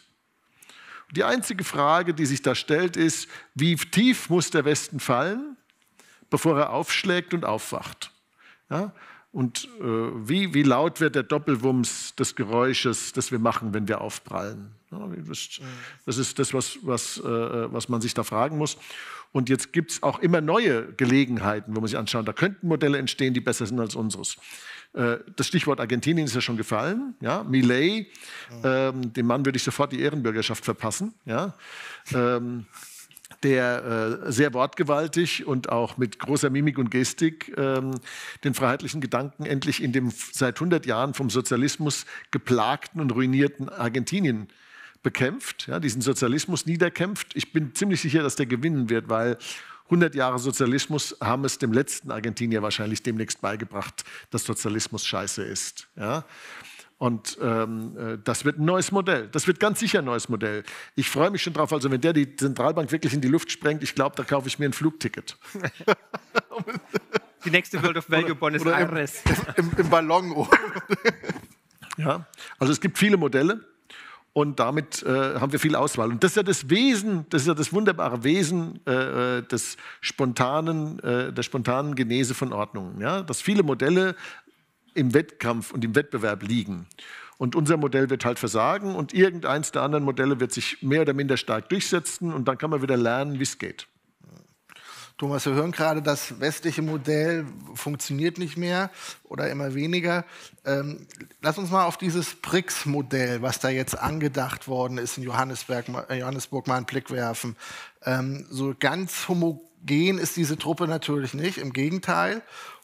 Die 1.12 1.24
einzige 1.24 1.64
Frage, 1.64 2.14
die 2.14 2.26
sich 2.26 2.42
da 2.42 2.54
stellt, 2.54 2.96
ist, 2.96 3.28
wie 3.54 3.74
tief 3.76 4.30
muss 4.30 4.50
der 4.50 4.64
Westen 4.64 5.00
fallen, 5.00 5.56
bevor 6.28 6.58
er 6.58 6.70
aufschlägt 6.70 7.34
und 7.34 7.44
aufwacht? 7.44 8.12
Ja, 8.68 8.92
Und 9.32 9.68
äh, 9.80 9.82
wie, 9.82 10.54
wie 10.54 10.62
laut 10.62 11.00
wird 11.00 11.14
der 11.14 11.24
Doppelwumms 11.24 12.14
des 12.14 12.36
Geräusches, 12.36 13.12
das 13.12 13.32
wir 13.32 13.38
machen, 13.38 13.74
wenn 13.74 13.88
wir 13.88 14.00
aufprallen? 14.00 14.72
Ja, 14.92 15.08
das, 16.04 16.18
ist 16.18 16.38
das, 16.38 16.52
was, 16.52 16.78
was, 16.82 17.18
äh, 17.18 17.22
was 17.72 17.88
man 17.88 18.00
sich 18.00 18.14
da 18.14 18.24
fragen 18.24 18.58
muss. 18.58 18.76
Und 19.32 19.48
jetzt 19.48 19.72
gibt 19.72 19.92
es 19.92 20.02
auch 20.02 20.18
immer 20.18 20.40
neue 20.40 20.92
Gelegenheiten, 20.94 21.76
wo 21.76 21.80
man 21.80 21.86
sich 21.86 21.96
anschaut, 21.96 22.26
da 22.26 22.32
könnten 22.32 22.66
Modelle 22.66 22.98
entstehen, 22.98 23.32
die 23.32 23.40
besser 23.40 23.66
sind 23.66 23.78
als 23.78 23.94
unseres. 23.94 24.36
Äh, 24.92 25.18
das 25.36 25.46
Stichwort 25.46 25.78
Argentinien 25.78 26.26
ist 26.26 26.34
ja 26.34 26.40
schon 26.40 26.56
gefallen. 26.56 27.14
Ja? 27.20 27.44
Millet, 27.44 28.08
ähm, 28.64 29.12
dem 29.12 29.26
Mann 29.26 29.44
würde 29.44 29.56
ich 29.56 29.62
sofort 29.62 29.92
die 29.92 30.00
Ehrenbürgerschaft 30.00 30.64
verpassen. 30.64 31.14
Ja? 31.24 31.54
Ähm, 32.12 32.66
der 33.42 34.20
äh, 34.26 34.32
sehr 34.32 34.52
wortgewaltig 34.52 35.46
und 35.46 35.70
auch 35.70 35.96
mit 35.96 36.18
großer 36.18 36.50
Mimik 36.50 36.78
und 36.78 36.90
Gestik 36.90 37.56
ähm, 37.56 37.92
den 38.44 38.54
freiheitlichen 38.54 39.00
Gedanken 39.00 39.46
endlich 39.46 39.82
in 39.82 39.92
dem 39.92 40.10
seit 40.10 40.56
100 40.56 40.84
Jahren 40.84 41.14
vom 41.14 41.30
Sozialismus 41.30 42.04
geplagten 42.32 43.00
und 43.00 43.12
ruinierten 43.12 43.68
Argentinien 43.68 44.48
bekämpft, 45.02 45.66
ja, 45.66 45.80
diesen 45.80 46.02
Sozialismus 46.02 46.66
niederkämpft. 46.66 47.34
Ich 47.34 47.52
bin 47.52 47.74
ziemlich 47.74 48.00
sicher, 48.00 48.22
dass 48.22 48.36
der 48.36 48.46
gewinnen 48.46 48.90
wird, 48.90 49.08
weil 49.08 49.38
100 49.86 50.14
Jahre 50.14 50.38
Sozialismus 50.38 51.16
haben 51.20 51.44
es 51.44 51.58
dem 51.58 51.72
letzten 51.72 52.10
Argentinier 52.10 52.62
wahrscheinlich 52.62 53.02
demnächst 53.02 53.40
beigebracht, 53.40 54.04
dass 54.30 54.44
Sozialismus 54.44 55.04
scheiße 55.06 55.42
ist. 55.42 55.88
Ja? 55.96 56.24
Und 56.98 57.38
ähm, 57.40 57.96
äh, 57.96 58.18
das 58.22 58.44
wird 58.44 58.58
ein 58.58 58.66
neues 58.66 58.92
Modell. 58.92 59.28
Das 59.28 59.46
wird 59.46 59.58
ganz 59.58 59.80
sicher 59.80 60.00
ein 60.00 60.04
neues 60.04 60.28
Modell. 60.28 60.64
Ich 60.96 61.08
freue 61.08 61.30
mich 61.30 61.42
schon 61.42 61.54
drauf. 61.54 61.72
Also 61.72 61.90
wenn 61.90 62.02
der 62.02 62.12
die 62.12 62.36
Zentralbank 62.36 62.92
wirklich 62.92 63.14
in 63.14 63.22
die 63.22 63.28
Luft 63.28 63.50
sprengt, 63.50 63.82
ich 63.82 63.94
glaube, 63.94 64.14
da 64.16 64.22
kaufe 64.22 64.48
ich 64.48 64.58
mir 64.58 64.66
ein 64.66 64.72
Flugticket. 64.72 65.36
Die 67.42 67.50
nächste 67.50 67.82
World 67.82 67.96
of 67.96 68.10
Value 68.10 68.34
Buenos 68.34 68.60
Oder 68.60 68.78
im, 68.78 68.90
Aires. 68.90 69.22
im, 69.56 69.70
im 69.78 69.88
Ballon. 69.88 70.46
Ja, 71.96 72.26
also 72.58 72.70
es 72.70 72.82
gibt 72.82 72.98
viele 72.98 73.16
Modelle 73.16 73.64
und 74.32 74.60
damit 74.60 75.02
äh, 75.02 75.40
haben 75.40 75.52
wir 75.52 75.58
viel 75.58 75.74
Auswahl. 75.74 76.10
Und 76.10 76.22
das 76.22 76.32
ist 76.32 76.36
ja 76.36 76.42
das 76.42 76.70
Wesen, 76.70 77.26
das 77.30 77.42
ist 77.42 77.48
ja 77.48 77.54
das 77.54 77.72
wunderbare 77.72 78.22
Wesen 78.22 78.80
äh, 78.86 79.38
äh 79.38 79.42
des 79.42 79.76
spontanen, 80.00 81.00
äh, 81.00 81.32
der 81.32 81.42
spontanen 81.42 81.94
Genese 81.96 82.34
von 82.34 82.52
Ordnungen. 82.52 83.00
Ja? 83.00 83.22
Dass 83.22 83.40
viele 83.40 83.62
Modelle 83.62 84.14
im 84.94 85.14
Wettkampf 85.14 85.72
und 85.72 85.84
im 85.84 85.94
Wettbewerb 85.94 86.42
liegen. 86.42 86.86
Und 87.38 87.56
unser 87.56 87.76
Modell 87.76 88.10
wird 88.10 88.24
halt 88.24 88.38
versagen 88.38 88.94
und 88.94 89.14
irgendeins 89.14 89.72
der 89.72 89.82
anderen 89.82 90.04
Modelle 90.04 90.40
wird 90.40 90.52
sich 90.52 90.82
mehr 90.82 91.02
oder 91.02 91.14
minder 91.14 91.36
stark 91.36 91.68
durchsetzen 91.70 92.32
und 92.32 92.46
dann 92.46 92.58
kann 92.58 92.70
man 92.70 92.82
wieder 92.82 92.98
lernen, 92.98 93.38
wie 93.38 93.44
es 93.44 93.58
geht. 93.58 93.88
Thomas, 95.20 95.44
wir 95.44 95.52
hören 95.52 95.70
gerade, 95.70 96.00
das 96.00 96.40
westliche 96.40 96.80
Modell 96.80 97.44
funktioniert 97.74 98.38
nicht 98.38 98.56
mehr 98.56 98.88
oder 99.24 99.50
immer 99.50 99.74
weniger. 99.74 100.24
Ähm, 100.64 101.06
lass 101.42 101.58
uns 101.58 101.70
mal 101.70 101.84
auf 101.84 101.98
dieses 101.98 102.36
BRICS-Modell, 102.36 103.42
was 103.42 103.58
da 103.58 103.68
jetzt 103.68 103.98
angedacht 103.98 104.66
worden 104.66 104.96
ist, 104.96 105.18
in 105.18 105.24
Johannesburg, 105.24 105.84
äh, 106.08 106.20
Johannesburg 106.20 106.66
mal 106.66 106.78
einen 106.78 106.86
Blick 106.86 107.10
werfen. 107.10 107.54
Ähm, 108.02 108.46
so 108.48 108.74
ganz 108.80 109.28
homogen 109.28 110.16
ist 110.16 110.38
diese 110.38 110.56
Truppe 110.56 110.88
natürlich 110.88 111.34
nicht, 111.34 111.58
im 111.58 111.74
Gegenteil. 111.74 112.40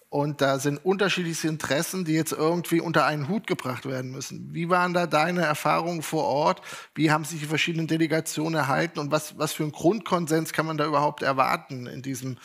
Und 0.09 0.40
da 0.40 0.59
sind 0.61 0.84
unterschiedliche 0.84 1.48
Interessen, 1.48 2.04
die 2.04 2.12
jetzt 2.12 2.32
irgendwie 2.32 2.80
unter 2.80 3.07
einen 3.07 3.28
Hut 3.28 3.46
gebracht 3.46 3.86
werden 3.86 4.12
müssen. 4.12 4.54
Wie 4.54 4.70
waren 4.70 4.94
da 4.94 5.07
deine 5.07 5.42
Erfahrungen 5.42 6.02
vor 6.02 6.24
Ort? 6.24 6.62
Wie 6.94 7.11
haben 7.11 7.24
sich 7.24 7.40
die 7.40 7.46
verschiedenen 7.46 7.88
Delegationen 7.88 8.54
erhalten? 8.54 9.00
Und 9.00 9.11
was, 9.11 9.36
was 9.36 9.52
für 9.52 9.64
einen 9.64 9.72
Grundkonsens 9.72 10.52
kann 10.52 10.66
man 10.66 10.78
da 10.78 10.86
überhaupt 10.86 11.22
erwarten 11.22 11.86
in 11.86 12.02
diesem 12.02 12.38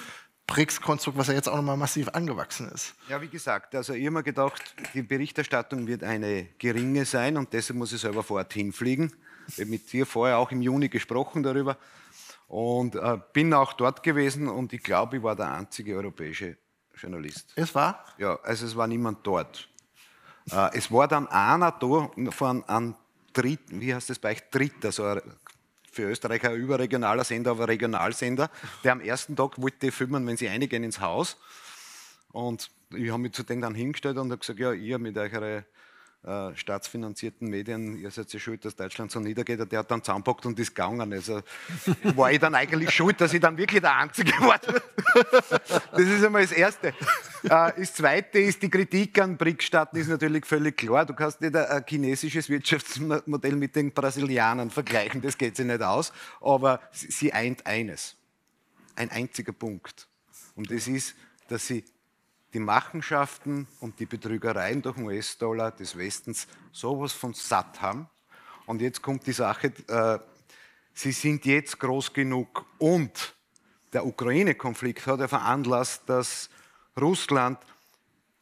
BRICS-Konstrukt, 0.48 1.18
was 1.18 1.28
ja 1.28 1.36
jetzt 1.36 1.48
auch 1.48 1.56
nochmal 1.56 1.78
massiv 1.78 2.10
angewachsen 2.10 2.68
ist? 2.70 2.96
Ja, 3.08 3.22
wie 3.22 3.28
gesagt, 3.28 3.76
also 3.76 3.94
ich 3.94 4.06
habe 4.06 4.16
mir 4.16 4.24
gedacht, 4.24 4.76
die 4.94 5.04
Berichterstattung 5.04 5.88
wird 5.88 6.04
eine 6.04 6.48
geringe 6.58 7.06
sein 7.06 7.38
und 7.38 7.54
deshalb 7.54 7.78
muss 7.78 7.94
ich 7.94 8.02
selber 8.02 8.24
vor 8.24 8.38
Ort 8.38 8.54
hinfliegen. 8.54 9.14
Ich 9.48 9.60
habe 9.60 9.70
mit 9.70 9.92
dir 9.94 10.06
vorher 10.06 10.40
auch 10.40 10.52
im 10.52 10.62
Juni 10.62 10.90
gesprochen 10.90 11.44
darüber 11.44 11.78
und 12.48 12.96
äh, 12.96 13.18
bin 13.34 13.54
auch 13.54 13.74
dort 13.74 14.04
gewesen 14.04 14.50
und 14.50 14.74
ich 14.74 14.84
glaube, 14.84 15.18
ich 15.18 15.24
war 15.24 15.36
der 15.36 15.54
einzige 15.54 15.96
europäische 15.96 16.58
Journalist. 16.96 17.52
Es 17.56 17.74
war? 17.74 18.06
Ja, 18.18 18.40
also 18.44 18.66
es 18.66 18.76
war 18.76 18.88
niemand 18.88 19.26
dort. 19.26 19.68
Äh, 20.52 20.78
es 20.78 20.92
war 20.92 21.08
dann 21.08 21.28
einer 21.28 21.72
da 21.72 22.12
von 22.32 22.64
einem 22.66 22.96
dritten, 23.34 23.82
wie 23.82 23.94
heißt 23.94 24.10
das 24.10 24.20
bei 24.20 24.32
euch, 24.32 24.50
dritter, 24.50 24.92
so 24.92 25.06
ein, 25.06 25.22
für 25.92 26.04
Österreich 26.04 26.44
ein 26.46 26.56
überregionaler 26.56 27.24
Sender, 27.24 27.52
aber 27.52 27.68
Regionalsender, 27.68 28.50
der 28.84 28.94
am 28.94 29.02
ersten 29.02 29.36
Tag 29.36 29.62
wollte 29.62 29.92
filmen, 29.92 30.26
wenn 30.26 30.38
sie 30.38 30.48
einigen 30.48 30.84
ins 30.84 31.02
Haus. 31.02 31.38
Und 32.32 32.72
ich 32.92 33.10
habe 33.10 33.22
mich 33.22 33.34
zu 33.34 33.44
denen 33.44 33.62
dann 33.62 33.76
hingestellt 33.76 34.18
und 34.18 34.32
habe 34.32 34.40
gesagt, 34.40 34.60
ja, 34.60 34.72
ihr 34.72 35.00
mit 35.00 35.18
eurer 35.18 35.64
äh, 36.24 36.56
staatsfinanzierten 36.56 37.50
Medien, 37.50 37.98
ihr 37.98 38.12
seid 38.12 38.32
ja 38.32 38.40
schuld, 38.40 38.64
dass 38.64 38.76
Deutschland 38.76 39.12
so 39.12 39.20
niedergeht, 39.20 39.72
der 39.72 39.80
hat 39.80 39.90
dann 39.90 40.04
zusammenpackt 40.04 40.46
und 40.46 40.60
ist 40.60 40.76
gegangen. 40.76 41.12
Also 41.12 41.42
war 42.16 42.32
ich 42.32 42.38
dann 42.38 42.54
eigentlich 42.54 42.92
schuld, 42.92 43.20
dass 43.20 43.34
ich 43.34 43.40
dann 43.40 43.58
wirklich 43.58 43.82
der 43.82 43.98
Einzige 43.98 44.32
war. 44.42 44.60
Das 45.92 46.02
ist 46.02 46.24
einmal 46.24 46.44
das 46.44 46.52
Erste. 46.52 46.90
Äh, 47.44 47.72
das 47.76 47.94
Zweite 47.96 48.38
ist, 48.38 48.62
die 48.62 48.70
Kritik 48.70 49.20
an 49.20 49.36
BRIC-Staaten 49.36 49.98
ist 49.98 50.10
natürlich 50.10 50.46
völlig 50.46 50.78
klar. 50.78 51.08
Du 51.08 51.16
kannst 51.16 51.42
nicht 51.42 51.56
ein 51.56 51.84
chinesisches 51.88 52.50
Wirtschaftsmodell 52.50 53.56
mit 53.56 53.76
den 53.76 53.92
Brasilianern 53.92 54.70
vergleichen, 54.70 55.22
das 55.22 55.38
geht 55.38 55.58
sich 55.58 55.66
nicht 55.66 55.82
aus. 55.82 56.14
Aber 56.40 56.82
sie 56.92 57.34
eint 57.34 57.66
eines, 57.66 58.16
ein 58.96 59.10
einziger 59.10 59.54
Punkt. 59.54 60.08
Und 60.56 60.70
das 60.70 60.88
ist, 60.88 61.16
dass 61.48 61.66
sie 61.66 61.84
die 62.54 62.60
Machenschaften 62.60 63.68
und 63.80 64.00
die 64.00 64.06
Betrügereien 64.06 64.82
durch 64.82 64.96
den 64.96 65.06
US-Dollar 65.06 65.72
des 65.72 65.98
Westens 65.98 66.48
sowas 66.72 67.14
von 67.14 67.34
satt 67.34 67.82
haben. 67.82 68.10
Und 68.66 68.82
jetzt 68.82 69.02
kommt 69.02 69.26
die 69.26 69.32
Sache, 69.32 69.72
äh, 69.88 70.20
sie 70.94 71.12
sind 71.12 71.46
jetzt 71.46 71.80
groß 71.80 72.14
genug 72.14 72.66
und 72.78 73.36
der 73.94 74.06
Ukraine-Konflikt 74.06 75.06
hat 75.08 75.20
ja 75.20 75.28
veranlasst, 75.28 76.04
dass 76.08 76.50
Russland 77.00 77.60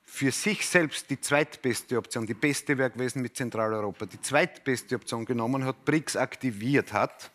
für 0.03 0.31
sich 0.31 0.65
selbst 0.65 1.09
die 1.09 1.21
zweitbeste 1.21 1.97
Option, 1.97 2.25
die 2.25 2.33
beste 2.33 2.77
wäre 2.77 2.89
gewesen 2.89 3.21
mit 3.21 3.37
Zentraleuropa, 3.37 4.05
die 4.05 4.21
zweitbeste 4.21 4.95
Option 4.95 5.23
genommen 5.25 5.63
hat, 5.65 5.85
BRICS 5.85 6.15
aktiviert 6.15 6.93
hat 6.93 7.31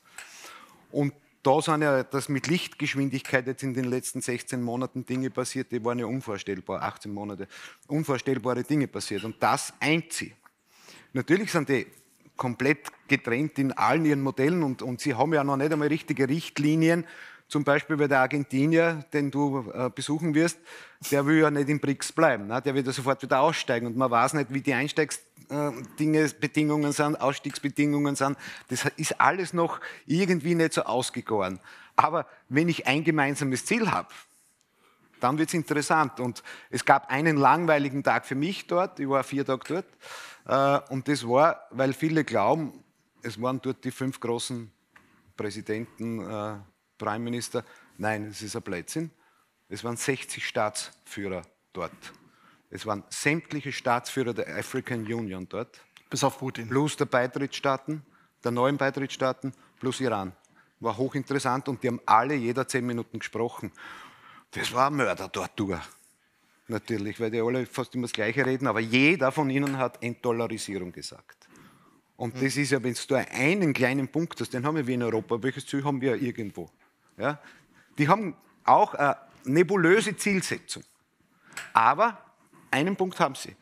und 0.90 1.14
da 1.44 1.60
sind 1.60 1.82
ja 1.82 2.02
das 2.02 2.28
mit 2.28 2.46
Lichtgeschwindigkeit 2.46 3.46
jetzt 3.46 3.62
in 3.62 3.74
den 3.74 3.84
letzten 3.84 4.20
16 4.20 4.62
Monaten 4.62 5.04
Dinge 5.04 5.30
passiert, 5.30 5.70
die 5.70 5.84
waren 5.84 5.98
ja 5.98 6.06
unvorstellbar, 6.06 6.82
18 6.82 7.12
Monate, 7.12 7.46
unvorstellbare 7.86 8.64
Dinge 8.64 8.88
passiert. 8.88 9.24
Und 9.24 9.36
das 9.42 9.72
eint 9.78 10.12
sie. 10.12 10.32
Natürlich 11.12 11.52
sind 11.52 11.68
die 11.68 11.86
komplett 12.36 12.90
getrennt 13.06 13.58
in 13.58 13.72
allen 13.72 14.04
ihren 14.06 14.22
Modellen 14.22 14.62
und, 14.62 14.82
und 14.82 15.00
sie 15.00 15.14
haben 15.14 15.34
ja 15.34 15.44
noch 15.44 15.56
nicht 15.56 15.72
einmal 15.72 15.88
richtige 15.88 16.28
Richtlinien. 16.28 17.06
Zum 17.46 17.62
Beispiel 17.62 17.96
bei 17.98 18.08
der 18.08 18.20
Argentinier, 18.20 19.04
den 19.12 19.30
du 19.30 19.70
äh, 19.72 19.90
besuchen 19.94 20.34
wirst, 20.34 20.58
der 21.10 21.26
will 21.26 21.40
ja 21.40 21.50
nicht 21.50 21.68
im 21.68 21.80
BRICS 21.80 22.12
bleiben. 22.12 22.46
Ne? 22.46 22.60
Der 22.62 22.74
wird 22.74 22.86
ja 22.86 22.92
sofort 22.92 23.22
wieder 23.22 23.40
aussteigen 23.40 23.86
und 23.86 23.96
man 23.96 24.10
weiß 24.10 24.34
nicht, 24.34 24.52
wie 24.52 24.60
die 24.60 24.74
Einsteigs 24.74 25.20
äh, 25.48 26.92
sind, 26.92 27.20
Ausstiegsbedingungen 27.20 28.16
sind. 28.16 28.36
Das 28.68 28.84
ist 28.96 29.20
alles 29.20 29.52
noch 29.52 29.80
irgendwie 30.06 30.54
nicht 30.54 30.74
so 30.74 30.82
ausgegoren. 30.82 31.60
Aber 31.96 32.26
wenn 32.48 32.68
ich 32.68 32.86
ein 32.86 33.04
gemeinsames 33.04 33.64
Ziel 33.64 33.90
habe, 33.90 34.08
dann 35.20 35.38
wird 35.38 35.48
es 35.48 35.54
interessant. 35.54 36.20
Und 36.20 36.42
es 36.70 36.84
gab 36.84 37.10
einen 37.10 37.36
langweiligen 37.36 38.02
Tag 38.02 38.26
für 38.26 38.34
mich 38.34 38.66
dort, 38.66 39.00
ich 39.00 39.08
war 39.08 39.24
vier 39.24 39.44
Tage 39.44 39.84
dort. 40.46 40.82
Äh, 40.88 40.92
und 40.92 41.08
das 41.08 41.26
war, 41.26 41.66
weil 41.70 41.92
viele 41.92 42.24
glauben, 42.24 42.84
es 43.22 43.40
waren 43.40 43.60
dort 43.62 43.84
die 43.84 43.90
fünf 43.90 44.20
großen 44.20 44.70
Präsidenten, 45.36 46.20
äh, 46.20 46.56
Prime 46.98 47.20
Minister. 47.20 47.64
Nein, 47.96 48.26
es 48.30 48.42
ist 48.42 48.56
ein 48.56 48.62
Blödsinn. 48.62 49.10
Es 49.68 49.84
waren 49.84 49.96
60 49.96 50.46
Staatsführer 50.46 51.42
dort. 51.72 51.92
Es 52.70 52.86
waren 52.86 53.04
sämtliche 53.08 53.72
Staatsführer 53.72 54.34
der 54.34 54.56
African 54.56 55.00
Union 55.00 55.48
dort. 55.48 55.80
Bis 56.10 56.24
auf 56.24 56.38
Putin. 56.38 56.68
Plus 56.68 56.96
der 56.96 57.06
Beitrittsstaaten, 57.06 58.02
der 58.42 58.50
neuen 58.50 58.76
Beitrittsstaaten, 58.76 59.52
plus 59.78 60.00
Iran. 60.00 60.32
War 60.80 60.96
hochinteressant 60.96 61.68
und 61.68 61.82
die 61.82 61.88
haben 61.88 62.00
alle 62.04 62.34
jeder 62.34 62.68
zehn 62.68 62.86
Minuten 62.86 63.18
gesprochen. 63.18 63.72
Das 64.50 64.72
war 64.72 64.90
ein 64.90 64.96
Mörder 64.96 65.28
dort 65.28 65.58
durch. 65.58 65.80
Natürlich, 66.68 67.20
weil 67.20 67.30
die 67.30 67.40
alle 67.40 67.66
fast 67.66 67.94
immer 67.94 68.04
das 68.04 68.12
Gleiche 68.12 68.44
reden, 68.46 68.66
aber 68.66 68.80
jeder 68.80 69.32
von 69.32 69.50
ihnen 69.50 69.78
hat 69.78 70.02
Entdollarisierung 70.02 70.92
gesagt. 70.92 71.48
Und 72.16 72.36
das 72.36 72.56
ist 72.56 72.70
ja, 72.70 72.82
wenn 72.82 72.94
du 72.94 73.14
einen 73.14 73.72
kleinen 73.72 74.08
Punkt 74.08 74.40
hast, 74.40 74.54
den 74.54 74.64
haben 74.64 74.86
wir 74.86 74.94
in 74.94 75.02
Europa. 75.02 75.42
Welches 75.42 75.66
Ziel 75.66 75.84
haben 75.84 76.00
wir 76.00 76.14
irgendwo? 76.14 76.70
Ja? 77.16 77.40
Die 77.98 78.08
haben 78.08 78.36
auch 78.64 78.94
eine 78.94 79.16
nebulöse 79.44 80.16
Zielsetzung. 80.16 80.82
Aber 81.72 82.18
einen 82.70 82.96
Punkt 82.96 83.20
haben 83.20 83.34
Sie. 83.34 83.56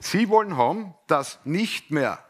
Sie 0.00 0.28
wollen 0.28 0.56
haben, 0.56 0.94
dass 1.06 1.38
nicht 1.44 1.90
mehr 1.90 2.22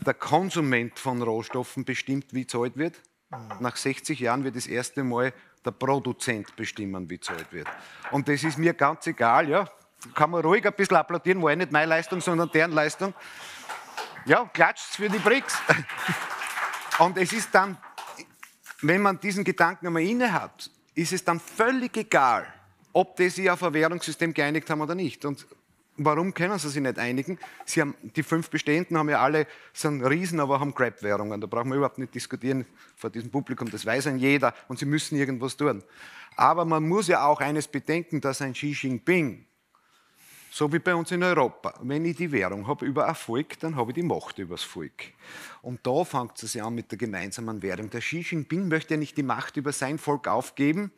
der 0.00 0.14
Konsument 0.14 0.98
von 0.98 1.22
Rohstoffen 1.22 1.84
bestimmt, 1.84 2.32
wie 2.32 2.46
zahlt 2.46 2.76
wird. 2.76 3.00
Nach 3.60 3.76
60 3.76 4.18
Jahren 4.18 4.42
wird 4.42 4.56
das 4.56 4.66
erste 4.66 5.04
Mal 5.04 5.32
der 5.64 5.70
Produzent 5.72 6.56
bestimmen, 6.56 7.08
wie 7.08 7.20
zahlt 7.20 7.52
wird. 7.52 7.68
Und 8.10 8.28
das 8.28 8.42
ist 8.42 8.58
mir 8.58 8.74
ganz 8.74 9.06
egal, 9.06 9.48
ja. 9.48 9.68
kann 10.14 10.30
man 10.30 10.40
ruhig 10.40 10.66
ein 10.66 10.72
bisschen 10.72 10.96
applaudieren, 10.96 11.42
war 11.42 11.54
nicht 11.54 11.70
meine 11.70 11.86
Leistung, 11.86 12.20
sondern 12.20 12.50
deren 12.50 12.72
Leistung. 12.72 13.14
Ja, 14.24 14.44
klatscht 14.52 14.96
für 14.96 15.08
die 15.08 15.18
BRICS. 15.18 15.58
Und 16.98 17.16
es 17.16 17.32
ist 17.32 17.54
dann, 17.54 17.78
wenn 18.82 19.00
man 19.00 19.20
diesen 19.20 19.44
Gedanken 19.44 19.86
einmal 19.86 20.02
inne 20.02 20.32
hat, 20.32 20.70
ist 20.94 21.12
es 21.12 21.24
dann 21.24 21.40
völlig 21.40 21.96
egal, 21.96 22.46
ob 22.92 23.16
die 23.16 23.28
sich 23.28 23.50
auf 23.50 23.62
ein 23.62 23.72
Währungssystem 23.72 24.34
geeinigt 24.34 24.68
haben 24.70 24.80
oder 24.80 24.94
nicht. 24.94 25.24
Und 25.24 25.46
warum 25.96 26.34
können 26.34 26.58
sie 26.58 26.68
sich 26.68 26.82
nicht 26.82 26.98
einigen? 26.98 27.38
Sie 27.64 27.80
haben, 27.80 27.94
die 28.02 28.22
fünf 28.22 28.50
bestehenden 28.50 28.98
haben 28.98 29.08
ja 29.08 29.20
alle, 29.20 29.46
sind 29.72 30.02
Riesen, 30.02 30.40
aber 30.40 30.60
haben 30.60 30.74
Crap-Währungen. 30.74 31.40
Da 31.40 31.46
brauchen 31.46 31.70
wir 31.70 31.76
überhaupt 31.76 31.98
nicht 31.98 32.14
diskutieren 32.14 32.66
vor 32.96 33.10
diesem 33.10 33.30
Publikum, 33.30 33.70
das 33.70 33.86
weiß 33.86 34.08
ein 34.08 34.18
jeder 34.18 34.54
und 34.68 34.78
sie 34.78 34.86
müssen 34.86 35.16
irgendwas 35.16 35.56
tun. 35.56 35.82
Aber 36.36 36.64
man 36.64 36.88
muss 36.88 37.08
ja 37.08 37.24
auch 37.24 37.40
eines 37.40 37.68
bedenken, 37.68 38.20
dass 38.20 38.40
ein 38.40 38.52
Xi 38.52 38.72
Jinping 38.72 39.46
so 40.50 40.72
wie 40.72 40.80
bei 40.80 40.94
uns 40.94 41.12
in 41.12 41.22
Europa. 41.22 41.74
Wenn 41.80 42.04
ich 42.04 42.16
die 42.16 42.32
Währung 42.32 42.66
habe 42.66 42.84
über 42.84 43.08
ein 43.08 43.14
Volk, 43.14 43.58
dann 43.60 43.76
habe 43.76 43.92
ich 43.92 43.94
die 43.94 44.02
Macht 44.02 44.38
über 44.38 44.56
das 44.56 44.64
Volk. 44.64 45.12
Und 45.62 45.86
da 45.86 46.04
fängt 46.04 46.42
es 46.42 46.56
an 46.56 46.74
mit 46.74 46.90
der 46.90 46.98
gemeinsamen 46.98 47.62
Währung. 47.62 47.88
Der 47.90 48.00
Xi 48.00 48.20
Jinping 48.20 48.68
möchte 48.68 48.94
ja 48.94 48.98
nicht 48.98 49.16
die 49.16 49.22
Macht 49.22 49.56
über 49.56 49.72
sein 49.72 49.98
Volk 49.98 50.26
aufgeben, 50.26 50.90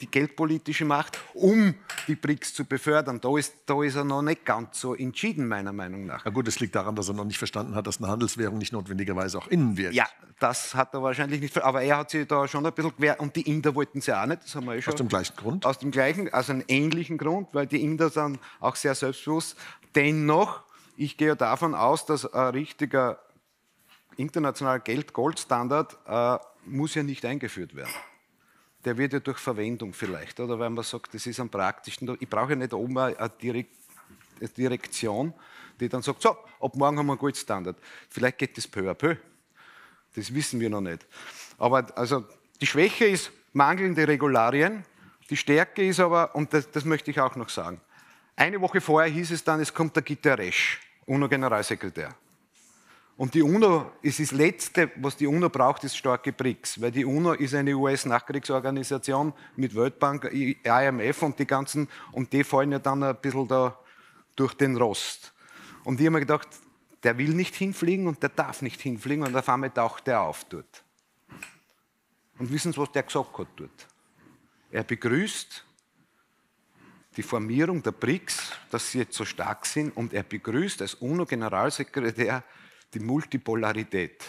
die 0.00 0.10
geldpolitische 0.10 0.84
Macht, 0.84 1.18
um 1.34 1.74
die 2.06 2.14
BRICS 2.14 2.54
zu 2.54 2.64
befördern. 2.64 3.20
Da 3.20 3.36
ist, 3.36 3.54
da 3.66 3.82
ist 3.82 3.96
er 3.96 4.04
noch 4.04 4.22
nicht 4.22 4.44
ganz 4.44 4.80
so 4.80 4.94
entschieden, 4.94 5.48
meiner 5.48 5.72
Meinung 5.72 6.06
nach. 6.06 6.24
Na 6.24 6.30
gut, 6.30 6.48
es 6.48 6.60
liegt 6.60 6.74
daran, 6.74 6.96
dass 6.96 7.08
er 7.08 7.14
noch 7.14 7.24
nicht 7.24 7.38
verstanden 7.38 7.74
hat, 7.74 7.86
dass 7.86 7.98
eine 7.98 8.08
Handelswährung 8.08 8.58
nicht 8.58 8.72
notwendigerweise 8.72 9.38
auch 9.38 9.48
innen 9.48 9.76
wirkt. 9.76 9.94
Ja, 9.94 10.06
das 10.40 10.74
hat 10.74 10.94
er 10.94 11.02
wahrscheinlich 11.02 11.40
nicht. 11.40 11.62
Aber 11.62 11.82
er 11.82 11.98
hat 11.98 12.10
sich 12.10 12.26
da 12.26 12.46
schon 12.48 12.64
ein 12.66 12.72
bisschen 12.72 12.96
quer. 12.96 13.20
Und 13.20 13.36
die 13.36 13.42
Inder 13.42 13.74
wollten 13.74 14.00
sie 14.00 14.12
auch 14.12 14.26
nicht. 14.26 14.44
Das 14.44 14.54
haben 14.54 14.66
wir 14.66 14.74
eh 14.74 14.82
schon. 14.82 14.92
Aus 14.92 14.98
dem 14.98 15.08
gleichen 15.08 15.36
Grund? 15.36 15.66
Aus 15.66 15.78
dem 15.78 15.90
gleichen, 15.90 16.32
also 16.32 16.52
einen 16.52 16.64
ähnlichen 16.68 17.18
Grund, 17.18 17.48
weil 17.52 17.66
die 17.66 17.82
Inder 17.82 18.10
sind 18.10 18.38
auch 18.60 18.76
sehr 18.76 18.94
selbstbewusst. 18.94 19.56
Dennoch, 19.94 20.62
ich 20.96 21.16
gehe 21.16 21.36
davon 21.36 21.74
aus, 21.74 22.06
dass 22.06 22.32
ein 22.32 22.48
richtiger 22.54 23.18
internationaler 24.16 24.80
Geld-Gold-Standard 24.80 25.96
äh, 26.06 26.38
muss 26.66 26.94
ja 26.94 27.02
nicht 27.02 27.24
eingeführt 27.24 27.74
werden 27.74 27.92
der 28.84 28.98
wird 28.98 29.14
ja 29.14 29.20
durch 29.20 29.38
Verwendung 29.38 29.92
vielleicht, 29.92 30.40
oder 30.40 30.58
weil 30.58 30.70
man 30.70 30.84
sagt, 30.84 31.14
das 31.14 31.26
ist 31.26 31.40
am 31.40 31.48
praktischen. 31.48 32.16
Ich 32.20 32.28
brauche 32.28 32.50
ja 32.50 32.56
nicht 32.56 32.72
oben 32.74 32.98
eine 32.98 33.30
Direktion, 34.56 35.32
die 35.80 35.88
dann 35.88 36.02
sagt, 36.02 36.22
so, 36.22 36.30
ab 36.30 36.74
morgen 36.74 36.98
haben 36.98 37.06
wir 37.06 37.12
einen 37.12 37.18
Goldstandard. 37.18 37.76
Vielleicht 38.10 38.38
geht 38.38 38.56
das 38.56 38.66
peu 38.66 38.90
à 38.90 38.94
peu. 38.94 39.16
Das 40.14 40.32
wissen 40.32 40.60
wir 40.60 40.70
noch 40.70 40.80
nicht. 40.80 41.06
Aber 41.58 41.86
also, 41.96 42.24
die 42.60 42.66
Schwäche 42.66 43.06
ist 43.06 43.32
mangelnde 43.52 44.06
Regularien. 44.06 44.84
Die 45.30 45.36
Stärke 45.36 45.86
ist 45.86 46.00
aber, 46.00 46.34
und 46.34 46.52
das, 46.52 46.70
das 46.70 46.84
möchte 46.84 47.10
ich 47.10 47.20
auch 47.20 47.34
noch 47.36 47.48
sagen, 47.48 47.80
eine 48.36 48.60
Woche 48.60 48.80
vorher 48.80 49.10
hieß 49.10 49.30
es 49.30 49.44
dann, 49.44 49.60
es 49.60 49.72
kommt 49.72 49.96
der 49.96 50.02
Guterres, 50.02 50.54
UNO-Generalsekretär. 51.06 52.14
Und 53.16 53.34
die 53.34 53.42
UNO 53.42 53.92
ist 54.02 54.18
das 54.18 54.32
Letzte, 54.32 54.90
was 54.96 55.16
die 55.16 55.28
UNO 55.28 55.48
braucht, 55.48 55.84
ist 55.84 55.96
starke 55.96 56.32
BRICS, 56.32 56.80
weil 56.80 56.90
die 56.90 57.04
UNO 57.04 57.32
ist 57.32 57.54
eine 57.54 57.74
US-Nachkriegsorganisation 57.74 59.32
mit 59.54 59.74
Weltbank, 59.76 60.24
IMF 60.24 61.22
und 61.22 61.38
die 61.38 61.46
ganzen, 61.46 61.88
und 62.10 62.32
die 62.32 62.42
fallen 62.42 62.72
ja 62.72 62.80
dann 62.80 63.04
ein 63.04 63.16
bisschen 63.16 63.46
da 63.46 63.78
durch 64.34 64.54
den 64.54 64.76
Rost. 64.76 65.32
Und 65.84 66.00
ich 66.00 66.06
habe 66.06 66.14
mir 66.14 66.20
gedacht, 66.20 66.48
der 67.04 67.16
will 67.16 67.34
nicht 67.34 67.54
hinfliegen 67.54 68.08
und 68.08 68.20
der 68.22 68.30
darf 68.30 68.62
nicht 68.62 68.80
hinfliegen 68.80 69.24
und 69.24 69.36
auf 69.36 69.48
einmal 69.48 69.70
taucht 69.70 70.08
der 70.08 70.22
auf 70.22 70.44
dort. 70.44 70.82
Und 72.38 72.50
wissen 72.50 72.72
Sie, 72.72 72.78
was 72.78 72.90
der 72.90 73.04
gesagt 73.04 73.38
hat 73.38 73.48
dort? 73.54 73.88
Er 74.72 74.82
begrüßt 74.82 75.64
die 77.16 77.22
Formierung 77.22 77.80
der 77.80 77.92
BRICS, 77.92 78.52
dass 78.70 78.90
sie 78.90 78.98
jetzt 78.98 79.16
so 79.16 79.24
stark 79.24 79.66
sind 79.66 79.96
und 79.96 80.12
er 80.12 80.24
begrüßt 80.24 80.82
als 80.82 80.94
UNO-Generalsekretär 80.94 82.42
die 82.94 83.00
Multipolarität. 83.00 84.24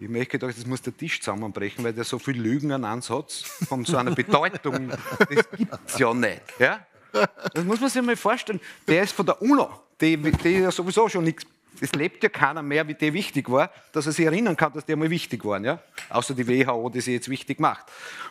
Ich 0.00 0.08
möchte 0.08 0.38
gedacht, 0.38 0.56
das 0.58 0.66
muss 0.66 0.82
der 0.82 0.96
Tisch 0.96 1.20
zusammenbrechen, 1.20 1.84
weil 1.84 1.92
der 1.92 2.04
so 2.04 2.18
viel 2.18 2.40
Lügen 2.40 2.72
an 2.72 2.84
Ansatz 2.84 3.42
von 3.68 3.84
so 3.84 3.96
einer 3.96 4.10
Bedeutung, 4.14 4.88
das 4.88 5.50
gibt 5.56 5.78
es 5.86 5.98
ja 5.98 6.12
nicht. 6.12 6.42
Ja? 6.58 6.86
Das 7.12 7.64
muss 7.64 7.80
man 7.80 7.88
sich 7.88 8.02
mal 8.02 8.16
vorstellen. 8.16 8.60
Der 8.88 9.04
ist 9.04 9.12
von 9.12 9.24
der 9.24 9.40
UNO, 9.40 9.70
die, 10.00 10.14
ja 10.44 10.70
sowieso 10.70 11.08
schon 11.08 11.24
nichts 11.24 11.46
es 11.80 11.92
lebt 11.92 12.22
ja 12.22 12.28
keiner 12.28 12.62
mehr, 12.62 12.86
wie 12.86 12.94
der 12.94 13.12
wichtig 13.12 13.50
war, 13.50 13.70
dass 13.92 14.06
er 14.06 14.12
sich 14.12 14.24
erinnern 14.24 14.56
kann, 14.56 14.72
dass 14.72 14.84
der 14.84 14.96
mal 14.96 15.10
wichtig 15.10 15.44
war. 15.44 15.60
Ja? 15.60 15.80
Außer 16.08 16.34
die 16.34 16.46
WHO, 16.46 16.88
die 16.88 17.00
sich 17.00 17.14
jetzt 17.14 17.28
wichtig 17.28 17.60
macht. 17.60 17.86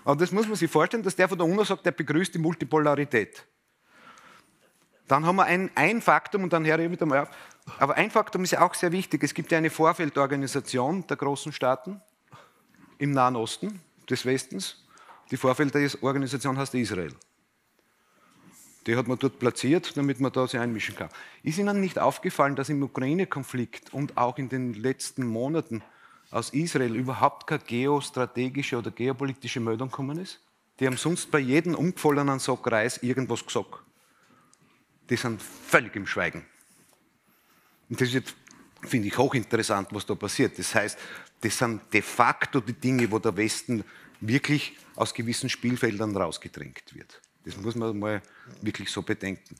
Aber 0.05 0.15
das 0.15 0.31
muss 0.31 0.47
man 0.47 0.55
sich 0.55 0.69
vorstellen, 0.69 1.03
dass 1.03 1.15
der 1.15 1.27
von 1.27 1.37
der 1.37 1.47
UNO 1.47 1.63
sagt, 1.63 1.85
der 1.85 1.91
begrüßt 1.91 2.33
die 2.33 2.39
Multipolarität. 2.39 3.45
Dann 5.07 5.25
haben 5.25 5.35
wir 5.35 5.43
ein, 5.43 5.69
ein 5.75 6.01
Faktum, 6.01 6.43
und 6.43 6.53
dann 6.53 6.65
höre 6.65 6.79
ich 6.79 6.89
wieder 6.89 7.05
mal 7.05 7.19
auf, 7.19 7.29
aber 7.79 7.95
ein 7.95 8.11
Faktum 8.11 8.43
ist 8.43 8.51
ja 8.51 8.61
auch 8.61 8.73
sehr 8.73 8.91
wichtig. 8.91 9.23
Es 9.23 9.33
gibt 9.33 9.51
ja 9.51 9.57
eine 9.57 9.69
Vorfeldorganisation 9.69 11.07
der 11.07 11.17
großen 11.17 11.51
Staaten 11.53 12.01
im 12.97 13.11
Nahen 13.11 13.35
Osten 13.35 13.81
des 14.09 14.25
Westens. 14.25 14.83
Die 15.31 15.37
Vorfeldorganisation 15.37 16.57
heißt 16.57 16.75
Israel. 16.75 17.13
Die 18.85 18.97
hat 18.97 19.07
man 19.07 19.17
dort 19.17 19.39
platziert, 19.39 19.95
damit 19.95 20.19
man 20.19 20.33
da 20.33 20.45
sich 20.45 20.59
einmischen 20.59 20.95
kann. 20.95 21.09
Ist 21.41 21.57
Ihnen 21.57 21.79
nicht 21.79 21.97
aufgefallen, 21.99 22.55
dass 22.55 22.67
im 22.67 22.83
Ukraine-Konflikt 22.83 23.93
und 23.93 24.17
auch 24.17 24.37
in 24.37 24.49
den 24.49 24.73
letzten 24.73 25.25
Monaten 25.25 25.81
aus 26.31 26.49
Israel 26.49 26.95
überhaupt 26.95 27.47
keine 27.47 27.63
geostrategische 27.63 28.77
oder 28.77 28.91
geopolitische 28.91 29.61
Meldung 29.61 29.89
gekommen 29.89 30.17
ist? 30.17 30.41
Die 30.79 30.87
haben 30.87 30.97
sonst 30.97 31.31
bei 31.31 31.39
jedem 31.39 31.75
umgefallenen 31.75 32.39
Sack 32.39 32.69
Reis 32.69 32.97
irgendwas 32.97 33.45
gesagt. 33.45 33.83
Die 35.09 35.15
sind 35.15 35.41
völlig 35.41 35.95
im 35.95 36.05
Schweigen. 36.05 36.45
Und 37.93 38.01
das 38.01 38.11
ist 38.11 38.33
finde 38.87 39.07
ich, 39.07 39.17
hochinteressant, 39.17 39.89
was 39.91 40.03
da 40.03 40.15
passiert. 40.15 40.57
Das 40.57 40.73
heißt, 40.73 40.97
das 41.41 41.55
sind 41.55 41.81
de 41.93 42.01
facto 42.01 42.59
die 42.59 42.73
Dinge, 42.73 43.09
wo 43.11 43.19
der 43.19 43.37
Westen 43.37 43.83
wirklich 44.19 44.75
aus 44.95 45.13
gewissen 45.13 45.47
Spielfeldern 45.47 46.17
rausgedrängt 46.17 46.95
wird. 46.95 47.21
Das 47.45 47.55
muss 47.55 47.75
man 47.75 47.99
mal 47.99 48.21
wirklich 48.61 48.89
so 48.89 49.03
bedenken. 49.03 49.55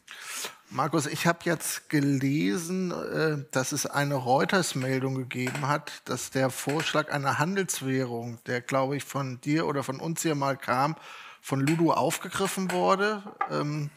Markus, 0.72 1.06
ich 1.06 1.28
habe 1.28 1.40
jetzt 1.44 1.90
gelesen, 1.90 2.92
äh, 2.92 3.46
dass 3.52 3.72
es 3.72 3.86
eine 3.86 4.16
Reuters-Meldung 4.16 5.16
gegeben 5.16 5.68
hat, 5.68 6.02
dass 6.06 6.32
der 6.32 6.50
Vorschlag 6.50 7.12
einer 7.12 7.38
Handelswährung, 7.38 8.40
der, 8.48 8.62
glaube 8.62 8.96
ich, 8.98 9.04
von 9.04 9.40
dir 9.42 9.68
oder 9.68 9.84
von 9.84 10.00
uns 10.00 10.24
hier 10.24 10.34
mal 10.34 10.58
kam, 10.58 10.96
von 11.44 11.60
Ludo 11.60 11.92
aufgegriffen 11.92 12.72
wurde. 12.72 13.22
Ähm, 13.52 13.90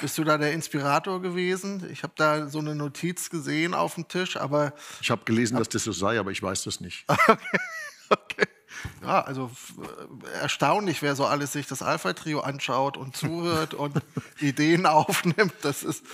bist 0.00 0.16
du 0.16 0.24
da 0.24 0.38
der 0.38 0.54
Inspirator 0.54 1.20
gewesen? 1.20 1.86
Ich 1.92 2.02
habe 2.02 2.14
da 2.16 2.48
so 2.48 2.60
eine 2.60 2.74
Notiz 2.74 3.28
gesehen 3.28 3.74
auf 3.74 3.94
dem 3.96 4.08
Tisch, 4.08 4.38
aber. 4.38 4.72
Ich 5.02 5.10
habe 5.10 5.22
gelesen, 5.26 5.58
dass 5.58 5.68
das 5.68 5.84
so 5.84 5.92
sei, 5.92 6.18
aber 6.18 6.30
ich 6.30 6.42
weiß 6.42 6.64
das 6.64 6.80
nicht. 6.80 7.04
okay. 7.08 7.36
okay. 8.08 8.48
Ja, 9.02 9.20
also 9.20 9.50
äh, 10.32 10.38
erstaunlich, 10.40 11.02
wer 11.02 11.14
so 11.14 11.26
alles 11.26 11.52
sich 11.52 11.66
das 11.66 11.82
Alpha-Trio 11.82 12.40
anschaut 12.40 12.96
und 12.96 13.14
zuhört 13.14 13.74
und 13.74 14.00
Ideen 14.40 14.86
aufnimmt. 14.86 15.54
Das 15.60 15.82
ist 15.82 16.04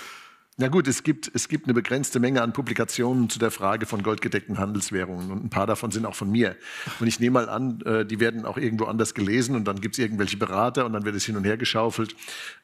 na 0.56 0.68
gut, 0.68 0.86
es 0.86 1.02
gibt, 1.02 1.32
es 1.34 1.48
gibt 1.48 1.66
eine 1.66 1.74
begrenzte 1.74 2.20
Menge 2.20 2.40
an 2.40 2.52
Publikationen 2.52 3.28
zu 3.28 3.40
der 3.40 3.50
Frage 3.50 3.86
von 3.86 4.04
goldgedeckten 4.04 4.58
Handelswährungen 4.58 5.32
und 5.32 5.44
ein 5.44 5.50
paar 5.50 5.66
davon 5.66 5.90
sind 5.90 6.06
auch 6.06 6.14
von 6.14 6.30
mir. 6.30 6.54
Und 7.00 7.08
ich 7.08 7.18
nehme 7.18 7.40
mal 7.40 7.48
an, 7.48 7.80
äh, 7.80 8.06
die 8.06 8.20
werden 8.20 8.46
auch 8.46 8.56
irgendwo 8.56 8.84
anders 8.84 9.14
gelesen 9.14 9.56
und 9.56 9.64
dann 9.64 9.80
gibt 9.80 9.96
es 9.96 9.98
irgendwelche 9.98 10.36
Berater 10.36 10.86
und 10.86 10.92
dann 10.92 11.04
wird 11.04 11.16
es 11.16 11.24
hin 11.24 11.36
und 11.36 11.42
her 11.42 11.56
geschaufelt. 11.56 12.14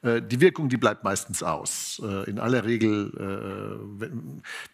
Äh, 0.03 0.23
die 0.23 0.41
Wirkung, 0.41 0.69
die 0.69 0.77
bleibt 0.77 1.03
meistens 1.03 1.43
aus. 1.43 2.01
Äh, 2.05 2.31
in 2.31 2.39
aller 2.39 2.65
Regel 2.65 3.11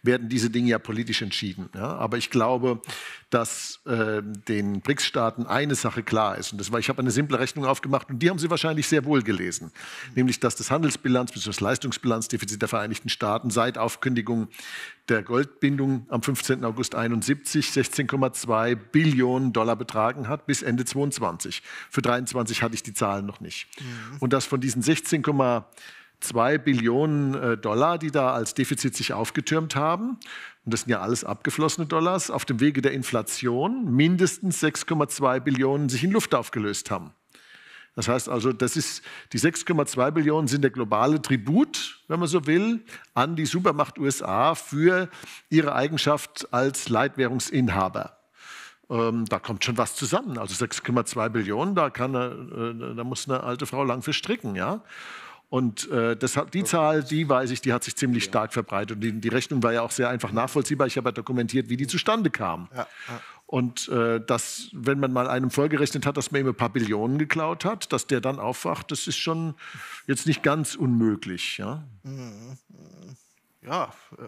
werden 0.03 0.29
diese 0.29 0.49
Dinge 0.49 0.69
ja 0.69 0.79
politisch 0.79 1.21
entschieden. 1.21 1.69
Aber 1.73 2.17
ich 2.17 2.29
glaube, 2.29 2.81
dass 3.29 3.79
den 3.85 4.81
BRICS-Staaten 4.81 5.45
eine 5.45 5.75
Sache 5.75 6.03
klar 6.03 6.37
ist. 6.37 6.51
Und 6.51 6.59
das 6.59 6.71
war, 6.71 6.79
ich 6.79 6.89
habe 6.89 6.99
eine 6.99 7.11
simple 7.11 7.39
Rechnung 7.39 7.65
aufgemacht 7.65 8.09
und 8.09 8.19
die 8.19 8.29
haben 8.29 8.39
Sie 8.39 8.49
wahrscheinlich 8.49 8.87
sehr 8.87 9.05
wohl 9.05 9.23
gelesen. 9.23 9.71
Nämlich, 10.15 10.39
dass 10.39 10.55
das 10.55 10.71
Handelsbilanz 10.71 11.31
bzw. 11.31 11.49
das 11.49 11.59
Leistungsbilanzdefizit 11.59 12.61
der 12.61 12.69
Vereinigten 12.69 13.06
Vereinigten 13.07 13.09
Staaten 13.09 13.49
seit 13.49 13.77
Aufkündigung 13.77 14.47
der 15.09 15.23
Goldbindung 15.23 16.05
am 16.09 16.21
15. 16.21 16.63
August 16.65 16.95
71 16.95 17.67
16,2 17.69 18.75
Billionen 18.75 19.53
Dollar 19.53 19.75
betragen 19.75 20.27
hat 20.27 20.45
bis 20.45 20.61
Ende 20.61 20.85
22. 20.85 21.61
Für 21.89 22.01
23 22.01 22.61
hatte 22.61 22.75
ich 22.75 22.83
die 22.83 22.93
Zahlen 22.93 23.25
noch 23.25 23.39
nicht. 23.39 23.67
Mhm. 23.79 24.17
Und 24.19 24.33
dass 24.33 24.45
von 24.45 24.59
diesen 24.59 24.83
16,2 24.83 26.57
Billionen 26.57 27.33
äh, 27.35 27.57
Dollar, 27.57 27.97
die 27.97 28.11
da 28.11 28.33
als 28.33 28.53
Defizit 28.53 28.95
sich 28.95 29.13
aufgetürmt 29.13 29.75
haben, 29.75 30.19
und 30.65 30.73
das 30.73 30.81
sind 30.81 30.89
ja 30.89 30.99
alles 30.99 31.23
abgeflossene 31.23 31.87
Dollars, 31.87 32.29
auf 32.29 32.43
dem 32.43 32.59
Wege 32.59 32.81
der 32.81 32.91
Inflation 32.91 33.95
mindestens 33.95 34.61
6,2 34.61 35.39
Billionen 35.39 35.87
sich 35.87 36.03
in 36.03 36.11
Luft 36.11 36.35
aufgelöst 36.35 36.91
haben. 36.91 37.11
Das 37.97 38.07
heißt 38.07 38.29
also, 38.29 38.53
das 38.53 38.77
ist, 38.77 39.01
die 39.33 39.39
6,2 39.39 40.11
Billionen 40.11 40.47
sind 40.47 40.61
der 40.61 40.69
globale 40.69 41.19
Tribut, 41.19 41.99
wenn 42.07 42.19
man 42.19 42.29
so 42.29 42.45
will, 42.45 42.85
an 43.15 43.35
die 43.35 43.47
Supermacht 43.47 43.97
USA 43.97 44.53
für 44.53 45.09
ihre 45.49 45.73
Eigenschaft 45.73 46.47
als 46.53 46.89
Leitwährungsinhaber. 46.89 48.15
Ähm, 48.91 49.25
da 49.25 49.39
kommt 49.39 49.65
schon 49.65 49.79
was 49.79 49.95
zusammen. 49.95 50.37
Also 50.37 50.63
6,2 50.63 51.29
Billionen, 51.29 51.73
da, 51.73 51.89
kann, 51.89 52.13
äh, 52.13 52.95
da 52.95 53.03
muss 53.03 53.27
eine 53.27 53.41
alte 53.41 53.65
Frau 53.65 53.83
lang 53.83 54.03
für 54.03 54.13
stricken. 54.13 54.55
Ja? 54.55 54.83
Und 55.49 55.89
äh, 55.89 56.15
das, 56.15 56.39
die 56.53 56.65
Zahl, 56.65 57.03
die 57.03 57.27
weiß 57.27 57.49
ich, 57.49 57.61
die 57.61 57.73
hat 57.73 57.83
sich 57.83 57.95
ziemlich 57.95 58.25
stark 58.25 58.53
verbreitet. 58.53 58.97
Und 58.97 59.01
die, 59.01 59.13
die 59.13 59.29
Rechnung 59.29 59.63
war 59.63 59.73
ja 59.73 59.81
auch 59.81 59.91
sehr 59.91 60.09
einfach 60.09 60.31
nachvollziehbar. 60.31 60.85
Ich 60.85 60.97
habe 60.97 61.07
ja 61.07 61.13
dokumentiert, 61.13 61.67
wie 61.69 61.77
die 61.77 61.87
zustande 61.87 62.29
kam. 62.29 62.69
Ja, 62.75 62.87
ja. 63.07 63.21
Und 63.47 63.87
äh, 63.87 64.19
dass, 64.19 64.69
wenn 64.73 64.99
man 64.99 65.13
mal 65.13 65.29
einem 65.29 65.51
vorgerechnet 65.51 66.05
hat, 66.05 66.17
dass 66.17 66.31
man 66.31 66.41
ihm 66.41 66.47
ein 66.47 66.55
paar 66.55 66.69
Billionen 66.69 67.17
geklaut 67.17 67.63
hat, 67.63 67.93
dass 67.93 68.05
der 68.05 68.19
dann 68.19 68.39
aufwacht, 68.39 68.91
das 68.91 69.07
ist 69.07 69.15
schon 69.17 69.55
jetzt 70.05 70.27
nicht 70.27 70.43
ganz 70.43 70.75
unmöglich. 70.75 71.57
Ja, 71.57 71.87
ja 73.61 73.85
äh, 74.17 74.25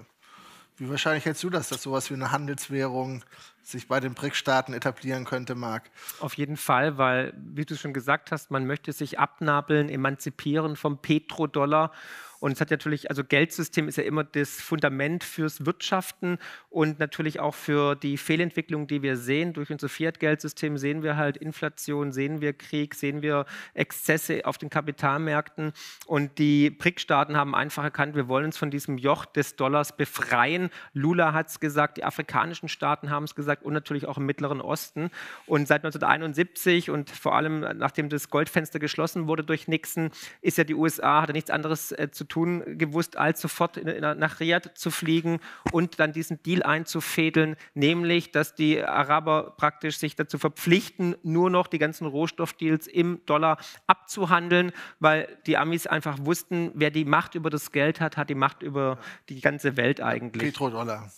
wie 0.78 0.90
wahrscheinlich 0.90 1.26
hältst 1.26 1.44
du 1.44 1.50
das, 1.50 1.68
dass 1.68 1.84
sowas 1.84 2.10
wie 2.10 2.14
eine 2.14 2.32
Handelswährung 2.32 3.26
sich 3.62 3.90
bei 3.90 4.00
den 4.00 4.14
BRIC-Staaten 4.14 4.74
etablieren 4.74 5.26
könnte, 5.26 5.54
Marc? 5.54 5.92
Auf 6.22 6.36
jeden 6.36 6.56
Fall, 6.56 6.98
weil, 6.98 7.34
wie 7.38 7.66
du 7.66 7.76
schon 7.76 7.94
gesagt 7.94 8.32
hast, 8.32 8.52
man 8.52 8.66
möchte 8.66 8.94
sich 8.94 9.20
abnabeln, 9.20 9.90
emanzipieren 9.90 10.78
vom 10.78 11.02
Petrodollar 11.02 11.92
und 12.40 12.54
es 12.54 12.62
hat 12.62 12.72
natürlich, 12.72 13.10
also 13.10 13.24
Geldsystem 13.24 13.88
ist 13.88 13.98
ja 13.98 14.04
immer 14.04 14.24
das 14.24 14.62
Fundament 14.62 15.24
fürs 15.24 15.66
Wirtschaften 15.66 16.38
und 16.70 17.00
natürlich 17.00 17.40
auch 17.40 17.54
für 17.54 17.96
die 17.96 18.18
Fehlentwicklung, 18.18 18.88
die 18.88 19.02
wir 19.02 19.18
sehen. 19.18 19.54
Durch 19.54 19.72
unser 19.72 19.90
Fiat-Geldsystem 19.90 20.78
sehen 20.78 21.04
wir 21.04 21.18
halt 21.18 21.38
Inflation, 21.38 22.12
sehen 22.12 22.40
wir 22.40 22.54
Krieg, 22.54 22.96
sehen 22.96 23.22
wir 23.22 23.46
Exzesse 23.74 24.46
auf 24.46 24.58
den 24.58 24.70
Kapitalmärkten. 24.70 25.74
Und 26.06 26.38
die 26.38 26.70
BRIC-Staaten 26.70 27.36
haben 27.36 27.56
einfach 27.56 27.84
erkannt, 27.84 28.16
wir 28.16 28.28
wollen 28.30 28.46
uns 28.46 28.58
von 28.58 28.72
diesem 28.72 28.98
Joch 28.98 29.26
des 29.26 29.58
Dollars 29.58 29.98
befreien. 29.98 30.70
Lula 30.94 31.34
hat 31.34 31.48
es 31.48 31.60
gesagt, 31.60 31.98
die 31.98 32.06
afrikanischen 32.06 32.70
Staaten 32.70 33.10
haben 33.10 33.26
es 33.26 33.36
gesagt 33.36 33.64
und 33.64 33.74
natürlich 33.74 34.06
auch 34.06 34.18
im 34.18 34.26
Mittleren 34.26 34.62
Osten. 34.62 35.12
Und 35.46 35.68
seit 35.68 35.84
1971 35.84 36.90
und 36.90 37.10
vor 37.10 37.36
allem 37.36 37.60
nachdem 37.78 38.08
das 38.08 38.30
Goldfenster 38.30 38.80
geschlossen 38.80 39.28
wurde 39.28 39.44
durch 39.44 39.68
Nixon, 39.68 40.12
ist 40.42 40.58
ja 40.58 40.64
die 40.64 40.76
USA, 40.76 41.22
hat 41.22 41.30
ja 41.30 41.34
nichts 41.34 41.50
anderes 41.50 41.92
äh, 41.92 42.10
zu 42.12 42.29
tun 42.30 42.78
gewusst, 42.78 43.18
als 43.18 43.42
sofort 43.42 43.78
in, 43.78 44.00
nach 44.00 44.40
Riyadh 44.40 44.70
zu 44.76 44.92
fliegen 44.92 45.40
und 45.72 46.00
dann 46.00 46.14
diesen 46.14 46.42
Deal 46.44 46.64
einzufädeln, 46.64 47.56
nämlich, 47.74 48.32
dass 48.32 48.56
die 48.56 48.82
Araber 48.82 49.56
praktisch 49.58 49.98
sich 49.98 50.16
dazu 50.16 50.38
verpflichten, 50.38 51.16
nur 51.24 51.50
noch 51.50 51.68
die 51.68 51.80
ganzen 51.80 52.08
Rohstoffdeals 52.08 52.88
im 52.88 53.26
Dollar 53.26 53.58
abzuhandeln, 53.88 54.72
weil 55.00 55.38
die 55.46 55.58
Amis 55.58 55.88
einfach 55.88 56.18
wussten, 56.22 56.72
wer 56.76 56.92
die 56.92 57.06
Macht 57.06 57.36
über 57.36 57.50
das 57.50 57.72
Geld 57.72 58.00
hat, 58.00 58.16
hat 58.16 58.30
die 58.30 58.36
Macht 58.36 58.64
über 58.64 59.00
die 59.28 59.42
ganze 59.42 59.76
Welt 59.76 60.02
eigentlich. 60.02 60.44
Petrodollar. 60.44 61.12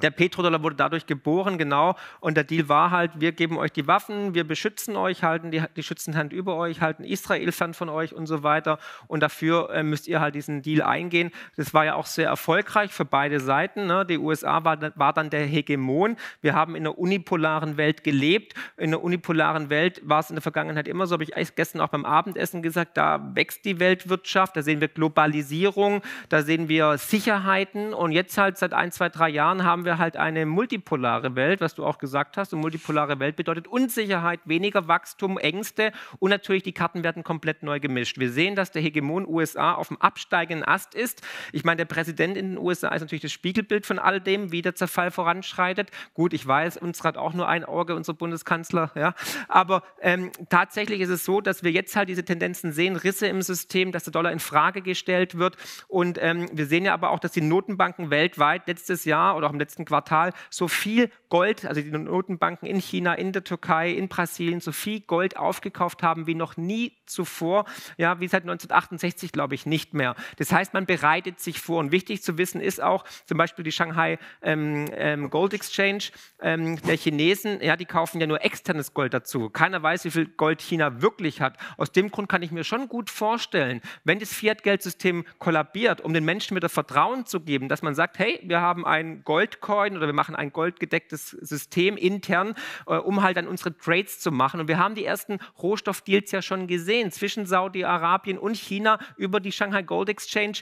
Der 0.00 0.10
Petrodollar 0.10 0.62
wurde 0.62 0.76
dadurch 0.76 1.04
geboren, 1.04 1.58
genau. 1.58 1.96
Und 2.20 2.36
der 2.36 2.44
Deal 2.44 2.68
war 2.68 2.90
halt, 2.90 3.20
wir 3.20 3.32
geben 3.32 3.58
euch 3.58 3.72
die 3.72 3.86
Waffen, 3.86 4.34
wir 4.34 4.44
beschützen 4.44 4.96
euch, 4.96 5.22
halten 5.22 5.50
die, 5.50 5.62
die 5.76 5.82
Schützenhand 5.82 6.32
über 6.32 6.56
euch, 6.56 6.80
halten 6.80 7.04
Israel 7.04 7.52
fern 7.52 7.74
von 7.74 7.90
euch 7.90 8.14
und 8.14 8.26
so 8.26 8.42
weiter. 8.42 8.78
Und 9.06 9.22
dafür 9.22 9.68
äh, 9.70 9.82
müsst 9.82 10.08
ihr 10.08 10.20
halt 10.20 10.34
diesen 10.34 10.62
Deal 10.62 10.80
eingehen. 10.80 11.30
Das 11.56 11.74
war 11.74 11.84
ja 11.84 11.94
auch 11.94 12.06
sehr 12.06 12.28
erfolgreich 12.28 12.90
für 12.90 13.04
beide 13.04 13.38
Seiten. 13.38 13.86
Ne? 13.86 14.06
Die 14.06 14.16
USA 14.16 14.64
war, 14.64 14.78
war 14.96 15.12
dann 15.12 15.28
der 15.28 15.44
Hegemon. 15.44 16.16
Wir 16.40 16.54
haben 16.54 16.74
in 16.74 16.82
einer 16.82 16.96
unipolaren 16.98 17.76
Welt 17.76 18.02
gelebt. 18.02 18.54
In 18.78 18.88
einer 18.88 19.02
unipolaren 19.02 19.68
Welt 19.68 20.00
war 20.04 20.20
es 20.20 20.30
in 20.30 20.36
der 20.36 20.42
Vergangenheit 20.42 20.88
immer 20.88 21.06
so, 21.06 21.14
habe 21.14 21.24
ich 21.24 21.54
gestern 21.54 21.82
auch 21.82 21.88
beim 21.88 22.06
Abendessen 22.06 22.62
gesagt, 22.62 22.96
da 22.96 23.34
wächst 23.34 23.66
die 23.66 23.78
Weltwirtschaft, 23.78 24.56
da 24.56 24.62
sehen 24.62 24.80
wir 24.80 24.88
Globalisierung, 24.88 26.00
da 26.30 26.42
sehen 26.42 26.68
wir 26.70 26.96
Sicherheiten. 26.96 27.92
Und 27.92 28.12
jetzt 28.12 28.38
halt 28.38 28.56
seit 28.56 28.72
ein, 28.72 28.90
zwei, 28.90 29.10
drei 29.10 29.28
Jahren 29.28 29.64
haben 29.64 29.81
haben 29.82 29.86
wir 29.86 29.98
halt 29.98 30.16
eine 30.16 30.46
multipolare 30.46 31.34
Welt, 31.34 31.60
was 31.60 31.74
du 31.74 31.84
auch 31.84 31.98
gesagt 31.98 32.36
hast. 32.36 32.54
Und 32.54 32.60
multipolare 32.60 33.18
Welt 33.18 33.34
bedeutet 33.34 33.66
Unsicherheit, 33.66 34.38
weniger 34.44 34.86
Wachstum, 34.86 35.38
Ängste 35.38 35.90
und 36.20 36.30
natürlich 36.30 36.62
die 36.62 36.72
Karten 36.72 37.02
werden 37.02 37.24
komplett 37.24 37.64
neu 37.64 37.80
gemischt. 37.80 38.20
Wir 38.20 38.30
sehen, 38.30 38.54
dass 38.54 38.70
der 38.70 38.80
Hegemon 38.80 39.26
USA 39.26 39.74
auf 39.74 39.88
dem 39.88 40.00
absteigenden 40.00 40.64
Ast 40.64 40.94
ist. 40.94 41.22
Ich 41.50 41.64
meine, 41.64 41.78
der 41.78 41.86
Präsident 41.86 42.36
in 42.36 42.50
den 42.50 42.58
USA 42.58 42.90
ist 42.90 43.00
natürlich 43.00 43.22
das 43.22 43.32
Spiegelbild 43.32 43.84
von 43.84 43.98
all 43.98 44.20
dem, 44.20 44.52
wie 44.52 44.62
der 44.62 44.76
Zerfall 44.76 45.10
voranschreitet. 45.10 45.90
Gut, 46.14 46.32
ich 46.32 46.46
weiß, 46.46 46.76
uns 46.76 47.02
hat 47.02 47.16
auch 47.16 47.34
nur 47.34 47.48
ein 47.48 47.64
Auge, 47.64 47.96
unser 47.96 48.14
Bundeskanzler. 48.14 48.92
Ja. 48.94 49.14
Aber 49.48 49.82
ähm, 50.00 50.30
tatsächlich 50.48 51.00
ist 51.00 51.08
es 51.08 51.24
so, 51.24 51.40
dass 51.40 51.64
wir 51.64 51.72
jetzt 51.72 51.96
halt 51.96 52.08
diese 52.08 52.24
Tendenzen 52.24 52.72
sehen, 52.72 52.94
Risse 52.94 53.26
im 53.26 53.42
System, 53.42 53.90
dass 53.90 54.04
der 54.04 54.12
Dollar 54.12 54.30
in 54.30 54.38
Frage 54.38 54.80
gestellt 54.80 55.38
wird. 55.38 55.56
Und 55.88 56.18
ähm, 56.22 56.48
wir 56.52 56.66
sehen 56.66 56.84
ja 56.84 56.94
aber 56.94 57.10
auch, 57.10 57.18
dass 57.18 57.32
die 57.32 57.40
Notenbanken 57.40 58.10
weltweit 58.10 58.68
letztes 58.68 59.04
Jahr 59.04 59.36
oder 59.36 59.48
auch 59.48 59.52
im 59.52 59.58
letzten 59.58 59.71
letzten 59.72 59.84
Quartal 59.86 60.32
so 60.50 60.68
viel 60.68 61.10
Gold, 61.30 61.64
also 61.64 61.80
die 61.80 61.90
Notenbanken 61.90 62.68
in 62.68 62.78
China, 62.78 63.14
in 63.14 63.32
der 63.32 63.42
Türkei, 63.42 63.90
in 63.90 64.08
Brasilien, 64.08 64.60
so 64.60 64.70
viel 64.70 65.00
Gold 65.00 65.38
aufgekauft 65.38 66.02
haben 66.02 66.26
wie 66.26 66.34
noch 66.34 66.58
nie 66.58 66.98
zuvor, 67.06 67.64
ja, 67.96 68.20
wie 68.20 68.28
seit 68.28 68.42
1968, 68.42 69.32
glaube 69.32 69.54
ich, 69.54 69.64
nicht 69.64 69.94
mehr. 69.94 70.14
Das 70.36 70.52
heißt, 70.52 70.74
man 70.74 70.84
bereitet 70.84 71.40
sich 71.40 71.58
vor. 71.58 71.80
Und 71.80 71.90
wichtig 71.90 72.22
zu 72.22 72.36
wissen 72.36 72.60
ist 72.60 72.82
auch 72.82 73.04
zum 73.24 73.38
Beispiel 73.38 73.64
die 73.64 73.72
Shanghai 73.72 74.18
ähm, 74.42 74.90
ähm, 74.92 75.30
Gold 75.30 75.54
Exchange 75.54 76.04
ähm, 76.40 76.80
der 76.82 76.96
Chinesen, 76.96 77.62
ja, 77.62 77.76
die 77.76 77.86
kaufen 77.86 78.20
ja 78.20 78.26
nur 78.26 78.44
externes 78.44 78.92
Gold 78.92 79.14
dazu. 79.14 79.48
Keiner 79.48 79.82
weiß, 79.82 80.04
wie 80.04 80.10
viel 80.10 80.26
Gold 80.26 80.60
China 80.60 81.00
wirklich 81.00 81.40
hat. 81.40 81.56
Aus 81.78 81.92
dem 81.92 82.10
Grund 82.10 82.28
kann 82.28 82.42
ich 82.42 82.50
mir 82.50 82.64
schon 82.64 82.88
gut 82.88 83.08
vorstellen, 83.08 83.80
wenn 84.04 84.18
das 84.18 84.34
Fiat-Geldsystem 84.34 85.24
kollabiert, 85.38 86.02
um 86.02 86.12
den 86.12 86.26
Menschen 86.26 86.54
wieder 86.54 86.68
Vertrauen 86.68 87.24
zu 87.24 87.40
geben, 87.40 87.70
dass 87.70 87.80
man 87.80 87.94
sagt, 87.94 88.18
hey, 88.18 88.38
wir 88.42 88.60
haben 88.60 88.84
ein 88.84 89.24
Gold 89.24 89.61
Bitcoin 89.62 89.96
oder 89.96 90.06
wir 90.06 90.12
machen 90.12 90.34
ein 90.34 90.52
goldgedecktes 90.52 91.30
System 91.30 91.96
intern, 91.96 92.54
äh, 92.86 92.96
um 92.96 93.22
halt 93.22 93.36
dann 93.36 93.46
unsere 93.46 93.76
Trades 93.76 94.20
zu 94.20 94.32
machen. 94.32 94.60
Und 94.60 94.68
wir 94.68 94.78
haben 94.78 94.94
die 94.94 95.04
ersten 95.04 95.38
Rohstoffdeals 95.62 96.32
ja 96.32 96.42
schon 96.42 96.66
gesehen 96.66 97.10
zwischen 97.12 97.46
Saudi-Arabien 97.46 98.38
und 98.38 98.56
China 98.56 98.98
über 99.16 99.40
die 99.40 99.52
Shanghai 99.52 99.82
Gold 99.82 100.08
Exchange 100.08 100.58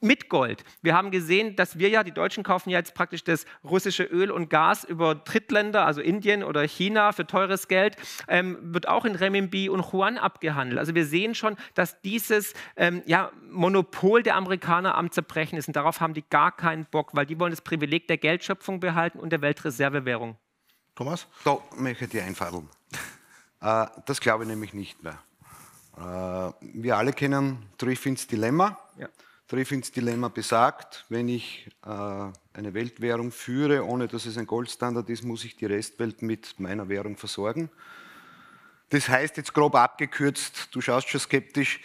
mit 0.00 0.28
Gold. 0.28 0.64
Wir 0.82 0.94
haben 0.94 1.10
gesehen, 1.10 1.56
dass 1.56 1.78
wir 1.78 1.88
ja, 1.88 2.04
die 2.04 2.12
Deutschen 2.12 2.44
kaufen 2.44 2.70
ja 2.70 2.78
jetzt 2.78 2.94
praktisch 2.94 3.24
das 3.24 3.46
russische 3.62 4.04
Öl 4.04 4.30
und 4.30 4.50
Gas 4.50 4.84
über 4.84 5.14
Drittländer, 5.14 5.86
also 5.86 6.00
Indien 6.00 6.42
oder 6.44 6.62
China 6.62 7.12
für 7.12 7.26
teures 7.26 7.68
Geld, 7.68 7.96
ähm, 8.28 8.58
wird 8.60 8.88
auch 8.88 9.04
in 9.04 9.14
Renminbi 9.14 9.68
und 9.68 9.92
Yuan 9.92 10.18
abgehandelt. 10.18 10.78
Also 10.78 10.94
wir 10.94 11.06
sehen 11.06 11.34
schon, 11.34 11.56
dass 11.74 12.00
dieses 12.02 12.54
ähm, 12.76 13.02
ja, 13.06 13.30
Monopol 13.50 14.22
der 14.22 14.36
Amerikaner 14.36 14.94
am 14.96 15.10
Zerbrechen 15.10 15.58
ist 15.58 15.68
und 15.68 15.76
darauf 15.76 16.00
haben 16.00 16.14
die 16.14 16.24
gar 16.28 16.54
keinen 16.54 16.86
Bock, 16.86 17.10
weil 17.14 17.26
die 17.26 17.38
wollen 17.38 17.52
das 17.52 17.62
Privileg 17.62 18.08
der 18.08 18.18
Geldschöpfung 18.18 18.80
behalten 18.80 19.18
und 19.18 19.30
der 19.30 19.40
Weltreservewährung. 19.40 20.36
Thomas? 20.94 21.26
Da 21.44 21.58
möchte 21.76 22.04
ich 22.04 22.10
dir 22.10 22.24
einfadeln. 22.24 22.68
Äh, 23.60 23.86
das 24.06 24.20
glaube 24.20 24.44
ich 24.44 24.50
nämlich 24.50 24.74
nicht 24.74 25.02
mehr. 25.02 25.18
Äh, 25.96 26.52
wir 26.60 26.96
alle 26.96 27.12
kennen 27.12 27.66
Triffins 27.78 28.26
Dilemma. 28.26 28.78
Ja. 28.98 29.08
Triffins 29.46 29.92
Dilemma 29.92 30.28
besagt, 30.28 31.04
wenn 31.10 31.28
ich 31.28 31.70
äh, 31.84 31.88
eine 31.88 32.72
Weltwährung 32.72 33.30
führe, 33.30 33.84
ohne 33.84 34.08
dass 34.08 34.24
es 34.24 34.38
ein 34.38 34.46
Goldstandard 34.46 35.10
ist, 35.10 35.22
muss 35.22 35.44
ich 35.44 35.56
die 35.56 35.66
Restwelt 35.66 36.22
mit 36.22 36.58
meiner 36.58 36.88
Währung 36.88 37.16
versorgen. 37.16 37.68
Das 38.88 39.08
heißt 39.08 39.36
jetzt 39.36 39.52
grob 39.52 39.74
abgekürzt, 39.74 40.68
du 40.72 40.80
schaust 40.80 41.08
schon 41.08 41.20
skeptisch, 41.20 41.80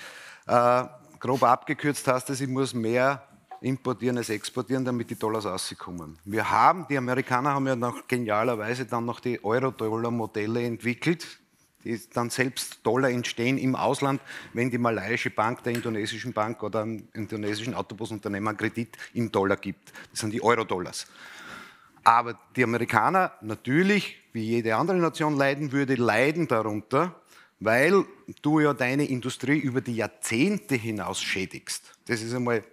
äh, 0.48 0.86
grob 1.20 1.44
abgekürzt 1.44 2.08
heißt 2.08 2.30
das, 2.30 2.40
ich 2.40 2.48
muss 2.48 2.74
mehr 2.74 3.28
importieren 3.62 4.18
als 4.18 4.30
exportieren, 4.30 4.86
damit 4.86 5.10
die 5.10 5.20
Dollars 5.20 5.46
rauskommen. 5.46 6.18
Wir 6.24 6.50
haben, 6.50 6.88
die 6.90 6.98
Amerikaner 6.98 7.54
haben 7.54 7.68
ja 7.68 7.76
noch 7.76 8.08
genialerweise 8.08 8.86
dann 8.86 9.06
noch 9.06 9.20
die 9.20 9.44
Euro-Dollar-Modelle 9.44 10.64
entwickelt, 10.64 11.28
die 11.84 12.00
dann 12.14 12.30
selbst 12.30 12.80
Dollar 12.84 13.10
entstehen 13.10 13.58
im 13.58 13.76
Ausland, 13.76 14.22
wenn 14.54 14.70
die 14.70 14.78
malaiische 14.78 15.30
Bank 15.30 15.64
der 15.64 15.74
indonesischen 15.74 16.34
Bank 16.34 16.62
oder 16.64 16.82
einem 16.82 17.08
indonesischen 17.14 17.74
Autobusunternehmer 17.74 18.54
Kredit 18.54 18.98
in 19.14 19.32
Dollar 19.32 19.58
gibt. 19.58 19.94
Das 20.12 20.20
sind 20.20 20.32
die 20.32 20.42
Euro-Dollars. 20.42 21.08
Aber 22.04 22.40
die 22.56 22.64
Amerikaner 22.64 23.34
natürlich, 23.42 24.18
wie 24.34 24.44
jede 24.44 24.76
andere 24.76 24.98
Nation 24.98 25.38
leiden 25.38 25.72
würde, 25.72 25.96
leiden 25.96 26.48
darunter, 26.48 27.16
weil 27.60 28.06
du 28.42 28.60
ja 28.60 28.74
deine 28.74 29.06
Industrie 29.06 29.58
über 29.58 29.82
die 29.82 29.96
Jahrzehnte 29.96 30.76
hinaus 30.76 31.22
schädigst. 31.22 31.94
Das 32.08 32.22
ist 32.22 32.34
einmal 32.34 32.64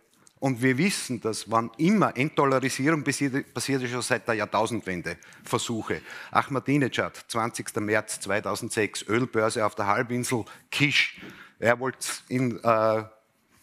und 0.46 0.62
wir 0.62 0.78
wissen, 0.78 1.20
dass 1.20 1.50
wann 1.50 1.72
immer 1.76 2.16
Entdollarisierung 2.16 3.02
passiert, 3.02 3.52
passiert 3.52 3.82
schon 3.88 4.00
seit 4.00 4.28
der 4.28 4.36
Jahrtausendwende 4.36 5.16
Versuche. 5.42 6.02
Ahmadinejad, 6.30 7.16
20. 7.26 7.74
März 7.80 8.20
2006, 8.20 9.08
Ölbörse 9.08 9.66
auf 9.66 9.74
der 9.74 9.88
Halbinsel 9.88 10.44
Kish. 10.70 11.20
Er 11.58 11.80
wollte 11.80 12.06
in 12.28 12.62
äh, 12.62 13.02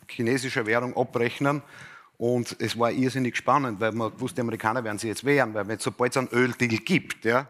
chinesischer 0.10 0.66
Währung 0.66 0.94
abrechnen. 0.98 1.62
Und 2.18 2.54
es 2.60 2.78
war 2.78 2.92
irrsinnig 2.92 3.38
spannend, 3.38 3.80
weil 3.80 3.94
man 3.94 4.20
wusste, 4.20 4.36
die 4.36 4.42
Amerikaner 4.42 4.84
werden 4.84 4.98
sich 4.98 5.08
jetzt 5.08 5.24
wehren, 5.24 5.54
weil 5.54 5.70
es 5.72 5.84
sobald 5.84 6.12
es 6.12 6.18
einen 6.18 6.28
Öldeal 6.34 6.80
gibt, 6.80 7.24
ja, 7.24 7.50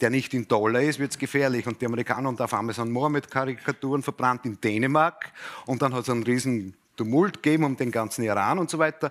der 0.00 0.10
nicht 0.10 0.32
in 0.34 0.46
Dollar 0.46 0.82
ist, 0.82 1.00
wird 1.00 1.10
es 1.10 1.18
gefährlich. 1.18 1.66
Und 1.66 1.80
die 1.80 1.86
Amerikaner 1.86 2.28
haben 2.28 2.38
auf 2.38 2.54
einmal 2.54 2.76
so 2.76 2.84
Mohammed-Karikaturen 2.84 4.04
verbrannt 4.04 4.46
in 4.46 4.60
Dänemark. 4.60 5.32
Und 5.66 5.82
dann 5.82 5.92
hat 5.94 6.04
es 6.04 6.10
einen 6.10 6.22
riesen 6.22 6.74
Tumult 6.98 7.42
gegeben 7.42 7.64
um 7.64 7.76
den 7.76 7.90
ganzen 7.90 8.24
Iran 8.24 8.58
und 8.58 8.68
so 8.68 8.78
weiter. 8.78 9.10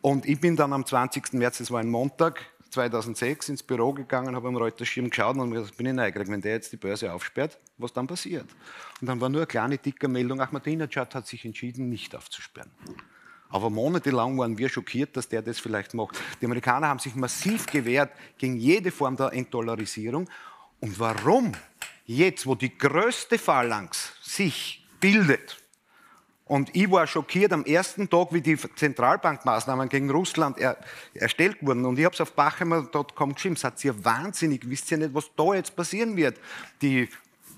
Und 0.00 0.26
ich 0.26 0.40
bin 0.40 0.56
dann 0.56 0.72
am 0.72 0.86
20. 0.86 1.32
März, 1.32 1.58
das 1.58 1.70
war 1.70 1.80
ein 1.80 1.88
Montag, 1.88 2.44
2006 2.70 3.50
ins 3.50 3.62
Büro 3.62 3.92
gegangen, 3.92 4.34
habe 4.34 4.48
am 4.48 4.56
Reuterschirm 4.56 5.10
geschaut 5.10 5.36
und 5.36 5.50
gesagt, 5.50 5.76
bin 5.76 5.86
ich 5.86 5.92
neugierig, 5.92 6.28
wenn 6.28 6.40
der 6.40 6.52
jetzt 6.52 6.72
die 6.72 6.76
Börse 6.76 7.12
aufsperrt, 7.12 7.58
was 7.76 7.92
dann 7.92 8.06
passiert. 8.06 8.46
Und 9.00 9.08
dann 9.08 9.20
war 9.20 9.28
nur 9.28 9.42
eine 9.42 9.46
kleine, 9.46 9.78
dicke 9.78 10.08
Meldung, 10.08 10.40
Ahmadinejad 10.40 11.14
hat 11.14 11.26
sich 11.26 11.44
entschieden, 11.44 11.88
nicht 11.88 12.16
aufzusperren. 12.16 12.70
Aber 13.50 13.68
monatelang 13.68 14.38
waren 14.38 14.56
wir 14.56 14.70
schockiert, 14.70 15.16
dass 15.16 15.28
der 15.28 15.42
das 15.42 15.60
vielleicht 15.60 15.92
macht. 15.92 16.18
Die 16.40 16.46
Amerikaner 16.46 16.88
haben 16.88 16.98
sich 16.98 17.14
massiv 17.14 17.66
gewehrt 17.66 18.10
gegen 18.38 18.56
jede 18.56 18.90
Form 18.90 19.16
der 19.16 19.34
Entdollarisierung. 19.34 20.28
Und 20.80 20.98
warum 20.98 21.52
jetzt, 22.06 22.46
wo 22.46 22.54
die 22.54 22.76
größte 22.76 23.38
Phalanx 23.38 24.14
sich 24.22 24.86
bildet, 25.00 25.61
und 26.52 26.68
ich 26.76 26.90
war 26.90 27.06
schockiert 27.06 27.50
am 27.54 27.64
ersten 27.64 28.10
Tag, 28.10 28.28
wie 28.30 28.42
die 28.42 28.58
Zentralbankmaßnahmen 28.58 29.88
gegen 29.88 30.10
Russland 30.10 30.58
er, 30.58 30.76
erstellt 31.14 31.56
wurden. 31.62 31.86
Und 31.86 31.98
ich 31.98 32.04
habe 32.04 32.12
es 32.12 32.20
auf 32.20 32.34
bachemer.com 32.34 33.34
geschrieben, 33.34 33.56
sagt 33.56 33.82
ihr 33.86 34.04
wahnsinnig, 34.04 34.68
wisst 34.68 34.90
ihr 34.90 34.98
nicht, 34.98 35.14
was 35.14 35.30
da 35.34 35.54
jetzt 35.54 35.74
passieren 35.74 36.14
wird. 36.14 36.38
Die 36.82 37.08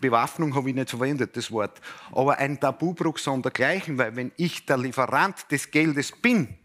Bewaffnung 0.00 0.54
habe 0.54 0.68
ich 0.68 0.76
nicht 0.76 0.90
verwendet, 0.90 1.36
das 1.36 1.50
Wort. 1.50 1.80
Aber 2.12 2.38
ein 2.38 2.60
Tabubruch 2.60 3.18
sondergleichen, 3.18 3.98
weil 3.98 4.14
wenn 4.14 4.30
ich 4.36 4.64
der 4.64 4.78
Lieferant 4.78 5.50
des 5.50 5.72
Geldes 5.72 6.12
bin, 6.12 6.56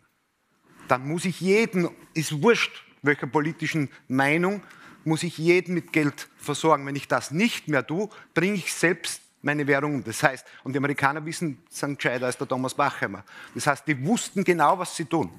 dann 0.88 1.08
muss 1.08 1.26
ich 1.26 1.42
jeden, 1.42 1.90
ist 2.14 2.44
wurscht, 2.44 2.86
welcher 3.02 3.26
politischen 3.26 3.90
Meinung, 4.08 4.62
muss 5.04 5.24
ich 5.24 5.40
jeden 5.40 5.74
mit 5.74 5.92
Geld 5.92 6.30
versorgen. 6.38 6.86
Wenn 6.86 6.96
ich 6.96 7.08
das 7.08 7.32
nicht 7.32 7.68
mehr 7.68 7.88
tue, 7.88 8.08
bringe 8.36 8.54
ich 8.54 8.72
selbst 8.72 9.24
meine 9.42 9.66
Währung 9.66 9.96
um. 9.96 10.04
Das 10.04 10.22
heißt, 10.22 10.46
und 10.64 10.74
die 10.74 10.78
Amerikaner 10.78 11.26
wissen, 11.26 11.64
sind 11.70 11.98
gescheiter 11.98 12.26
als 12.26 12.38
der 12.38 12.48
Thomas 12.48 12.74
Bachheimer. 12.74 13.24
Das 13.54 13.68
heißt, 13.68 13.88
die 13.88 14.06
wussten 14.06 14.44
genau, 14.44 14.78
was 14.78 14.96
sie 14.96 15.06
tun. 15.06 15.32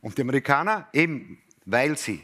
Und 0.00 0.16
die 0.16 0.22
Amerikaner, 0.22 0.88
eben 0.92 1.38
weil 1.64 1.96
sie 1.96 2.22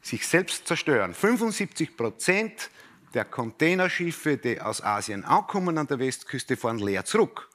sich 0.00 0.26
selbst 0.26 0.66
zerstören, 0.66 1.14
75 1.14 1.96
Prozent 1.96 2.70
der 3.14 3.24
Containerschiffe, 3.24 4.36
die 4.36 4.60
aus 4.60 4.82
Asien 4.82 5.24
ankommen 5.24 5.78
an 5.78 5.86
der 5.86 5.98
Westküste, 5.98 6.56
fahren 6.56 6.78
leer 6.78 7.04
zurück. 7.04 7.48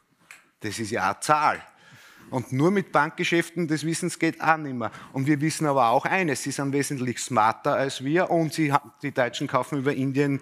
Das 0.61 0.79
ist 0.79 0.91
ja 0.91 1.05
eine 1.09 1.19
Zahl. 1.19 1.61
Und 2.29 2.51
nur 2.51 2.71
mit 2.71 2.91
Bankgeschäften, 2.91 3.67
das 3.67 3.85
Wissen 3.85 4.09
geht 4.19 4.41
auch 4.41 4.57
nicht 4.57 4.75
mehr. 4.75 4.91
Und 5.13 5.27
wir 5.27 5.39
wissen 5.39 5.65
aber 5.65 5.89
auch 5.89 6.05
eines, 6.05 6.43
sie 6.43 6.51
sind 6.51 6.73
wesentlich 6.73 7.19
smarter 7.19 7.75
als 7.75 8.03
wir 8.03 8.29
und 8.29 8.53
sie, 8.53 8.73
die 9.01 9.13
Deutschen 9.13 9.47
kaufen 9.47 9.79
über 9.79 9.93
Indien 9.93 10.41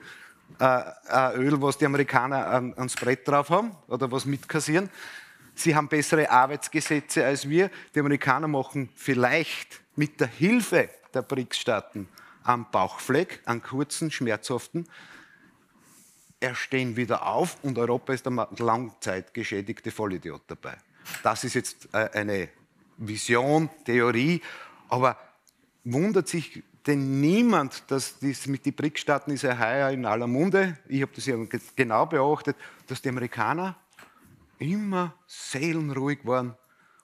äh, 0.59 1.37
Öl, 1.37 1.61
was 1.61 1.77
die 1.77 1.85
Amerikaner 1.85 2.47
an, 2.47 2.73
ans 2.75 2.95
Brett 2.95 3.27
drauf 3.27 3.49
haben 3.49 3.71
oder 3.87 4.11
was 4.11 4.25
mitkassieren. 4.25 4.89
Sie 5.53 5.75
haben 5.75 5.87
bessere 5.87 6.29
Arbeitsgesetze 6.29 7.25
als 7.25 7.47
wir. 7.47 7.69
Die 7.93 7.99
Amerikaner 7.99 8.47
machen 8.47 8.89
vielleicht 8.95 9.81
mit 9.95 10.19
der 10.19 10.27
Hilfe 10.27 10.89
der 11.13 11.21
BRICS-Staaten 11.21 12.09
am 12.43 12.69
Bauchfleck, 12.71 13.41
an 13.45 13.63
kurzen, 13.63 14.11
schmerzhaften, 14.11 14.87
erstehen 16.39 16.95
wieder 16.95 17.25
auf 17.25 17.57
und 17.63 17.77
Europa 17.77 18.13
ist 18.13 18.25
der 18.25 18.47
langzeitgeschädigte 18.57 19.91
Vollidiot 19.91 20.43
dabei. 20.47 20.77
Das 21.23 21.43
ist 21.43 21.55
jetzt 21.55 21.89
äh, 21.93 22.09
eine 22.13 22.49
Vision, 22.97 23.69
Theorie, 23.85 24.41
aber 24.89 25.17
wundert 25.83 26.27
sich 26.27 26.63
denn 26.88 27.19
niemand, 27.19 27.83
dass 27.88 28.19
das 28.19 28.47
mit 28.47 28.65
den 28.65 28.73
BRICS-Staaten 28.73 29.31
ist 29.31 29.41
ja 29.41 29.57
heuer 29.57 29.89
in 29.89 30.05
aller 30.05 30.27
Munde, 30.27 30.77
ich 30.88 31.01
habe 31.01 31.11
das 31.15 31.25
ja 31.25 31.36
genau 31.75 32.05
beobachtet, 32.05 32.55
dass 32.88 33.01
die 33.01 33.09
Amerikaner 33.09 33.75
immer 34.59 35.13
seelenruhig 35.27 36.19
waren 36.23 36.55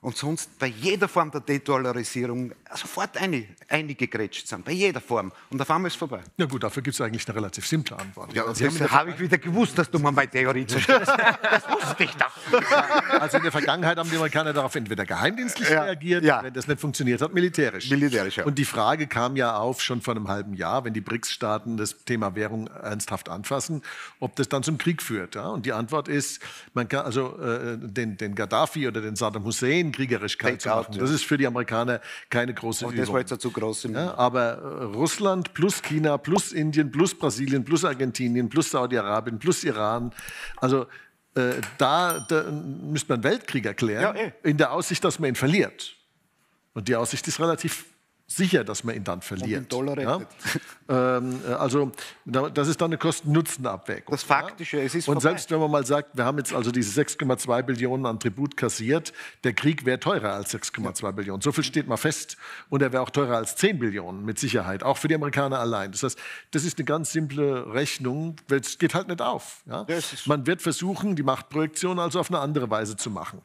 und 0.01 0.17
sonst 0.17 0.57
bei 0.57 0.65
jeder 0.65 1.07
Form 1.07 1.29
der 1.29 1.41
Dedollarisierung 1.41 2.53
sofort 2.73 3.17
eine, 3.17 3.45
eingegrätscht 3.69 4.47
sind, 4.47 4.65
bei 4.65 4.71
jeder 4.71 4.99
Form. 4.99 5.31
Und 5.51 5.61
auf 5.61 5.69
einmal 5.69 5.87
ist 5.87 5.93
es 5.93 5.99
vorbei. 5.99 6.21
Na 6.37 6.45
gut, 6.45 6.63
dafür 6.63 6.81
gibt 6.81 6.95
es 6.95 7.01
eigentlich 7.01 7.27
eine 7.27 7.35
relativ 7.37 7.67
simple 7.67 7.99
Antwort. 7.99 8.33
Ja, 8.33 8.45
also 8.45 8.65
das 8.65 8.91
habe 8.91 9.11
ich 9.11 9.19
wieder 9.19 9.37
gewusst, 9.37 9.77
dass 9.77 9.91
du 9.91 9.99
mal 9.99 10.11
meine 10.11 10.31
Theorie 10.31 10.65
zerstörst. 10.65 11.07
das 11.07 11.69
wusste 11.69 12.03
ich 12.03 12.11
doch. 12.13 12.31
Also 13.19 13.37
in 13.37 13.43
der 13.43 13.51
Vergangenheit 13.51 13.97
haben 13.99 14.09
die 14.09 14.15
Amerikaner 14.15 14.53
darauf 14.53 14.73
entweder 14.73 15.05
geheimdienstlich 15.05 15.69
Ja, 15.69 15.83
reagiert, 15.83 16.23
ja. 16.23 16.41
wenn 16.41 16.53
das 16.53 16.67
nicht 16.67 16.81
funktioniert 16.81 17.21
hat, 17.21 17.31
militärisch. 17.35 17.87
Militärisch, 17.91 18.37
ja. 18.37 18.45
Und 18.45 18.57
die 18.57 18.65
Frage 18.65 19.05
kam 19.05 19.35
ja 19.35 19.55
auf 19.55 19.83
schon 19.83 20.01
vor 20.01 20.15
einem 20.15 20.27
halben 20.27 20.55
Jahr, 20.55 20.83
wenn 20.83 20.93
die 20.93 21.01
BRICS-Staaten 21.01 21.77
das 21.77 22.05
Thema 22.05 22.33
Währung 22.35 22.65
ernsthaft 22.67 23.29
anfassen, 23.29 23.83
ob 24.19 24.35
das 24.35 24.49
dann 24.49 24.63
zum 24.63 24.79
Krieg 24.79 25.03
führt. 25.03 25.35
Ja? 25.35 25.49
Und 25.49 25.67
die 25.67 25.73
Antwort 25.73 26.07
ist, 26.07 26.41
man 26.73 26.87
kann 26.87 27.05
also 27.05 27.39
äh, 27.39 27.77
den, 27.77 28.17
den 28.17 28.33
Gaddafi 28.33 28.87
oder 28.87 29.01
den 29.01 29.15
Saddam 29.15 29.43
Hussein 29.43 29.90
kriegerisch 29.91 30.37
kalt 30.37 30.61
zu 30.61 30.69
Take 30.69 30.77
out, 30.79 30.87
machen. 30.89 30.95
ja. 30.97 31.01
Das 31.01 31.11
ist 31.11 31.23
für 31.25 31.37
die 31.37 31.47
Amerikaner 31.47 32.01
keine 32.29 32.53
große 32.53 32.85
Und 32.85 32.97
das 32.97 33.03
Übung. 33.05 33.13
war 33.15 33.19
jetzt 33.21 33.41
zu 33.41 33.51
groß. 33.51 33.83
Ja, 33.91 34.15
aber 34.17 34.57
äh, 34.57 34.83
Russland 34.95 35.53
plus 35.53 35.81
China 35.81 36.17
plus 36.17 36.51
Indien 36.51 36.91
plus 36.91 37.13
Brasilien 37.17 37.63
plus 37.65 37.85
Argentinien 37.85 38.49
plus 38.49 38.71
Saudi-Arabien 38.71 39.39
plus 39.39 39.63
Iran, 39.63 40.11
also 40.57 40.87
äh, 41.35 41.53
da, 41.77 42.19
da 42.27 42.43
müsste 42.51 43.13
man 43.13 43.23
Weltkrieg 43.23 43.65
erklären, 43.65 44.15
Ja, 44.15 44.21
eh. 44.21 44.31
in 44.43 44.57
der 44.57 44.71
Aussicht, 44.73 45.03
dass 45.03 45.17
man 45.19 45.29
ihn 45.29 45.35
verliert. 45.35 45.95
Und 46.73 46.87
die 46.87 46.95
Aussicht 46.95 47.27
ist 47.27 47.39
relativ 47.39 47.85
sicher, 48.35 48.63
dass 48.63 48.83
man 48.83 48.95
ihn 48.95 49.03
dann 49.03 49.21
verliert. 49.21 49.71
Ja? 49.73 50.19
Ähm, 50.89 51.39
äh, 51.47 51.53
also 51.53 51.93
da- 52.25 52.49
das 52.49 52.67
ist 52.67 52.81
dann 52.81 52.89
eine 52.89 52.97
Kosten-Nutzen-Abwägung. 52.97 54.11
Das 54.11 54.23
Faktische, 54.23 54.81
es 54.81 54.93
ist 54.93 55.07
Und 55.07 55.15
vorbei. 55.21 55.29
selbst 55.29 55.49
wenn 55.49 55.59
man 55.61 55.71
mal 55.71 55.85
sagt, 55.85 56.17
wir 56.17 56.25
haben 56.25 56.37
jetzt 56.37 56.53
also 56.53 56.69
diese 56.69 56.91
6,2 57.01 57.63
Billionen 57.63 58.05
an 58.05 58.19
Tribut 58.19 58.57
kassiert, 58.57 59.13
der 59.45 59.53
Krieg 59.53 59.85
wäre 59.85 60.01
teurer 60.01 60.33
als 60.33 60.53
6,2 60.53 61.13
Billionen. 61.13 61.39
So 61.41 61.53
viel 61.53 61.63
steht 61.63 61.87
mal 61.87 61.95
fest. 61.95 62.35
Und 62.69 62.81
er 62.81 62.91
wäre 62.91 63.03
auch 63.03 63.09
teurer 63.09 63.37
als 63.37 63.55
10 63.55 63.79
Billionen, 63.79 64.25
mit 64.25 64.37
Sicherheit. 64.37 64.83
Auch 64.83 64.97
für 64.97 65.07
die 65.07 65.15
Amerikaner 65.15 65.59
allein. 65.59 65.93
Das 65.93 66.03
heißt, 66.03 66.19
das 66.51 66.65
ist 66.65 66.77
eine 66.77 66.83
ganz 66.85 67.13
simple 67.13 67.73
Rechnung. 67.73 68.35
weil 68.49 68.59
Es 68.59 68.77
geht 68.77 68.93
halt 68.93 69.07
nicht 69.07 69.21
auf. 69.21 69.61
Ja? 69.67 69.85
Man 70.25 70.45
wird 70.45 70.61
versuchen, 70.61 71.15
die 71.15 71.23
Machtprojektion 71.23 71.99
also 71.99 72.19
auf 72.19 72.29
eine 72.29 72.39
andere 72.39 72.69
Weise 72.69 72.97
zu 72.97 73.09
machen. 73.09 73.41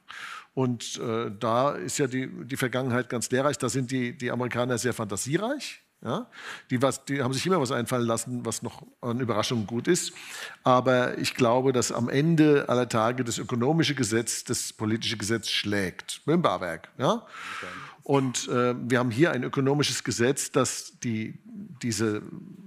Und 0.57 0.99
äh, 1.01 1.31
da 1.39 1.73
ist 1.73 1.99
ja 1.99 2.07
die, 2.07 2.31
die 2.47 2.57
Vergangenheit 2.57 3.11
ganz 3.11 3.31
lehrreich. 3.31 3.59
Da 3.59 3.69
sind 3.69 3.91
die, 3.91 4.17
die 4.17 4.31
Amerikaner 4.31 4.79
sehr 4.79 4.95
fantasiereich. 4.95 5.83
Ja? 6.03 6.31
Die, 6.71 6.81
was, 6.81 7.05
die 7.05 7.23
haben 7.23 7.35
sich 7.35 7.45
immer 7.45 7.61
was 7.61 7.73
einfallen 7.73 8.07
lassen, 8.07 8.47
was 8.47 8.63
noch 8.63 8.83
an 9.03 9.21
Überraschungen 9.21 9.67
gut 9.67 9.87
ist. 9.87 10.15
Aber 10.65 11.19
ich 11.19 11.35
glaube, 11.35 11.75
dass 11.75 11.93
am 11.93 12.09
Ende 12.09 12.71
aller 12.71 12.89
Tage 12.89 13.23
das 13.23 13.37
ökonomische 13.37 13.95
Gesetz 13.95 14.45
das 14.45 14.73
politische 14.73 15.19
Gesetz 15.19 15.51
schlägt. 15.51 16.23
Mit 16.25 16.33
dem 16.33 16.41
Barwerk. 16.41 16.89
Ja? 16.97 17.27
Und 18.07 18.47
äh, 18.47 18.77
wir 18.89 19.01
haben 19.01 19.11
hier 19.11 19.33
ein 19.33 19.43
ökonomisches 19.43 20.05
Gesetz, 20.05 20.53
das 20.53 20.93
die, 21.03 21.41
diese 21.83 22.23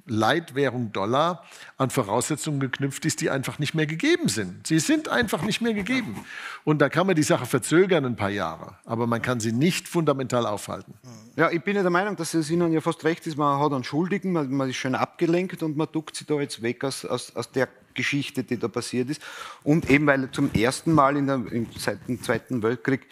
Leitwährung 0.05 0.91
Dollar 0.91 1.45
an 1.77 1.89
Voraussetzungen 1.89 2.59
geknüpft 2.59 3.05
ist, 3.05 3.21
die 3.21 3.29
einfach 3.29 3.57
nicht 3.57 3.73
mehr 3.73 3.85
gegeben 3.85 4.27
sind. 4.27 4.67
Sie 4.67 4.79
sind 4.79 5.07
einfach 5.07 5.41
nicht 5.43 5.61
mehr 5.61 5.73
gegeben. 5.73 6.25
Und 6.65 6.81
da 6.81 6.89
kann 6.89 7.07
man 7.07 7.15
die 7.15 7.23
Sache 7.23 7.45
verzögern 7.45 8.03
ein 8.03 8.17
paar 8.17 8.31
Jahre, 8.31 8.75
aber 8.83 9.07
man 9.07 9.21
kann 9.21 9.39
sie 9.39 9.53
nicht 9.53 9.87
fundamental 9.87 10.45
aufhalten. 10.45 10.93
Ja, 11.37 11.49
ich 11.49 11.63
bin 11.63 11.77
ja 11.77 11.83
der 11.83 11.91
Meinung, 11.91 12.17
dass 12.17 12.33
es 12.33 12.49
Ihnen 12.51 12.73
ja 12.73 12.81
fast 12.81 13.05
recht 13.05 13.25
ist. 13.25 13.37
Man 13.37 13.61
hat 13.61 13.71
einen 13.71 13.85
Schuldigen, 13.85 14.33
man, 14.33 14.51
man 14.51 14.69
ist 14.69 14.75
schön 14.75 14.93
abgelenkt 14.93 15.63
und 15.63 15.77
man 15.77 15.87
duckt 15.89 16.17
sich 16.17 16.27
da 16.27 16.33
jetzt 16.41 16.61
weg 16.61 16.83
aus, 16.83 17.05
aus, 17.05 17.33
aus 17.33 17.49
der 17.49 17.69
Geschichte, 17.93 18.43
die 18.43 18.57
da 18.57 18.67
passiert 18.67 19.09
ist. 19.09 19.21
Und 19.63 19.89
eben, 19.89 20.05
weil 20.05 20.29
zum 20.31 20.51
ersten 20.53 20.91
Mal 20.91 21.15
in 21.15 21.27
der, 21.27 21.41
seit 21.77 22.09
dem 22.09 22.21
Zweiten 22.21 22.61
Weltkrieg 22.61 23.07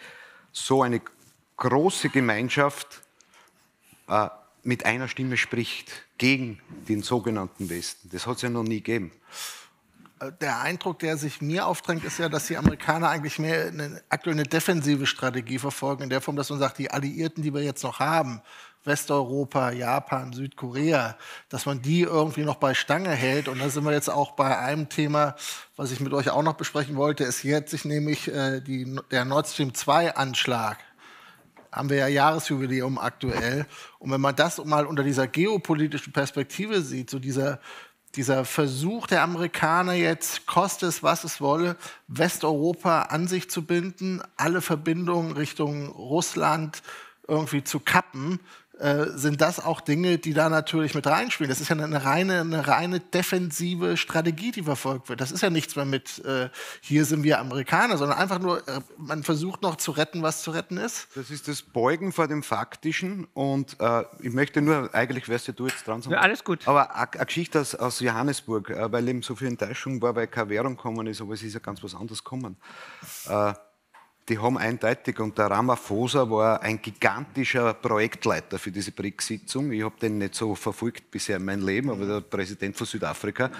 so 0.52 0.82
eine 0.82 1.00
große 1.58 2.08
Gemeinschaft 2.08 3.02
äh, 4.08 4.28
mit 4.62 4.86
einer 4.86 5.08
Stimme 5.08 5.36
spricht 5.36 5.90
gegen 6.16 6.60
den 6.88 7.02
sogenannten 7.02 7.68
Westen. 7.68 8.08
Das 8.10 8.26
hat 8.26 8.36
es 8.36 8.42
ja 8.42 8.50
noch 8.50 8.62
nie 8.62 8.78
gegeben. 8.78 9.12
Der 10.40 10.60
Eindruck, 10.60 10.98
der 10.98 11.16
sich 11.16 11.40
mir 11.40 11.66
aufdrängt, 11.66 12.02
ist 12.04 12.18
ja, 12.18 12.28
dass 12.28 12.48
die 12.48 12.56
Amerikaner 12.56 13.08
eigentlich 13.08 13.38
mehr 13.38 13.68
eine, 13.68 14.02
aktuell 14.08 14.34
eine 14.34 14.42
defensive 14.42 15.06
Strategie 15.06 15.60
verfolgen, 15.60 16.02
in 16.02 16.10
der 16.10 16.20
Form, 16.20 16.34
dass 16.34 16.50
man 16.50 16.58
sagt, 16.58 16.78
die 16.78 16.90
Alliierten, 16.90 17.42
die 17.42 17.54
wir 17.54 17.62
jetzt 17.62 17.84
noch 17.84 18.00
haben, 18.00 18.42
Westeuropa, 18.84 19.70
Japan, 19.70 20.32
Südkorea, 20.32 21.16
dass 21.48 21.66
man 21.66 21.82
die 21.82 22.00
irgendwie 22.00 22.42
noch 22.42 22.56
bei 22.56 22.74
Stange 22.74 23.10
hält. 23.10 23.46
Und 23.46 23.60
da 23.60 23.68
sind 23.68 23.84
wir 23.84 23.92
jetzt 23.92 24.10
auch 24.10 24.32
bei 24.32 24.58
einem 24.58 24.88
Thema, 24.88 25.36
was 25.76 25.92
ich 25.92 26.00
mit 26.00 26.12
euch 26.12 26.30
auch 26.30 26.42
noch 26.42 26.54
besprechen 26.54 26.96
wollte. 26.96 27.22
Es 27.22 27.44
jährt 27.44 27.68
sich 27.68 27.84
nämlich 27.84 28.26
äh, 28.28 28.60
die, 28.60 28.98
der 29.12 29.24
Nord 29.24 29.46
Stream 29.46 29.72
2 29.72 30.16
Anschlag 30.16 30.78
haben 31.72 31.90
wir 31.90 31.98
ja 31.98 32.08
Jahresjubiläum 32.08 32.98
aktuell. 32.98 33.66
Und 33.98 34.10
wenn 34.10 34.20
man 34.20 34.36
das 34.36 34.64
mal 34.64 34.86
unter 34.86 35.02
dieser 35.02 35.26
geopolitischen 35.26 36.12
Perspektive 36.12 36.82
sieht, 36.82 37.10
so 37.10 37.18
dieser, 37.18 37.60
dieser 38.14 38.44
Versuch 38.44 39.06
der 39.06 39.22
Amerikaner 39.22 39.94
jetzt, 39.94 40.46
koste 40.46 40.86
es, 40.86 41.02
was 41.02 41.24
es 41.24 41.40
wolle, 41.40 41.76
Westeuropa 42.06 43.02
an 43.02 43.28
sich 43.28 43.50
zu 43.50 43.64
binden, 43.64 44.22
alle 44.36 44.60
Verbindungen 44.60 45.32
Richtung 45.32 45.88
Russland 45.88 46.82
irgendwie 47.26 47.62
zu 47.62 47.80
kappen, 47.80 48.40
äh, 48.78 49.06
sind 49.14 49.40
das 49.40 49.64
auch 49.64 49.80
Dinge, 49.80 50.18
die 50.18 50.34
da 50.34 50.48
natürlich 50.48 50.94
mit 50.94 51.06
reinspielen. 51.06 51.48
Das 51.48 51.60
ist 51.60 51.68
ja 51.68 51.76
eine 51.76 52.04
reine, 52.04 52.40
eine 52.40 52.66
reine 52.66 53.00
defensive 53.00 53.96
Strategie, 53.96 54.52
die 54.52 54.62
verfolgt 54.62 55.08
wird. 55.08 55.20
Das 55.20 55.32
ist 55.32 55.42
ja 55.42 55.50
nichts 55.50 55.76
mehr 55.76 55.84
mit, 55.84 56.24
äh, 56.24 56.48
hier 56.80 57.04
sind 57.04 57.22
wir 57.22 57.40
Amerikaner, 57.40 57.98
sondern 57.98 58.18
einfach 58.18 58.38
nur, 58.38 58.66
äh, 58.68 58.80
man 58.96 59.22
versucht 59.22 59.62
noch 59.62 59.76
zu 59.76 59.90
retten, 59.90 60.22
was 60.22 60.42
zu 60.42 60.50
retten 60.50 60.76
ist. 60.76 61.08
Das 61.14 61.30
ist 61.30 61.48
das 61.48 61.62
Beugen 61.62 62.12
vor 62.12 62.28
dem 62.28 62.42
Faktischen 62.42 63.26
und 63.34 63.76
äh, 63.80 64.04
ich 64.20 64.32
möchte 64.32 64.62
nur, 64.62 64.94
eigentlich 64.94 65.28
wärst 65.28 65.48
ja 65.48 65.52
du 65.52 65.66
jetzt 65.66 65.86
dran. 65.86 66.02
Ja, 66.08 66.18
alles 66.18 66.44
gut. 66.44 66.66
Aber 66.68 66.94
eine 66.94 67.08
Geschichte 67.26 67.60
aus, 67.60 67.74
aus 67.74 68.00
Johannesburg, 68.00 68.70
äh, 68.70 68.92
weil 68.92 69.08
eben 69.08 69.22
so 69.22 69.34
viel 69.34 69.48
Enttäuschung 69.48 70.00
war, 70.02 70.14
weil 70.14 70.26
keine 70.26 70.50
Währung 70.50 70.76
gekommen 70.76 71.06
ist, 71.06 71.20
aber 71.20 71.34
es 71.34 71.42
ist 71.42 71.54
ja 71.54 71.60
ganz 71.60 71.82
was 71.82 71.94
anderes 71.94 72.22
gekommen. 72.22 72.56
Die 74.28 74.38
haben 74.38 74.58
eindeutig, 74.58 75.18
und 75.20 75.38
der 75.38 75.46
Ramaphosa 75.46 76.28
war 76.28 76.60
ein 76.60 76.82
gigantischer 76.82 77.72
Projektleiter 77.72 78.58
für 78.58 78.70
diese 78.70 78.92
BRICS-Sitzung. 78.92 79.72
Ich 79.72 79.82
habe 79.82 79.94
den 79.98 80.18
nicht 80.18 80.34
so 80.34 80.54
verfolgt 80.54 81.10
bisher 81.10 81.38
in 81.38 81.46
meinem 81.46 81.64
Leben, 81.64 81.88
aber 81.88 82.04
der 82.04 82.20
Präsident 82.20 82.76
von 82.76 82.86
Südafrika, 82.86 83.50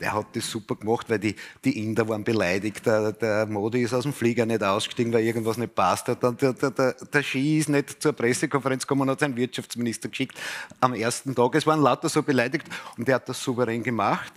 der 0.00 0.12
hat 0.12 0.34
das 0.34 0.50
super 0.50 0.74
gemacht, 0.74 1.08
weil 1.08 1.20
die, 1.20 1.36
die 1.64 1.80
Inder 1.80 2.08
waren 2.08 2.24
beleidigt. 2.24 2.84
Der, 2.86 3.12
der 3.12 3.46
Modi 3.46 3.82
ist 3.82 3.94
aus 3.94 4.02
dem 4.02 4.12
Flieger 4.12 4.44
nicht 4.46 4.64
ausgestiegen, 4.64 5.12
weil 5.12 5.22
irgendwas 5.22 5.58
nicht 5.58 5.76
passt. 5.76 6.08
Der, 6.08 6.16
der, 6.16 6.32
der, 6.32 6.70
der 6.70 7.22
Xi 7.22 7.58
ist 7.58 7.68
nicht 7.68 8.02
zur 8.02 8.12
Pressekonferenz 8.12 8.82
gekommen 8.82 9.02
und 9.02 9.10
hat 9.10 9.20
seinen 9.20 9.36
Wirtschaftsminister 9.36 10.08
geschickt 10.08 10.36
am 10.80 10.92
ersten 10.92 11.36
Tag. 11.36 11.54
Es 11.54 11.68
waren 11.68 11.80
lauter 11.80 12.08
so 12.08 12.24
beleidigt 12.24 12.66
und 12.98 13.06
der 13.06 13.14
hat 13.14 13.28
das 13.28 13.40
souverän 13.40 13.84
gemacht. 13.84 14.32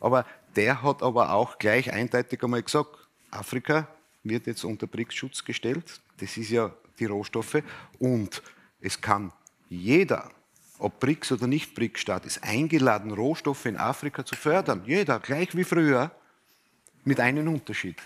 Aber 0.00 0.26
der 0.54 0.82
hat 0.82 1.02
aber 1.02 1.32
auch 1.32 1.58
gleich 1.58 1.90
eindeutig 1.90 2.42
einmal 2.44 2.62
gesagt, 2.62 2.90
Afrika 3.30 3.88
wird 4.22 4.46
jetzt 4.46 4.64
unter 4.64 4.86
BRICS-Schutz 4.86 5.44
gestellt. 5.44 6.00
Das 6.18 6.36
ist 6.36 6.50
ja 6.50 6.74
die 6.98 7.06
Rohstoffe. 7.06 7.62
Und 7.98 8.42
es 8.80 9.00
kann 9.00 9.32
jeder, 9.68 10.30
ob 10.78 11.00
BRICS 11.00 11.32
oder 11.32 11.46
nicht 11.46 11.74
BRICS-Staat, 11.74 12.26
ist 12.26 12.42
eingeladen, 12.42 13.12
Rohstoffe 13.12 13.66
in 13.66 13.76
Afrika 13.76 14.24
zu 14.24 14.34
fördern. 14.34 14.82
Jeder, 14.86 15.18
gleich 15.20 15.56
wie 15.56 15.64
früher, 15.64 16.10
mit 17.04 17.20
einem 17.20 17.48
Unterschied. 17.48 17.96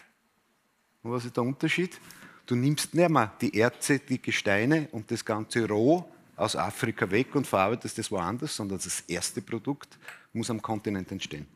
Und 1.03 1.13
was 1.13 1.25
ist 1.25 1.37
der 1.37 1.45
Unterschied? 1.45 2.01
Du 2.47 2.55
nimmst 2.55 2.95
nicht 2.95 3.09
mehr 3.09 3.33
die 3.41 3.57
Erze, 3.59 3.99
die 3.99 4.21
Gesteine 4.21 4.89
und 4.93 5.11
das 5.11 5.25
ganze 5.25 5.67
Roh 5.67 6.09
aus 6.37 6.57
Afrika 6.57 7.11
weg 7.11 7.35
und 7.35 7.47
verarbeitest 7.47 7.99
das 7.99 8.11
woanders, 8.11 8.55
sondern 8.55 8.79
das 8.79 9.01
erste 9.03 9.41
Produkt 9.41 9.99
muss 10.33 10.51
am 10.51 10.61
Kontinent 10.61 11.11
entstehen. 11.11 11.47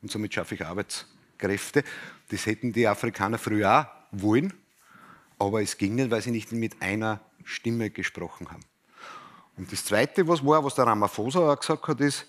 Und 0.00 0.10
somit 0.10 0.34
schaffe 0.34 0.54
ich 0.54 0.64
Arbeits 0.64 1.06
Kräfte. 1.38 1.84
Das 2.28 2.46
hätten 2.46 2.72
die 2.72 2.86
Afrikaner 2.86 3.38
früher 3.38 3.80
auch 3.80 3.86
wollen, 4.22 4.52
aber 5.38 5.62
es 5.62 5.76
ging 5.76 5.94
nicht, 5.94 6.10
weil 6.10 6.22
sie 6.22 6.30
nicht 6.30 6.52
mit 6.52 6.80
einer 6.80 7.20
Stimme 7.44 7.90
gesprochen 7.90 8.50
haben. 8.50 8.64
Und 9.56 9.70
das 9.70 9.84
Zweite, 9.84 10.26
was 10.26 10.44
war, 10.44 10.64
was 10.64 10.74
der 10.74 10.86
Ramaphosa 10.86 11.52
auch 11.52 11.58
gesagt 11.58 11.86
hat, 11.86 12.00
ist 12.00 12.26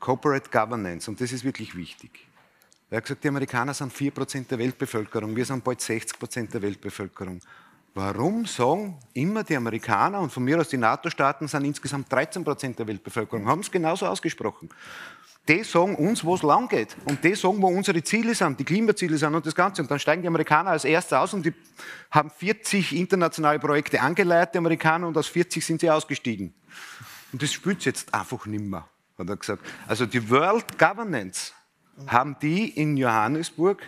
Corporate 0.00 0.50
Governance. 0.50 1.10
Und 1.10 1.20
das 1.20 1.32
ist 1.32 1.44
wirklich 1.44 1.76
wichtig. 1.76 2.26
Er 2.90 2.98
hat 2.98 3.04
gesagt, 3.04 3.24
die 3.24 3.28
Amerikaner 3.28 3.74
sind 3.74 3.92
4% 3.92 4.46
der 4.48 4.58
Weltbevölkerung, 4.58 5.34
wir 5.34 5.44
sind 5.44 5.64
bald 5.64 5.80
60% 5.80 6.50
der 6.50 6.62
Weltbevölkerung. 6.62 7.40
Warum 7.94 8.44
sagen 8.44 8.98
immer 9.14 9.42
die 9.42 9.56
Amerikaner 9.56 10.20
und 10.20 10.30
von 10.30 10.44
mir 10.44 10.60
aus 10.60 10.68
die 10.68 10.76
NATO-Staaten 10.76 11.48
sind 11.48 11.64
insgesamt 11.64 12.12
13% 12.12 12.76
der 12.76 12.86
Weltbevölkerung? 12.86 13.46
Haben 13.46 13.60
es 13.60 13.70
genauso 13.70 14.06
ausgesprochen 14.06 14.68
die 15.48 15.62
sagen 15.62 15.94
uns, 15.94 16.24
wo 16.24 16.34
es 16.34 16.42
lang 16.42 16.68
geht. 16.68 16.96
Und 17.04 17.22
die 17.22 17.34
sagen, 17.34 17.62
wo 17.62 17.68
unsere 17.68 18.02
Ziele 18.02 18.34
sind, 18.34 18.58
die 18.58 18.64
Klimaziele 18.64 19.16
sind 19.16 19.34
und 19.34 19.46
das 19.46 19.54
Ganze. 19.54 19.82
Und 19.82 19.90
dann 19.90 19.98
steigen 19.98 20.22
die 20.22 20.28
Amerikaner 20.28 20.70
als 20.70 20.84
Erster 20.84 21.20
aus 21.20 21.34
und 21.34 21.46
die 21.46 21.54
haben 22.10 22.30
40 22.30 22.96
internationale 22.96 23.58
Projekte 23.58 24.00
angeleitet, 24.00 24.54
die 24.54 24.58
Amerikaner, 24.58 25.06
und 25.06 25.16
aus 25.16 25.28
40 25.28 25.64
sind 25.64 25.80
sie 25.80 25.90
ausgestiegen. 25.90 26.52
Und 27.32 27.42
das 27.42 27.52
spürt 27.52 27.84
jetzt 27.84 28.12
einfach 28.12 28.46
nimmer, 28.46 28.88
hat 29.18 29.28
er 29.28 29.36
gesagt. 29.36 29.64
Also 29.86 30.06
die 30.06 30.28
World 30.30 30.78
Governance 30.78 31.52
haben 32.06 32.36
die 32.40 32.68
in 32.68 32.96
Johannesburg 32.96 33.82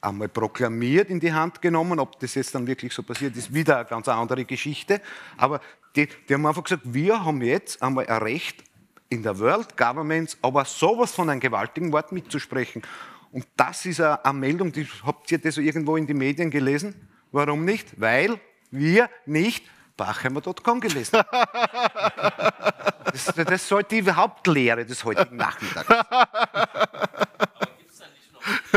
einmal 0.00 0.28
proklamiert 0.28 1.10
in 1.10 1.20
die 1.20 1.32
Hand 1.32 1.60
genommen. 1.60 1.98
Ob 1.98 2.18
das 2.20 2.34
jetzt 2.34 2.54
dann 2.54 2.66
wirklich 2.66 2.92
so 2.92 3.02
passiert, 3.02 3.36
ist 3.36 3.52
wieder 3.52 3.78
eine 3.78 3.86
ganz 3.86 4.08
andere 4.08 4.44
Geschichte. 4.44 5.00
Aber 5.36 5.60
die, 5.94 6.08
die 6.28 6.34
haben 6.34 6.46
einfach 6.46 6.64
gesagt, 6.64 6.82
wir 6.84 7.24
haben 7.24 7.42
jetzt 7.42 7.82
einmal 7.82 8.06
ein 8.06 8.22
Recht 8.22 8.64
in 9.08 9.22
der 9.22 9.38
World 9.38 9.76
Government 9.76 10.36
aber 10.42 10.64
sowas 10.64 11.12
von 11.12 11.30
einem 11.30 11.40
gewaltigen 11.40 11.92
Wort 11.92 12.12
mitzusprechen. 12.12 12.82
Und 13.32 13.46
das 13.56 13.84
ist 13.86 14.00
eine, 14.00 14.38
Meldung, 14.38 14.72
die, 14.72 14.86
habt 15.04 15.30
ihr 15.30 15.38
das 15.38 15.58
irgendwo 15.58 15.96
in 15.96 16.06
den 16.06 16.18
Medien 16.18 16.50
gelesen? 16.50 17.08
Warum 17.32 17.64
nicht? 17.64 18.00
Weil 18.00 18.40
wir 18.70 19.10
nicht 19.26 19.64
Bachheimer.com 19.96 20.80
gelesen 20.80 21.18
haben. 21.18 22.52
Das, 23.12 23.24
das 23.34 23.68
sollte 23.68 24.02
die 24.02 24.10
Hauptlehre 24.10 24.84
des 24.84 25.04
heutigen 25.04 25.36
Nachmittags. 25.36 25.88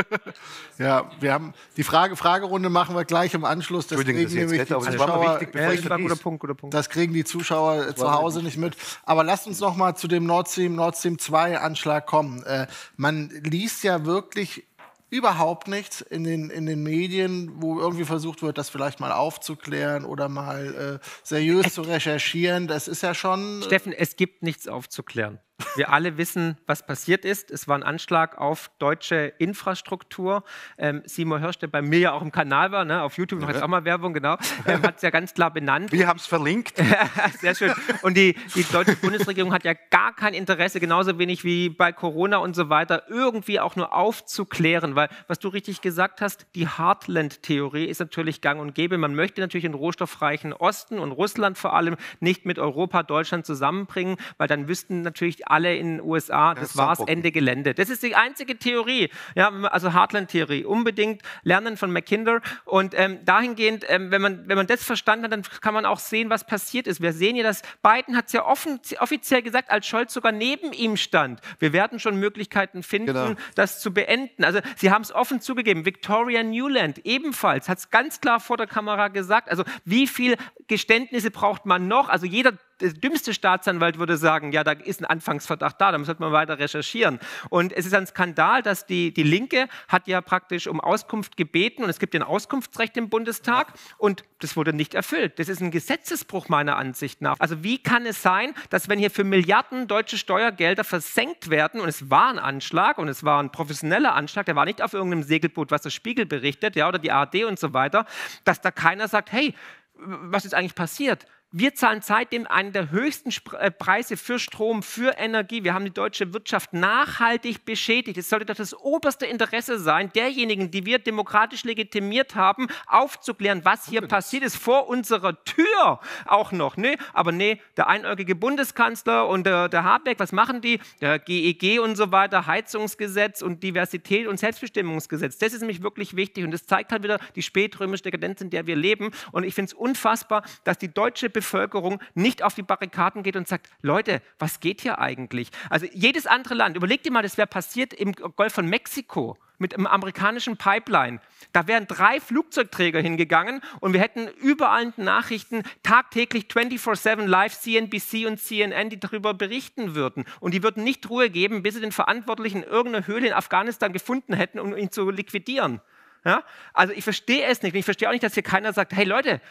Ja, 0.77 1.11
wir 1.19 1.33
haben 1.33 1.53
die 1.75 1.83
Frage 1.83 2.15
Fragerunde 2.15 2.69
machen 2.69 2.95
wir 2.95 3.03
gleich 3.03 3.33
im 3.33 3.43
Anschluss. 3.43 3.87
Das 3.87 3.99
kriegen 3.99 4.23
das 4.23 4.33
nämlich 4.33 4.61
die 4.61 4.67
Zuschauer, 4.67 5.39
wichtig, 5.39 5.53
ja, 5.53 5.97
guter 5.97 6.15
Punkt, 6.15 6.39
guter 6.39 6.55
Punkt. 6.55 6.73
Das 6.73 6.89
kriegen 6.89 7.13
die 7.13 7.25
Zuschauer 7.25 7.95
zu 7.95 8.09
Hause 8.09 8.41
nicht 8.41 8.57
mit. 8.57 8.77
Aber 9.03 9.25
lasst 9.25 9.45
uns 9.45 9.59
noch 9.59 9.75
mal 9.75 9.95
zu 9.95 10.07
dem 10.07 10.25
Nord 10.25 10.47
Stream 10.47 10.75
Nord 10.75 10.95
Stream 10.95 11.19
2 11.19 11.59
Anschlag 11.59 12.05
kommen. 12.05 12.43
Äh, 12.43 12.67
man 12.95 13.29
liest 13.43 13.83
ja 13.83 14.05
wirklich 14.05 14.65
überhaupt 15.09 15.67
nichts 15.67 16.01
in 16.01 16.23
den, 16.23 16.49
in 16.49 16.65
den 16.65 16.83
Medien, 16.83 17.51
wo 17.55 17.79
irgendwie 17.79 18.05
versucht 18.05 18.41
wird, 18.41 18.57
das 18.57 18.69
vielleicht 18.69 18.99
mal 18.99 19.11
aufzuklären 19.11 20.05
oder 20.05 20.29
mal 20.29 20.99
äh, 21.01 21.05
seriös 21.23 21.73
zu 21.73 21.81
recherchieren. 21.81 22.67
Das 22.67 22.87
ist 22.87 23.01
ja 23.01 23.13
schon. 23.13 23.63
Steffen, 23.63 23.91
es 23.91 24.15
gibt 24.15 24.43
nichts 24.43 24.67
aufzuklären. 24.67 25.39
Wir 25.75 25.91
alle 25.91 26.17
wissen, 26.17 26.57
was 26.67 26.85
passiert 26.85 27.25
ist. 27.25 27.51
Es 27.51 27.67
war 27.67 27.77
ein 27.77 27.83
Anschlag 27.83 28.37
auf 28.37 28.71
deutsche 28.79 29.33
Infrastruktur. 29.37 30.43
Ähm, 30.77 31.01
Simon 31.05 31.41
Hirsch, 31.41 31.59
der 31.59 31.67
bei 31.67 31.81
mir 31.81 31.99
ja 31.99 32.11
auch 32.13 32.21
im 32.21 32.31
Kanal 32.31 32.71
war, 32.71 32.85
ne, 32.85 33.01
auf 33.01 33.17
YouTube, 33.17 33.41
noch 33.41 33.49
jetzt 33.49 33.61
auch 33.61 33.67
mal 33.67 33.85
Werbung, 33.85 34.13
genau, 34.13 34.37
ähm, 34.65 34.81
hat 34.83 34.97
es 34.97 35.01
ja 35.01 35.09
ganz 35.09 35.33
klar 35.33 35.51
benannt. 35.51 35.91
Wir 35.91 36.07
haben 36.07 36.17
es 36.17 36.25
verlinkt. 36.25 36.81
Sehr 37.39 37.55
schön. 37.55 37.73
Und 38.01 38.15
die, 38.15 38.35
die 38.55 38.63
deutsche 38.63 38.95
Bundesregierung 38.95 39.53
hat 39.53 39.63
ja 39.63 39.73
gar 39.89 40.15
kein 40.15 40.33
Interesse, 40.33 40.79
genauso 40.79 41.19
wenig 41.19 41.43
wie 41.43 41.69
bei 41.69 41.91
Corona 41.91 42.37
und 42.37 42.55
so 42.55 42.69
weiter, 42.69 43.03
irgendwie 43.09 43.59
auch 43.59 43.75
nur 43.75 43.93
aufzuklären. 43.93 44.95
Weil, 44.95 45.09
was 45.27 45.39
du 45.39 45.49
richtig 45.49 45.81
gesagt 45.81 46.21
hast, 46.21 46.47
die 46.55 46.67
Heartland-Theorie 46.67 47.85
ist 47.85 47.99
natürlich 47.99 48.41
gang 48.41 48.61
und 48.61 48.75
gäbe. 48.75 48.97
Man 48.97 49.15
möchte 49.15 49.41
natürlich 49.41 49.63
den 49.63 49.73
rohstoffreichen 49.73 50.53
Osten 50.53 50.99
und 50.99 51.11
Russland 51.11 51.57
vor 51.57 51.73
allem 51.73 51.97
nicht 52.19 52.45
mit 52.45 52.59
Europa, 52.59 53.03
Deutschland 53.03 53.45
zusammenbringen, 53.45 54.17
weil 54.37 54.47
dann 54.47 54.67
wüssten 54.67 55.01
natürlich 55.01 55.48
alle 55.49 55.75
in 55.75 55.97
den 55.97 56.01
USA, 56.01 56.53
das, 56.53 56.69
das 56.69 56.77
war's, 56.77 56.99
Ende 57.05 57.31
Gelände. 57.31 57.73
Das 57.73 57.89
ist 57.89 58.03
die 58.03 58.15
einzige 58.15 58.57
Theorie, 58.57 59.09
ja, 59.35 59.49
also 59.49 59.93
Heartland-Theorie. 59.93 60.65
Unbedingt 60.65 61.21
lernen 61.43 61.77
von 61.77 61.91
Mackinder. 61.91 62.41
Und 62.65 62.93
ähm, 62.97 63.19
dahingehend, 63.25 63.85
ähm, 63.87 64.11
wenn, 64.11 64.21
man, 64.21 64.47
wenn 64.47 64.57
man 64.57 64.67
das 64.67 64.83
verstanden 64.83 65.25
hat, 65.25 65.31
dann 65.31 65.43
kann 65.61 65.73
man 65.73 65.85
auch 65.85 65.99
sehen, 65.99 66.29
was 66.29 66.45
passiert 66.45 66.87
ist. 66.87 67.01
Wir 67.01 67.13
sehen 67.13 67.35
ja, 67.35 67.43
dass 67.43 67.61
Biden 67.81 68.15
hat 68.15 68.27
es 68.27 68.33
ja 68.33 68.45
offen, 68.45 68.79
offiziell 68.99 69.41
gesagt, 69.41 69.71
als 69.71 69.87
Scholz 69.87 70.13
sogar 70.13 70.31
neben 70.31 70.73
ihm 70.73 70.97
stand. 70.97 71.41
Wir 71.59 71.73
werden 71.73 71.99
schon 71.99 72.15
Möglichkeiten 72.17 72.83
finden, 72.83 73.07
genau. 73.07 73.33
das 73.55 73.79
zu 73.79 73.93
beenden. 73.93 74.43
Also 74.43 74.59
sie 74.75 74.91
haben 74.91 75.01
es 75.01 75.13
offen 75.13 75.41
zugegeben. 75.41 75.85
Victoria 75.85 76.43
Newland 76.43 77.05
ebenfalls 77.05 77.69
hat 77.69 77.79
es 77.79 77.89
ganz 77.89 78.21
klar 78.21 78.39
vor 78.39 78.57
der 78.57 78.67
Kamera 78.67 79.07
gesagt. 79.07 79.49
Also 79.49 79.63
wie 79.85 80.07
viel 80.07 80.35
Geständnisse 80.67 81.31
braucht 81.31 81.65
man 81.65 81.87
noch? 81.87 82.09
Also 82.09 82.25
jeder 82.25 82.53
der 82.81 82.93
dümmste 82.93 83.33
Staatsanwalt 83.33 83.99
würde 83.99 84.17
sagen, 84.17 84.51
ja, 84.51 84.63
da 84.63 84.71
ist 84.71 85.01
ein 85.01 85.05
Anfangsverdacht 85.05 85.79
da, 85.79 85.91
da 85.91 86.03
sollte 86.03 86.21
man 86.21 86.31
weiter 86.31 86.59
recherchieren. 86.59 87.19
Und 87.49 87.73
es 87.73 87.85
ist 87.85 87.93
ein 87.93 88.07
Skandal, 88.07 88.61
dass 88.61 88.85
die, 88.85 89.13
die 89.13 89.23
Linke 89.23 89.67
hat 89.87 90.07
ja 90.07 90.21
praktisch 90.21 90.67
um 90.67 90.79
Auskunft 90.79 91.37
gebeten 91.37 91.83
und 91.83 91.89
es 91.89 91.99
gibt 91.99 92.15
ein 92.15 92.23
Auskunftsrecht 92.23 92.97
im 92.97 93.09
Bundestag 93.09 93.73
und 93.97 94.23
das 94.39 94.55
wurde 94.55 94.73
nicht 94.73 94.93
erfüllt. 94.93 95.39
Das 95.39 95.49
ist 95.49 95.61
ein 95.61 95.71
Gesetzesbruch 95.71 96.49
meiner 96.49 96.77
Ansicht 96.77 97.21
nach. 97.21 97.39
Also 97.39 97.63
wie 97.63 97.81
kann 97.81 98.05
es 98.05 98.21
sein, 98.21 98.53
dass 98.69 98.87
wenn 98.87 98.99
hier 98.99 99.11
für 99.11 99.23
Milliarden 99.23 99.87
deutsche 99.87 100.17
Steuergelder 100.17 100.83
versenkt 100.83 101.49
werden 101.49 101.81
und 101.81 101.89
es 101.89 102.09
war 102.09 102.29
ein 102.29 102.39
Anschlag 102.39 102.97
und 102.97 103.07
es 103.07 103.23
war 103.23 103.41
ein 103.41 103.51
professioneller 103.51 104.15
Anschlag, 104.15 104.45
der 104.45 104.55
war 104.55 104.65
nicht 104.65 104.81
auf 104.81 104.93
irgendeinem 104.93 105.23
Segelboot, 105.23 105.71
was 105.71 105.81
der 105.81 105.89
Spiegel 105.89 106.25
berichtet, 106.25 106.75
ja, 106.75 106.87
oder 106.87 106.99
die 106.99 107.11
ARD 107.11 107.43
und 107.43 107.59
so 107.59 107.73
weiter, 107.73 108.05
dass 108.45 108.61
da 108.61 108.71
keiner 108.71 109.07
sagt, 109.07 109.31
hey, 109.31 109.53
was 110.01 110.45
ist 110.45 110.53
eigentlich 110.53 110.75
passiert? 110.75 111.25
Wir 111.51 111.73
zahlen 111.73 112.01
seitdem 112.03 112.45
einen 112.45 112.73
der 112.73 112.91
höchsten 112.91 113.31
äh, 113.57 113.71
Preise 113.71 114.17
für 114.17 114.37
Strom, 114.37 114.83
für 114.83 115.17
Energie. 115.17 115.63
Wir 115.63 115.73
haben 115.73 115.83
die 115.83 115.89
deutsche 115.89 116.31
Wirtschaft 116.31 116.73
nachhaltig 116.73 117.65
beschädigt. 117.65 118.19
Es 118.19 118.29
sollte 118.29 118.45
doch 118.45 118.55
das 118.55 118.75
oberste 118.75 119.25
Interesse 119.25 119.79
sein, 119.79 120.11
derjenigen, 120.13 120.69
die 120.69 120.85
wir 120.85 120.99
demokratisch 120.99 121.63
legitimiert 121.63 122.35
haben, 122.35 122.67
aufzuklären, 122.85 123.65
was 123.65 123.89
hier 123.89 124.01
passiert 124.01 124.43
ist, 124.43 124.57
vor 124.57 124.87
unserer 124.89 125.43
Tür 125.43 125.99
auch 126.27 126.51
noch. 126.51 126.77
Nee, 126.77 126.97
aber 127.13 127.31
nee, 127.31 127.59
der 127.77 127.87
einäugige 127.87 128.35
Bundeskanzler 128.35 129.27
und 129.27 129.47
der, 129.47 129.69
der 129.69 129.83
Habeck, 129.83 130.19
was 130.19 130.31
machen 130.31 130.61
die? 130.61 130.79
Der 131.01 131.17
GEG 131.17 131.63
e 131.63 131.79
und 131.79 131.95
so 131.95 132.11
weiter, 132.11 132.45
Heizungsgesetz 132.45 133.41
und 133.41 133.63
Diversität 133.63 134.27
und 134.27 134.39
Selbstbestimmungsgesetz. 134.39 135.39
Das 135.39 135.53
ist 135.53 135.61
nämlich 135.61 135.81
wirklich 135.81 136.15
wichtig 136.15 136.43
und 136.43 136.51
das 136.51 136.67
zeigt 136.67 136.91
halt 136.91 137.01
wieder 137.01 137.17
die 137.35 137.41
spätrömische 137.41 138.03
Dekadenz, 138.03 138.39
in 138.39 138.51
der 138.51 138.67
wir 138.67 138.75
leben. 138.75 139.09
Und 139.31 139.45
ich 139.45 139.55
finde 139.55 139.69
es 139.69 139.73
unfassbar, 139.73 140.43
dass 140.63 140.77
die 140.77 140.93
deutsche 140.93 141.38
Bevölkerung 141.41 141.99
nicht 142.13 142.43
auf 142.43 142.53
die 142.53 142.61
Barrikaden 142.61 143.23
geht 143.23 143.35
und 143.35 143.47
sagt, 143.47 143.69
Leute, 143.81 144.21
was 144.37 144.59
geht 144.59 144.81
hier 144.81 144.99
eigentlich? 144.99 145.49
Also 145.69 145.87
jedes 145.91 146.27
andere 146.27 146.53
Land, 146.53 146.75
überlegt 146.75 147.05
dir 147.05 147.11
mal, 147.11 147.23
das 147.23 147.37
wäre 147.37 147.47
passiert 147.47 147.93
im 147.93 148.13
Golf 148.13 148.53
von 148.53 148.67
Mexiko 148.67 149.37
mit 149.59 149.75
einem 149.75 149.87
amerikanischen 149.87 150.57
Pipeline. 150.57 151.19
Da 151.51 151.67
wären 151.67 151.85
drei 151.85 152.19
Flugzeugträger 152.19 153.01
hingegangen 153.01 153.61
und 153.81 153.93
wir 153.93 153.99
hätten 153.99 154.27
überall 154.27 154.93
Nachrichten 154.97 155.63
tagtäglich 155.83 156.45
24-7 156.45 157.25
live 157.25 157.59
CNBC 157.59 158.25
und 158.25 158.39
CNN, 158.39 158.89
die 158.89 158.99
darüber 158.99 159.33
berichten 159.33 159.95
würden. 159.95 160.25
Und 160.39 160.53
die 160.53 160.63
würden 160.63 160.83
nicht 160.83 161.09
Ruhe 161.09 161.29
geben, 161.29 161.61
bis 161.61 161.75
sie 161.75 161.81
den 161.81 161.91
Verantwortlichen 161.91 162.63
in 162.63 162.69
irgendeiner 162.69 163.05
Höhle 163.05 163.27
in 163.27 163.33
Afghanistan 163.33 163.93
gefunden 163.93 164.33
hätten, 164.33 164.59
um 164.59 164.75
ihn 164.75 164.91
zu 164.91 165.09
liquidieren. 165.09 165.81
Ja? 166.25 166.43
Also 166.73 166.93
ich 166.93 167.03
verstehe 167.03 167.45
es 167.45 167.61
nicht. 167.61 167.73
Und 167.73 167.79
ich 167.79 167.85
verstehe 167.85 168.07
auch 168.07 168.13
nicht, 168.13 168.23
dass 168.23 168.33
hier 168.33 168.43
keiner 168.43 168.73
sagt, 168.73 168.93
hey 168.93 169.05
Leute, 169.05 169.41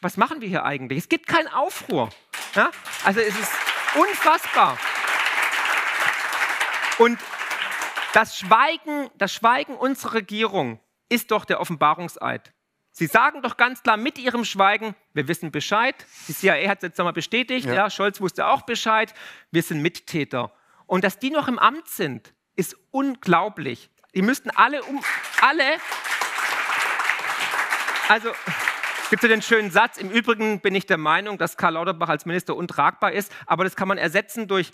was 0.00 0.16
machen 0.16 0.40
wir 0.40 0.48
hier 0.48 0.64
eigentlich? 0.64 0.98
Es 0.98 1.08
gibt 1.08 1.26
keinen 1.26 1.48
Aufruhr. 1.48 2.10
Ja? 2.54 2.70
Also 3.04 3.20
es 3.20 3.38
ist 3.38 3.52
unfassbar. 3.94 4.78
Und 6.98 7.18
das 8.12 8.38
Schweigen, 8.38 9.10
das 9.18 9.32
Schweigen 9.32 9.74
unserer 9.74 10.14
Regierung 10.14 10.78
ist 11.08 11.30
doch 11.30 11.44
der 11.44 11.60
Offenbarungseid. 11.60 12.52
Sie 12.92 13.06
sagen 13.06 13.42
doch 13.42 13.56
ganz 13.56 13.82
klar 13.82 13.96
mit 13.96 14.18
ihrem 14.18 14.44
Schweigen, 14.44 14.94
wir 15.14 15.26
wissen 15.26 15.50
Bescheid. 15.50 15.96
Die 16.28 16.34
CIA 16.34 16.68
hat 16.68 16.78
es 16.78 16.82
jetzt 16.88 17.00
einmal 17.00 17.12
bestätigt, 17.12 17.66
ja. 17.66 17.74
ja, 17.74 17.90
Scholz 17.90 18.20
wusste 18.20 18.46
auch 18.46 18.62
Bescheid, 18.62 19.12
wir 19.50 19.62
sind 19.62 19.82
Mittäter. 19.82 20.52
Und 20.86 21.02
dass 21.02 21.18
die 21.18 21.30
noch 21.30 21.48
im 21.48 21.58
Amt 21.58 21.88
sind, 21.88 22.34
ist 22.54 22.76
unglaublich. 22.92 23.90
Die 24.14 24.22
müssten 24.22 24.50
alle 24.50 24.84
um 24.84 25.02
alle 25.40 25.64
also 28.08 28.30
es 29.04 29.10
gibt 29.10 29.22
so 29.22 29.28
den 29.28 29.42
schönen 29.42 29.70
Satz, 29.70 29.98
im 29.98 30.10
Übrigen 30.10 30.60
bin 30.60 30.74
ich 30.74 30.86
der 30.86 30.96
Meinung, 30.96 31.36
dass 31.36 31.56
Karl 31.56 31.74
Lauterbach 31.74 32.08
als 32.08 32.24
Minister 32.24 32.56
untragbar 32.56 33.12
ist, 33.12 33.30
aber 33.46 33.64
das 33.64 33.76
kann 33.76 33.86
man 33.86 33.98
ersetzen 33.98 34.48
durch 34.48 34.72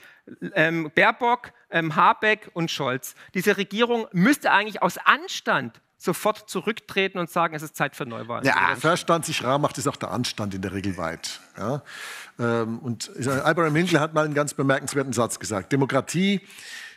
ähm, 0.54 0.90
Baerbock, 0.94 1.52
ähm, 1.70 1.96
Habeck 1.96 2.50
und 2.54 2.70
Scholz. 2.70 3.14
Diese 3.34 3.56
Regierung 3.56 4.06
müsste 4.12 4.52
eigentlich 4.52 4.82
aus 4.82 4.98
Anstand 4.98 5.80
sofort 5.98 6.48
zurücktreten 6.48 7.18
und 7.18 7.28
sagen, 7.28 7.54
es 7.54 7.62
ist 7.62 7.76
Zeit 7.76 7.94
für 7.94 8.06
Neuwahlen. 8.06 8.44
Ja, 8.46 8.74
Verstand 8.76 9.26
sich 9.26 9.44
rar 9.44 9.58
macht, 9.58 9.76
ist 9.78 9.86
auch 9.86 9.96
der 9.96 10.10
Anstand 10.10 10.54
in 10.54 10.62
der 10.62 10.72
Regel 10.72 10.96
weit. 10.96 11.40
Ja? 11.58 11.82
Ähm, 12.38 12.78
und 12.78 13.10
Abraham 13.26 13.76
Hindle 13.76 14.00
hat 14.00 14.14
mal 14.14 14.24
einen 14.24 14.34
ganz 14.34 14.54
bemerkenswerten 14.54 15.12
Satz 15.12 15.38
gesagt. 15.38 15.72
Demokratie 15.72 16.40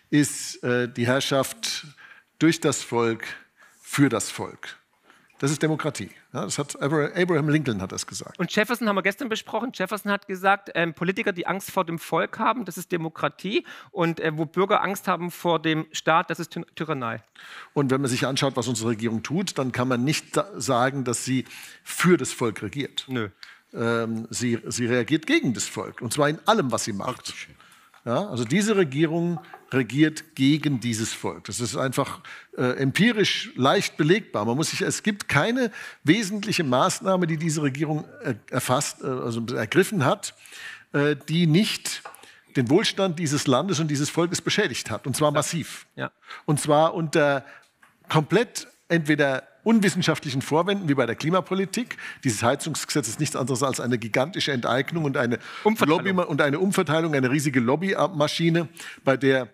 ist 0.10 0.64
äh, 0.64 0.88
die 0.88 1.06
Herrschaft 1.06 1.88
durch 2.40 2.60
das 2.60 2.82
Volk, 2.84 3.26
für 3.82 4.08
das 4.08 4.32
Volk. 4.32 4.78
Das 5.44 5.52
ist 5.52 5.62
Demokratie. 5.62 6.10
Ja, 6.32 6.46
das 6.46 6.58
hat 6.58 6.82
Abraham 6.82 7.50
Lincoln 7.50 7.82
hat 7.82 7.92
das 7.92 8.08
gesagt. 8.08 8.40
Und 8.40 8.56
Jefferson 8.56 8.88
haben 8.88 8.96
wir 8.96 9.02
gestern 9.02 9.28
besprochen. 9.28 9.72
Jefferson 9.74 10.10
hat 10.10 10.26
gesagt, 10.26 10.70
ähm, 10.74 10.94
Politiker, 10.94 11.34
die 11.34 11.46
Angst 11.46 11.70
vor 11.70 11.84
dem 11.84 12.00
Volk 12.00 12.40
haben, 12.40 12.64
das 12.64 12.78
ist 12.78 12.94
Demokratie. 12.94 13.66
Und 13.92 14.22
äh, 14.22 14.32
wo 14.38 14.46
Bürger 14.46 14.82
Angst 14.82 15.06
haben 15.10 15.32
vor 15.32 15.62
dem 15.62 15.86
Staat, 15.92 16.30
das 16.30 16.40
ist 16.40 16.54
Ty 16.54 16.62
Tyrannei. 16.76 17.22
Und 17.74 17.92
wenn 17.92 18.00
man 18.00 18.10
sich 18.10 18.26
anschaut, 18.26 18.56
was 18.56 18.70
unsere 18.70 18.92
Regierung 18.92 19.22
tut, 19.22 19.58
dann 19.58 19.74
kann 19.74 19.90
man 19.90 20.06
nicht 20.06 20.28
sagen, 20.56 21.04
dass 21.04 21.26
sie 21.26 21.44
für 21.84 22.16
das 22.16 22.32
Volk 22.32 22.62
regiert. 22.62 23.04
Nö. 23.10 23.28
Ähm, 23.74 24.28
sie, 24.30 24.62
sie 24.68 24.86
reagiert 24.86 25.28
gegen 25.28 25.54
das 25.54 25.66
Volk. 25.66 26.02
Und 26.02 26.14
zwar 26.14 26.30
in 26.30 26.40
allem, 26.48 26.72
was 26.72 26.86
sie 26.86 26.94
macht. 26.94 27.34
Ja, 28.06 28.28
also 28.28 28.44
diese 28.44 28.76
Regierung 28.76 29.40
regiert 29.72 30.36
gegen 30.36 30.82
dieses 30.82 31.14
Volk. 31.14 31.46
Das 31.46 31.62
ist 31.62 31.78
einfach 31.78 32.20
äh, 32.58 32.78
empirisch 32.78 33.52
leicht 33.56 33.96
belegbar. 33.96 34.44
Man 34.44 34.58
muss 34.58 34.72
sich, 34.72 34.82
es 34.82 35.04
gibt 35.04 35.30
keine 35.30 35.72
wesentliche 36.04 36.66
Maßnahme, 36.66 37.28
die 37.28 37.38
diese 37.38 37.62
Regierung 37.62 38.06
äh, 38.24 38.36
erfasst, 38.52 39.02
äh, 39.02 39.08
also 39.08 39.46
ergriffen 39.56 40.04
hat, 40.04 40.36
äh, 40.92 41.16
die 41.30 41.48
nicht 41.48 42.04
den 42.58 42.70
Wohlstand 42.70 43.20
dieses 43.20 43.48
Landes 43.48 43.80
und 43.80 43.88
dieses 43.88 44.10
Volkes 44.10 44.42
beschädigt 44.42 44.92
hat. 44.92 45.08
Und 45.08 45.16
zwar 45.16 45.32
massiv. 45.32 45.88
Ja. 45.96 46.12
Und 46.46 46.60
zwar 46.60 46.94
unter 46.94 47.46
komplett 48.10 48.68
entweder 48.90 49.48
unwissenschaftlichen 49.64 50.42
Vorwänden 50.42 50.90
wie 50.90 50.94
bei 50.94 51.06
der 51.06 51.16
Klimapolitik. 51.16 51.98
Dieses 52.24 52.44
Heizungsgesetz 52.44 53.08
ist 53.08 53.20
nichts 53.20 53.36
anderes 53.36 53.64
als 53.64 53.80
eine 53.80 53.98
gigantische 53.98 54.52
Enteignung 54.52 55.06
und 55.06 55.18
eine, 55.18 55.40
Lobby 55.86 56.12
und 56.12 56.42
eine 56.42 56.60
Umverteilung, 56.60 57.16
eine 57.16 57.32
riesige 57.32 57.60
Lobbymaschine, 57.60 58.68
bei 59.04 59.18
der 59.18 59.50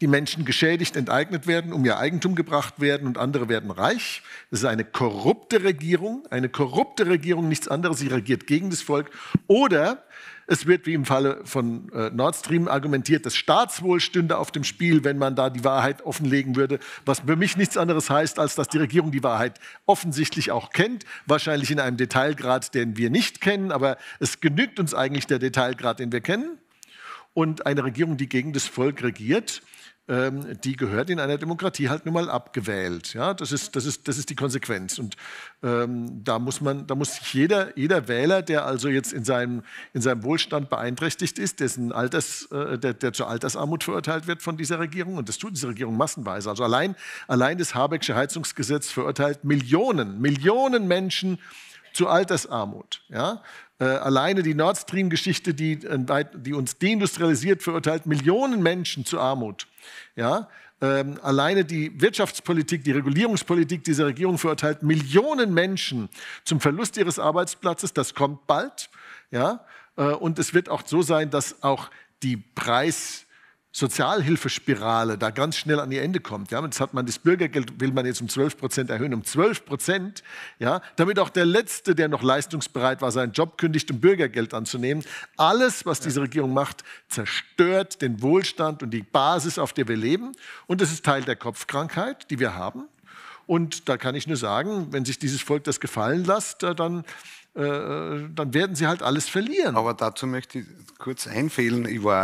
die 0.00 0.06
Menschen 0.06 0.44
geschädigt, 0.44 0.96
enteignet 0.96 1.46
werden, 1.46 1.72
um 1.72 1.84
ihr 1.84 1.98
Eigentum 1.98 2.34
gebracht 2.34 2.80
werden 2.80 3.06
und 3.06 3.18
andere 3.18 3.48
werden 3.48 3.70
reich. 3.70 4.22
Das 4.50 4.60
ist 4.60 4.66
eine 4.66 4.84
korrupte 4.84 5.64
Regierung, 5.64 6.26
eine 6.30 6.48
korrupte 6.48 7.06
Regierung, 7.06 7.48
nichts 7.48 7.68
anderes. 7.68 7.98
Sie 7.98 8.08
regiert 8.08 8.46
gegen 8.46 8.70
das 8.70 8.82
Volk. 8.82 9.10
Oder 9.46 10.04
es 10.46 10.66
wird 10.66 10.86
wie 10.86 10.94
im 10.94 11.04
Falle 11.04 11.40
von 11.44 11.90
äh, 11.92 12.10
Nord 12.10 12.36
Stream 12.36 12.68
argumentiert, 12.68 13.26
das 13.26 13.34
Staatswohl 13.36 14.00
stünde 14.00 14.38
auf 14.38 14.50
dem 14.50 14.64
Spiel, 14.64 15.02
wenn 15.04 15.18
man 15.18 15.34
da 15.34 15.50
die 15.50 15.64
Wahrheit 15.64 16.02
offenlegen 16.02 16.56
würde, 16.56 16.78
was 17.04 17.20
für 17.20 17.36
mich 17.36 17.56
nichts 17.56 17.76
anderes 17.76 18.10
heißt, 18.10 18.38
als 18.38 18.54
dass 18.54 18.68
die 18.68 18.78
Regierung 18.78 19.10
die 19.10 19.22
Wahrheit 19.22 19.58
offensichtlich 19.86 20.52
auch 20.52 20.70
kennt, 20.70 21.04
wahrscheinlich 21.26 21.70
in 21.70 21.80
einem 21.80 21.96
Detailgrad, 21.96 22.74
den 22.74 22.96
wir 22.96 23.10
nicht 23.10 23.40
kennen, 23.40 23.72
aber 23.72 23.96
es 24.20 24.40
genügt 24.40 24.78
uns 24.78 24.94
eigentlich 24.94 25.26
der 25.26 25.38
Detailgrad, 25.38 25.98
den 25.98 26.12
wir 26.12 26.20
kennen. 26.20 26.58
Und 27.34 27.66
eine 27.66 27.84
Regierung, 27.84 28.16
die 28.16 28.28
gegen 28.28 28.54
das 28.54 28.66
Volk 28.66 29.02
regiert, 29.02 29.62
ähm, 30.08 30.60
die 30.62 30.76
gehört 30.76 31.10
in 31.10 31.18
einer 31.18 31.36
Demokratie 31.36 31.88
halt 31.88 32.04
nun 32.04 32.14
mal 32.14 32.30
abgewählt. 32.30 33.14
Ja, 33.14 33.34
das 33.34 33.50
ist, 33.50 33.74
das 33.74 33.84
ist, 33.84 34.06
das 34.06 34.18
ist 34.18 34.30
die 34.30 34.36
Konsequenz. 34.36 34.98
Und 34.98 35.16
ähm, 35.62 36.22
da 36.22 36.38
muss 36.38 36.60
man, 36.60 36.86
da 36.86 36.94
muss 36.94 37.16
sich 37.16 37.34
jeder, 37.34 37.76
jeder 37.76 38.06
Wähler, 38.06 38.42
der 38.42 38.64
also 38.64 38.88
jetzt 38.88 39.12
in 39.12 39.24
seinem, 39.24 39.62
in 39.94 40.02
seinem 40.02 40.22
Wohlstand 40.22 40.70
beeinträchtigt 40.70 41.38
ist, 41.38 41.60
dessen 41.60 41.92
Alters, 41.92 42.48
äh, 42.52 42.78
der, 42.78 42.94
der 42.94 43.12
zur 43.12 43.28
Altersarmut 43.28 43.82
verurteilt 43.82 44.26
wird 44.26 44.42
von 44.42 44.56
dieser 44.56 44.78
Regierung, 44.78 45.16
und 45.16 45.28
das 45.28 45.38
tut 45.38 45.54
diese 45.54 45.68
Regierung 45.68 45.96
massenweise. 45.96 46.50
Also 46.50 46.62
allein, 46.62 46.94
allein 47.26 47.58
das 47.58 47.74
Habecksche 47.74 48.14
Heizungsgesetz 48.14 48.90
verurteilt 48.90 49.44
Millionen, 49.44 50.20
Millionen 50.20 50.86
Menschen 50.86 51.38
zur 51.92 52.12
Altersarmut. 52.12 53.02
Ja? 53.08 53.42
Äh, 53.78 53.84
alleine 53.84 54.42
die 54.42 54.54
Nord 54.54 54.78
Stream-Geschichte, 54.78 55.52
die, 55.52 55.72
äh, 55.84 56.24
die, 56.34 56.54
uns 56.54 56.78
deindustrialisiert, 56.78 57.62
verurteilt 57.62 58.06
Millionen 58.06 58.62
Menschen 58.62 59.04
zur 59.04 59.20
Armut. 59.20 59.66
Ja? 60.14 60.48
Ähm, 60.80 61.18
alleine 61.22 61.64
die 61.64 62.00
Wirtschaftspolitik, 62.00 62.84
die 62.84 62.92
Regulierungspolitik 62.92 63.84
dieser 63.84 64.06
Regierung 64.06 64.38
verurteilt 64.38 64.82
Millionen 64.82 65.52
Menschen 65.52 66.08
zum 66.44 66.60
Verlust 66.60 66.96
ihres 66.96 67.18
Arbeitsplatzes. 67.18 67.92
Das 67.92 68.14
kommt 68.14 68.46
bald. 68.46 68.88
Ja? 69.30 69.64
Äh, 69.96 70.04
und 70.04 70.38
es 70.38 70.54
wird 70.54 70.70
auch 70.70 70.82
so 70.86 71.02
sein, 71.02 71.28
dass 71.30 71.62
auch 71.62 71.90
die 72.22 72.38
Preis 72.38 73.25
Sozialhilfespirale 73.76 75.18
da 75.18 75.28
ganz 75.28 75.58
schnell 75.58 75.80
an 75.80 75.92
ihr 75.92 76.00
Ende 76.00 76.18
kommt. 76.18 76.50
Ja, 76.50 76.64
jetzt 76.64 76.80
hat 76.80 76.94
man 76.94 77.04
das 77.04 77.18
Bürgergeld, 77.18 77.78
will 77.78 77.92
man 77.92 78.06
jetzt 78.06 78.22
um 78.22 78.28
12 78.30 78.56
Prozent 78.56 78.88
erhöhen, 78.88 79.12
um 79.12 79.22
12 79.22 79.66
Prozent, 79.66 80.22
ja, 80.58 80.80
damit 80.96 81.18
auch 81.18 81.28
der 81.28 81.44
Letzte, 81.44 81.94
der 81.94 82.08
noch 82.08 82.22
leistungsbereit 82.22 83.02
war, 83.02 83.12
seinen 83.12 83.32
Job 83.32 83.58
kündigt, 83.58 83.90
um 83.90 84.00
Bürgergeld 84.00 84.54
anzunehmen. 84.54 85.04
Alles, 85.36 85.84
was 85.84 86.00
diese 86.00 86.22
Regierung 86.22 86.54
macht, 86.54 86.84
zerstört 87.08 88.00
den 88.00 88.22
Wohlstand 88.22 88.82
und 88.82 88.92
die 88.92 89.02
Basis, 89.02 89.58
auf 89.58 89.74
der 89.74 89.86
wir 89.88 89.96
leben. 89.98 90.32
Und 90.66 90.80
es 90.80 90.90
ist 90.90 91.04
Teil 91.04 91.22
der 91.24 91.36
Kopfkrankheit, 91.36 92.30
die 92.30 92.38
wir 92.38 92.54
haben. 92.54 92.88
Und 93.46 93.90
da 93.90 93.98
kann 93.98 94.14
ich 94.14 94.26
nur 94.26 94.38
sagen, 94.38 94.88
wenn 94.92 95.04
sich 95.04 95.18
dieses 95.18 95.42
Volk 95.42 95.64
das 95.64 95.80
gefallen 95.80 96.24
lässt, 96.24 96.62
äh, 96.62 96.74
dann 96.74 97.04
äh, 97.54 98.28
dann 98.34 98.54
werden 98.54 98.74
sie 98.74 98.86
halt 98.86 99.02
alles 99.02 99.28
verlieren. 99.28 99.76
Aber 99.76 99.92
dazu 99.92 100.26
möchte 100.26 100.60
ich 100.60 100.66
kurz 100.98 101.26
einfehlen. 101.26 101.86
Ich 101.86 102.02
war 102.02 102.22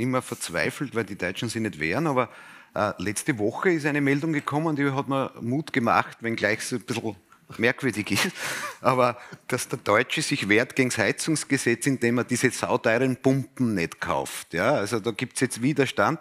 immer 0.00 0.22
verzweifelt, 0.22 0.94
weil 0.94 1.04
die 1.04 1.16
Deutschen 1.16 1.48
sich 1.48 1.60
nicht 1.60 1.78
wehren, 1.78 2.06
aber 2.06 2.28
äh, 2.74 2.92
letzte 2.98 3.38
Woche 3.38 3.70
ist 3.70 3.86
eine 3.86 4.00
Meldung 4.00 4.32
gekommen, 4.32 4.76
die 4.76 4.90
hat 4.90 5.08
mir 5.08 5.32
Mut 5.40 5.72
gemacht, 5.72 6.18
wenngleich 6.20 6.60
es 6.60 6.72
ein 6.72 6.80
bisschen 6.80 7.16
merkwürdig 7.58 8.10
ist, 8.10 8.30
aber 8.80 9.18
dass 9.48 9.68
der 9.68 9.78
Deutsche 9.78 10.22
sich 10.22 10.48
wehrt 10.48 10.76
gegen 10.76 10.90
das 10.90 10.98
Heizungsgesetz, 10.98 11.86
indem 11.86 12.18
er 12.18 12.24
diese 12.24 12.50
sauteuren 12.50 13.16
Pumpen 13.16 13.74
nicht 13.74 14.00
kauft. 14.00 14.54
Ja, 14.54 14.74
also 14.74 15.00
da 15.00 15.10
gibt 15.10 15.34
es 15.34 15.40
jetzt 15.40 15.62
Widerstand. 15.62 16.20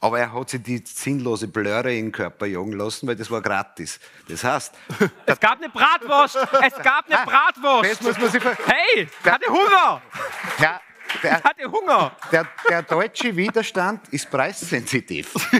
Aber 0.00 0.20
er 0.20 0.32
hat 0.32 0.50
sich 0.50 0.62
die 0.62 0.82
sinnlose 0.84 1.48
Blöre 1.48 1.92
in 1.94 2.06
den 2.06 2.12
Körper 2.12 2.46
jagen 2.46 2.72
lassen, 2.72 3.08
weil 3.08 3.16
das 3.16 3.30
war 3.30 3.40
gratis. 3.40 3.98
Das 4.28 4.44
heißt... 4.44 4.74
Es 5.26 5.40
gab 5.40 5.58
eine 5.58 5.70
Bratwurst! 5.70 6.36
Es 6.36 6.82
gab 6.82 7.10
eine 7.10 7.24
Bratwurst! 7.26 7.90
Das 7.90 8.00
muss 8.02 8.18
man 8.18 8.30
sich 8.30 8.44
hey, 8.44 9.08
hatte 9.24 9.46
Hunger! 9.48 10.02
Ja, 10.60 10.80
der, 11.22 11.38
ich 11.38 11.44
hatte 11.44 11.64
Hunger. 11.70 12.12
Der, 12.30 12.46
der, 12.68 12.82
deutsche 12.82 13.34
Widerstand 13.34 14.08
ist 14.10 14.30
preissensitiv. 14.30 15.34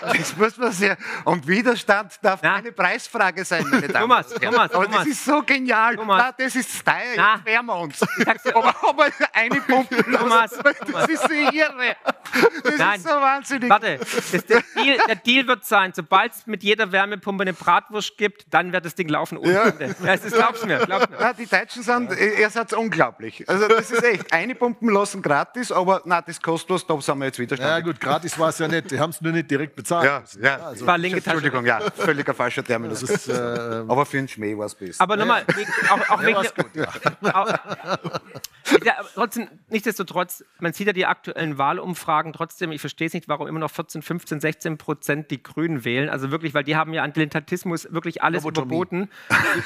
das 0.00 0.36
muss 0.36 0.56
man 0.56 0.72
sehr. 0.72 0.96
Und 1.24 1.46
Widerstand 1.46 2.12
darf 2.22 2.40
Na. 2.42 2.56
keine 2.56 2.72
Preisfrage 2.72 3.44
sein, 3.44 3.64
meine 3.70 3.88
Damen 3.88 4.02
Thomas, 4.02 4.28
Thomas, 4.34 4.70
Thomas. 4.70 4.90
das 4.90 5.06
ist 5.06 5.24
so 5.24 5.42
genial. 5.42 5.96
Thomas. 5.96 6.22
Na, 6.22 6.32
das 6.32 6.56
ist 6.56 6.70
Style. 6.70 6.96
Na. 7.16 7.36
Jetzt 7.36 7.46
wehren 7.46 7.66
wir 7.66 7.76
uns. 7.76 8.00
Aber, 8.54 8.74
aber 8.88 9.06
eine 9.32 9.60
Pumpe. 9.60 10.04
Thomas, 10.04 10.50
das 10.92 11.08
ist 11.08 11.22
so 11.22 11.32
irre. 11.32 11.96
Das 12.64 12.76
Nein. 12.78 12.96
ist 12.96 13.04
so 13.04 13.10
wahnsinnig. 13.10 13.70
Warte, 13.70 13.98
der, 14.48 14.62
Deal, 14.76 14.98
der 15.06 15.16
Deal 15.16 15.46
wird 15.46 15.64
sein, 15.64 15.92
sobald 15.94 16.32
es 16.32 16.46
mit 16.46 16.62
jeder 16.62 16.90
Wärmepumpe 16.92 17.42
eine 17.42 17.52
Bratwurst 17.52 18.16
gibt, 18.16 18.52
dann 18.52 18.72
wird 18.72 18.84
das 18.84 18.94
Ding 18.94 19.08
laufen 19.08 19.38
ohne 19.38 19.52
Ja. 19.52 19.62
Ende. 19.64 19.94
Ja, 20.04 20.16
das 20.16 20.32
glaub's 20.32 20.64
mir, 20.64 20.78
glaub's 20.78 21.08
mir. 21.08 21.16
Na, 21.20 21.32
die 21.32 21.46
Deutschen 21.46 21.82
sind, 21.82 22.10
ihr 22.18 22.50
seid 22.50 22.72
unglaublich. 22.72 23.48
Also 23.48 23.68
das 23.68 23.90
ist 23.90 24.02
echt, 24.02 24.31
eine 24.32 24.54
Pumpen 24.54 24.88
lassen 24.88 25.20
gratis, 25.20 25.70
aber 25.70 26.02
nein, 26.04 26.22
das 26.26 26.40
kostenlos, 26.40 26.86
da 26.86 26.98
sind 27.00 27.18
wir 27.18 27.26
jetzt 27.26 27.38
wieder 27.38 27.56
Ja 27.56 27.80
gut, 27.80 28.00
gratis 28.00 28.38
war 28.38 28.48
es 28.48 28.58
ja 28.58 28.66
nicht. 28.66 28.90
Die 28.90 28.98
haben 28.98 29.10
es 29.10 29.20
nur 29.20 29.32
nicht 29.32 29.50
direkt 29.50 29.76
bezahlt. 29.76 30.04
Ja, 30.04 30.22
ja. 30.42 30.66
also, 30.66 30.86
War 30.86 30.96
linke 30.96 31.18
Tasche. 31.22 31.36
Entschuldigung, 31.36 31.66
ja, 31.66 31.80
völliger 31.80 32.32
falscher 32.32 32.64
Terminus. 32.64 33.00
das 33.00 33.10
ist, 33.10 33.28
äh, 33.28 33.32
aber 33.86 34.06
für 34.06 34.18
einen 34.18 34.28
Schmäh 34.28 34.56
war 34.56 34.66
es 34.66 34.74
besser. 34.74 35.02
Aber 35.02 35.16
nochmal, 35.16 35.44
auch, 35.90 36.10
auch 36.10 36.22
wegen 36.22 36.36
auch, 36.36 37.48
ja, 38.84 38.94
trotzdem, 39.14 39.48
nichtsdestotrotz, 39.68 40.44
man 40.58 40.72
sieht 40.72 40.86
ja 40.86 40.92
die 40.92 41.06
aktuellen 41.06 41.58
Wahlumfragen 41.58 42.32
trotzdem, 42.32 42.72
ich 42.72 42.80
verstehe 42.80 43.06
es 43.08 43.12
nicht, 43.12 43.28
warum 43.28 43.46
immer 43.46 43.60
noch 43.60 43.70
14, 43.70 44.02
15, 44.02 44.40
16 44.40 44.78
Prozent 44.78 45.30
die 45.30 45.42
Grünen 45.42 45.84
wählen. 45.84 46.08
Also 46.08 46.30
wirklich, 46.30 46.54
weil 46.54 46.64
die 46.64 46.76
haben 46.76 46.94
ja 46.94 47.02
an 47.02 47.12
Dilettantismus 47.12 47.92
wirklich 47.92 48.22
alles 48.22 48.44
Lobotomie. 48.44 48.66
überboten. 48.66 49.10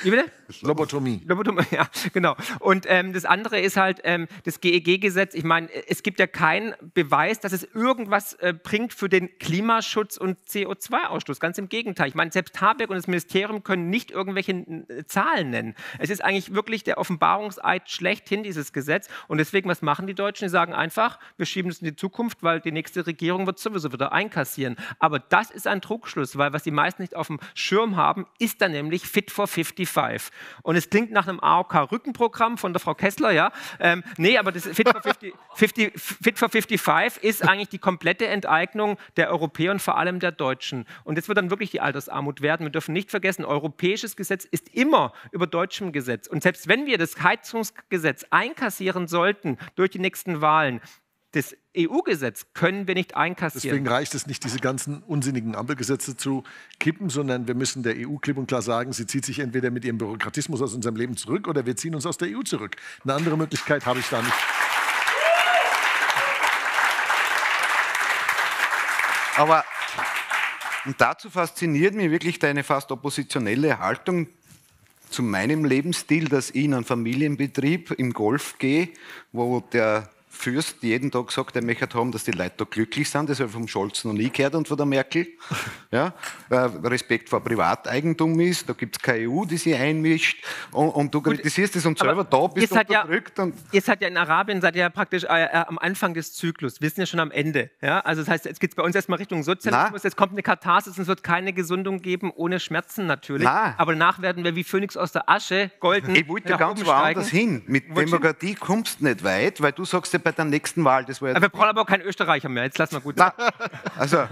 Wie 0.03 0.11
bitte? 0.11 0.25
Lobotomie. 0.63 1.23
Lobotomie, 1.27 1.65
ja, 1.71 1.87
genau. 2.13 2.37
Und 2.59 2.87
ähm, 2.89 3.13
das 3.13 3.25
andere 3.25 3.61
ist 3.61 3.77
halt 3.77 4.01
ähm, 4.05 4.27
das 4.45 4.56
GEG-Gesetz. 4.61 5.35
Ich 5.35 5.45
meine, 5.45 5.69
es 5.89 6.03
gibt 6.03 6.21
ja 6.21 6.27
keinen 6.27 6.75
Beweis, 6.95 7.41
dass 7.41 7.53
es 7.53 7.65
irgendwas 7.65 8.35
äh, 8.35 8.53
bringt 8.53 8.93
für 8.93 9.09
den 9.09 9.39
Klimaschutz 9.39 10.17
und 10.17 10.39
CO2-Ausstoß. 10.49 11.41
Ganz 11.41 11.59
im 11.59 11.69
Gegenteil. 11.69 12.09
Ich 12.09 12.15
meine, 12.15 12.33
selbst 12.33 12.61
Habeck 12.61 12.91
und 12.91 12.97
das 12.97 13.07
Ministerium 13.07 13.63
können 13.63 13.91
nicht 13.91 14.11
irgendwelche 14.11 14.85
Zahlen 15.07 15.51
nennen. 15.51 15.75
Es 15.99 16.11
ist 16.11 16.23
eigentlich 16.23 16.55
wirklich 16.55 16.85
der 16.85 16.99
Offenbarungseid 16.99 17.91
schlechthin, 17.91 18.43
dieses 18.43 18.73
Gesetz. 18.73 19.09
Und 19.29 19.39
deswegen, 19.39 19.69
was 19.69 19.83
machen 19.83 20.07
die 20.07 20.15
Deutschen? 20.15 20.47
Die 20.47 20.51
sagen 20.51 20.75
einfach, 20.75 21.19
wir 21.37 21.47
schieben 21.47 21.71
es 21.71 21.81
in 21.81 21.87
die 21.87 21.97
Zukunft, 21.97 22.43
weil 22.43 22.61
die 22.61 22.73
nächste 22.73 23.07
Regierung 23.07 23.47
wird 23.47 23.59
sowieso 23.59 23.93
wieder 23.93 24.13
einkassieren. 24.13 24.77
Aber 24.99 25.19
das 25.19 25.51
ist 25.51 25.67
ein 25.67 25.81
Trugschluss, 25.81 26.37
weil 26.37 26.53
was 26.53 26.63
die 26.63 26.71
meisten 26.71 27.03
nicht 27.03 27.17
auf 27.17 27.29
dem 27.29 27.39
Schirm 27.55 27.97
haben, 27.97 28.27
ist 28.39 28.61
dann 28.61 28.73
nämlich 28.73 29.07
Fit 29.07 29.31
for 29.31 29.47
55. 29.47 30.33
Und 30.63 30.77
es 30.77 30.91
klingt 30.91 31.11
nach 31.13 31.27
einem 31.27 31.41
AOK-Rückenprogramm 31.41 32.59
von 32.59 32.73
der 32.73 32.81
Frau 32.81 32.95
Kessler, 32.95 33.31
ja. 33.31 33.53
Ähm, 33.81 34.03
nee, 34.17 34.39
aber 34.39 34.46
das 34.53 34.67
Fit 34.67 34.89
for, 34.89 35.01
50, 35.03 35.35
50, 35.55 35.93
Fit 35.97 36.39
for 36.39 36.49
55 36.49 37.23
ist 37.23 37.49
eigentlich 37.49 37.69
die 37.69 37.79
komplette 37.79 38.27
Enteignung 38.27 38.99
der 39.17 39.31
Europäer 39.31 39.73
und 39.73 39.83
vor 39.83 39.99
allem 39.99 40.21
der 40.21 40.33
Deutschen. 40.33 40.87
Und 41.05 41.19
das 41.19 41.29
wird 41.29 41.39
dann 41.39 41.51
wirklich 41.51 41.71
die 41.71 41.81
Altersarmut 41.81 42.41
werden. 42.41 42.65
Wir 42.65 42.71
dürfen 42.71 42.93
nicht 42.93 43.11
vergessen, 43.11 43.45
europäisches 43.45 44.17
Gesetz 44.17 44.45
ist 44.45 44.75
immer 44.75 45.13
über 45.33 45.47
deutschem 45.47 45.93
Gesetz. 45.93 46.27
Und 46.27 46.43
selbst 46.43 46.69
wenn 46.69 46.87
wir 46.87 46.99
das 46.99 47.23
Heizungsgesetz 47.23 48.25
einkassieren 48.31 49.09
sollten 49.09 49.59
durch 49.75 49.91
die 49.91 49.99
nächsten 49.99 50.41
Wahlen, 50.41 50.81
das 51.37 51.55
EU-Gesetz 51.77 52.47
können 52.55 52.89
wir 52.89 52.95
nicht 52.95 53.15
einkassieren. 53.15 53.77
Deswegen 53.77 53.87
reicht 53.87 54.15
es 54.15 54.27
nicht, 54.27 54.43
diese 54.43 54.59
ganzen 54.59 55.03
unsinnigen 55.03 55.55
Ampelgesetze 55.55 56.17
zu 56.17 56.45
kippen, 56.81 57.11
sondern 57.11 57.47
wir 57.47 57.55
müssen 57.55 57.83
der 57.83 57.95
EU 57.95 58.17
klipp 58.17 58.39
und 58.39 58.47
klar 58.47 58.63
sagen, 58.63 58.95
sie 58.95 59.07
zieht 59.07 59.27
sich 59.27 59.41
entweder 59.41 59.71
mit 59.71 59.85
ihrem 59.85 59.99
Bürokratismus 59.99 60.63
aus 60.63 60.73
unserem 60.73 60.97
Leben 60.97 61.15
zurück 61.19 61.47
oder 61.47 61.67
wir 61.67 61.77
ziehen 61.77 61.95
uns 61.95 62.07
aus 62.07 62.17
der 62.17 62.29
EU 62.29 62.41
zurück. 62.41 62.77
Eine 63.05 63.13
andere 63.13 63.37
Möglichkeit 63.37 63.85
habe 63.85 64.01
ich 64.01 64.09
da 64.09 64.23
nicht. 64.23 64.33
Aber 69.37 69.63
und 70.87 70.99
dazu 70.99 71.29
fasziniert 71.29 71.95
mich 71.95 72.11
wirklich 72.11 72.39
deine 72.39 72.65
fast 72.65 72.91
oppositionelle 72.93 73.79
Haltung 73.79 74.29
zu 75.11 75.23
meinem 75.23 75.67
Lebensstil, 75.67 76.29
dass 76.29 76.49
ich 76.49 76.65
in 76.65 76.73
einen 76.73 76.85
Familienbetrieb 76.85 77.91
im 77.91 78.15
Golf 78.15 78.57
gehe, 78.59 78.89
wo 79.33 79.61
der 79.61 80.09
Fürst 80.37 80.83
jeden 80.83 81.11
Tag 81.11 81.33
sagt, 81.33 81.57
er 81.57 81.63
möchte 81.65 81.89
haben, 81.95 82.13
dass 82.13 82.25
die 82.25 82.31
Leute 82.33 82.55
da 82.59 82.65
glücklich 82.65 83.09
sind. 83.11 83.29
Das 83.31 83.39
habe 83.41 83.49
ich 83.49 83.53
vom 83.55 83.67
Scholz 83.69 84.05
noch 84.05 84.13
nie 84.13 84.31
gehört 84.31 84.55
und 84.55 84.69
von 84.69 84.77
der 84.77 84.87
Merkel. 84.87 85.27
Ja, 85.93 86.13
äh, 86.51 86.57
Respekt 86.57 87.29
vor 87.31 87.43
Privateigentum 87.43 88.39
ist, 88.41 88.69
da 88.69 88.73
gibt 88.75 88.97
es 88.97 89.03
keine 89.03 89.29
EU, 89.31 89.45
die 89.45 89.57
sich 89.57 89.75
einmischt. 89.75 90.45
Und, 90.73 90.91
und 90.91 91.15
du 91.15 91.23
kritisierst 91.23 91.75
es 91.77 91.87
und 91.87 91.99
selber 91.99 92.25
da 92.25 92.47
bist 92.49 92.71
ihr 92.71 92.75
seid 92.75 92.91
ja- 92.91 93.03
unterdrückt. 93.03 93.39
und 93.39 93.55
Ihr 93.73 93.81
seid 93.81 94.03
ja 94.03 94.09
in 94.09 94.17
Arabien, 94.17 94.61
seid 94.61 94.75
ihr 94.77 94.83
ja 94.83 94.91
praktisch 94.91 95.25
äh, 95.25 95.45
äh, 95.45 95.49
am 95.67 95.79
Anfang 95.79 96.13
des 96.13 96.35
Zyklus. 96.35 96.81
Wir 96.83 96.91
sind 96.91 96.99
ja 96.99 97.07
schon 97.07 97.21
am 97.21 97.31
Ende. 97.31 97.71
Ja? 97.81 98.01
Also 98.01 98.21
das 98.23 98.29
heißt, 98.29 98.45
jetzt 98.45 98.61
geht 98.61 98.71
es 98.71 98.77
bei 98.77 98.83
uns 98.83 98.95
erstmal 98.95 99.19
Richtung 99.19 99.43
Sozialismus. 99.43 100.03
Na. 100.03 100.07
Jetzt 100.07 100.17
kommt 100.17 100.33
eine 100.33 100.43
Katharsis 100.43 100.97
und 100.99 101.03
es 101.03 101.09
wird 101.09 101.23
keine 101.23 101.53
Gesundung 101.55 102.03
geben, 102.03 102.31
ohne 102.35 102.61
Schmerzen 102.61 103.07
natürlich. 103.07 103.45
Na. 103.45 103.75
Aber 103.79 103.93
danach 103.93 104.21
werden 104.21 104.45
wir 104.45 104.55
wie 104.55 104.65
Phönix 104.65 104.97
aus 104.97 105.13
der 105.13 105.31
Asche 105.31 105.71
golden. 105.81 106.15
Ich 106.15 106.29
wollte 106.29 106.57
ganz 106.57 106.85
woanders 106.85 107.29
hin. 107.29 107.63
Mit 107.67 107.97
Demokratie 107.97 108.55
kommst 108.55 109.01
du 109.01 109.05
nicht 109.05 109.25
weit, 109.25 109.63
weil 109.63 109.73
du 109.73 109.85
sagst 109.87 110.13
ja 110.13 110.19
bei 110.27 110.33
der 110.33 110.45
nächsten 110.45 110.83
Wahl, 110.85 111.05
das 111.05 111.23
war 111.23 111.31
ja 111.31 111.41
wir 111.41 111.49
brauchen 111.49 111.69
aber 111.69 111.83
auch 111.83 111.87
keinen 111.87 112.03
Österreicher 112.03 112.49
mehr. 112.49 112.65
Jetzt 112.65 112.79
lassen 112.79 112.97
wir 112.97 113.01
gut. 113.01 113.15
Na, 113.17 113.33
also, 113.97 114.27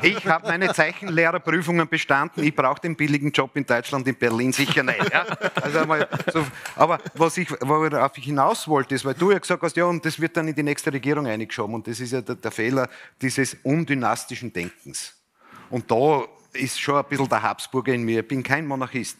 ich 0.00 0.26
habe 0.26 0.48
meine 0.48 0.72
Zeichenlehrerprüfungen 0.72 1.86
bestanden. 1.86 2.42
Ich 2.42 2.56
brauche 2.56 2.80
den 2.80 2.96
billigen 2.96 3.30
Job 3.30 3.54
in 3.54 3.66
Deutschland, 3.66 4.08
in 4.08 4.14
Berlin 4.14 4.50
sicher 4.54 4.82
nicht. 4.82 5.12
Ja? 5.12 5.26
Also 5.60 5.84
mal 5.84 6.08
so, 6.32 6.46
aber 6.74 6.98
was 7.12 7.36
ich, 7.36 7.50
worauf 7.60 8.16
ich 8.16 8.24
hinaus 8.24 8.66
wollte, 8.66 8.94
ist, 8.94 9.04
weil 9.04 9.12
du 9.12 9.30
ja 9.30 9.38
gesagt 9.38 9.62
hast, 9.62 9.76
ja, 9.76 9.84
und 9.84 10.02
das 10.06 10.18
wird 10.18 10.38
dann 10.38 10.48
in 10.48 10.54
die 10.54 10.62
nächste 10.62 10.90
Regierung 10.90 11.26
eingeschoben. 11.26 11.74
Und 11.74 11.86
das 11.86 12.00
ist 12.00 12.12
ja 12.12 12.22
der, 12.22 12.36
der 12.36 12.50
Fehler 12.50 12.88
dieses 13.20 13.58
undynastischen 13.62 14.54
Denkens. 14.54 15.12
Und 15.68 15.90
da 15.90 16.24
ist 16.54 16.80
schon 16.80 16.96
ein 16.96 17.04
bisschen 17.04 17.28
der 17.28 17.42
Habsburger 17.42 17.92
in 17.92 18.04
mir. 18.04 18.20
Ich 18.20 18.28
bin 18.28 18.42
kein 18.42 18.66
Monarchist. 18.66 19.18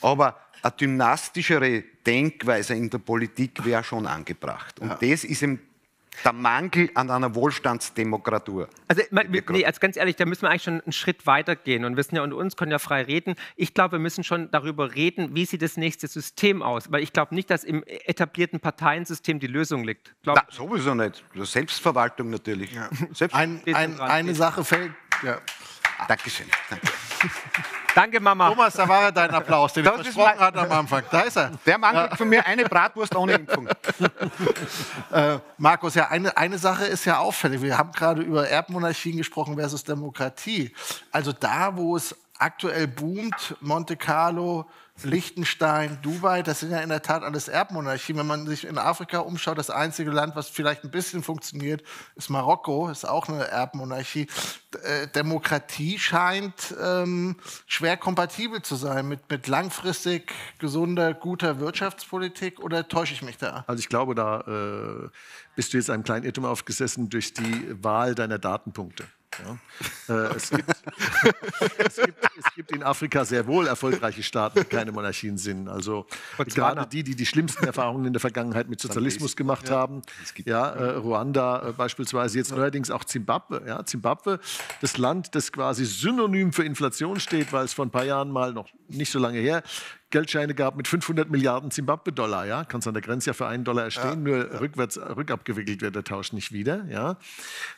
Aber 0.00 0.38
eine 0.62 0.72
dynastischere 0.72 1.84
Denkweise 2.06 2.74
in 2.74 2.90
der 2.90 2.98
Politik 2.98 3.64
wäre 3.64 3.84
schon 3.84 4.06
angebracht. 4.06 4.80
Und 4.80 4.90
das 5.02 5.24
ist 5.24 5.42
eben 5.42 5.60
der 6.24 6.32
Mangel 6.32 6.90
an 6.94 7.10
einer 7.10 7.34
Wohlstandsdemokratur. 7.34 8.68
Also, 8.88 9.02
man, 9.10 9.30
nee, 9.30 9.64
also 9.64 9.80
ganz 9.80 9.96
ehrlich, 9.96 10.16
da 10.16 10.24
müssen 10.24 10.42
wir 10.42 10.50
eigentlich 10.50 10.62
schon 10.64 10.80
einen 10.80 10.92
Schritt 10.92 11.26
weiter 11.26 11.56
gehen 11.56 11.84
und 11.84 11.96
wissen 11.96 12.16
ja 12.16 12.22
unter 12.22 12.36
uns 12.36 12.56
können 12.56 12.72
ja 12.72 12.78
frei 12.78 13.02
reden. 13.02 13.34
Ich 13.56 13.74
glaube, 13.74 13.92
wir 13.92 13.98
müssen 13.98 14.24
schon 14.24 14.50
darüber 14.50 14.94
reden, 14.94 15.34
wie 15.34 15.44
sieht 15.44 15.62
das 15.62 15.76
nächste 15.76 16.08
System 16.08 16.62
aus, 16.62 16.90
weil 16.90 17.02
ich 17.02 17.12
glaube 17.12 17.34
nicht, 17.34 17.50
dass 17.50 17.64
im 17.64 17.84
etablierten 17.86 18.60
Parteiensystem 18.60 19.38
die 19.38 19.46
Lösung 19.46 19.84
liegt. 19.84 20.14
Glaub, 20.22 20.36
Na, 20.36 20.44
sowieso 20.50 20.94
nicht. 20.94 21.24
Selbstverwaltung 21.34 22.30
natürlich. 22.30 22.70
Selbst 23.12 23.34
Ein, 23.34 23.62
ein, 23.66 24.00
eine 24.00 24.34
Sache 24.34 24.64
fällt. 24.64 24.92
Ja. 25.22 25.38
Dankeschön. 26.06 26.46
Danke. 26.70 26.86
Danke, 27.94 28.20
Mama. 28.20 28.50
Thomas, 28.50 28.74
da 28.74 28.86
war 28.88 29.02
er 29.04 29.12
dein 29.12 29.30
Applaus, 29.30 29.72
den 29.72 29.84
Das 29.84 29.96
ist 29.96 30.02
versprochen 30.14 30.36
mein- 30.38 30.46
hat 30.46 30.56
am 30.56 30.70
Anfang. 30.70 31.02
Da 31.10 31.20
ist 31.22 31.36
er. 31.36 31.50
Der 31.66 31.78
Mann 31.78 31.96
kriegt 31.96 32.16
von 32.16 32.28
mir 32.28 32.46
eine 32.46 32.64
Bratwurst 32.64 33.14
ohne 33.16 33.32
Impfung. 33.32 33.68
Äh, 35.10 35.38
Markus, 35.56 35.94
ja, 35.94 36.08
eine, 36.08 36.36
eine 36.36 36.58
Sache 36.58 36.84
ist 36.84 37.04
ja 37.06 37.18
auffällig. 37.18 37.62
Wir 37.62 37.78
haben 37.78 37.92
gerade 37.92 38.20
über 38.22 38.46
Erbmonarchien 38.48 39.16
gesprochen 39.16 39.56
versus 39.56 39.82
Demokratie. 39.82 40.72
Also 41.10 41.32
da, 41.32 41.74
wo 41.76 41.96
es 41.96 42.14
aktuell 42.38 42.86
boomt, 42.86 43.56
Monte 43.60 43.96
Carlo, 43.96 44.66
Liechtenstein, 45.04 45.98
Dubai, 46.02 46.42
das 46.42 46.60
sind 46.60 46.70
ja 46.70 46.80
in 46.80 46.88
der 46.88 47.02
Tat 47.02 47.22
alles 47.22 47.48
Erbmonarchien. 47.48 48.18
Wenn 48.18 48.26
man 48.26 48.46
sich 48.46 48.66
in 48.66 48.78
Afrika 48.78 49.18
umschaut, 49.18 49.58
das 49.58 49.70
einzige 49.70 50.10
Land, 50.10 50.36
was 50.36 50.48
vielleicht 50.48 50.84
ein 50.84 50.90
bisschen 50.90 51.22
funktioniert, 51.22 51.82
ist 52.16 52.30
Marokko, 52.30 52.88
ist 52.88 53.08
auch 53.08 53.28
eine 53.28 53.46
Erbmonarchie. 53.46 54.26
Äh, 54.82 55.08
Demokratie 55.08 55.98
scheint 55.98 56.74
ähm, 56.82 57.36
schwer 57.66 57.96
kompatibel 57.96 58.62
zu 58.62 58.76
sein 58.76 59.08
mit, 59.08 59.30
mit 59.30 59.46
langfristig 59.46 60.32
gesunder, 60.58 61.14
guter 61.14 61.60
Wirtschaftspolitik 61.60 62.60
oder 62.60 62.88
täusche 62.88 63.14
ich 63.14 63.22
mich 63.22 63.38
da? 63.38 63.64
Also 63.66 63.80
ich 63.80 63.88
glaube, 63.88 64.14
da 64.14 64.40
äh, 64.40 65.08
bist 65.56 65.72
du 65.72 65.76
jetzt 65.78 65.90
einem 65.90 66.04
kleinen 66.04 66.24
Irrtum 66.24 66.44
aufgesessen 66.44 67.08
durch 67.08 67.32
die 67.32 67.82
Wahl 67.82 68.14
deiner 68.14 68.38
Datenpunkte. 68.38 69.04
Ja? 69.38 70.14
Äh, 70.14 70.36
es, 70.36 70.50
gibt, 70.50 70.68
es, 71.78 71.96
gibt, 71.96 72.18
es 72.36 72.54
gibt 72.54 72.72
in 72.72 72.82
Afrika 72.82 73.24
sehr 73.24 73.46
wohl 73.46 73.66
erfolgreiche 73.66 74.22
Staaten, 74.22 74.60
die 74.60 74.64
keine 74.64 74.92
Monarchien 74.92 75.38
sind. 75.38 75.68
Also 75.68 76.06
gerade 76.36 76.86
die, 76.86 77.02
die 77.02 77.14
die 77.14 77.26
schlimmsten 77.26 77.64
Erfahrungen 77.64 78.06
in 78.06 78.12
der 78.12 78.20
Vergangenheit 78.20 78.68
mit 78.68 78.80
Sozialismus 78.80 79.36
gemacht 79.36 79.70
haben. 79.70 80.02
Ja, 80.44 80.70
äh, 80.70 80.96
Ruanda 80.96 81.68
äh, 81.68 81.72
beispielsweise, 81.72 82.38
jetzt 82.38 82.50
neuerdings 82.50 82.90
auch 82.90 83.04
Zimbabwe. 83.04 83.62
Ja, 83.66 83.84
Zimbabwe, 83.84 84.40
das 84.80 84.98
Land, 84.98 85.34
das 85.34 85.52
quasi 85.52 85.84
synonym 85.84 86.52
für 86.52 86.64
Inflation 86.64 87.20
steht, 87.20 87.52
weil 87.52 87.64
es 87.64 87.72
vor 87.72 87.86
ein 87.86 87.90
paar 87.90 88.04
Jahren 88.04 88.30
mal 88.30 88.52
noch 88.52 88.68
nicht 88.88 89.10
so 89.10 89.18
lange 89.18 89.38
her 89.38 89.62
Geldscheine 90.10 90.54
gab 90.54 90.76
mit 90.76 90.88
500 90.88 91.30
Milliarden 91.30 91.70
Zimbabwe-Dollar. 91.70 92.46
Ja? 92.46 92.64
Kannst 92.64 92.88
an 92.88 92.94
der 92.94 93.02
Grenze 93.02 93.30
ja 93.30 93.34
für 93.34 93.46
einen 93.46 93.64
Dollar 93.64 93.84
erstehen, 93.84 94.22
nur 94.22 94.60
rückwärts 94.60 94.98
rückabgewickelt 94.98 95.82
wird 95.82 95.94
der 95.94 96.04
Tausch 96.04 96.32
nicht 96.32 96.52
wieder. 96.52 96.86
Ja? 96.88 97.18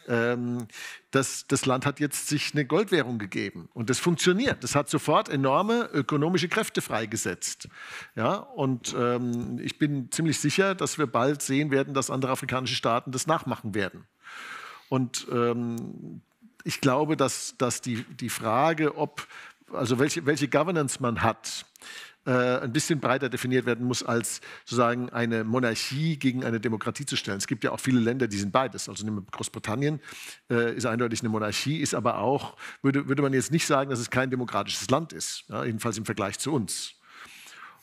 Ähm, 0.06 0.68
das, 1.10 1.46
das 1.48 1.66
Land 1.66 1.86
hat 1.86 1.98
jetzt 1.98 2.28
sich 2.28 2.52
eine 2.52 2.64
Goldwährung 2.64 3.18
gegeben 3.18 3.68
und 3.74 3.90
das 3.90 3.98
funktioniert. 3.98 4.62
Das 4.62 4.76
hat 4.76 4.88
sofort 4.88 5.28
enorme 5.28 5.88
ökonomische 5.92 6.48
Kräfte 6.48 6.82
freigesetzt. 6.82 7.68
Ja? 8.14 8.34
Und 8.36 8.94
ähm, 8.96 9.58
ich 9.60 9.78
bin 9.78 10.10
ziemlich 10.12 10.38
sicher, 10.38 10.76
dass 10.76 10.98
wir 10.98 11.08
bald 11.08 11.42
sehen 11.42 11.72
werden, 11.72 11.94
dass 11.94 12.10
andere 12.10 12.30
afrikanische 12.30 12.76
Staaten 12.76 13.10
das 13.10 13.26
nachmachen 13.26 13.74
werden. 13.74 14.06
Und 14.88 15.26
ähm, 15.32 16.20
ich 16.64 16.80
glaube, 16.80 17.16
dass, 17.16 17.56
dass 17.58 17.80
die, 17.80 18.04
die 18.04 18.28
Frage, 18.28 18.96
ob, 18.96 19.26
also 19.72 19.98
welche, 19.98 20.26
welche 20.26 20.48
Governance 20.48 21.00
man 21.00 21.22
hat, 21.22 21.64
äh, 22.26 22.30
ein 22.30 22.72
bisschen 22.72 23.00
breiter 23.00 23.28
definiert 23.28 23.66
werden 23.66 23.86
muss, 23.86 24.02
als 24.02 24.40
sozusagen 24.64 25.10
eine 25.10 25.44
Monarchie 25.44 26.18
gegen 26.18 26.44
eine 26.44 26.60
Demokratie 26.60 27.06
zu 27.06 27.16
stellen. 27.16 27.38
Es 27.38 27.46
gibt 27.46 27.64
ja 27.64 27.72
auch 27.72 27.80
viele 27.80 28.00
Länder, 28.00 28.28
die 28.28 28.36
sind 28.36 28.52
beides. 28.52 28.88
Also 28.88 29.06
Großbritannien 29.30 30.00
äh, 30.50 30.74
ist 30.74 30.86
eindeutig 30.86 31.20
eine 31.20 31.30
Monarchie, 31.30 31.78
ist 31.78 31.94
aber 31.94 32.18
auch, 32.18 32.56
würde, 32.82 33.08
würde 33.08 33.22
man 33.22 33.32
jetzt 33.32 33.52
nicht 33.52 33.66
sagen, 33.66 33.90
dass 33.90 34.00
es 34.00 34.10
kein 34.10 34.30
demokratisches 34.30 34.90
Land 34.90 35.12
ist, 35.12 35.44
ja, 35.48 35.64
jedenfalls 35.64 35.96
im 35.96 36.04
Vergleich 36.04 36.38
zu 36.38 36.52
uns. 36.52 36.99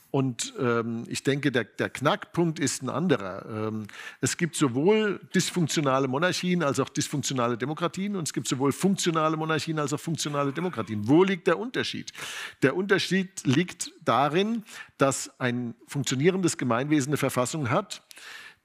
Und 0.09 0.53
ähm, 0.57 1.03
ich 1.07 1.23
denke, 1.23 1.51
der, 1.51 1.65
der, 1.65 1.89
Knackpunkt 1.89 2.59
ist 2.59 2.81
ein 2.81 2.89
anderer. 2.89 3.45
Ähm, 3.45 3.87
es 4.21 4.37
gibt 4.37 4.55
sowohl 4.55 5.19
dysfunktionale 5.35 6.07
Monarchien 6.07 6.63
als 6.63 6.79
auch 6.79 6.87
dysfunktionale 6.87 7.57
Demokratien 7.57 8.15
und 8.15 8.23
es 8.23 8.33
gibt 8.33 8.47
sowohl 8.47 8.71
funktionale 8.71 9.35
Monarchien 9.35 9.79
als 9.79 9.91
auch 9.91 9.99
funktionale 9.99 10.53
Demokratien. 10.53 11.07
Wo 11.09 11.23
liegt 11.23 11.47
der 11.47 11.59
Unterschied? 11.59 12.13
Der 12.61 12.77
Unterschied 12.77 13.45
liegt 13.45 13.91
darin, 14.05 14.63
dass 14.97 15.37
ein 15.39 15.75
funktionierendes 15.87 16.57
Gemeinwesen 16.57 17.09
eine 17.09 17.17
Verfassung 17.17 17.69
hat, 17.69 18.01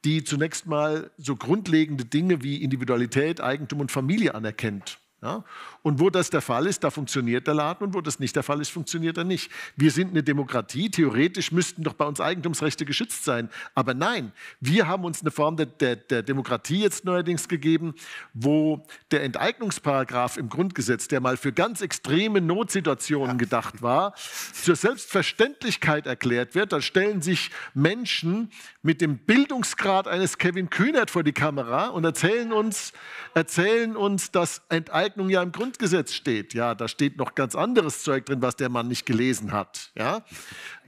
die 0.04 0.22
zunächst 0.22 0.66
mal 0.66 1.10
so 1.18 1.34
grundlegende 1.34 2.04
Dinge 2.04 2.42
wie 2.42 2.62
Individualität, 2.62 3.40
Eigentum 3.40 3.80
und 3.80 3.90
Familie 3.90 4.34
anerkennt. 4.34 5.01
Ja? 5.22 5.44
Und 5.82 6.00
wo 6.00 6.10
das 6.10 6.30
der 6.30 6.40
Fall 6.40 6.66
ist, 6.66 6.82
da 6.82 6.90
funktioniert 6.90 7.46
der 7.46 7.54
Laden 7.54 7.86
und 7.86 7.94
wo 7.94 8.00
das 8.00 8.18
nicht 8.18 8.34
der 8.34 8.42
Fall 8.42 8.60
ist, 8.60 8.70
funktioniert 8.70 9.16
er 9.16 9.24
nicht. 9.24 9.50
Wir 9.76 9.92
sind 9.92 10.10
eine 10.10 10.24
Demokratie, 10.24 10.90
theoretisch 10.90 11.52
müssten 11.52 11.84
doch 11.84 11.92
bei 11.92 12.04
uns 12.04 12.20
Eigentumsrechte 12.20 12.84
geschützt 12.84 13.24
sein. 13.24 13.48
Aber 13.74 13.94
nein, 13.94 14.32
wir 14.60 14.88
haben 14.88 15.04
uns 15.04 15.20
eine 15.20 15.30
Form 15.30 15.56
der, 15.56 15.66
der, 15.66 15.94
der 15.94 16.22
Demokratie 16.24 16.80
jetzt 16.80 17.04
neuerdings 17.04 17.46
gegeben, 17.46 17.94
wo 18.34 18.84
der 19.12 19.22
Enteignungsparagraf 19.22 20.36
im 20.36 20.48
Grundgesetz, 20.48 21.06
der 21.06 21.20
mal 21.20 21.36
für 21.36 21.52
ganz 21.52 21.82
extreme 21.82 22.40
Notsituationen 22.40 23.38
gedacht 23.38 23.80
war, 23.80 24.14
zur 24.52 24.74
Selbstverständlichkeit 24.74 26.06
erklärt 26.06 26.56
wird. 26.56 26.72
Da 26.72 26.80
stellen 26.80 27.22
sich 27.22 27.50
Menschen 27.74 28.50
mit 28.82 29.00
dem 29.00 29.18
Bildungsgrad 29.18 30.08
eines 30.08 30.38
Kevin 30.38 30.68
Kühnert 30.68 31.10
vor 31.10 31.22
die 31.22 31.32
Kamera 31.32 31.88
und 31.88 32.04
erzählen 32.04 32.52
uns, 32.52 32.92
erzählen 33.34 33.96
uns, 33.96 34.32
dass 34.32 34.62
Enteignung 34.68 35.11
ja 35.16 35.42
im 35.42 35.52
Grundgesetz 35.52 36.12
steht. 36.12 36.54
Ja, 36.54 36.74
da 36.74 36.88
steht 36.88 37.16
noch 37.16 37.34
ganz 37.34 37.54
anderes 37.54 38.02
Zeug 38.02 38.26
drin, 38.26 38.42
was 38.42 38.56
der 38.56 38.68
Mann 38.68 38.88
nicht 38.88 39.06
gelesen 39.06 39.52
hat. 39.52 39.90
Ja, 39.96 40.24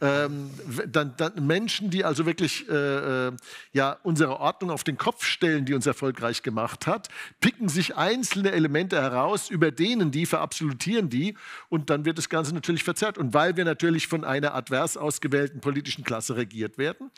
ähm, 0.01 0.51
dann, 0.87 1.15
dann, 1.17 1.47
Menschen, 1.47 1.89
die 1.89 2.05
also 2.05 2.27
wirklich 2.27 2.69
äh, 2.69 3.29
äh, 3.29 3.33
ja, 3.73 3.97
unsere 4.03 4.39
Ordnung 4.41 4.71
auf 4.71 4.85
den 4.85 4.99
Kopf 4.99 5.25
stellen, 5.25 5.65
die 5.65 5.73
uns 5.73 5.87
erfolgreich 5.87 6.43
gemacht 6.43 6.87
hat, 6.87 7.09
picken 7.41 7.69
sich 7.69 7.97
einzelne 7.97 8.53
Elemente 8.53 9.01
heraus, 9.01 9.49
über 9.49 9.71
denen 9.71 10.11
die, 10.11 10.27
verabsolutieren 10.27 11.09
die 11.09 11.37
und 11.69 11.91
dann 11.91 12.05
wird 12.05 12.19
das 12.19 12.29
Ganze 12.29 12.55
natürlich 12.55 12.85
verzerrt. 12.85 13.19
Und 13.19 13.35
weil 13.35 13.57
wir 13.57 13.65
natürlich 13.65 14.07
von 14.09 14.25
einer 14.25 14.55
advers 14.55 14.97
ausgewählten 14.97 15.61
politischen 15.61 16.05
Klasse 16.05 16.37
regiert 16.37 16.77
werden, 16.77 17.11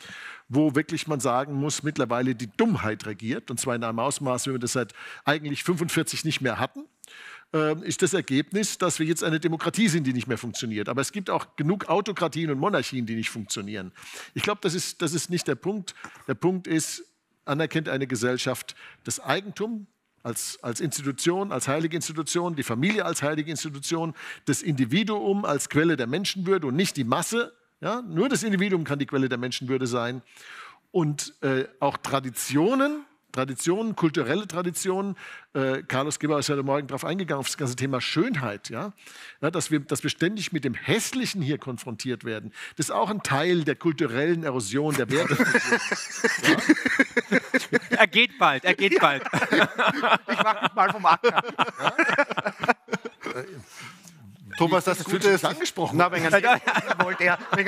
wo 0.47 0.75
wirklich 0.75 1.07
man 1.07 1.19
sagen 1.19 1.55
muss, 1.55 1.83
mittlerweile 1.83 2.35
die 2.35 2.49
Dummheit 2.55 3.05
regiert, 3.05 3.51
und 3.51 3.59
zwar 3.59 3.75
in 3.75 3.83
einem 3.83 3.99
Ausmaß, 3.99 4.47
wie 4.47 4.51
wir 4.51 4.59
das 4.59 4.73
seit 4.73 4.93
eigentlich 5.25 5.63
45 5.63 6.23
nicht 6.23 6.41
mehr 6.41 6.59
hatten, 6.59 6.85
ähm, 7.53 7.81
ist 7.83 8.01
das 8.01 8.13
Ergebnis, 8.13 8.77
dass 8.77 8.99
wir 8.99 9.05
jetzt 9.05 9.23
eine 9.23 9.39
Demokratie 9.39 9.87
sind, 9.87 10.05
die 10.05 10.13
nicht 10.13 10.27
mehr 10.27 10.37
funktioniert. 10.37 10.89
Aber 10.89 11.01
es 11.01 11.11
gibt 11.11 11.29
auch 11.29 11.55
genug 11.55 11.87
Autokratien 11.87 12.51
und 12.51 12.59
Monarchien, 12.59 13.05
die 13.05 13.15
nicht 13.15 13.29
funktionieren. 13.29 13.93
Ich 14.33 14.43
glaube, 14.43 14.59
das 14.61 14.73
ist, 14.73 15.01
das 15.01 15.13
ist 15.13 15.29
nicht 15.29 15.47
der 15.47 15.55
Punkt. 15.55 15.95
Der 16.27 16.33
Punkt 16.33 16.67
ist, 16.67 17.05
anerkennt 17.45 17.87
eine 17.89 18.07
Gesellschaft 18.07 18.75
das 19.05 19.19
Eigentum 19.19 19.87
als, 20.23 20.61
als 20.61 20.81
Institution, 20.81 21.53
als 21.53 21.69
heilige 21.69 21.95
Institution, 21.95 22.55
die 22.55 22.63
Familie 22.63 23.05
als 23.05 23.21
heilige 23.21 23.49
Institution, 23.49 24.13
das 24.45 24.61
Individuum 24.61 25.45
als 25.45 25.69
Quelle 25.69 25.95
der 25.95 26.07
Menschenwürde 26.07 26.67
und 26.67 26.75
nicht 26.75 26.97
die 26.97 27.05
Masse. 27.05 27.53
Ja? 27.79 28.01
Nur 28.01 28.27
das 28.27 28.43
Individuum 28.43 28.83
kann 28.83 28.99
die 28.99 29.05
Quelle 29.05 29.29
der 29.29 29.37
Menschenwürde 29.37 29.87
sein. 29.87 30.21
Und 30.91 31.33
äh, 31.41 31.65
auch 31.79 31.95
Traditionen 31.97 33.05
Traditionen, 33.37 33.95
kulturelle 33.95 34.47
Traditionen. 34.47 35.15
Äh, 35.53 35.83
Carlos 35.83 36.17
Geber 36.17 36.39
ist 36.39 36.49
ja 36.49 36.55
heute 36.55 36.63
Morgen 36.63 36.87
darauf 36.87 37.05
eingegangen, 37.05 37.39
auf 37.39 37.45
das 37.45 37.55
ganze 37.55 37.75
Thema 37.75 38.01
Schönheit. 38.01 38.69
Ja? 38.69 38.93
ja? 39.41 39.51
dass, 39.51 39.69
wir, 39.69 39.79
dass 39.79 40.01
wir 40.01 40.09
ständig 40.09 40.53
mit 40.53 40.63
dem 40.63 40.73
Hässlichen 40.73 41.43
hier 41.43 41.59
konfrontiert 41.59 42.25
werden. 42.25 42.51
Das 42.77 42.87
ist 42.87 42.91
auch 42.91 43.11
ein 43.11 43.21
Teil 43.21 43.63
der 43.63 43.75
kulturellen 43.75 44.43
Erosion 44.43 44.95
der 44.95 45.11
Werte. 45.11 45.37
ja? 46.47 46.57
Er 47.89 48.07
geht 48.07 48.37
bald, 48.37 48.63
er 48.63 48.75
geht 48.75 48.99
bald. 48.99 49.23
ich 49.51 50.43
mach 50.43 50.61
mich 50.61 50.73
mal 50.73 50.91
vom 50.91 51.05
Acker. 51.05 51.43
Ja? 51.81 51.93
Thomas, 54.57 54.85
das, 54.85 54.99
das 54.99 55.05
Gute 55.05 55.29
ist 55.29 55.45
angesprochen. 55.45 55.97
Na, 55.97 56.11
wegen 56.11 56.25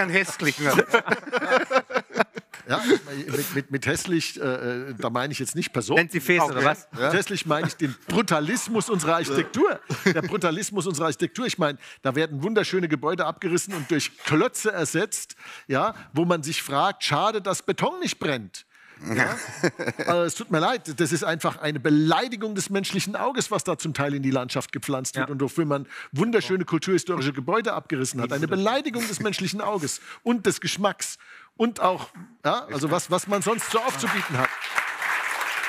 einem 0.01 0.09
hässlichen. 0.09 0.67
Ja, 2.69 2.81
mit, 2.85 3.55
mit, 3.55 3.71
mit 3.71 3.85
hässlich, 3.87 4.39
äh, 4.39 4.43
äh, 4.43 4.93
da 4.95 5.09
meine 5.09 5.33
ich 5.33 5.39
jetzt 5.39 5.55
nicht 5.55 5.73
Person. 5.73 5.95
Nennt 5.95 6.11
sie 6.11 6.19
Fes, 6.19 6.43
oder 6.43 6.63
was? 6.63 6.87
Ja. 6.95 7.11
Hässlich 7.11 7.47
meine 7.47 7.67
ich 7.67 7.75
den 7.75 7.95
Brutalismus 8.07 8.91
unserer 8.91 9.15
Architektur. 9.15 9.79
Der 10.05 10.21
Brutalismus 10.21 10.85
unserer 10.85 11.05
Architektur. 11.05 11.47
Ich 11.47 11.57
meine, 11.57 11.79
da 12.03 12.13
werden 12.13 12.43
wunderschöne 12.43 12.87
Gebäude 12.87 13.25
abgerissen 13.25 13.73
und 13.73 13.89
durch 13.89 14.15
Klötze 14.19 14.71
ersetzt, 14.71 15.35
ja, 15.67 15.95
wo 16.13 16.25
man 16.25 16.43
sich 16.43 16.61
fragt, 16.61 17.03
schade, 17.03 17.41
dass 17.41 17.63
Beton 17.63 17.99
nicht 18.01 18.19
brennt. 18.19 18.65
Ja? 19.15 19.37
also, 20.05 20.21
es 20.23 20.35
tut 20.35 20.51
mir 20.51 20.59
leid, 20.59 20.99
das 20.99 21.11
ist 21.11 21.23
einfach 21.23 21.57
eine 21.57 21.79
Beleidigung 21.79 22.55
des 22.55 22.69
menschlichen 22.69 23.15
Auges, 23.15 23.49
was 23.49 23.63
da 23.63 23.77
zum 23.77 23.93
Teil 23.93 24.13
in 24.13 24.23
die 24.23 24.31
Landschaft 24.31 24.71
gepflanzt 24.71 25.15
wird 25.15 25.27
ja. 25.27 25.31
und 25.31 25.41
wofür 25.41 25.65
man 25.65 25.87
wunderschöne 26.11 26.65
kulturhistorische 26.65 27.33
Gebäude 27.33 27.73
abgerissen 27.73 28.21
hat. 28.21 28.33
Eine 28.33 28.47
Beleidigung 28.47 29.07
des 29.07 29.19
menschlichen 29.21 29.61
Auges 29.61 30.01
und 30.23 30.45
des 30.45 30.61
Geschmacks 30.61 31.17
und 31.59 31.81
auch, 31.81 32.07
ja, 32.45 32.65
also 32.67 32.89
was, 32.89 33.11
was 33.11 33.27
man 33.27 33.41
sonst 33.41 33.69
so 33.69 33.79
aufzubieten 33.79 34.37
hat. 34.37 34.49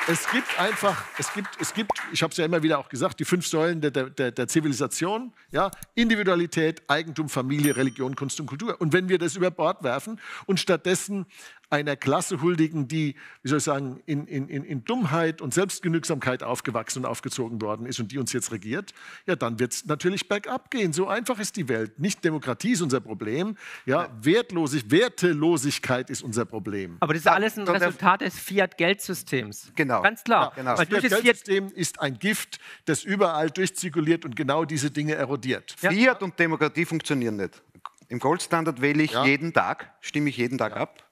Es 0.07 0.27
gibt 0.31 0.57
einfach, 0.57 1.03
es 1.17 1.33
gibt, 1.33 1.49
es 1.59 1.73
gibt, 1.73 1.91
ich 2.13 2.23
habe 2.23 2.31
es 2.31 2.37
ja 2.37 2.45
immer 2.45 2.63
wieder 2.63 2.79
auch 2.79 2.87
gesagt, 2.87 3.19
die 3.19 3.25
fünf 3.25 3.45
Säulen 3.45 3.81
der, 3.81 3.91
der, 3.91 4.31
der 4.31 4.47
Zivilisation, 4.47 5.33
ja, 5.51 5.69
Individualität, 5.93 6.81
Eigentum, 6.87 7.27
Familie, 7.27 7.75
Religion, 7.75 8.15
Kunst 8.15 8.39
und 8.39 8.47
Kultur. 8.47 8.79
Und 8.79 8.93
wenn 8.93 9.09
wir 9.09 9.17
das 9.17 9.35
über 9.35 9.51
Bord 9.51 9.83
werfen 9.83 10.19
und 10.45 10.61
stattdessen 10.61 11.25
einer 11.71 11.95
Klasse 11.95 12.41
huldigen, 12.41 12.87
die, 12.87 13.15
wie 13.43 13.49
soll 13.49 13.59
ich 13.59 13.63
sagen, 13.63 14.01
in, 14.05 14.27
in, 14.27 14.47
in 14.47 14.83
Dummheit 14.83 15.41
und 15.41 15.53
Selbstgenügsamkeit 15.53 16.43
aufgewachsen 16.43 16.99
und 16.99 17.05
aufgezogen 17.05 17.61
worden 17.61 17.85
ist 17.85 17.99
und 17.99 18.11
die 18.11 18.17
uns 18.17 18.33
jetzt 18.33 18.51
regiert, 18.51 18.93
ja, 19.25 19.37
dann 19.37 19.57
wird 19.57 19.71
es 19.71 19.85
natürlich 19.85 20.27
bergab 20.27 20.69
gehen. 20.69 20.91
So 20.91 21.07
einfach 21.07 21.39
ist 21.39 21.55
die 21.55 21.69
Welt. 21.69 21.97
Nicht 21.97 22.23
Demokratie 22.25 22.73
ist 22.73 22.81
unser 22.81 22.99
Problem, 22.99 23.57
ja, 23.85 24.09
Wertlosig, 24.21 24.91
Wertelosigkeit 24.91 26.09
ist 26.09 26.23
unser 26.23 26.43
Problem. 26.43 26.97
Aber 26.99 27.13
das 27.13 27.21
ist 27.21 27.27
alles 27.27 27.57
ein 27.57 27.67
Resultat 27.67 28.21
des 28.21 28.37
Fiat-Geldsystems. 28.37 29.71
Genau. 29.75 30.01
Ganz 30.01 30.23
klar. 30.23 30.51
Ja, 30.57 30.75
genau. 30.75 30.75
Das 30.75 30.87
Fiat-Geldsystem 30.87 31.71
ist 31.73 32.01
ein 32.01 32.19
Gift, 32.19 32.59
das 32.83 33.03
überall 33.03 33.49
durchzirkuliert 33.49 34.25
und 34.25 34.35
genau 34.35 34.65
diese 34.65 34.91
Dinge 34.91 35.15
erodiert. 35.15 35.75
Ja. 35.81 35.91
Fiat 35.91 36.21
und 36.21 36.37
Demokratie 36.37 36.83
funktionieren 36.83 37.37
nicht. 37.37 37.61
Im 38.09 38.19
Goldstandard 38.19 38.81
wähle 38.81 39.03
ich 39.03 39.11
ja. 39.11 39.23
jeden 39.23 39.53
Tag, 39.53 39.93
stimme 40.01 40.29
ich 40.29 40.35
jeden 40.35 40.57
Tag 40.57 40.75
ab 40.75 41.10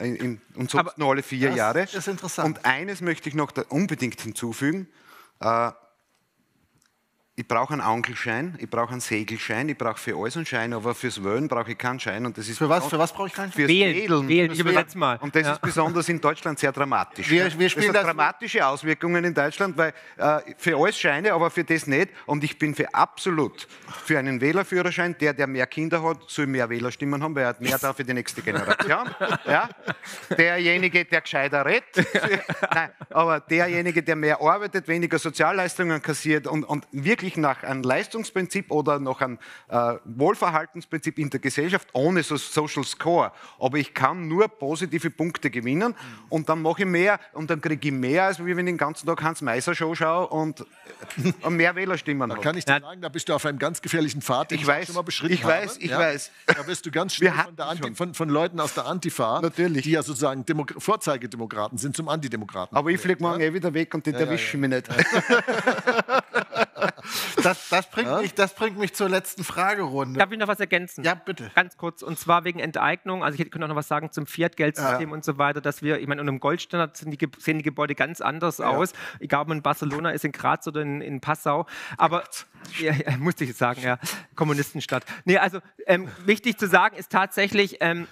in, 0.00 0.40
und 0.54 0.70
sonst 0.70 0.98
nur 0.98 1.10
alle 1.10 1.22
vier 1.22 1.48
das 1.48 1.56
Jahre. 1.56 1.80
Das 1.80 1.94
ist 1.94 2.08
interessant. 2.08 2.58
Und 2.58 2.64
eines 2.64 3.00
möchte 3.00 3.28
ich 3.28 3.34
noch 3.34 3.52
unbedingt 3.68 4.20
hinzufügen. 4.20 4.88
Äh, 5.40 5.70
ich 7.40 7.48
brauche 7.48 7.72
einen 7.72 7.80
Angelschein, 7.80 8.54
ich 8.58 8.68
brauche 8.68 8.92
einen 8.92 9.00
Segelschein, 9.00 9.66
ich 9.70 9.78
brauche 9.78 9.96
für 9.96 10.14
alles 10.14 10.36
einen 10.36 10.44
Schein, 10.44 10.74
aber 10.74 10.94
fürs 10.94 11.24
Wählen 11.24 11.48
brauche 11.48 11.72
ich 11.72 11.78
keinen 11.78 11.98
Schein. 11.98 12.26
Und 12.26 12.36
das 12.36 12.46
ist 12.48 12.58
für 12.58 12.68
was, 12.68 12.86
für 12.86 12.98
was 12.98 13.14
brauche 13.14 13.28
ich 13.28 13.32
keinen 13.32 13.50
Schein? 13.50 13.56
Fürs 13.56 13.68
Wählen. 13.68 13.96
Wählen. 13.96 14.28
Wählen. 14.28 14.52
Ich 14.52 14.58
übersetze 14.58 14.98
mal. 14.98 15.16
Und 15.22 15.34
das 15.34 15.46
ja. 15.46 15.52
ist 15.54 15.62
besonders 15.62 16.06
in 16.10 16.20
Deutschland 16.20 16.58
sehr 16.58 16.70
dramatisch. 16.70 17.30
Wir, 17.30 17.58
wir 17.58 17.70
spielen 17.70 17.94
das 17.94 18.04
hat 18.04 18.08
dramatische 18.08 18.66
Auswirkungen 18.66 19.24
in 19.24 19.32
Deutschland, 19.32 19.74
weil 19.78 19.94
äh, 20.18 20.54
für 20.58 20.76
alles 20.76 20.98
Scheine, 20.98 21.32
aber 21.32 21.48
für 21.50 21.64
das 21.64 21.86
nicht. 21.86 22.10
Und 22.26 22.44
ich 22.44 22.58
bin 22.58 22.74
für 22.74 22.92
absolut 22.92 23.66
für 24.04 24.18
einen 24.18 24.38
Wählerführerschein. 24.42 25.16
Der, 25.18 25.32
der 25.32 25.46
mehr 25.46 25.66
Kinder 25.66 26.02
hat, 26.02 26.18
soll 26.26 26.46
mehr 26.46 26.68
Wählerstimmen 26.68 27.22
haben, 27.22 27.34
weil 27.34 27.44
er 27.44 27.48
hat 27.48 27.62
mehr 27.62 27.78
da 27.78 27.94
für 27.94 28.04
die 28.04 28.12
nächste 28.12 28.42
Generation. 28.42 29.08
ja? 29.46 29.66
Derjenige, 30.36 31.06
der 31.06 31.22
gescheiter 31.22 31.64
redet, 31.64 31.84
nein, 32.74 32.90
aber 33.08 33.40
derjenige, 33.40 34.02
der 34.02 34.16
mehr 34.16 34.42
arbeitet, 34.42 34.86
weniger 34.88 35.18
Sozialleistungen 35.18 36.02
kassiert 36.02 36.46
und, 36.46 36.64
und 36.64 36.86
wirklich 36.92 37.29
nach 37.36 37.62
einem 37.62 37.82
Leistung 37.82 38.20
Leistungsprinzip 38.20 38.70
oder 38.70 38.98
noch 38.98 39.20
ein 39.20 39.38
äh, 39.68 39.94
Wohlverhaltensprinzip 40.04 41.18
in 41.18 41.30
der 41.30 41.40
Gesellschaft 41.40 41.88
ohne 41.92 42.22
so 42.22 42.36
Social 42.36 42.84
Score. 42.84 43.32
Aber 43.58 43.78
ich 43.78 43.94
kann 43.94 44.28
nur 44.28 44.48
positive 44.48 45.10
Punkte 45.10 45.50
gewinnen 45.50 45.94
und 46.28 46.48
dann 46.48 46.62
mache 46.62 46.82
ich 46.82 46.88
mehr 46.88 47.18
und 47.32 47.50
dann 47.50 47.60
kriege 47.60 47.88
ich 47.88 47.94
mehr, 47.94 48.24
als 48.24 48.38
wenn 48.38 48.58
ich 48.58 48.64
den 48.64 48.76
ganzen 48.76 49.06
Tag 49.06 49.22
Hans 49.22 49.42
Meiser 49.42 49.74
Show 49.74 49.94
schaue 49.94 50.28
und 50.28 50.64
äh, 51.44 51.50
mehr 51.50 51.74
Wählerstimmen 51.74 52.28
Da 52.28 52.36
kann 52.36 52.56
ich 52.56 52.64
dir 52.64 52.80
sagen, 52.80 53.00
da 53.00 53.08
bist 53.08 53.28
du 53.28 53.34
auf 53.34 53.44
einem 53.46 53.58
ganz 53.58 53.80
gefährlichen 53.80 54.22
Pfad, 54.22 54.50
den 54.50 54.56
ich, 54.56 54.62
ich 54.62 54.68
weiß, 54.68 54.86
schon 54.86 54.94
mal 54.96 55.02
beschritten 55.02 55.34
ich 55.34 55.44
weiß, 55.44 55.74
habe. 55.74 55.84
Ich 55.84 55.90
ja? 55.90 55.98
weiß. 55.98 56.30
Da 56.46 56.66
wirst 56.66 56.86
du 56.86 56.90
ganz 56.90 57.14
schnell 57.14 57.32
von, 57.32 57.58
Anti, 57.58 57.94
von, 57.94 58.14
von, 58.14 58.28
Leuten 58.28 58.60
aus 58.60 58.74
der 58.74 58.86
Antifa, 58.86 59.40
Natürlich. 59.40 59.84
die 59.84 59.92
ja 59.92 60.02
sozusagen 60.02 60.44
Demo 60.44 60.66
Vorzeigedemokraten 60.78 61.78
sind, 61.78 61.96
zum 61.96 62.08
Antidemokraten. 62.08 62.76
Aber 62.76 62.90
ich 62.90 63.00
fliege 63.00 63.22
morgen 63.22 63.40
ja? 63.40 63.46
eh 63.46 63.54
wieder 63.54 63.72
weg 63.72 63.94
und 63.94 64.06
die 64.06 64.10
ja, 64.10 64.18
erwischen 64.18 64.60
mich 64.60 64.70
nicht. 64.70 64.88
das, 67.42 67.68
das, 67.68 67.90
bringt 67.90 68.20
mich, 68.20 68.34
das 68.34 68.54
bringt 68.54 68.78
mich 68.78 68.94
zur 68.94 69.08
letzten 69.08 69.44
Fragerunde. 69.44 70.18
Darf 70.18 70.30
ich 70.32 70.38
noch 70.38 70.48
was 70.48 70.60
ergänzen? 70.60 71.04
Ja, 71.04 71.14
bitte. 71.14 71.50
Ganz 71.54 71.76
kurz, 71.76 72.02
und 72.02 72.18
zwar 72.18 72.44
wegen 72.44 72.60
Enteignung. 72.60 73.24
Also 73.24 73.38
ich 73.38 73.50
könnte 73.50 73.64
auch 73.64 73.68
noch 73.68 73.76
was 73.76 73.88
sagen 73.88 74.10
zum 74.12 74.26
Fiat-Geldsystem 74.26 75.08
ja. 75.08 75.14
und 75.14 75.24
so 75.24 75.38
weiter, 75.38 75.60
dass 75.60 75.82
wir, 75.82 76.00
ich 76.00 76.06
meine, 76.06 76.20
unter 76.20 76.32
dem 76.32 76.40
Goldstandard 76.40 77.00
die, 77.06 77.28
sehen 77.38 77.58
die 77.58 77.64
Gebäude 77.64 77.94
ganz 77.94 78.20
anders 78.20 78.58
ja. 78.58 78.68
aus. 78.68 78.92
Egal, 79.18 79.42
ob 79.42 79.48
man 79.48 79.58
in 79.58 79.62
Barcelona 79.62 80.10
ist, 80.10 80.24
in 80.24 80.32
Graz 80.32 80.66
oder 80.66 80.82
in, 80.82 81.00
in 81.00 81.20
Passau. 81.20 81.66
Aber, 81.96 82.24
ja, 82.78 82.92
ja, 82.92 83.16
musste 83.18 83.44
ich 83.44 83.50
jetzt 83.50 83.58
sagen, 83.58 83.82
ja, 83.82 83.98
Kommunistenstadt. 84.34 85.04
Nee, 85.24 85.38
also 85.38 85.60
ähm, 85.86 86.08
wichtig 86.24 86.58
zu 86.58 86.66
sagen 86.66 86.96
ist 86.96 87.10
tatsächlich, 87.10 87.78
ähm, 87.80 88.06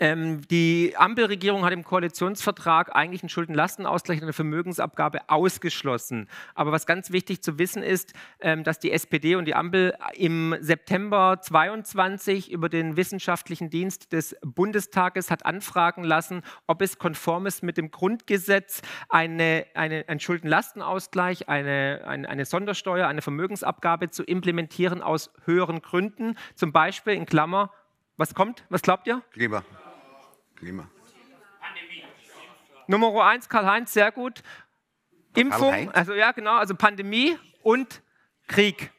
ähm, 0.00 0.46
die 0.48 0.94
Ampelregierung 0.96 1.64
hat 1.64 1.72
im 1.72 1.84
Koalitionsvertrag 1.84 2.94
eigentlich 2.94 3.22
einen 3.22 3.28
Schuldenlastenausgleich 3.28 4.18
und 4.18 4.24
eine 4.24 4.32
Vermögensabgabe 4.32 5.28
ausgeschlossen. 5.28 6.28
Aber 6.54 6.72
was 6.72 6.86
ganz 6.86 7.12
wichtig 7.12 7.42
zu 7.42 7.58
wissen 7.58 7.82
ist, 7.82 8.12
ähm, 8.40 8.64
dass 8.64 8.78
die 8.78 8.90
SPD 8.92 9.36
und 9.36 9.44
die 9.44 9.54
Ampel 9.54 9.94
im 10.14 10.56
September 10.60 11.38
22 11.40 12.50
über 12.50 12.68
den 12.68 12.96
wissenschaftlichen 12.96 13.70
Dienst 13.70 14.12
des 14.12 14.36
Bundestages 14.42 15.30
hat 15.30 15.46
anfragen 15.46 16.04
lassen, 16.04 16.42
ob 16.66 16.82
es 16.82 16.98
konform 16.98 17.46
ist 17.46 17.62
mit 17.62 17.76
dem 17.76 17.90
Grundgesetz, 17.90 18.82
eine, 19.08 19.66
eine, 19.74 20.04
einen 20.08 20.20
Schuldenlastenausgleich, 20.20 21.48
eine, 21.48 22.02
eine, 22.06 22.28
eine 22.28 22.44
Sondersteuer, 22.44 23.06
eine 23.06 23.22
Vermögensabgabe 23.22 24.10
zu 24.10 24.24
implementieren 24.24 25.02
aus 25.02 25.30
höheren 25.44 25.82
Gründen. 25.82 26.36
Zum 26.54 26.72
Beispiel 26.72 27.14
in 27.14 27.26
Klammer 27.26 27.70
was 28.16 28.32
kommt? 28.34 28.64
Was 28.68 28.82
glaubt 28.82 29.06
ihr? 29.08 29.22
Klima. 29.32 29.64
Klima. 30.64 30.88
Nummer 32.86 33.26
eins, 33.26 33.50
Karl-Heinz, 33.50 33.92
sehr 33.92 34.10
gut. 34.12 34.42
Impfung, 35.36 35.90
also 35.90 36.14
ja, 36.14 36.32
genau, 36.32 36.56
also 36.56 36.74
Pandemie 36.74 37.36
und 37.62 38.00
Krieg. 38.46 38.90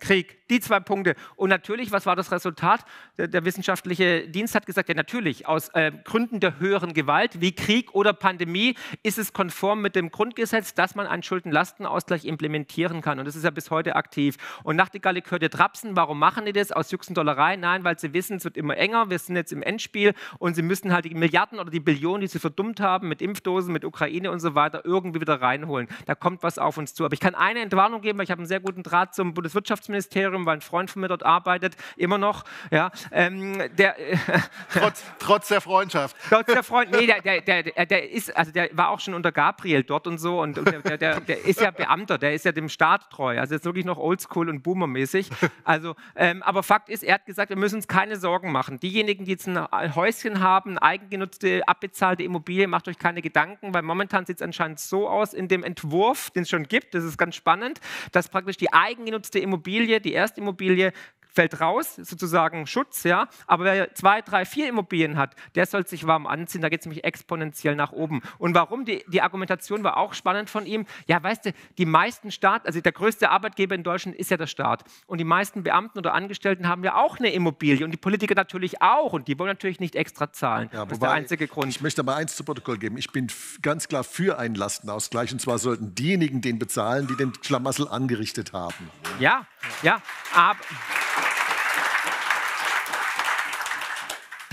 Krieg. 0.00 0.43
Die 0.50 0.60
zwei 0.60 0.78
Punkte. 0.80 1.14
Und 1.36 1.48
natürlich, 1.48 1.90
was 1.90 2.04
war 2.04 2.16
das 2.16 2.30
Resultat? 2.30 2.84
Der, 3.16 3.28
der 3.28 3.46
wissenschaftliche 3.46 4.28
Dienst 4.28 4.54
hat 4.54 4.66
gesagt, 4.66 4.90
ja 4.90 4.94
natürlich, 4.94 5.48
aus 5.48 5.70
äh, 5.70 5.90
Gründen 6.04 6.38
der 6.38 6.58
höheren 6.58 6.92
Gewalt 6.92 7.40
wie 7.40 7.52
Krieg 7.52 7.94
oder 7.94 8.12
Pandemie 8.12 8.74
ist 9.02 9.16
es 9.16 9.32
konform 9.32 9.80
mit 9.80 9.96
dem 9.96 10.10
Grundgesetz, 10.10 10.74
dass 10.74 10.94
man 10.94 11.06
einen 11.06 11.22
Schuldenlastenausgleich 11.22 12.26
implementieren 12.26 13.00
kann. 13.00 13.18
Und 13.18 13.24
das 13.24 13.36
ist 13.36 13.44
ja 13.44 13.50
bis 13.50 13.70
heute 13.70 13.96
aktiv. 13.96 14.36
Und 14.64 14.76
Nachtigall 14.76 15.14
hört 15.26 15.42
ihr 15.42 15.50
Trapsen. 15.50 15.96
Warum 15.96 16.18
machen 16.18 16.44
die 16.44 16.52
das? 16.52 16.72
Aus 16.72 16.90
Juxendollerei? 16.90 17.56
Nein, 17.56 17.84
weil 17.84 17.98
sie 17.98 18.12
wissen, 18.12 18.36
es 18.36 18.44
wird 18.44 18.58
immer 18.58 18.76
enger. 18.76 19.08
Wir 19.08 19.18
sind 19.18 19.36
jetzt 19.36 19.52
im 19.52 19.62
Endspiel 19.62 20.12
und 20.38 20.54
sie 20.54 20.62
müssen 20.62 20.92
halt 20.92 21.06
die 21.06 21.14
Milliarden 21.14 21.58
oder 21.58 21.70
die 21.70 21.80
Billionen, 21.80 22.20
die 22.20 22.26
sie 22.26 22.38
verdummt 22.38 22.80
haben 22.80 23.08
mit 23.08 23.22
Impfdosen, 23.22 23.72
mit 23.72 23.84
Ukraine 23.84 24.30
und 24.30 24.40
so 24.40 24.54
weiter, 24.54 24.84
irgendwie 24.84 25.22
wieder 25.22 25.40
reinholen. 25.40 25.88
Da 26.04 26.14
kommt 26.14 26.42
was 26.42 26.58
auf 26.58 26.76
uns 26.76 26.92
zu. 26.92 27.06
Aber 27.06 27.14
ich 27.14 27.20
kann 27.20 27.34
eine 27.34 27.60
Entwarnung 27.60 28.02
geben, 28.02 28.18
weil 28.18 28.24
ich 28.24 28.30
habe 28.30 28.40
einen 28.40 28.48
sehr 28.48 28.60
guten 28.60 28.82
Draht 28.82 29.14
zum 29.14 29.32
Bundeswirtschaftsministerium 29.32 30.33
weil 30.46 30.56
ein 30.56 30.60
Freund 30.60 30.90
von 30.90 31.02
mir 31.02 31.08
dort 31.08 31.22
arbeitet, 31.22 31.76
immer 31.96 32.18
noch. 32.18 32.44
Ja, 32.70 32.90
ähm, 33.12 33.58
der, 33.76 33.96
trotz, 34.72 35.04
trotz 35.18 35.48
der 35.48 35.60
Freundschaft. 35.60 36.16
Trotz 36.28 36.46
der 36.46 36.62
Freund, 36.62 36.90
nee, 36.90 37.06
der, 37.06 37.20
der, 37.20 37.40
der, 37.62 37.86
der, 37.86 38.10
ist, 38.10 38.36
also 38.36 38.52
der 38.52 38.70
war 38.72 38.90
auch 38.90 39.00
schon 39.00 39.14
unter 39.14 39.32
Gabriel 39.32 39.82
dort 39.82 40.06
und 40.06 40.18
so 40.18 40.40
und, 40.40 40.56
der, 40.56 40.98
der, 40.98 41.20
der, 41.20 41.44
ist 41.44 41.60
ja 41.60 41.70
Beamter, 41.70 42.18
der 42.18 42.34
ist 42.34 42.44
ja 42.44 42.52
dem 42.52 42.68
Staat 42.68 43.10
treu, 43.10 43.38
also 43.38 43.54
jetzt 43.54 43.64
wirklich 43.64 43.84
noch 43.84 43.98
oldschool 43.98 44.48
und 44.48 44.62
boomermäßig. 44.62 45.30
Also, 45.64 45.94
ähm, 46.16 46.42
aber 46.42 46.62
Fakt 46.62 46.88
ist, 46.88 47.02
er 47.02 47.14
hat 47.14 47.26
gesagt, 47.26 47.50
wir 47.50 47.56
müssen 47.56 47.76
uns 47.76 47.88
keine 47.88 48.16
Sorgen 48.16 48.52
machen. 48.52 48.80
Diejenigen, 48.80 49.24
die 49.24 49.32
jetzt 49.32 49.46
ein 49.48 49.94
Häuschen 49.94 50.40
haben, 50.40 50.78
eigengenutzte, 50.78 51.62
abbezahlte 51.66 52.22
Immobilie, 52.22 52.66
macht 52.66 52.88
euch 52.88 52.98
keine 52.98 53.22
Gedanken, 53.22 53.74
weil 53.74 53.82
momentan 53.82 54.26
sieht 54.26 54.36
es 54.36 54.42
anscheinend 54.42 54.80
so 54.80 55.08
aus 55.08 55.34
in 55.34 55.48
dem 55.48 55.62
Entwurf, 55.62 56.30
den 56.30 56.42
es 56.42 56.50
schon 56.50 56.64
gibt, 56.64 56.94
das 56.94 57.04
ist 57.04 57.18
ganz 57.18 57.34
spannend, 57.34 57.80
dass 58.12 58.28
praktisch 58.28 58.56
die 58.56 58.72
eigengenutzte 58.72 59.38
Immobilie, 59.38 60.00
die 60.00 60.12
erste 60.12 60.23
Erstimmobilie 60.24 60.92
fällt 61.34 61.60
raus, 61.60 61.96
sozusagen 61.96 62.66
Schutz, 62.66 63.02
ja. 63.02 63.28
Aber 63.46 63.64
wer 63.64 63.94
zwei, 63.94 64.22
drei, 64.22 64.44
vier 64.44 64.68
Immobilien 64.68 65.16
hat, 65.16 65.34
der 65.54 65.66
soll 65.66 65.86
sich 65.86 66.06
warm 66.06 66.26
anziehen, 66.26 66.62
da 66.62 66.68
geht 66.68 66.80
es 66.80 66.86
nämlich 66.86 67.04
exponentiell 67.04 67.74
nach 67.74 67.92
oben. 67.92 68.22
Und 68.38 68.54
warum? 68.54 68.84
Die, 68.84 69.04
die 69.08 69.20
Argumentation 69.20 69.82
war 69.84 69.96
auch 69.96 70.14
spannend 70.14 70.48
von 70.48 70.66
ihm. 70.66 70.86
Ja, 71.06 71.22
weißt 71.22 71.46
du, 71.46 71.52
die 71.78 71.86
meisten 71.86 72.30
Staat, 72.30 72.66
also 72.66 72.80
der 72.80 72.92
größte 72.92 73.30
Arbeitgeber 73.30 73.74
in 73.74 73.82
Deutschland 73.82 74.16
ist 74.16 74.30
ja 74.30 74.36
der 74.36 74.46
Staat. 74.46 74.84
Und 75.06 75.18
die 75.18 75.24
meisten 75.24 75.62
Beamten 75.62 75.98
oder 75.98 76.14
Angestellten 76.14 76.68
haben 76.68 76.84
ja 76.84 76.96
auch 76.96 77.18
eine 77.18 77.32
Immobilie 77.32 77.84
und 77.84 77.90
die 77.90 77.96
Politiker 77.96 78.34
natürlich 78.34 78.80
auch. 78.80 79.12
Und 79.12 79.28
die 79.28 79.38
wollen 79.38 79.50
natürlich 79.50 79.80
nicht 79.80 79.96
extra 79.96 80.32
zahlen. 80.32 80.70
Ja, 80.72 80.84
das 80.84 80.94
ist 80.94 81.02
der 81.02 81.10
einzige 81.10 81.48
Grund. 81.48 81.68
Ich 81.70 81.80
möchte 81.80 82.02
aber 82.02 82.16
eins 82.16 82.36
zu 82.36 82.44
Protokoll 82.44 82.78
geben. 82.78 82.96
Ich 82.96 83.10
bin 83.10 83.26
ganz 83.62 83.88
klar 83.88 84.04
für 84.04 84.38
einen 84.38 84.54
Lastenausgleich. 84.54 85.32
Und 85.32 85.40
zwar 85.40 85.58
sollten 85.58 85.94
diejenigen 85.94 86.40
den 86.40 86.58
bezahlen, 86.58 87.06
die 87.06 87.16
den 87.16 87.32
Schlamassel 87.42 87.88
angerichtet 87.88 88.52
haben. 88.52 88.90
Ja, 89.18 89.46
ja, 89.82 90.00
aber. 90.34 90.58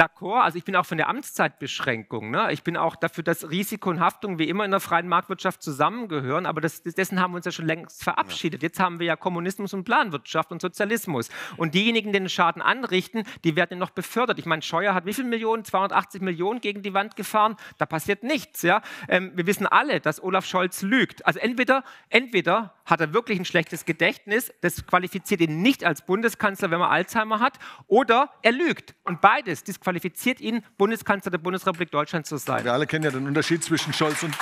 D'accord. 0.02 0.41
Also 0.41 0.57
ich 0.57 0.64
bin 0.64 0.76
auch 0.76 0.86
von 0.86 0.98
der 0.98 1.07
Amtszeitbeschränkung. 1.10 2.32
Ne? 2.32 2.52
Ich 2.52 2.64
bin 2.64 2.76
auch 2.76 2.95
dafür, 2.95 3.23
dass 3.23 3.49
Risiko 3.49 3.90
und 3.90 3.99
Haftung 3.99 4.40
wie 4.40 4.49
immer 4.49 4.65
in 4.65 4.72
der 4.72 4.80
freien 4.80 5.07
Marktwirtschaft 5.07 5.61
zusammengehören. 5.61 6.45
Aber 6.45 6.61
das, 6.61 6.84
dessen 6.84 7.19
haben 7.19 7.34
wir 7.34 7.38
uns 7.38 7.45
ja 7.45 7.52
schon 7.52 7.68
längst 7.68 8.03
verabschiedet. 8.03 8.64
Jetzt 8.64 8.80
haben 8.80 8.99
wir 8.99 9.07
ja 9.07 9.15
Kommunismus 9.15 9.73
und 9.73 9.84
Planwirtschaft 9.84 10.52
und 10.52 10.61
Sozialismus. 10.61 11.30
Und 11.57 11.76
diejenigen, 11.76 12.11
die 12.11 12.19
den 12.19 12.30
Schaden 12.30 12.61
anrichten, 12.61 13.23
die 13.44 13.56
werden 13.56 13.78
noch 13.78 13.91
befördert. 13.91 14.40
Ich 14.40 14.45
meine, 14.45 14.61
Scheuer 14.61 14.94
hat 14.94 15.06
wie 15.06 15.14
viele 15.14 15.28
Millionen? 15.28 15.64
280 15.64 16.22
Millionen 16.22 16.61
gegen 16.61 16.82
die 16.82 16.94
Wand 16.94 17.15
gefahren. 17.15 17.56
Da 17.78 17.86
passiert 17.86 18.23
nichts. 18.23 18.64
Ja? 18.64 18.82
Ähm, 19.07 19.32
wir 19.36 19.45
wissen 19.45 19.68
alle, 19.68 19.99
dass 19.99 20.22
Olaf 20.22 20.45
Scholz 20.45 20.82
lügt. 20.82 21.26
Also 21.26 21.40
entweder, 21.40 21.84
entweder 22.10 22.73
hat 22.86 23.02
er 23.02 23.14
wirklich 23.14 23.40
ein 23.40 23.45
schlechtes 23.45 23.86
Gedächtnis, 23.86 24.53
das 24.61 24.86
qualifiziert 24.86 25.41
ihn 25.41 25.61
nicht 25.61 25.84
als 25.84 26.06
Bundeskanzler, 26.06 26.72
wenn 26.72 26.80
man 26.80 26.90
Alzheimer 26.90 27.40
hat, 27.40 27.60
oder 27.88 28.32
er 28.41 28.52
lügt. 28.52 28.95
Und 29.03 29.22
beides 29.22 29.64
disqualifiziert 29.64 29.90
ihn, 30.39 30.63
Bundeskanzler 30.77 31.31
der 31.31 31.39
Bundesrepublik 31.39 31.91
Deutschland 31.91 32.26
zu 32.26 32.38
sein. 32.38 32.63
Wir 32.63 32.72
alle 32.73 32.88
kennen 32.88 33.03
ja 33.03 33.11
den 33.11 33.27
Unterschied 33.27 33.61
zwischen 33.63 33.93
Scholz 33.93 34.23
und 34.23 34.34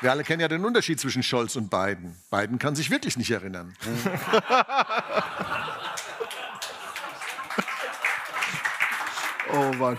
wir 0.00 0.10
alle 0.10 0.24
kennen 0.24 0.40
ja 0.40 0.48
den 0.48 0.64
Unterschied 0.64 0.98
zwischen 0.98 1.22
Scholz 1.22 1.54
und 1.56 1.70
Biden. 1.70 2.16
Biden 2.30 2.58
kann 2.58 2.74
sich 2.74 2.90
wirklich 2.90 3.16
nicht 3.16 3.30
erinnern. 3.30 3.76
oh 9.52 9.72
Mann. 9.78 9.98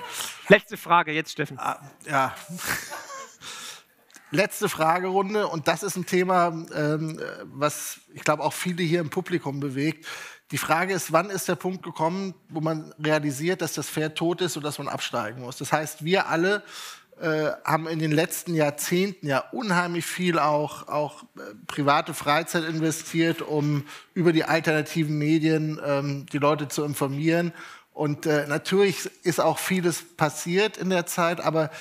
Letzte 0.49 0.75
Frage 0.75 1.13
jetzt, 1.13 1.31
Steffen. 1.31 1.57
Ah, 1.57 1.79
ja 2.05 2.35
letzte 4.33 4.67
Fragerunde 4.67 5.47
und 5.47 5.67
das 5.67 5.83
ist 5.83 5.95
ein 5.95 6.05
Thema, 6.05 6.47
ähm, 6.75 7.19
was 7.43 8.01
ich 8.13 8.23
glaube 8.23 8.43
auch 8.43 8.53
viele 8.53 8.83
hier 8.83 8.99
im 8.99 9.09
Publikum 9.09 9.59
bewegt. 9.59 10.07
Die 10.53 10.59
Frage 10.59 10.93
ist, 10.93 11.11
wann 11.11 11.31
ist 11.31 11.47
der 11.47 11.55
Punkt 11.55 11.81
gekommen, 11.81 12.35
wo 12.47 12.61
man 12.61 12.93
realisiert, 13.03 13.63
dass 13.63 13.73
das 13.73 13.89
Pferd 13.89 14.15
tot 14.15 14.39
ist 14.39 14.55
und 14.55 14.61
dass 14.61 14.77
man 14.77 14.87
absteigen 14.87 15.41
muss? 15.41 15.57
Das 15.57 15.73
heißt, 15.73 16.05
wir 16.05 16.27
alle 16.27 16.61
äh, 17.19 17.49
haben 17.65 17.87
in 17.87 17.97
den 17.97 18.11
letzten 18.11 18.53
Jahrzehnten 18.53 19.25
ja 19.25 19.39
unheimlich 19.51 20.05
viel 20.05 20.37
auch, 20.37 20.87
auch 20.87 21.23
äh, 21.23 21.55
private 21.65 22.13
Freizeit 22.13 22.65
investiert, 22.65 23.41
um 23.41 23.87
über 24.13 24.31
die 24.31 24.43
alternativen 24.43 25.17
Medien 25.17 25.81
ähm, 25.83 26.27
die 26.31 26.37
Leute 26.37 26.67
zu 26.67 26.83
informieren. 26.83 27.51
Und 27.91 28.27
äh, 28.27 28.45
natürlich 28.45 29.09
ist 29.23 29.41
auch 29.41 29.57
vieles 29.57 30.03
passiert 30.03 30.77
in 30.77 30.91
der 30.91 31.07
Zeit, 31.07 31.41
aber 31.41 31.71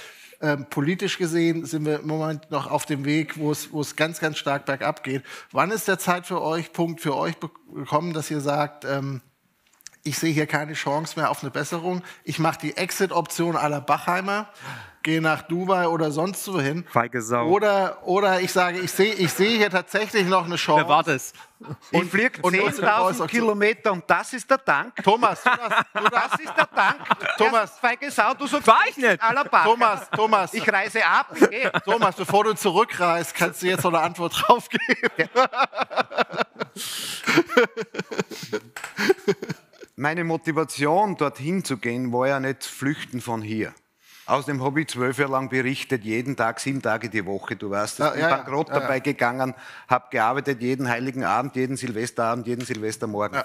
ähm, 0.42 0.66
politisch 0.68 1.18
gesehen 1.18 1.64
sind 1.64 1.86
wir 1.86 2.00
im 2.00 2.06
Moment 2.06 2.50
noch 2.50 2.70
auf 2.70 2.84
dem 2.84 3.04
Weg, 3.04 3.38
wo 3.38 3.52
es, 3.52 3.96
ganz, 3.96 4.20
ganz 4.20 4.38
stark 4.38 4.66
bergab 4.66 5.04
geht. 5.04 5.22
Wann 5.52 5.70
ist 5.70 5.88
der 5.88 5.98
Zeit 5.98 6.26
für 6.26 6.42
euch, 6.42 6.72
Punkt 6.72 7.00
für 7.00 7.16
euch 7.16 7.34
gekommen, 7.74 8.12
dass 8.12 8.30
ihr 8.30 8.40
sagt, 8.40 8.84
ähm, 8.84 9.22
ich 10.04 10.18
sehe 10.18 10.32
hier 10.32 10.46
keine 10.46 10.72
Chance 10.72 11.18
mehr 11.18 11.30
auf 11.30 11.42
eine 11.42 11.50
Besserung. 11.50 12.02
Ich 12.24 12.38
mache 12.38 12.58
die 12.60 12.76
Exit-Option 12.76 13.56
aller 13.56 13.80
Bachheimer, 13.80 14.48
gehe 15.02 15.20
nach 15.20 15.42
Dubai 15.42 15.86
oder 15.86 16.10
sonst 16.10 16.52
wohin. 16.52 16.84
Feige 16.90 17.22
Sau. 17.22 17.46
Oder, 17.46 17.98
oder 18.04 18.40
ich 18.40 18.52
sage, 18.52 18.80
ich 18.80 18.90
sehe 18.90 19.14
ich 19.14 19.32
seh 19.32 19.56
hier 19.56 19.70
tatsächlich 19.70 20.26
noch 20.26 20.44
eine 20.44 20.56
Chance. 20.56 20.84
Wer 20.84 20.88
war 20.88 21.04
das? 21.04 21.32
Ich 21.92 22.04
fliege 22.04 22.40
10.000 22.40 23.28
Kilometer 23.28 23.92
und 23.92 24.02
das 24.08 24.32
ist 24.32 24.50
der 24.50 24.58
Dank. 24.58 24.96
Thomas, 25.04 25.44
Thomas 25.44 25.84
du, 25.94 26.00
das 26.10 26.40
ist 26.40 26.52
der 26.56 26.68
Dank. 26.74 26.98
Thomas, 27.38 27.78
feige 27.78 28.10
Sau, 28.10 28.34
du 28.34 28.48
sagst, 28.48 28.66
war 28.66 28.82
ich 28.88 28.96
nicht. 28.96 29.20
Thomas, 29.62 30.10
Thomas. 30.10 30.54
Ich 30.54 30.72
reise 30.72 31.06
ab. 31.06 31.36
Ich 31.50 31.68
Thomas, 31.84 32.16
bevor 32.16 32.42
du 32.42 32.54
zurückreist, 32.54 33.36
kannst 33.36 33.62
du 33.62 33.66
jetzt 33.66 33.84
noch 33.84 33.92
eine 33.92 34.02
Antwort 34.02 34.34
drauf 34.36 34.68
geben. 34.68 35.30
Meine 39.96 40.24
Motivation, 40.24 41.16
dorthin 41.16 41.64
zu 41.64 41.76
gehen, 41.76 42.12
war 42.12 42.26
ja 42.26 42.40
nicht 42.40 42.64
flüchten 42.64 43.20
von 43.20 43.42
hier. 43.42 43.74
Außerdem 44.24 44.62
habe 44.62 44.80
ich 44.80 44.88
zwölf 44.88 45.18
Jahre 45.18 45.32
lang 45.32 45.50
berichtet, 45.50 46.04
jeden 46.04 46.34
Tag, 46.34 46.60
sieben 46.60 46.80
Tage 46.80 47.10
die 47.10 47.26
Woche. 47.26 47.56
Du 47.56 47.70
weißt, 47.70 48.00
ich 48.00 48.10
bin 48.12 48.20
ja, 48.20 48.30
bankrott 48.30 48.70
dabei 48.70 49.00
gegangen, 49.00 49.54
habe 49.88 50.06
gearbeitet 50.10 50.62
jeden 50.62 50.88
Heiligen 50.88 51.24
Abend, 51.24 51.56
jeden 51.56 51.76
Silvesterabend, 51.76 52.46
jeden 52.46 52.64
Silvestermorgen. 52.64 53.42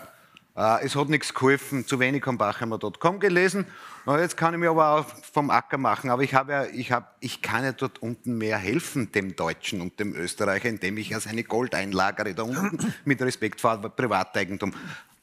Äh, 0.58 0.86
es 0.86 0.96
hat 0.96 1.10
nichts 1.10 1.34
geholfen, 1.34 1.86
zu 1.86 2.00
wenig 2.00 2.26
am 2.26 2.38
Bachheimer.com 2.38 3.20
gelesen. 3.20 3.66
Na, 4.06 4.20
jetzt 4.20 4.38
kann 4.38 4.54
ich 4.54 4.60
mir 4.60 4.70
aber 4.70 4.90
auch 4.92 5.06
vom 5.34 5.52
Acker 5.52 5.78
machen. 5.78 6.10
Aber 6.10 6.24
ich, 6.24 6.34
habe 6.34 6.52
ja, 6.52 6.66
ich, 6.66 6.92
habe, 6.92 7.06
ich 7.20 7.42
kann 7.42 7.64
ja 7.64 7.74
dort 7.74 8.02
unten 8.02 8.38
mehr 8.38 8.58
helfen, 8.58 9.12
dem 9.12 9.36
Deutschen 9.36 9.82
und 9.82 10.00
dem 10.00 10.16
Österreicher, 10.16 10.70
indem 10.70 10.98
ich 10.98 11.10
ja 11.10 11.20
seine 11.20 11.44
Gold 11.44 11.76
einlagere, 11.76 12.34
da 12.34 12.44
unten 12.44 12.80
mit 13.06 13.22
Respekt 13.22 13.62
vor 13.62 13.78
Privateigentum. 13.78 14.74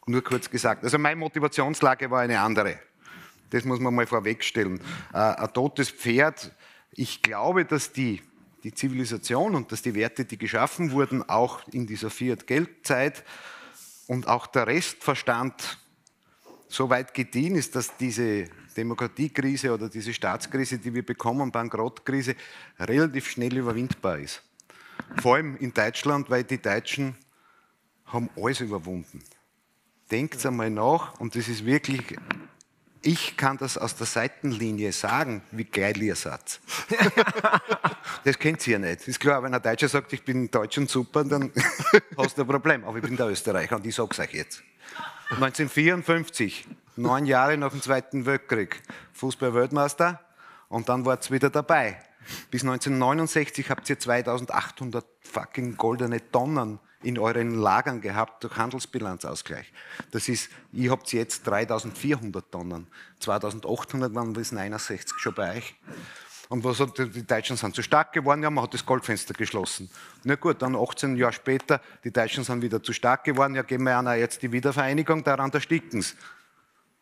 Nur 0.06 0.22
kurz 0.22 0.51
gesagt. 0.51 0.85
Also 0.85 0.98
meine 0.98 1.16
Motivationslage 1.16 2.10
war 2.10 2.20
eine 2.20 2.40
andere. 2.40 2.78
Das 3.51 3.64
muss 3.64 3.81
man 3.81 3.94
mal 3.94 4.06
vorwegstellen. 4.06 4.81
Äh, 5.12 5.18
ein 5.18 5.52
totes 5.52 5.90
Pferd, 5.90 6.52
ich 6.93 7.22
glaube, 7.22 7.64
dass 7.64 7.93
die, 7.93 8.22
die 8.62 8.74
Zivilisation 8.74 9.55
und 9.55 9.72
dass 9.72 9.82
die 9.82 9.94
Werte, 9.94 10.24
die 10.24 10.39
geschaffen 10.39 10.90
wurden, 10.90 11.28
auch 11.28 11.66
in 11.68 11.86
dieser 11.86 12.10
Fiat-Geldzeit, 12.10 13.24
und 14.06 14.28
auch 14.28 14.47
der 14.47 14.66
Restverstand 14.66 15.78
so 16.68 16.90
weit 16.90 17.14
gediehen 17.14 17.56
ist, 17.56 17.74
dass 17.76 17.97
diese 17.97 18.48
Demokratiekrise 18.76 19.72
oder 19.72 19.89
diese 19.89 20.12
Staatskrise, 20.12 20.78
die 20.78 20.93
wir 20.93 21.05
bekommen, 21.05 21.52
Bankrottkrise, 21.52 22.35
relativ 22.78 23.31
schnell 23.31 23.56
überwindbar 23.56 24.18
ist. 24.18 24.43
Vor 25.20 25.36
allem 25.36 25.56
in 25.56 25.72
Deutschland, 25.72 26.28
weil 26.31 26.44
die 26.44 26.60
Deutschen 26.60 27.16
haben 28.06 28.28
alles 28.36 28.60
überwunden. 28.60 29.22
Denkt 30.10 30.44
einmal 30.44 30.70
nach, 30.70 31.18
und 31.20 31.35
das 31.35 31.48
ist 31.48 31.64
wirklich, 31.64 32.16
ich 33.02 33.36
kann 33.36 33.59
das 33.59 33.76
aus 33.76 33.97
der 33.97 34.06
Seitenlinie 34.06 34.93
sagen, 34.93 35.43
wie 35.51 35.64
geil 35.64 36.01
ihr 36.02 36.16
seid. 36.16 36.60
das 38.24 38.39
kennt 38.39 38.66
ihr 38.66 38.74
ja 38.74 38.78
nicht. 38.78 39.06
Ist 39.09 39.20
klar, 39.20 39.43
wenn 39.43 39.55
ein 39.55 39.62
Deutscher 39.62 39.89
sagt, 39.89 40.12
ich 40.12 40.22
bin 40.22 40.51
Deutsch 40.51 40.78
und 40.78 40.89
super, 40.89 41.24
dann 41.24 41.52
hast 42.16 42.39
du 42.39 42.43
ein 42.43 42.48
Problem. 42.48 42.85
Aber 42.85 42.97
ich 42.97 43.02
bin 43.02 43.16
der 43.16 43.28
Österreicher 43.28 43.76
und 43.76 43.86
ich 43.86 43.94
sage 43.94 44.10
es 44.12 44.18
euch 44.20 44.32
jetzt. 44.32 44.62
1954, 45.31 46.66
neun 46.97 47.26
Jahre 47.26 47.56
nach 47.56 47.70
dem 47.70 47.82
Zweiten 47.82 48.26
Weltkrieg, 48.26 48.82
Fußball-Weltmeister 49.14 50.20
und 50.68 50.89
dann 50.89 51.05
war 51.05 51.18
es 51.18 51.31
wieder 51.31 51.51
dabei. 51.51 51.98
Bis 52.51 52.62
1969 52.62 53.68
habt 53.70 53.89
ihr 53.90 53.98
2800 53.98 55.05
fucking 55.20 55.76
goldene 55.76 56.31
Tonnen 56.31 56.78
in 57.05 57.18
euren 57.18 57.55
Lagern 57.55 58.01
gehabt 58.01 58.43
durch 58.43 58.56
Handelsbilanzausgleich. 58.56 59.72
Das 60.10 60.28
ist, 60.28 60.51
ihr 60.72 60.90
habt 60.90 61.12
jetzt 61.12 61.47
3400 61.47 62.51
Tonnen. 62.51 62.86
2800 63.20 64.14
waren 64.14 64.32
bis 64.32 64.52
69 64.52 65.18
schon 65.18 65.35
bei 65.35 65.56
euch. 65.56 65.74
Und 66.48 66.62
was 66.62 66.81
hat, 66.81 66.98
die 66.98 67.26
Deutschen 67.26 67.56
sind 67.56 67.74
zu 67.74 67.82
stark 67.82 68.12
geworden, 68.12 68.43
ja, 68.43 68.51
man 68.51 68.64
hat 68.64 68.74
das 68.74 68.85
Goldfenster 68.85 69.35
geschlossen. 69.35 69.90
Na 70.24 70.35
gut, 70.35 70.60
dann 70.60 70.76
18 70.76 71.16
Jahre 71.16 71.32
später, 71.32 71.81
die 72.05 72.12
Deutschen 72.12 72.44
sind 72.44 72.62
wieder 72.62 72.82
zu 72.82 72.93
stark 72.93 73.24
geworden, 73.24 73.55
ja, 73.55 73.62
geben 73.62 73.85
wir 73.85 73.98
einer 73.98 74.14
jetzt 74.14 74.43
die 74.43 74.52
Wiedervereinigung, 74.52 75.24
daran 75.24 75.51
ersticken 75.52 76.02
sie. 76.02 76.14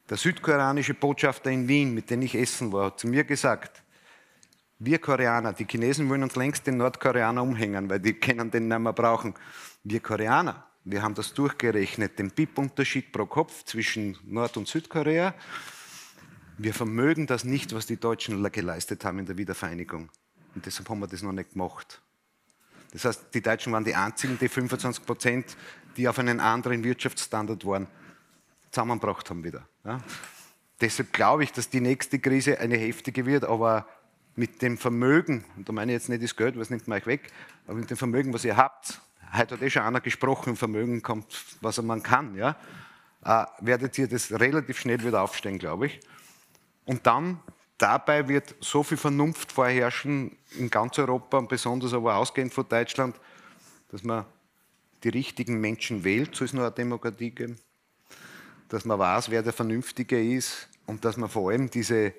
Der 0.08 0.16
südkoreanische 0.16 0.94
Botschafter 0.94 1.50
in 1.50 1.66
Wien, 1.68 1.94
mit 1.94 2.10
dem 2.10 2.22
ich 2.22 2.34
essen 2.34 2.72
war, 2.72 2.86
hat 2.86 3.00
zu 3.00 3.08
mir 3.08 3.24
gesagt, 3.24 3.82
wir 4.84 4.98
Koreaner, 4.98 5.52
die 5.52 5.64
Chinesen 5.64 6.09
wollen 6.09 6.24
uns 6.24 6.34
längst 6.34 6.66
den 6.66 6.76
Nordkoreaner 6.76 7.42
umhängen, 7.42 7.88
weil 7.88 8.00
die 8.00 8.14
können 8.14 8.50
den 8.50 8.68
nicht 8.68 8.78
mehr 8.78 8.92
brauchen. 8.92 9.34
Wir 9.84 10.00
Koreaner, 10.00 10.66
wir 10.84 11.02
haben 11.02 11.14
das 11.14 11.34
durchgerechnet, 11.34 12.18
den 12.18 12.30
BIP-Unterschied 12.30 13.12
pro 13.12 13.26
Kopf 13.26 13.64
zwischen 13.64 14.18
Nord- 14.24 14.56
und 14.56 14.66
Südkorea. 14.66 15.34
Wir 16.59 16.74
vermögen 16.74 17.26
das 17.26 17.44
nicht, 17.44 17.72
was 17.74 17.86
die 17.86 17.96
Deutschen 17.96 18.42
geleistet 18.50 19.04
haben 19.04 19.20
in 19.20 19.26
der 19.26 19.36
Wiedervereinigung. 19.36 20.10
Und 20.54 20.66
deshalb 20.66 20.88
haben 20.88 20.98
wir 20.98 21.06
das 21.06 21.22
noch 21.22 21.32
nicht 21.32 21.52
gemacht. 21.52 22.02
Das 22.92 23.04
heißt, 23.04 23.26
die 23.32 23.40
Deutschen 23.40 23.72
waren 23.72 23.84
die 23.84 23.94
einzigen, 23.94 24.36
die 24.38 24.48
25 24.48 25.06
Prozent, 25.06 25.56
die 25.96 26.09
auf 26.09 26.18
einen 26.18 26.40
anderen 26.40 26.82
Wirtschaftsstandard 26.82 27.64
waren, 27.64 27.86
zusammengebracht 28.70 29.30
haben 29.30 29.44
wieder. 29.44 29.66
Ja? 29.84 30.00
Deshalb 30.80 31.12
glaube 31.12 31.44
ich, 31.44 31.52
dass 31.52 31.70
die 31.70 31.80
nächste 31.80 32.18
Krise 32.18 32.59
eine 32.59 32.76
heftige 32.76 33.24
wird, 33.24 33.44
aber 33.44 33.86
mit 34.34 34.62
dem 34.62 34.78
Vermögen, 34.78 35.44
und 35.56 35.68
da 35.68 35.72
meine 35.72 35.92
ich 35.92 35.96
jetzt 35.96 36.09
nicht 36.09 36.22
das 36.22 36.36
Geld, 36.36 36.59
was 36.59 36.70
nimmt 36.70 36.88
man 36.88 36.98
euch 36.98 37.06
weg, 37.06 37.30
aber 37.66 37.76
mit 37.78 37.90
dem 37.90 37.96
Vermögen, 37.96 38.32
was 38.32 38.44
ihr 38.44 38.56
habt, 38.56 39.00
heute 39.32 39.54
hat 39.54 39.62
eh 39.62 39.70
schon 39.70 39.82
einer 39.82 40.00
gesprochen, 40.00 40.56
Vermögen 40.56 41.02
kommt, 41.02 41.26
was 41.60 41.80
man 41.82 42.02
kann, 42.02 42.34
ja, 42.34 42.56
äh, 43.24 43.44
werdet 43.60 43.96
ihr 43.98 44.09
das 44.09 44.32
relativ 44.32 44.78
schnell 44.78 45.02
wieder 45.04 45.22
aufstehen, 45.22 45.59
glaube 45.59 45.86
ich. 45.86 46.00
Und 46.84 47.06
dann, 47.06 47.40
dabei 47.78 48.28
wird 48.28 48.54
so 48.60 48.82
viel 48.82 48.96
Vernunft 48.96 49.52
vorherrschen 49.52 50.36
in 50.59 50.70
ganz 50.70 50.98
Europa 50.98 51.38
und 51.38 51.48
besonders 51.48 51.92
aber 51.92 52.16
ausgehend 52.16 52.54
von 52.54 52.68
Deutschland, 52.68 53.16
dass 53.90 54.02
man 54.02 54.24
die 55.04 55.10
richtigen 55.10 55.60
Menschen 55.60 56.04
wählt, 56.04 56.34
so 56.34 56.44
ist 56.44 56.54
nur 56.54 56.64
eine 56.64 56.74
Demokratie 56.74 57.30
geben, 57.30 57.59
dass 58.68 58.84
man 58.84 58.98
weiß, 58.98 59.30
wer 59.30 59.42
der 59.42 59.52
Vernünftige 59.52 60.22
ist 60.22 60.68
und 60.86 61.04
dass 61.04 61.16
man 61.16 61.28
vor 61.28 61.50
allem 61.50 61.70
diese 61.70 62.14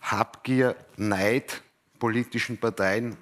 Habgier, 0.00 0.76
Neid 0.96 1.62
politischen 1.98 2.58
Parteien 2.58 3.16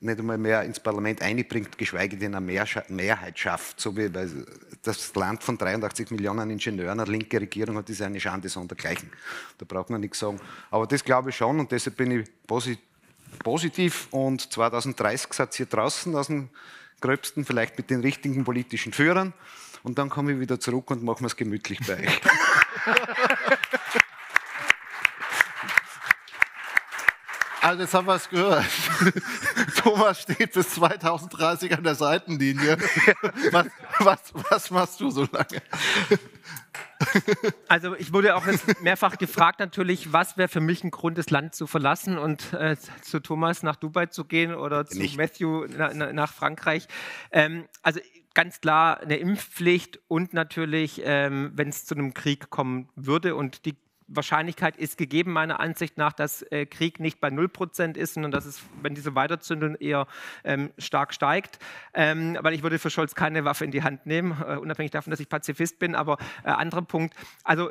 nicht 0.00 0.18
einmal 0.20 0.38
mehr 0.38 0.62
ins 0.62 0.78
Parlament 0.78 1.22
einbringt, 1.22 1.76
geschweige 1.76 2.16
denn 2.16 2.34
eine 2.34 2.62
Mehrheit 2.88 3.38
schafft. 3.38 3.80
So 3.80 3.96
wie 3.96 4.08
das 4.08 5.14
Land 5.14 5.42
von 5.42 5.58
83 5.58 6.12
Millionen 6.12 6.50
Ingenieuren, 6.50 7.00
eine 7.00 7.10
linke 7.10 7.40
Regierung 7.40 7.76
hat, 7.78 7.90
ist 7.90 8.00
eine 8.02 8.20
Schande 8.20 8.48
sondergleichen. 8.48 9.10
Da 9.58 9.66
braucht 9.66 9.90
man 9.90 10.00
nichts 10.00 10.20
sagen. 10.20 10.40
Aber 10.70 10.86
das 10.86 11.02
glaube 11.02 11.30
ich 11.30 11.36
schon 11.36 11.58
und 11.58 11.72
deshalb 11.72 11.96
bin 11.96 12.12
ich 12.12 12.28
positiv 13.42 14.06
und 14.12 14.52
2030 14.52 15.32
seid 15.32 15.58
ihr 15.58 15.66
draußen 15.66 16.14
aus 16.14 16.28
dem 16.28 16.48
Gröbsten, 17.00 17.44
vielleicht 17.44 17.76
mit 17.76 17.90
den 17.90 18.00
richtigen 18.00 18.44
politischen 18.44 18.92
Führern 18.92 19.32
und 19.82 19.98
dann 19.98 20.10
komme 20.10 20.32
ich 20.32 20.40
wieder 20.40 20.60
zurück 20.60 20.90
und 20.90 21.02
machen 21.02 21.22
wir 21.22 21.26
es 21.26 21.36
gemütlich 21.36 21.80
bei 21.86 22.06
euch. 22.06 22.20
Also 27.60 27.82
jetzt 27.82 27.94
haben 27.94 28.06
wir 28.06 28.14
es 28.14 28.28
gehört. 28.28 28.64
Thomas 29.76 30.22
steht 30.22 30.52
bis 30.52 30.70
2030 30.70 31.76
an 31.76 31.84
der 31.84 31.94
Seitenlinie. 31.94 32.76
Was, 33.50 33.66
was, 34.00 34.32
was 34.50 34.70
machst 34.70 35.00
du 35.00 35.10
so 35.10 35.26
lange? 35.32 35.62
Also 37.68 37.94
ich 37.94 38.12
wurde 38.12 38.34
auch 38.34 38.46
jetzt 38.46 38.82
mehrfach 38.82 39.18
gefragt 39.18 39.60
natürlich, 39.60 40.12
was 40.12 40.36
wäre 40.36 40.48
für 40.48 40.60
mich 40.60 40.82
ein 40.82 40.90
Grund, 40.90 41.16
das 41.16 41.30
Land 41.30 41.54
zu 41.54 41.68
verlassen 41.68 42.18
und 42.18 42.52
äh, 42.52 42.76
zu 43.02 43.20
Thomas 43.20 43.62
nach 43.62 43.76
Dubai 43.76 44.06
zu 44.06 44.24
gehen 44.24 44.54
oder 44.54 44.84
zu 44.84 44.98
Nicht. 44.98 45.16
Matthew 45.16 45.66
na, 45.68 45.92
na, 45.94 46.12
nach 46.12 46.32
Frankreich. 46.32 46.88
Ähm, 47.30 47.66
also 47.82 48.00
ganz 48.34 48.60
klar 48.60 49.00
eine 49.00 49.16
Impfpflicht 49.16 50.00
und 50.08 50.34
natürlich, 50.34 51.02
ähm, 51.04 51.52
wenn 51.54 51.68
es 51.68 51.84
zu 51.84 51.94
einem 51.94 52.14
Krieg 52.14 52.50
kommen 52.50 52.88
würde 52.96 53.34
und 53.36 53.64
die 53.64 53.76
Wahrscheinlichkeit 54.08 54.76
ist 54.76 54.98
gegeben, 54.98 55.32
meiner 55.32 55.60
Ansicht 55.60 55.98
nach, 55.98 56.12
dass 56.12 56.42
äh, 56.42 56.66
Krieg 56.66 56.98
nicht 56.98 57.20
bei 57.20 57.28
0% 57.28 57.96
ist, 57.96 58.14
sondern 58.14 58.32
dass 58.32 58.46
es, 58.46 58.62
wenn 58.82 58.94
diese 58.94 59.14
Weiterzündung 59.14 59.76
eher 59.76 60.06
ähm, 60.44 60.70
stark 60.78 61.14
steigt. 61.14 61.58
Ähm, 61.94 62.38
weil 62.40 62.54
ich 62.54 62.62
würde 62.62 62.78
für 62.78 62.90
Scholz 62.90 63.14
keine 63.14 63.44
Waffe 63.44 63.64
in 63.64 63.70
die 63.70 63.82
Hand 63.82 64.06
nehmen, 64.06 64.36
äh, 64.46 64.56
unabhängig 64.56 64.90
davon, 64.90 65.10
dass 65.10 65.20
ich 65.20 65.28
Pazifist 65.28 65.78
bin. 65.78 65.94
Aber 65.94 66.16
äh, 66.44 66.48
anderer 66.48 66.82
Punkt, 66.82 67.14
also 67.44 67.70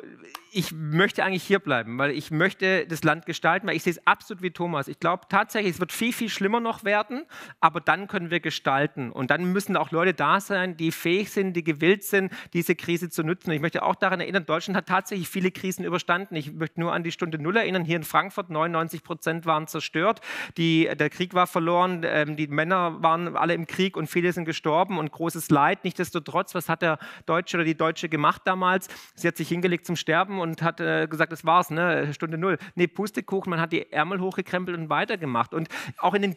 ich 0.52 0.72
möchte 0.72 1.24
eigentlich 1.24 1.42
hier 1.42 1.58
bleiben, 1.58 1.98
weil 1.98 2.12
ich 2.12 2.30
möchte 2.30 2.86
das 2.86 3.04
Land 3.04 3.26
gestalten, 3.26 3.66
weil 3.66 3.76
ich 3.76 3.82
sehe 3.82 3.92
es 3.92 4.06
absolut 4.06 4.42
wie 4.42 4.50
Thomas. 4.50 4.88
Ich 4.88 5.00
glaube 5.00 5.24
tatsächlich, 5.28 5.74
es 5.74 5.80
wird 5.80 5.92
viel, 5.92 6.12
viel 6.12 6.28
schlimmer 6.28 6.60
noch 6.60 6.84
werden, 6.84 7.24
aber 7.60 7.80
dann 7.80 8.06
können 8.06 8.30
wir 8.30 8.40
gestalten. 8.40 9.10
Und 9.10 9.30
dann 9.30 9.52
müssen 9.52 9.76
auch 9.76 9.90
Leute 9.90 10.14
da 10.14 10.40
sein, 10.40 10.76
die 10.76 10.92
fähig 10.92 11.30
sind, 11.30 11.54
die 11.54 11.64
gewillt 11.64 12.04
sind, 12.04 12.32
diese 12.52 12.74
Krise 12.74 13.10
zu 13.10 13.22
nutzen. 13.22 13.50
Ich 13.50 13.60
möchte 13.60 13.82
auch 13.82 13.94
daran 13.94 14.20
erinnern, 14.20 14.46
Deutschland 14.46 14.76
hat 14.76 14.86
tatsächlich 14.86 15.28
viele 15.28 15.50
Krisen 15.50 15.84
überstanden. 15.84 16.27
Ich 16.36 16.52
möchte 16.52 16.80
nur 16.80 16.92
an 16.92 17.02
die 17.02 17.12
Stunde 17.12 17.38
Null 17.38 17.56
erinnern. 17.56 17.84
Hier 17.84 17.96
in 17.96 18.04
Frankfurt 18.04 18.50
99 18.50 19.02
Prozent 19.02 19.46
waren 19.46 19.66
zerstört. 19.66 20.20
Die, 20.56 20.88
der 20.98 21.10
Krieg 21.10 21.34
war 21.34 21.46
verloren. 21.46 22.02
Ähm, 22.04 22.36
die 22.36 22.48
Männer 22.48 23.02
waren 23.02 23.36
alle 23.36 23.54
im 23.54 23.66
Krieg 23.66 23.96
und 23.96 24.08
viele 24.08 24.32
sind 24.32 24.44
gestorben 24.44 24.98
und 24.98 25.12
großes 25.12 25.50
Leid. 25.50 25.84
Nichtsdestotrotz, 25.84 26.54
was 26.54 26.68
hat 26.68 26.82
der 26.82 26.98
Deutsche 27.26 27.56
oder 27.56 27.64
die 27.64 27.76
Deutsche 27.76 28.08
gemacht 28.08 28.42
damals? 28.44 28.88
Sie 29.14 29.28
hat 29.28 29.36
sich 29.36 29.48
hingelegt 29.48 29.86
zum 29.86 29.96
Sterben 29.96 30.40
und 30.40 30.62
hat 30.62 30.80
äh, 30.80 31.06
gesagt, 31.06 31.32
das 31.32 31.44
war's, 31.44 31.70
ne? 31.70 32.12
Stunde 32.12 32.38
Null. 32.38 32.58
Nee, 32.74 32.86
Pustekuchen, 32.86 33.50
man 33.50 33.60
hat 33.60 33.72
die 33.72 33.92
Ärmel 33.92 34.20
hochgekrempelt 34.20 34.76
und 34.76 34.90
weitergemacht. 34.90 35.54
Und 35.54 35.68
auch 35.98 36.14
in 36.14 36.22
den, 36.22 36.36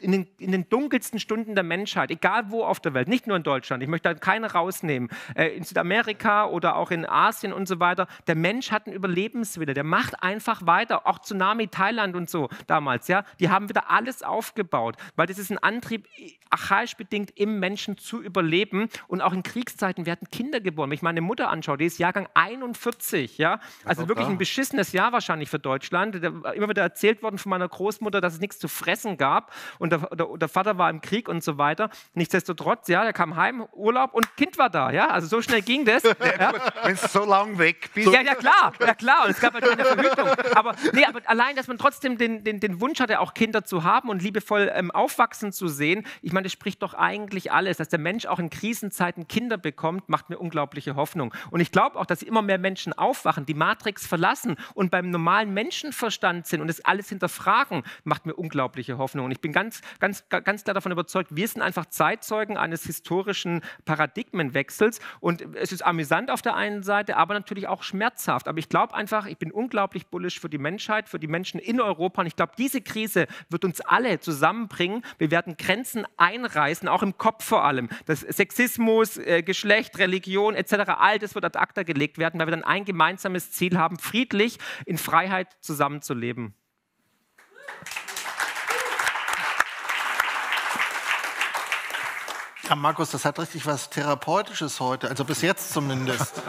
in, 0.00 0.12
den, 0.12 0.26
in 0.38 0.52
den 0.52 0.68
dunkelsten 0.68 1.18
Stunden 1.20 1.54
der 1.54 1.64
Menschheit, 1.64 2.10
egal 2.10 2.50
wo 2.50 2.64
auf 2.64 2.80
der 2.80 2.94
Welt, 2.94 3.08
nicht 3.08 3.26
nur 3.26 3.36
in 3.36 3.42
Deutschland, 3.42 3.82
ich 3.82 3.88
möchte 3.88 4.08
da 4.08 4.14
keine 4.14 4.52
rausnehmen, 4.52 5.10
äh, 5.34 5.48
in 5.48 5.64
Südamerika 5.64 6.46
oder 6.46 6.76
auch 6.76 6.90
in 6.90 7.04
Asien 7.06 7.52
und 7.52 7.68
so 7.68 7.80
weiter, 7.80 8.06
der 8.26 8.34
Mensch 8.34 8.70
hat 8.70 8.86
ein 8.86 8.92
Überleben 8.92 9.27
Überlebenswille, 9.28 9.74
der 9.74 9.84
macht 9.84 10.22
einfach 10.22 10.66
weiter. 10.66 11.06
Auch 11.06 11.18
Tsunami 11.20 11.68
Thailand 11.68 12.16
und 12.16 12.30
so 12.30 12.48
damals, 12.66 13.08
ja, 13.08 13.24
die 13.40 13.50
haben 13.50 13.68
wieder 13.68 13.90
alles 13.90 14.22
aufgebaut, 14.22 14.96
weil 15.16 15.26
das 15.26 15.38
ist 15.38 15.50
ein 15.50 15.58
Antrieb, 15.58 16.06
archaisch 16.50 16.96
bedingt 16.96 17.30
im 17.36 17.60
Menschen 17.60 17.98
zu 17.98 18.22
überleben. 18.22 18.88
Und 19.06 19.20
auch 19.20 19.32
in 19.32 19.42
Kriegszeiten 19.42 20.06
werden 20.06 20.28
Kinder 20.30 20.60
geboren. 20.60 20.90
Wenn 20.90 20.94
ich 20.94 21.02
meine 21.02 21.20
Mutter 21.20 21.50
anschaue, 21.50 21.76
die 21.76 21.84
ist 21.84 21.98
Jahrgang 21.98 22.28
41, 22.34 23.38
ja, 23.38 23.60
also 23.84 24.08
wirklich 24.08 24.26
ein 24.26 24.38
beschissenes 24.38 24.92
Jahr 24.92 25.12
wahrscheinlich 25.12 25.50
für 25.50 25.58
Deutschland. 25.58 26.16
Immer 26.16 26.68
wieder 26.68 26.82
erzählt 26.82 27.22
worden 27.22 27.38
von 27.38 27.50
meiner 27.50 27.68
Großmutter, 27.68 28.20
dass 28.20 28.34
es 28.34 28.40
nichts 28.40 28.58
zu 28.58 28.68
fressen 28.68 29.16
gab 29.16 29.52
und 29.78 29.92
der, 29.92 29.98
der, 30.14 30.26
der 30.36 30.48
Vater 30.48 30.78
war 30.78 30.90
im 30.90 31.00
Krieg 31.00 31.28
und 31.28 31.44
so 31.44 31.58
weiter. 31.58 31.90
Nichtsdestotrotz, 32.14 32.88
ja, 32.88 33.02
der 33.04 33.12
kam 33.12 33.36
heim, 33.36 33.66
Urlaub 33.72 34.14
und 34.14 34.36
Kind 34.36 34.58
war 34.58 34.70
da, 34.70 34.90
ja, 34.90 35.08
also 35.08 35.26
so 35.26 35.42
schnell 35.42 35.62
ging 35.62 35.84
das. 35.84 36.02
Ja. 36.38 36.52
Wenn 36.82 36.94
du 36.94 37.08
so 37.08 37.24
lang 37.24 37.58
weg 37.58 37.90
bist. 37.94 38.12
Ja, 38.12 38.20
ja, 38.20 38.34
klar, 38.34 38.72
ja, 38.80 38.94
klar. 38.94 39.17
Und 39.24 39.30
es 39.30 39.40
gab 39.40 39.54
halt 39.54 39.64
keine 39.64 39.84
Verhütung. 39.84 40.28
Aber, 40.54 40.74
nee, 40.92 41.04
aber 41.04 41.20
allein, 41.26 41.56
dass 41.56 41.68
man 41.68 41.78
trotzdem 41.78 42.18
den, 42.18 42.44
den, 42.44 42.60
den 42.60 42.80
Wunsch 42.80 43.00
hatte, 43.00 43.20
auch 43.20 43.34
Kinder 43.34 43.64
zu 43.64 43.84
haben 43.84 44.08
und 44.08 44.22
liebevoll 44.22 44.70
ähm, 44.74 44.90
aufwachsen 44.90 45.52
zu 45.52 45.68
sehen, 45.68 46.06
ich 46.22 46.32
meine, 46.32 46.44
das 46.44 46.52
spricht 46.52 46.82
doch 46.82 46.94
eigentlich 46.94 47.52
alles. 47.52 47.76
Dass 47.76 47.88
der 47.88 47.98
Mensch 47.98 48.26
auch 48.26 48.38
in 48.38 48.50
Krisenzeiten 48.50 49.28
Kinder 49.28 49.58
bekommt, 49.58 50.08
macht 50.08 50.30
mir 50.30 50.38
unglaubliche 50.38 50.96
Hoffnung. 50.96 51.34
Und 51.50 51.60
ich 51.60 51.72
glaube 51.72 51.98
auch, 51.98 52.06
dass 52.06 52.22
immer 52.22 52.42
mehr 52.42 52.58
Menschen 52.58 52.92
aufwachen, 52.92 53.46
die 53.46 53.54
Matrix 53.54 54.06
verlassen 54.06 54.56
und 54.74 54.90
beim 54.90 55.10
normalen 55.10 55.52
Menschenverstand 55.54 56.46
sind 56.46 56.60
und 56.60 56.68
das 56.68 56.84
alles 56.84 57.08
hinterfragen, 57.08 57.82
macht 58.04 58.26
mir 58.26 58.34
unglaubliche 58.34 58.98
Hoffnung. 58.98 59.26
Und 59.26 59.32
ich 59.32 59.40
bin 59.40 59.52
ganz, 59.52 59.80
ganz, 59.98 60.28
ganz 60.28 60.64
klar 60.64 60.74
davon 60.74 60.92
überzeugt, 60.92 61.34
wir 61.34 61.48
sind 61.48 61.62
einfach 61.62 61.86
Zeitzeugen 61.86 62.56
eines 62.56 62.84
historischen 62.84 63.62
Paradigmenwechsels. 63.84 65.00
Und 65.20 65.42
es 65.56 65.72
ist 65.72 65.84
amüsant 65.84 66.30
auf 66.30 66.42
der 66.42 66.54
einen 66.54 66.82
Seite, 66.82 67.16
aber 67.16 67.34
natürlich 67.34 67.68
auch 67.68 67.82
schmerzhaft. 67.82 68.48
Aber 68.48 68.58
ich 68.58 68.68
glaube 68.68 68.94
einfach, 68.94 69.07
ich 69.28 69.38
bin 69.38 69.50
unglaublich 69.50 70.06
bullisch 70.06 70.40
für 70.40 70.48
die 70.48 70.58
Menschheit, 70.58 71.08
für 71.08 71.18
die 71.18 71.26
Menschen 71.26 71.60
in 71.60 71.80
Europa. 71.80 72.20
Und 72.22 72.26
ich 72.26 72.36
glaube, 72.36 72.52
diese 72.56 72.80
Krise 72.80 73.26
wird 73.48 73.64
uns 73.64 73.80
alle 73.80 74.20
zusammenbringen. 74.20 75.02
Wir 75.18 75.30
werden 75.30 75.56
Grenzen 75.56 76.06
einreißen, 76.16 76.88
auch 76.88 77.02
im 77.02 77.18
Kopf 77.18 77.44
vor 77.44 77.64
allem. 77.64 77.88
Das 78.06 78.20
Sexismus, 78.20 79.16
äh, 79.18 79.42
Geschlecht, 79.42 79.98
Religion 79.98 80.54
etc., 80.54 80.92
all 80.98 81.18
das 81.18 81.34
wird 81.34 81.44
ad 81.44 81.58
acta 81.58 81.82
gelegt 81.82 82.18
werden, 82.18 82.38
weil 82.40 82.46
wir 82.46 82.52
dann 82.52 82.64
ein 82.64 82.84
gemeinsames 82.84 83.50
Ziel 83.52 83.78
haben, 83.78 83.98
friedlich 83.98 84.58
in 84.86 84.98
Freiheit 84.98 85.48
zusammenzuleben. 85.60 86.54
Ja, 92.68 92.76
Markus, 92.76 93.10
das 93.10 93.24
hat 93.24 93.38
richtig 93.38 93.64
was 93.64 93.88
Therapeutisches 93.88 94.78
heute, 94.78 95.08
also 95.08 95.24
bis 95.24 95.40
jetzt 95.40 95.72
zumindest. 95.72 96.42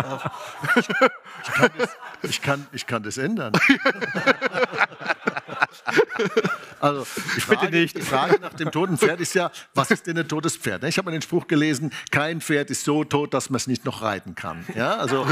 ich, 0.76 0.88
kann 1.54 1.72
das, 1.78 1.90
ich, 2.24 2.42
kann, 2.42 2.68
ich 2.74 2.86
kann 2.86 3.04
das 3.04 3.18
ändern. 3.18 3.54
also, 6.82 7.08
die 7.36 7.42
Frage, 7.42 7.62
Bitte 7.62 7.74
nicht. 7.74 7.98
Die 7.98 8.02
Frage 8.02 8.38
nach 8.42 8.54
dem 8.54 8.70
toten 8.70 8.98
Pferd 8.98 9.22
ist 9.22 9.34
ja, 9.34 9.50
was 9.74 9.92
ist 9.92 10.08
denn 10.08 10.18
ein 10.18 10.28
totes 10.28 10.58
Pferd? 10.58 10.84
Ich 10.84 10.98
habe 10.98 11.06
mal 11.06 11.12
den 11.12 11.22
Spruch 11.22 11.48
gelesen, 11.48 11.94
kein 12.12 12.42
Pferd 12.42 12.70
ist 12.70 12.84
so 12.84 13.06
tot, 13.06 13.34
dass 13.34 13.50
man 13.50 13.56
es 13.56 13.68
nicht 13.68 13.86
noch 13.86 14.02
reiten 14.02 14.36
kann. 14.36 14.66
Ja, 14.76 14.98
also 14.98 15.26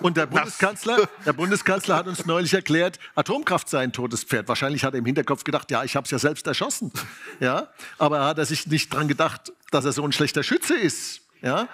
und 0.00 0.16
der 0.16 0.26
Bundeskanzler, 0.26 1.08
der 1.24 1.32
Bundeskanzler 1.32 1.96
hat 1.96 2.06
uns 2.06 2.26
neulich 2.26 2.54
erklärt, 2.54 2.98
Atomkraft 3.14 3.68
sei 3.68 3.80
ein 3.80 3.92
totes 3.92 4.24
Pferd. 4.24 4.48
Wahrscheinlich 4.48 4.84
hat 4.84 4.94
er 4.94 4.98
im 4.98 5.06
Hinterkopf 5.06 5.44
gedacht, 5.44 5.70
ja, 5.70 5.84
ich 5.84 5.96
habe 5.96 6.04
es 6.04 6.10
ja 6.10 6.18
selbst 6.18 6.46
erschossen. 6.46 6.92
Ja? 7.40 7.68
Aber 7.98 8.18
er 8.18 8.24
hat 8.26 8.46
sich 8.46 8.66
nicht 8.66 8.92
daran 8.92 9.08
gedacht, 9.08 9.52
dass 9.70 9.84
er 9.84 9.92
so 9.92 10.04
ein 10.04 10.12
schlechter 10.12 10.42
Schütze 10.42 10.74
ist. 10.74 11.20
Ja? 11.40 11.68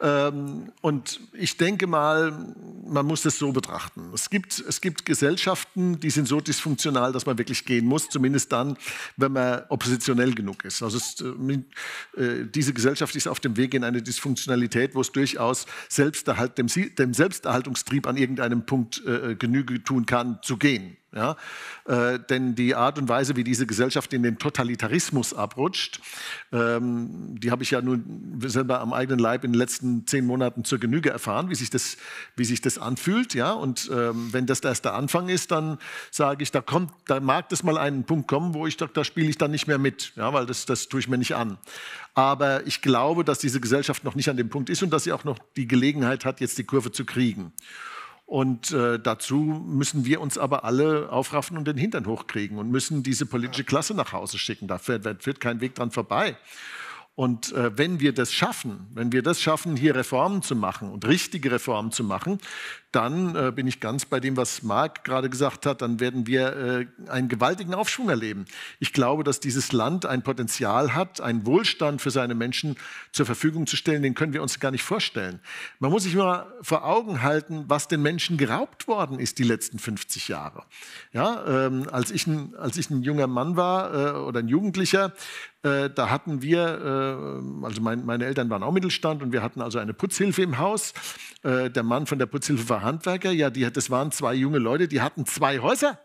Ähm, 0.00 0.72
und 0.80 1.20
ich 1.32 1.56
denke 1.56 1.86
mal, 1.86 2.54
man 2.86 3.06
muss 3.06 3.22
das 3.22 3.38
so 3.38 3.52
betrachten. 3.52 4.10
Es 4.14 4.30
gibt, 4.30 4.58
es 4.60 4.80
gibt 4.80 5.04
Gesellschaften, 5.04 5.98
die 5.98 6.10
sind 6.10 6.28
so 6.28 6.40
dysfunktional, 6.40 7.12
dass 7.12 7.26
man 7.26 7.38
wirklich 7.38 7.64
gehen 7.64 7.86
muss, 7.86 8.08
zumindest 8.08 8.52
dann, 8.52 8.76
wenn 9.16 9.32
man 9.32 9.62
oppositionell 9.68 10.34
genug 10.34 10.64
ist. 10.64 10.82
Also 10.82 10.98
es, 10.98 11.20
äh, 11.20 12.22
äh 12.22 12.46
diese 12.46 12.72
Gesellschaft 12.72 13.16
ist 13.16 13.26
auf 13.26 13.40
dem 13.40 13.56
Weg 13.56 13.74
in 13.74 13.82
eine 13.82 14.02
Dysfunktionalität, 14.02 14.94
wo 14.94 15.00
es 15.00 15.10
durchaus 15.10 15.66
Selbsterhalt, 15.88 16.58
dem, 16.58 16.68
dem 16.68 17.14
Selbsterhaltungstrieb 17.14 18.06
an 18.06 18.16
irgendeinem 18.16 18.66
Punkt 18.66 19.04
äh, 19.04 19.34
Genüge 19.34 19.82
tun 19.82 20.06
kann, 20.06 20.38
zu 20.42 20.58
gehen. 20.58 20.97
Ja? 21.14 21.36
Äh, 21.86 22.18
denn 22.28 22.54
die 22.54 22.74
Art 22.74 22.98
und 22.98 23.08
Weise, 23.08 23.34
wie 23.36 23.44
diese 23.44 23.66
Gesellschaft 23.66 24.12
in 24.12 24.22
den 24.22 24.38
Totalitarismus 24.38 25.32
abrutscht, 25.32 26.00
ähm, 26.52 27.38
die 27.38 27.50
habe 27.50 27.62
ich 27.62 27.70
ja 27.70 27.80
nun 27.80 28.38
selber 28.44 28.80
am 28.80 28.92
eigenen 28.92 29.18
Leib 29.18 29.44
in 29.44 29.52
den 29.52 29.58
letzten 29.58 30.06
zehn 30.06 30.26
Monaten 30.26 30.64
zur 30.64 30.78
Genüge 30.78 31.08
erfahren, 31.10 31.48
wie 31.48 31.54
sich 31.54 31.70
das, 31.70 31.96
wie 32.36 32.44
sich 32.44 32.60
das 32.60 32.76
anfühlt. 32.76 33.32
Ja? 33.34 33.52
Und 33.52 33.90
ähm, 33.92 34.28
wenn 34.32 34.46
das 34.46 34.60
erst 34.60 34.84
der 34.84 34.94
Anfang 34.94 35.28
ist, 35.28 35.50
dann 35.50 35.78
sage 36.10 36.42
ich, 36.42 36.50
da, 36.50 36.60
kommt, 36.60 36.92
da 37.06 37.20
mag 37.20 37.48
das 37.48 37.62
mal 37.62 37.78
einen 37.78 38.04
Punkt 38.04 38.28
kommen, 38.28 38.52
wo 38.52 38.66
ich 38.66 38.76
da, 38.76 38.86
da 38.86 39.02
spiele 39.02 39.28
ich 39.28 39.38
dann 39.38 39.50
nicht 39.50 39.66
mehr 39.66 39.78
mit, 39.78 40.12
ja? 40.16 40.32
weil 40.32 40.44
das, 40.44 40.66
das 40.66 40.88
tue 40.88 41.00
ich 41.00 41.08
mir 41.08 41.18
nicht 41.18 41.34
an. 41.34 41.56
Aber 42.14 42.66
ich 42.66 42.82
glaube, 42.82 43.24
dass 43.24 43.38
diese 43.38 43.60
Gesellschaft 43.60 44.04
noch 44.04 44.14
nicht 44.14 44.28
an 44.28 44.36
dem 44.36 44.50
Punkt 44.50 44.68
ist 44.68 44.82
und 44.82 44.90
dass 44.90 45.04
sie 45.04 45.12
auch 45.12 45.24
noch 45.24 45.38
die 45.56 45.68
Gelegenheit 45.68 46.24
hat, 46.24 46.40
jetzt 46.40 46.58
die 46.58 46.64
Kurve 46.64 46.92
zu 46.92 47.04
kriegen. 47.04 47.52
Und 48.28 48.72
äh, 48.72 49.00
dazu 49.00 49.36
müssen 49.36 50.04
wir 50.04 50.20
uns 50.20 50.36
aber 50.36 50.62
alle 50.62 51.10
aufraffen 51.10 51.56
und 51.56 51.66
den 51.66 51.78
Hintern 51.78 52.04
hochkriegen 52.04 52.58
und 52.58 52.70
müssen 52.70 53.02
diese 53.02 53.24
politische 53.24 53.64
Klasse 53.64 53.94
nach 53.94 54.12
Hause 54.12 54.36
schicken. 54.36 54.68
Da 54.68 54.76
führt, 54.76 55.22
führt 55.22 55.40
kein 55.40 55.62
Weg 55.62 55.74
dran 55.74 55.90
vorbei. 55.90 56.36
Und 57.14 57.52
äh, 57.54 57.76
wenn 57.78 58.00
wir 58.00 58.12
das 58.12 58.30
schaffen, 58.30 58.86
wenn 58.92 59.12
wir 59.12 59.22
das 59.22 59.40
schaffen, 59.40 59.76
hier 59.76 59.96
Reformen 59.96 60.42
zu 60.42 60.56
machen 60.56 60.92
und 60.92 61.06
richtige 61.06 61.50
Reformen 61.50 61.90
zu 61.90 62.04
machen, 62.04 62.36
dann 62.92 63.36
äh, 63.36 63.52
bin 63.54 63.66
ich 63.66 63.80
ganz 63.80 64.06
bei 64.06 64.18
dem, 64.18 64.36
was 64.38 64.62
Marc 64.62 65.04
gerade 65.04 65.28
gesagt 65.28 65.66
hat, 65.66 65.82
dann 65.82 66.00
werden 66.00 66.26
wir 66.26 66.56
äh, 66.56 66.86
einen 67.10 67.28
gewaltigen 67.28 67.74
Aufschwung 67.74 68.08
erleben. 68.08 68.46
Ich 68.80 68.94
glaube, 68.94 69.24
dass 69.24 69.40
dieses 69.40 69.72
Land 69.72 70.06
ein 70.06 70.22
Potenzial 70.22 70.94
hat, 70.94 71.20
einen 71.20 71.44
Wohlstand 71.44 72.00
für 72.00 72.10
seine 72.10 72.34
Menschen 72.34 72.76
zur 73.12 73.26
Verfügung 73.26 73.66
zu 73.66 73.76
stellen, 73.76 74.02
den 74.02 74.14
können 74.14 74.32
wir 74.32 74.42
uns 74.42 74.58
gar 74.58 74.70
nicht 74.70 74.82
vorstellen. 74.82 75.40
Man 75.80 75.90
muss 75.90 76.04
sich 76.04 76.14
mal 76.14 76.46
vor 76.62 76.84
Augen 76.84 77.22
halten, 77.22 77.64
was 77.68 77.88
den 77.88 78.00
Menschen 78.00 78.38
geraubt 78.38 78.88
worden 78.88 79.18
ist 79.18 79.38
die 79.38 79.44
letzten 79.44 79.78
50 79.78 80.28
Jahre. 80.28 80.64
Ja, 81.12 81.66
ähm, 81.66 81.86
als, 81.92 82.10
ich 82.10 82.26
ein, 82.26 82.54
als 82.56 82.78
ich 82.78 82.88
ein 82.88 83.02
junger 83.02 83.26
Mann 83.26 83.56
war 83.56 83.94
äh, 83.94 84.18
oder 84.18 84.40
ein 84.40 84.48
Jugendlicher, 84.48 85.12
äh, 85.62 85.90
da 85.90 86.08
hatten 86.08 86.40
wir, 86.40 86.60
äh, 86.60 87.64
also 87.66 87.82
mein, 87.82 88.06
meine 88.06 88.26
Eltern 88.26 88.48
waren 88.48 88.62
auch 88.62 88.70
Mittelstand 88.70 89.22
und 89.22 89.32
wir 89.32 89.42
hatten 89.42 89.60
also 89.60 89.78
eine 89.80 89.92
Putzhilfe 89.92 90.42
im 90.42 90.58
Haus. 90.58 90.94
Äh, 91.42 91.68
der 91.70 91.82
Mann 91.82 92.06
von 92.06 92.18
der 92.18 92.26
Putzhilfe 92.26 92.68
war 92.68 92.77
Handwerker. 92.82 93.30
Ja, 93.30 93.50
die, 93.50 93.70
das 93.70 93.90
waren 93.90 94.12
zwei 94.12 94.34
junge 94.34 94.58
Leute, 94.58 94.88
die 94.88 95.00
hatten 95.00 95.26
zwei 95.26 95.60
Häuser. 95.60 95.98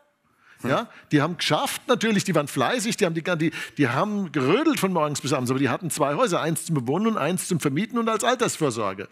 Ja, 0.63 0.87
die 1.11 1.21
haben 1.21 1.35
geschafft 1.37 1.81
natürlich, 1.87 2.23
die 2.23 2.33
waren 2.35 2.47
fleißig, 2.47 2.95
die 2.95 3.05
haben, 3.05 3.13
die, 3.13 3.23
die, 3.23 3.51
die 3.77 3.89
haben 3.89 4.31
gerödelt 4.31 4.79
von 4.79 4.93
morgens 4.93 5.19
bis 5.19 5.33
abends, 5.33 5.51
aber 5.51 5.59
die 5.59 5.67
hatten 5.67 5.89
zwei 5.89 6.15
Häuser, 6.15 6.41
eins 6.41 6.65
zum 6.65 6.75
Bewohnen 6.75 7.07
und 7.07 7.17
eins 7.17 7.49
zum 7.49 7.59
Vermieten 7.59 7.97
und 7.97 8.07
als 8.07 8.23
Altersvorsorge. 8.23 9.09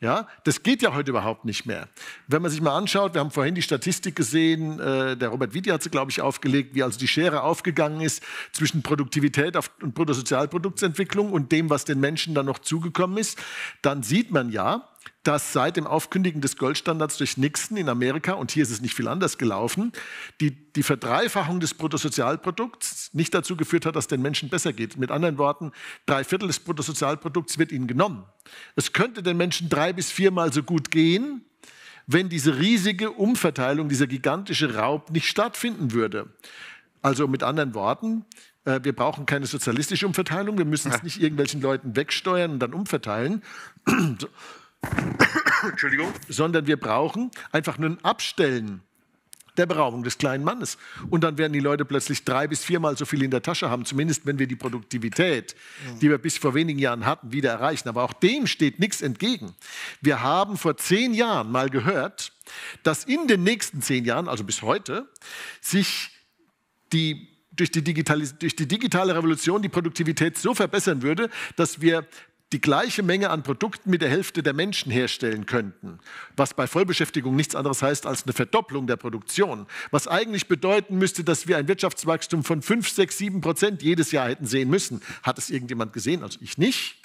Ja, 0.00 0.26
das 0.44 0.62
geht 0.62 0.80
ja 0.80 0.94
heute 0.94 1.10
überhaupt 1.10 1.44
nicht 1.44 1.66
mehr. 1.66 1.86
Wenn 2.26 2.40
man 2.40 2.50
sich 2.50 2.62
mal 2.62 2.74
anschaut, 2.74 3.12
wir 3.12 3.20
haben 3.20 3.30
vorhin 3.30 3.54
die 3.54 3.60
Statistik 3.60 4.16
gesehen, 4.16 4.80
äh, 4.80 5.14
der 5.14 5.28
Robert 5.28 5.52
Witti 5.52 5.68
hat 5.68 5.82
sie, 5.82 5.90
glaube 5.90 6.10
ich, 6.10 6.22
aufgelegt, 6.22 6.74
wie 6.74 6.82
also 6.82 6.98
die 6.98 7.06
Schere 7.06 7.42
aufgegangen 7.42 8.00
ist 8.00 8.22
zwischen 8.52 8.82
Produktivität 8.82 9.56
und 9.82 9.94
Bruttosozialproduktsentwicklung 9.94 11.30
und 11.30 11.52
dem, 11.52 11.68
was 11.68 11.84
den 11.84 12.00
Menschen 12.00 12.34
dann 12.34 12.46
noch 12.46 12.60
zugekommen 12.60 13.18
ist, 13.18 13.38
dann 13.82 14.02
sieht 14.02 14.30
man 14.30 14.50
ja, 14.50 14.88
dass 15.22 15.52
seit 15.52 15.76
dem 15.76 15.86
Aufkündigen 15.86 16.40
des 16.40 16.56
Goldstandards 16.56 17.18
durch 17.18 17.36
Nixon 17.36 17.76
in 17.76 17.88
Amerika, 17.88 18.32
und 18.32 18.50
hier 18.50 18.62
ist 18.62 18.70
es 18.70 18.80
nicht 18.80 18.94
viel 18.94 19.08
anders 19.08 19.38
gelaufen, 19.38 19.92
die, 20.40 20.50
die 20.72 20.82
Verdreifachung 20.82 21.60
des 21.60 21.74
Bruttosozialprodukts 21.74 23.10
nicht 23.12 23.34
dazu 23.34 23.56
geführt 23.56 23.86
hat, 23.86 23.96
dass 23.96 24.06
den 24.06 24.22
Menschen 24.22 24.48
besser 24.48 24.72
geht. 24.72 24.96
Mit 24.96 25.10
anderen 25.10 25.38
Worten, 25.38 25.72
drei 26.06 26.24
Viertel 26.24 26.46
des 26.46 26.60
Bruttosozialprodukts 26.60 27.58
wird 27.58 27.72
ihnen 27.72 27.86
genommen. 27.86 28.24
Es 28.76 28.92
könnte 28.92 29.22
den 29.22 29.36
Menschen 29.36 29.68
drei 29.68 29.92
bis 29.92 30.10
viermal 30.10 30.52
so 30.52 30.62
gut 30.62 30.90
gehen, 30.90 31.44
wenn 32.06 32.28
diese 32.28 32.58
riesige 32.58 33.10
Umverteilung, 33.10 33.88
dieser 33.88 34.06
gigantische 34.06 34.74
Raub 34.74 35.10
nicht 35.10 35.28
stattfinden 35.28 35.92
würde. 35.92 36.28
Also 37.02 37.28
mit 37.28 37.42
anderen 37.42 37.74
Worten, 37.74 38.24
äh, 38.64 38.80
wir 38.82 38.94
brauchen 38.94 39.26
keine 39.26 39.46
sozialistische 39.46 40.06
Umverteilung, 40.06 40.58
wir 40.58 40.64
müssen 40.64 40.92
es 40.92 41.02
nicht 41.02 41.20
irgendwelchen 41.20 41.60
Leuten 41.60 41.96
wegsteuern 41.96 42.52
und 42.52 42.58
dann 42.58 42.74
umverteilen, 42.74 43.42
Entschuldigung, 45.62 46.12
sondern 46.28 46.66
wir 46.66 46.78
brauchen 46.78 47.30
einfach 47.52 47.78
nur 47.78 47.90
ein 47.90 48.04
Abstellen 48.04 48.82
der 49.56 49.66
Beraubung 49.66 50.02
des 50.02 50.16
kleinen 50.18 50.44
Mannes. 50.44 50.78
Und 51.10 51.22
dann 51.22 51.36
werden 51.38 51.52
die 51.52 51.60
Leute 51.60 51.84
plötzlich 51.84 52.24
drei 52.24 52.46
bis 52.46 52.64
viermal 52.64 52.96
so 52.96 53.04
viel 53.04 53.22
in 53.22 53.30
der 53.30 53.42
Tasche 53.42 53.68
haben, 53.68 53.84
zumindest 53.84 54.24
wenn 54.24 54.38
wir 54.38 54.46
die 54.46 54.56
Produktivität, 54.56 55.54
die 56.00 56.08
wir 56.08 56.18
bis 56.18 56.38
vor 56.38 56.54
wenigen 56.54 56.78
Jahren 56.78 57.04
hatten, 57.04 57.32
wieder 57.32 57.50
erreichen. 57.50 57.88
Aber 57.88 58.04
auch 58.04 58.12
dem 58.12 58.46
steht 58.46 58.78
nichts 58.78 59.02
entgegen. 59.02 59.54
Wir 60.00 60.22
haben 60.22 60.56
vor 60.56 60.76
zehn 60.76 61.14
Jahren 61.14 61.50
mal 61.50 61.68
gehört, 61.68 62.32
dass 62.82 63.04
in 63.04 63.28
den 63.28 63.42
nächsten 63.42 63.82
zehn 63.82 64.04
Jahren, 64.04 64.28
also 64.28 64.44
bis 64.44 64.62
heute, 64.62 65.08
sich 65.60 66.10
die 66.92 67.28
durch 67.52 67.70
die, 67.70 67.82
durch 67.82 68.56
die 68.56 68.66
digitale 68.68 69.14
Revolution 69.14 69.60
die 69.60 69.68
Produktivität 69.68 70.38
so 70.38 70.54
verbessern 70.54 71.02
würde, 71.02 71.28
dass 71.56 71.82
wir 71.82 72.06
die 72.52 72.60
gleiche 72.60 73.02
Menge 73.02 73.30
an 73.30 73.42
Produkten 73.42 73.90
mit 73.90 74.02
der 74.02 74.08
Hälfte 74.08 74.42
der 74.42 74.52
Menschen 74.52 74.90
herstellen 74.90 75.46
könnten, 75.46 76.00
was 76.36 76.54
bei 76.54 76.66
Vollbeschäftigung 76.66 77.36
nichts 77.36 77.54
anderes 77.54 77.82
heißt 77.82 78.06
als 78.06 78.24
eine 78.24 78.32
Verdopplung 78.32 78.86
der 78.86 78.96
Produktion, 78.96 79.66
was 79.90 80.08
eigentlich 80.08 80.48
bedeuten 80.48 80.98
müsste, 80.98 81.22
dass 81.22 81.46
wir 81.46 81.56
ein 81.58 81.68
Wirtschaftswachstum 81.68 82.42
von 82.42 82.62
5, 82.62 82.88
6, 82.88 83.18
7 83.18 83.40
Prozent 83.40 83.82
jedes 83.82 84.10
Jahr 84.10 84.28
hätten 84.28 84.46
sehen 84.46 84.68
müssen. 84.68 85.00
Hat 85.22 85.38
es 85.38 85.50
irgendjemand 85.50 85.92
gesehen? 85.92 86.22
Also 86.22 86.38
ich 86.40 86.58
nicht. 86.58 86.96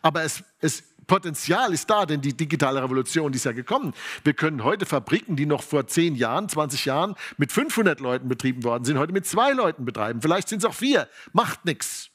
Aber 0.00 0.22
es, 0.22 0.42
es 0.60 0.84
Potenzial 1.06 1.72
ist 1.74 1.90
da, 1.90 2.06
denn 2.06 2.20
die 2.20 2.34
digitale 2.34 2.82
Revolution 2.82 3.32
die 3.32 3.36
ist 3.36 3.44
ja 3.44 3.52
gekommen. 3.52 3.92
Wir 4.22 4.32
können 4.32 4.64
heute 4.64 4.86
Fabriken, 4.86 5.36
die 5.36 5.46
noch 5.46 5.62
vor 5.62 5.86
10 5.86 6.14
Jahren, 6.14 6.48
20 6.48 6.84
Jahren 6.86 7.14
mit 7.36 7.52
500 7.52 8.00
Leuten 8.00 8.28
betrieben 8.28 8.64
worden 8.64 8.84
sind, 8.84 8.98
heute 8.98 9.12
mit 9.12 9.26
zwei 9.26 9.52
Leuten 9.52 9.84
betreiben. 9.84 10.22
Vielleicht 10.22 10.48
sind 10.48 10.58
es 10.60 10.64
auch 10.64 10.74
vier. 10.74 11.08
Macht 11.32 11.64
nichts. 11.64 12.10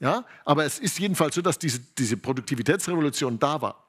Ja? 0.00 0.24
Aber 0.44 0.64
es 0.64 0.78
ist 0.78 0.98
jedenfalls 0.98 1.34
so, 1.34 1.42
dass 1.42 1.58
diese, 1.58 1.80
diese 1.98 2.16
Produktivitätsrevolution 2.16 3.38
da 3.38 3.60
war. 3.60 3.84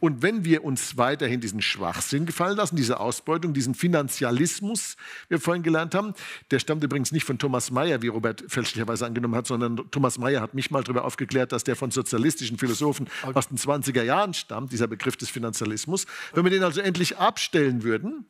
Und 0.00 0.22
wenn 0.22 0.46
wir 0.46 0.64
uns 0.64 0.96
weiterhin 0.96 1.42
diesen 1.42 1.60
Schwachsinn 1.60 2.24
gefallen 2.24 2.56
lassen, 2.56 2.74
diese 2.74 2.98
Ausbeutung, 2.98 3.52
diesen 3.52 3.74
Finanzialismus, 3.74 4.96
wie 5.28 5.32
wir 5.32 5.40
vorhin 5.40 5.62
gelernt 5.62 5.94
haben, 5.94 6.14
der 6.50 6.58
stammt 6.58 6.82
übrigens 6.82 7.12
nicht 7.12 7.24
von 7.24 7.38
Thomas 7.38 7.70
Mayer, 7.70 8.00
wie 8.00 8.08
Robert 8.08 8.42
fälschlicherweise 8.48 9.04
angenommen 9.04 9.34
hat, 9.34 9.46
sondern 9.46 9.76
Thomas 9.90 10.18
Mayer 10.18 10.40
hat 10.40 10.54
mich 10.54 10.70
mal 10.70 10.82
darüber 10.82 11.04
aufgeklärt, 11.04 11.52
dass 11.52 11.64
der 11.64 11.76
von 11.76 11.90
sozialistischen 11.90 12.56
Philosophen 12.56 13.08
aus 13.34 13.48
den 13.48 13.58
20er 13.58 14.02
Jahren 14.02 14.32
stammt, 14.32 14.72
dieser 14.72 14.86
Begriff 14.86 15.18
des 15.18 15.28
Finanzialismus. 15.28 16.06
Wenn 16.32 16.44
wir 16.44 16.50
den 16.50 16.64
also 16.64 16.80
endlich 16.80 17.18
abstellen 17.18 17.82
würden 17.82 18.24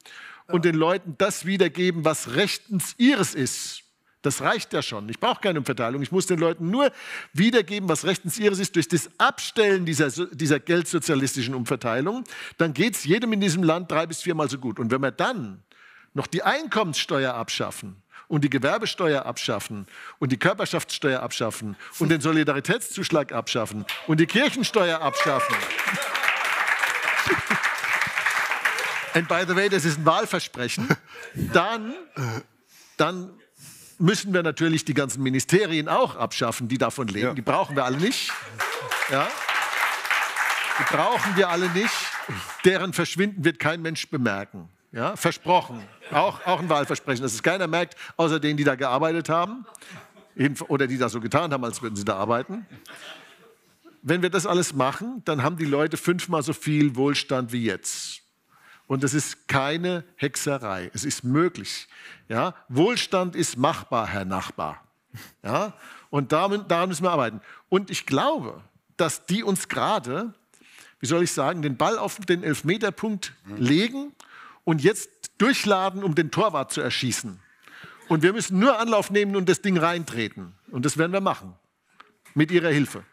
und 0.49 0.65
den 0.65 0.75
Leuten 0.75 1.15
das 1.19 1.47
wiedergeben, 1.47 2.05
was 2.05 2.35
rechtens 2.35 2.97
ihres 2.99 3.37
ist, 3.37 3.85
das 4.23 4.43
reicht 4.43 4.73
ja 4.73 4.83
schon. 4.83 5.09
Ich 5.09 5.19
brauche 5.19 5.41
keine 5.41 5.59
Umverteilung. 5.59 6.03
Ich 6.03 6.13
muss 6.13 6.27
den 6.27 6.39
Leuten 6.39 6.71
nur 6.71 6.93
wiedergeben, 7.33 7.89
was 7.89 8.05
rechtens 8.05 8.39
ihres 8.39 8.59
ist, 8.59 8.77
durch 8.77 8.89
das 8.89 9.09
Abstellen 9.19 9.87
dieser, 9.87 10.11
dieser 10.11 10.61
geldsozialistischen 10.61 11.55
Umverteilung. 11.55 12.25
Dann 12.59 12.75
geht 12.75 12.97
es 12.97 13.05
jedem 13.05 13.33
in 13.33 13.41
diesem 13.41 13.63
Land 13.63 13.91
drei 13.91 14.07
bis 14.07 14.21
viermal 14.21 14.51
so 14.51 14.59
gut. 14.59 14.79
Und 14.79 14.91
wenn 14.91 15.01
wir 15.01 15.11
dann 15.11 15.63
noch 16.13 16.27
die 16.27 16.43
Einkommenssteuer 16.43 17.33
abschaffen 17.35 18.03
und 18.29 18.45
die 18.45 18.51
Gewerbesteuer 18.51 19.25
abschaffen 19.25 19.87
und 20.19 20.33
die 20.33 20.39
Körperschaftssteuer 20.39 21.21
abschaffen 21.21 21.77
und 21.99 22.11
den 22.11 22.21
Solidaritätszuschlag 22.21 23.33
abschaffen 23.33 23.87
und 24.07 24.21
die 24.21 24.27
Kirchensteuer 24.27 25.01
abschaffen. 25.01 25.57
And 29.15 29.27
by 29.29 29.45
the 29.49 29.57
way, 29.57 29.69
das 29.69 29.85
ist 29.85 29.99
ein 29.99 30.07
Wahlversprechen. 30.07 30.89
Dann, 31.53 31.95
dann 32.97 33.40
müssen 34.01 34.33
wir 34.33 34.43
natürlich 34.43 34.85
die 34.85 34.95
ganzen 34.95 35.23
Ministerien 35.23 35.89
auch 35.89 36.17
abschaffen, 36.17 36.69
die 36.69 36.79
davon 36.79 37.09
leben. 37.09 37.29
Ja. 37.29 37.35
Die 37.35 37.43
brauchen 37.43 37.77
wir 37.77 37.85
alle 37.85 37.99
nicht. 37.99 38.33
Ja? 39.11 39.29
Die 40.79 40.95
brauchen 40.95 41.37
wir 41.37 41.49
alle 41.49 41.69
nicht. 41.71 41.95
Deren 42.65 42.93
Verschwinden 42.93 43.45
wird 43.45 43.59
kein 43.59 43.83
Mensch 43.83 44.09
bemerken. 44.09 44.69
Ja? 44.93 45.17
Versprochen. 45.17 45.83
Auch, 46.11 46.45
auch 46.47 46.61
ein 46.61 46.69
Wahlversprechen, 46.69 47.23
dass 47.23 47.35
es 47.35 47.43
keiner 47.43 47.67
merkt, 47.67 47.97
außer 48.17 48.41
denen, 48.41 48.57
die 48.57 48.65
da 48.65 48.75
gearbeitet 48.75 49.29
haben 49.29 49.67
oder 50.69 50.87
die 50.87 50.97
das 50.97 51.13
so 51.13 51.21
getan 51.21 51.53
haben, 51.53 51.65
als 51.65 51.83
würden 51.83 51.97
sie 51.97 52.05
da 52.05 52.17
arbeiten. 52.17 52.67
Wenn 54.03 54.23
wir 54.23 54.31
das 54.31 54.47
alles 54.47 54.73
machen, 54.73 55.23
dann 55.27 55.43
haben 55.43 55.59
die 55.59 55.67
Leute 55.67 55.99
fünfmal 55.99 56.43
so 56.43 56.55
viel 56.55 56.97
Wohlstand 56.97 57.53
wie 57.53 57.65
jetzt. 57.65 58.20
Und 58.91 59.05
es 59.05 59.15
ist 59.15 59.47
keine 59.47 60.03
Hexerei. 60.17 60.91
Es 60.93 61.05
ist 61.05 61.23
möglich. 61.23 61.87
Ja? 62.29 62.57
Wohlstand 62.69 63.37
ist 63.37 63.57
machbar, 63.57 64.09
Herr 64.09 64.25
Nachbar. 64.25 64.85
Ja? 65.45 65.75
Und 66.11 66.33
daran, 66.33 66.67
daran 66.67 66.89
müssen 66.89 67.05
wir 67.05 67.13
arbeiten. 67.13 67.41
Und 67.69 67.89
ich 67.93 68.05
glaube, 68.05 68.65
dass 68.97 69.27
die 69.27 69.45
uns 69.45 69.69
gerade, 69.69 70.35
wie 70.99 71.07
soll 71.07 71.23
ich 71.23 71.31
sagen, 71.31 71.63
den 71.63 71.77
Ball 71.77 71.99
auf 71.99 72.19
den 72.19 72.43
Elfmeterpunkt 72.43 73.33
legen 73.57 74.11
und 74.65 74.83
jetzt 74.83 75.09
durchladen, 75.39 76.03
um 76.03 76.17
den 76.17 76.33
Torwart 76.33 76.73
zu 76.73 76.81
erschießen. 76.81 77.39
Und 78.09 78.25
wir 78.25 78.33
müssen 78.33 78.59
nur 78.59 78.77
Anlauf 78.81 79.13
nehmen 79.13 79.37
und 79.37 79.49
das 79.49 79.63
Ding 79.63 79.79
reintreten. 79.79 80.57
Und 80.73 80.85
das 80.85 80.99
werden 80.99 81.13
wir 81.13 81.21
machen. 81.21 81.55
Mit 82.35 82.51
ihrer 82.51 82.71
Hilfe. 82.71 83.05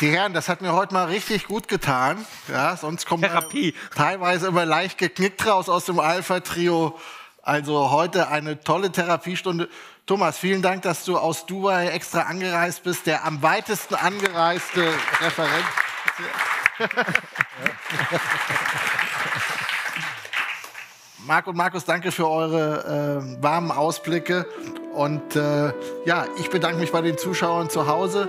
Die 0.00 0.10
Herren, 0.10 0.32
das 0.32 0.48
hat 0.48 0.62
mir 0.62 0.72
heute 0.72 0.94
mal 0.94 1.04
richtig 1.04 1.46
gut 1.46 1.68
getan. 1.68 2.24
Ja, 2.48 2.76
sonst 2.76 3.06
kommt 3.06 3.22
Therapie. 3.22 3.74
teilweise 3.94 4.48
immer 4.48 4.64
leicht 4.64 4.98
geknickt 4.98 5.46
raus 5.46 5.68
aus 5.68 5.84
dem 5.84 6.00
Alpha-Trio. 6.00 6.98
Also 7.42 7.90
heute 7.90 8.28
eine 8.28 8.60
tolle 8.60 8.90
Therapiestunde. 8.90 9.68
Thomas, 10.06 10.38
vielen 10.38 10.62
Dank, 10.62 10.82
dass 10.82 11.04
du 11.04 11.18
aus 11.18 11.46
Dubai 11.46 11.88
extra 11.88 12.22
angereist 12.22 12.82
bist. 12.82 13.06
Der 13.06 13.24
am 13.24 13.42
weitesten 13.42 13.94
angereiste 13.94 14.92
Referent. 15.20 15.64
Marc 21.26 21.46
und 21.46 21.56
Markus, 21.56 21.84
danke 21.84 22.10
für 22.10 22.28
eure 22.28 23.20
äh, 23.38 23.42
warmen 23.42 23.70
Ausblicke. 23.70 24.46
Und 24.92 25.36
äh, 25.36 25.72
ja, 26.04 26.26
ich 26.38 26.50
bedanke 26.50 26.78
mich 26.78 26.90
bei 26.90 27.00
den 27.00 27.16
Zuschauern 27.16 27.70
zu 27.70 27.86
Hause. 27.86 28.28